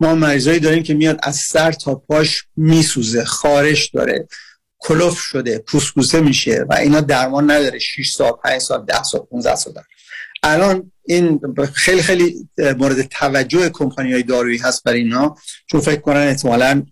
ما 0.00 0.14
مریضایی 0.14 0.60
داریم 0.60 0.82
که 0.82 0.94
میاد 0.94 1.18
از 1.22 1.36
سر 1.36 1.72
تا 1.72 1.94
پاش 1.94 2.44
میسوزه. 2.56 3.24
خارش 3.24 3.90
داره. 3.90 4.28
کلوف 4.78 5.18
شده. 5.18 5.58
پوسپوسه 5.58 6.20
میشه 6.20 6.64
و 6.68 6.74
اینا 6.74 7.00
درمان 7.00 7.50
نداره. 7.50 7.78
6 7.78 8.12
سال 8.12 8.32
5 8.44 8.60
سال 8.60 8.84
10 8.84 9.02
سال 9.02 9.20
15 9.20 9.54
سال 9.54 9.72
داره. 9.72 9.86
الان 10.42 10.92
این 11.04 11.40
خیلی 11.74 12.02
خیلی 12.02 12.48
مورد 12.58 13.02
توجه 13.02 13.68
کمپانی 13.68 14.12
های 14.12 14.22
دارویی 14.22 14.58
هست 14.58 14.84
برای 14.84 15.00
اینا 15.00 15.36
چون 15.66 15.80
فکر 15.80 16.00
کنن 16.00 16.16
احتمالا 16.16 16.86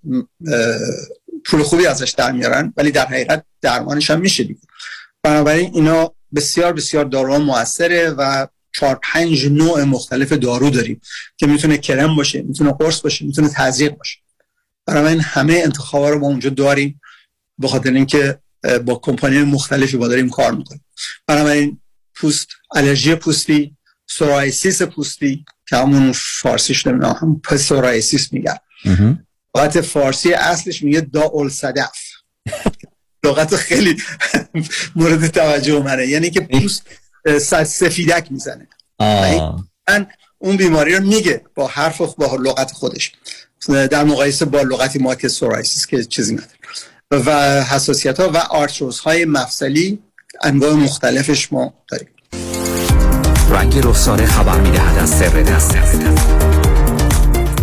پول 1.45 1.62
خوبی 1.62 1.87
ازش 1.87 2.11
در 2.11 2.33
میارن 2.33 2.73
ولی 2.77 2.91
در 2.91 3.07
حقیقت 3.07 3.45
درمانش 3.61 4.11
هم 4.11 4.21
میشه 4.21 4.45
دیگه. 4.45 4.61
بنابراین 5.23 5.71
اینا 5.75 6.15
بسیار 6.35 6.73
بسیار 6.73 7.05
دارو 7.05 7.39
موثره 7.39 8.11
و 8.11 8.47
چهار 8.73 9.01
پنج 9.03 9.47
نوع 9.47 9.85
مختلف 9.85 10.33
دارو 10.33 10.71
داریم 10.71 11.01
که 11.37 11.47
می‌تونه 11.47 11.79
کرم 11.79 12.16
باشه 12.16 12.43
می‌تونه 12.43 12.73
قرص 12.73 13.01
باشه 13.01 13.25
می‌تونه 13.25 13.49
تزریق 13.49 13.97
باشه. 13.97 14.19
این 14.89 15.21
همه 15.21 15.61
انتخابا 15.65 16.11
رو 16.11 16.19
ما 16.19 16.27
اونجا 16.27 16.51
داریم 16.51 17.01
به 17.59 17.69
خاطر 17.69 17.93
اینکه 17.93 18.39
با 18.85 18.95
کمپانی 18.95 19.43
مختلفی 19.43 19.97
با 19.97 20.09
داریم 20.09 20.31
کار 20.31 20.55
می‌کنیم. 20.55 20.85
این 21.29 21.81
پوست 22.16 22.49
الرژی 22.74 23.15
پوستی 23.15 23.77
psoriasis 24.06 24.82
پوستی 24.82 25.45
که 25.69 25.77
همون 25.77 26.12
فارسیش 26.12 26.86
نمی‌دونم 26.86 27.16
هم 27.20 27.41
psoriasis 27.40 28.32
میگن. 28.32 28.57
لغت 29.57 29.81
فارسی 29.81 30.32
اصلش 30.32 30.82
میگه 30.82 31.01
داءالصدف. 31.01 31.98
لغت 33.24 33.57
خیلی 33.57 33.97
مورد 34.97 35.27
توجه 35.27 35.82
منه. 35.82 36.07
یعنی 36.07 36.31
که 36.31 36.41
پوست 36.41 36.86
سفیدک 37.65 38.27
می‌زنه. 38.31 38.69
من 39.89 40.07
اون 40.39 40.57
بیماری 40.57 40.95
رو 40.95 41.05
میگه 41.05 41.45
با 41.55 41.66
حرف 41.66 42.01
و 42.01 42.07
با 42.07 42.36
لغت 42.36 42.73
خودش. 42.73 43.12
در 43.69 44.05
مقایسه 44.05 44.45
با 44.45 44.62
لغتی 44.62 44.99
ما 44.99 45.15
که 45.15 45.28
psoriasis 45.28 45.86
که 45.86 46.05
چیزی 46.05 46.35
نداره. 46.35 46.51
و 47.11 47.62
حساسیت 47.65 48.20
ها 48.20 48.31
و 48.31 48.36
آرتروز 48.36 49.01
های 49.01 49.24
مفصلی 49.24 49.99
انواع 50.43 50.73
مختلفش 50.73 51.52
ما 51.52 51.73
داریم. 51.89 52.09
رنگ 53.51 53.78
رخساره 53.86 54.27
خبر 54.27 54.61
می‌دهد 54.61 54.98
از 54.98 55.11
سر 55.11 55.28
دست. 55.28 55.77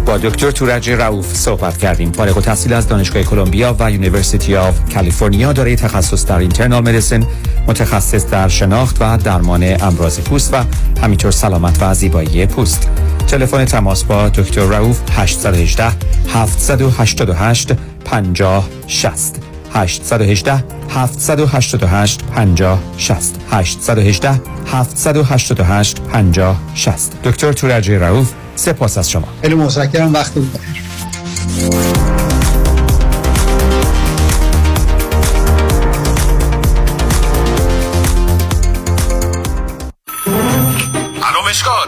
با 0.06 0.18
دکتر 0.18 0.52
تورج 0.52 0.89
رئوف 0.89 1.35
صحبت 1.35 1.77
کردیم. 1.77 2.11
فارغ 2.11 2.38
التحصیل 2.38 2.73
از 2.73 2.88
دانشگاه 2.88 3.23
کلمبیا 3.23 3.76
و 3.80 3.91
University 3.91 4.56
of 4.56 4.93
California 4.93 5.53
دارای 5.53 5.76
تخصص 5.76 6.26
در 6.26 6.38
internal 6.38 6.89
medicine 6.89 7.23
متخصص 7.68 8.26
در 8.26 8.48
شناخت 8.48 8.98
و 8.99 9.18
درمان 9.18 9.81
امراض 9.81 10.19
پوست 10.19 10.53
و 10.53 10.57
همینطور 11.02 11.31
سلامت 11.31 11.77
و 11.81 11.93
زیبایی 11.93 12.45
پوست. 12.45 12.89
تلفن 13.27 13.65
تماس 13.65 14.03
با 14.03 14.30
دکتر 14.30 14.61
رؤوف 14.61 14.99
818 15.11 15.91
788 16.34 17.73
50 18.06 18.69
60 18.88 19.51
818 19.73 20.64
788 20.89 22.22
50 22.35 22.80
60 22.98 23.35
818 23.52 24.39
788 24.65 25.99
50 26.14 26.56
60 26.76 27.22
دکتر 27.23 27.53
تورج 27.53 27.91
رؤوف 27.91 28.34
سپاس 28.56 28.98
از 28.98 29.10
شما. 29.10 29.27
خیلی 29.41 29.56
متشکرم 29.56 30.14
وقت 30.14 30.34
بخیر 30.34 30.81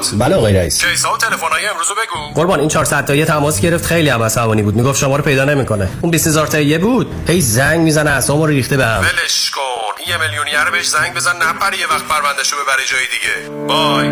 مشکات 0.03 0.19
بله 0.19 0.35
آقای 0.35 0.53
رئیس. 0.53 0.85
کیسا 0.85 1.13
و 1.13 1.17
تلفن‌های 1.17 1.65
امروز 1.65 1.87
بگو. 1.87 2.41
قربان 2.41 2.59
این 2.59 2.69
400 2.69 3.05
تایی 3.05 3.25
تماس 3.25 3.61
گرفت 3.61 3.85
خیلی 3.85 4.09
هم 4.09 4.23
عصبانی 4.23 4.61
بود. 4.61 4.75
می‌گفت 4.75 4.99
شما 4.99 5.15
رو 5.15 5.23
پیدا 5.23 5.45
نمی‌کنه. 5.45 5.89
اون 6.01 6.11
20000 6.11 6.47
تایی 6.47 6.77
بود. 6.77 7.07
هی 7.27 7.41
زنگ 7.41 7.79
می‌زنه 7.79 8.09
اسمو 8.09 8.45
رو 8.45 8.51
ریخته 8.51 8.77
بهم 8.77 8.99
ولش 8.99 9.51
کن. 9.51 9.61
یه 10.07 10.17
میلیونیر 10.17 10.71
بهش 10.71 10.87
زنگ 10.87 11.13
بزن 11.13 11.35
نپره 11.35 11.79
یه 11.79 11.87
وقت 11.87 12.03
پروندهشو 12.07 12.55
ببره 12.55 12.83
جای 12.91 13.05
دیگه. 13.13 13.67
بای. 13.67 14.09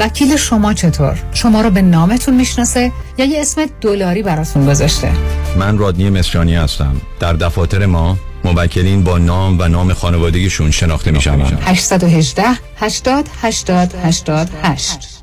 وکیل 0.00 0.36
شما 0.36 0.74
چطور؟ 0.74 1.18
شما 1.34 1.60
رو 1.60 1.70
به 1.70 1.82
نامتون 1.82 2.34
می‌شناسه 2.34 2.92
یا 3.18 3.24
یه 3.24 3.40
اسم 3.40 3.66
دلاری 3.80 4.22
براتون 4.22 4.66
گذاشته؟ 4.66 5.12
من 5.56 5.78
رادنی 5.78 6.10
مصریانی 6.10 6.56
هستم. 6.56 7.00
در 7.20 7.32
دفاتر 7.32 7.86
ما 7.86 8.16
موکلین 8.44 9.04
با 9.04 9.18
نام 9.18 9.60
و 9.60 9.68
نام 9.68 9.92
خانوادگیشون 9.92 10.70
شناخته 10.70 11.10
میشن 11.10 11.40
818 11.40 12.44
80 12.76 13.28
80 13.42 13.94
88 14.62 15.19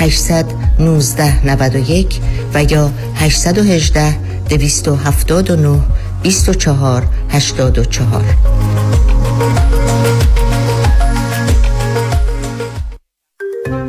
819 0.00 1.46
91 1.46 2.20
و 2.54 2.64
یا 2.64 2.90
818 3.14 4.16
279 4.48 5.80
24 6.22 7.06
84 7.30 8.24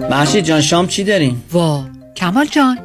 محشید 0.09 0.45
جان 0.45 0.61
شام 0.61 0.87
چی 0.87 1.03
داریم؟ 1.03 1.43
وا 1.53 1.83
کمال 2.15 2.45
جان 2.45 2.84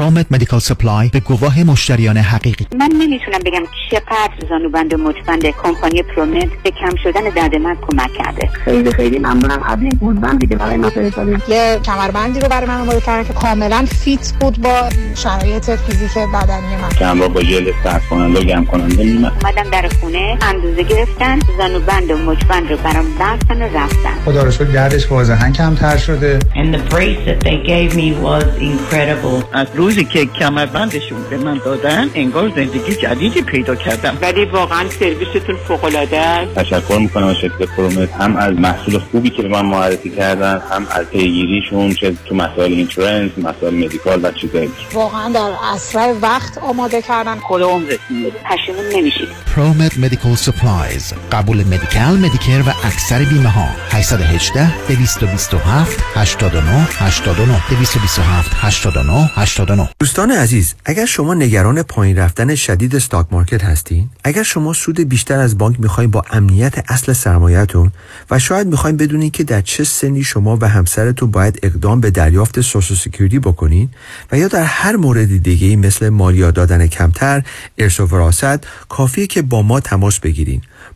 Promed 0.00 0.26
Medical 0.30 0.60
Supply 0.60 1.08
به 1.08 1.20
گواه 1.20 1.62
مشتریان 1.62 2.16
حقیقی. 2.16 2.66
من 2.78 2.90
نمی‌تونم 2.98 3.38
بگم 3.46 3.62
چقدر 3.90 4.48
زانوبند 4.48 4.94
و 4.94 4.96
مچبند 4.96 5.42
کمپانی 5.42 6.02
Promed 6.02 6.48
به 6.62 6.70
کم 6.70 6.96
شدن 7.02 7.20
درد 7.36 7.56
من 7.56 7.76
کمک 7.88 8.12
کرده. 8.12 8.48
خیلی 8.64 8.92
خیلی 8.92 9.18
ممنونم. 9.18 9.62
از 9.62 9.78
این 9.80 9.90
بودم 9.90 10.38
دیگه 10.38 10.56
برای 10.56 10.76
ما 10.76 10.90
فرستادید 10.90 11.42
یه 11.48 11.80
کمربندی 11.84 12.40
رو 12.40 12.48
برای 12.48 12.66
من 12.66 12.80
آماده 12.80 13.00
کردن 13.00 13.28
که 13.28 13.32
کاملا 13.32 13.86
fit 14.04 14.32
بود 14.40 14.62
با 14.62 14.88
شرایط 15.16 15.70
فیزیک 15.70 16.18
بدنی 16.18 16.76
من. 16.82 16.88
کمربند 16.88 17.28
با 17.28 17.42
ژل 17.42 17.72
سرد 17.84 18.02
کننده 18.10 18.40
و 18.40 18.42
گرم 18.42 18.66
کننده 18.66 19.02
اومدن 19.02 19.70
در 19.72 19.88
خونه 20.00 20.38
اندازه 20.42 20.82
گرفتن 20.82 21.38
زانوبند 21.58 22.10
و 22.10 22.16
مچبند 22.16 22.70
رو 22.70 22.76
برام 22.76 23.06
بستن 23.20 23.62
و 23.62 23.78
رفتن. 23.78 24.14
خدا 24.24 24.42
رو 24.42 24.50
شکر 24.50 24.64
دردش 24.64 25.10
واضحا 25.10 25.50
کمتر 25.50 25.96
شده. 25.96 26.38
And 26.38 26.74
the 26.74 26.94
brace 26.94 27.28
that 27.28 27.44
they 27.44 27.58
gave 27.66 27.96
me 27.96 28.24
was 28.24 28.44
incredible. 28.60 29.44
از 29.52 29.66
روزی 29.90 30.04
که 30.04 30.26
کمربندشون 30.26 31.22
به 31.30 31.36
من 31.36 31.60
دادن 31.64 32.10
انگار 32.14 32.48
زندگی 32.48 32.94
جدیدی 32.94 33.42
پیدا 33.42 33.74
کردم. 33.74 34.18
ولی 34.22 34.44
واقعا 34.44 34.88
سرویستون 34.88 35.56
فوق 35.68 35.84
العاده 35.84 36.20
است. 36.20 36.54
تشکر 36.54 36.98
می‌کنم 36.98 37.26
از 37.26 37.36
شرکت 37.36 37.76
پرومت. 37.76 38.12
هم 38.12 38.36
از 38.36 38.54
محصول 38.54 38.98
خوبی 38.98 39.30
که 39.30 39.42
به 39.42 39.48
من 39.48 39.66
معرفی 39.66 40.10
کردن 40.10 40.62
هم 40.70 40.86
از 40.90 41.06
پیگیریشون 41.06 41.94
چه 41.94 42.16
تو 42.28 42.34
مسائل 42.34 42.72
اینشورنس 42.72 43.30
مسائل 43.38 43.74
مدیکال 43.74 44.24
و 44.24 44.30
چیزایی. 44.32 44.70
واقعا 44.92 45.28
در 45.28 45.52
اسرع 45.74 46.12
وقت 46.22 46.58
آماده 46.58 47.02
کردن. 47.02 47.36
خدا 47.36 47.66
عمرتون 47.68 48.30
پشیمون 48.50 48.84
نمیشید. 48.94 49.28
Promed 49.56 49.98
Medical 49.98 50.34
Supplies 50.34 51.12
قبول 51.32 51.64
Medi-Cal 51.64 52.16
Medicare 52.16 52.62
و 52.66 52.70
اکثر 52.86 53.24
بیمه 53.24 53.48
ها 53.48 53.68
818 53.90 54.86
227 54.88 56.04
89 56.14 56.86
89 56.98 57.62
227 57.70 58.54
89 58.54 59.30
89 59.34 59.69
دوستان 59.98 60.30
عزیز 60.30 60.74
اگر 60.84 61.06
شما 61.06 61.34
نگران 61.34 61.82
پایین 61.82 62.18
رفتن 62.18 62.54
شدید 62.54 62.96
stock 62.96 63.26
market 63.30 63.64
هستین 63.64 64.10
اگر 64.24 64.42
شما 64.42 64.72
سود 64.72 65.00
بیشتر 65.00 65.38
از 65.38 65.58
بانک 65.58 65.80
می‌خواین 65.80 66.10
با 66.10 66.24
امنیت 66.30 66.84
اصل 66.88 67.12
سرمایهتون 67.12 67.92
و 68.30 68.38
شاید 68.38 68.66
می‌خواین 68.66 68.96
بدونین 68.96 69.30
که 69.30 69.44
در 69.44 69.60
چه 69.60 69.84
سنی 69.84 70.24
شما 70.24 70.58
و 70.60 70.68
همسرتون 70.68 71.30
باید 71.30 71.58
اقدام 71.62 72.00
به 72.00 72.10
دریافت 72.10 72.60
Social 72.60 72.98
Security 72.98 73.38
بکنین 73.38 73.88
و 74.32 74.38
یا 74.38 74.48
در 74.48 74.64
هر 74.64 74.96
مورد 74.96 75.42
دیگه 75.42 75.76
مثل 75.76 76.08
مالیات 76.08 76.54
دادن 76.54 76.86
کمتر 76.86 77.42
ارث 77.78 78.00
و 78.00 78.06
وراثت 78.06 78.66
کافیه 78.88 79.26
که 79.26 79.42
با 79.42 79.62
ما 79.62 79.80
تماس 79.80 80.20
بگیرین. 80.20 80.62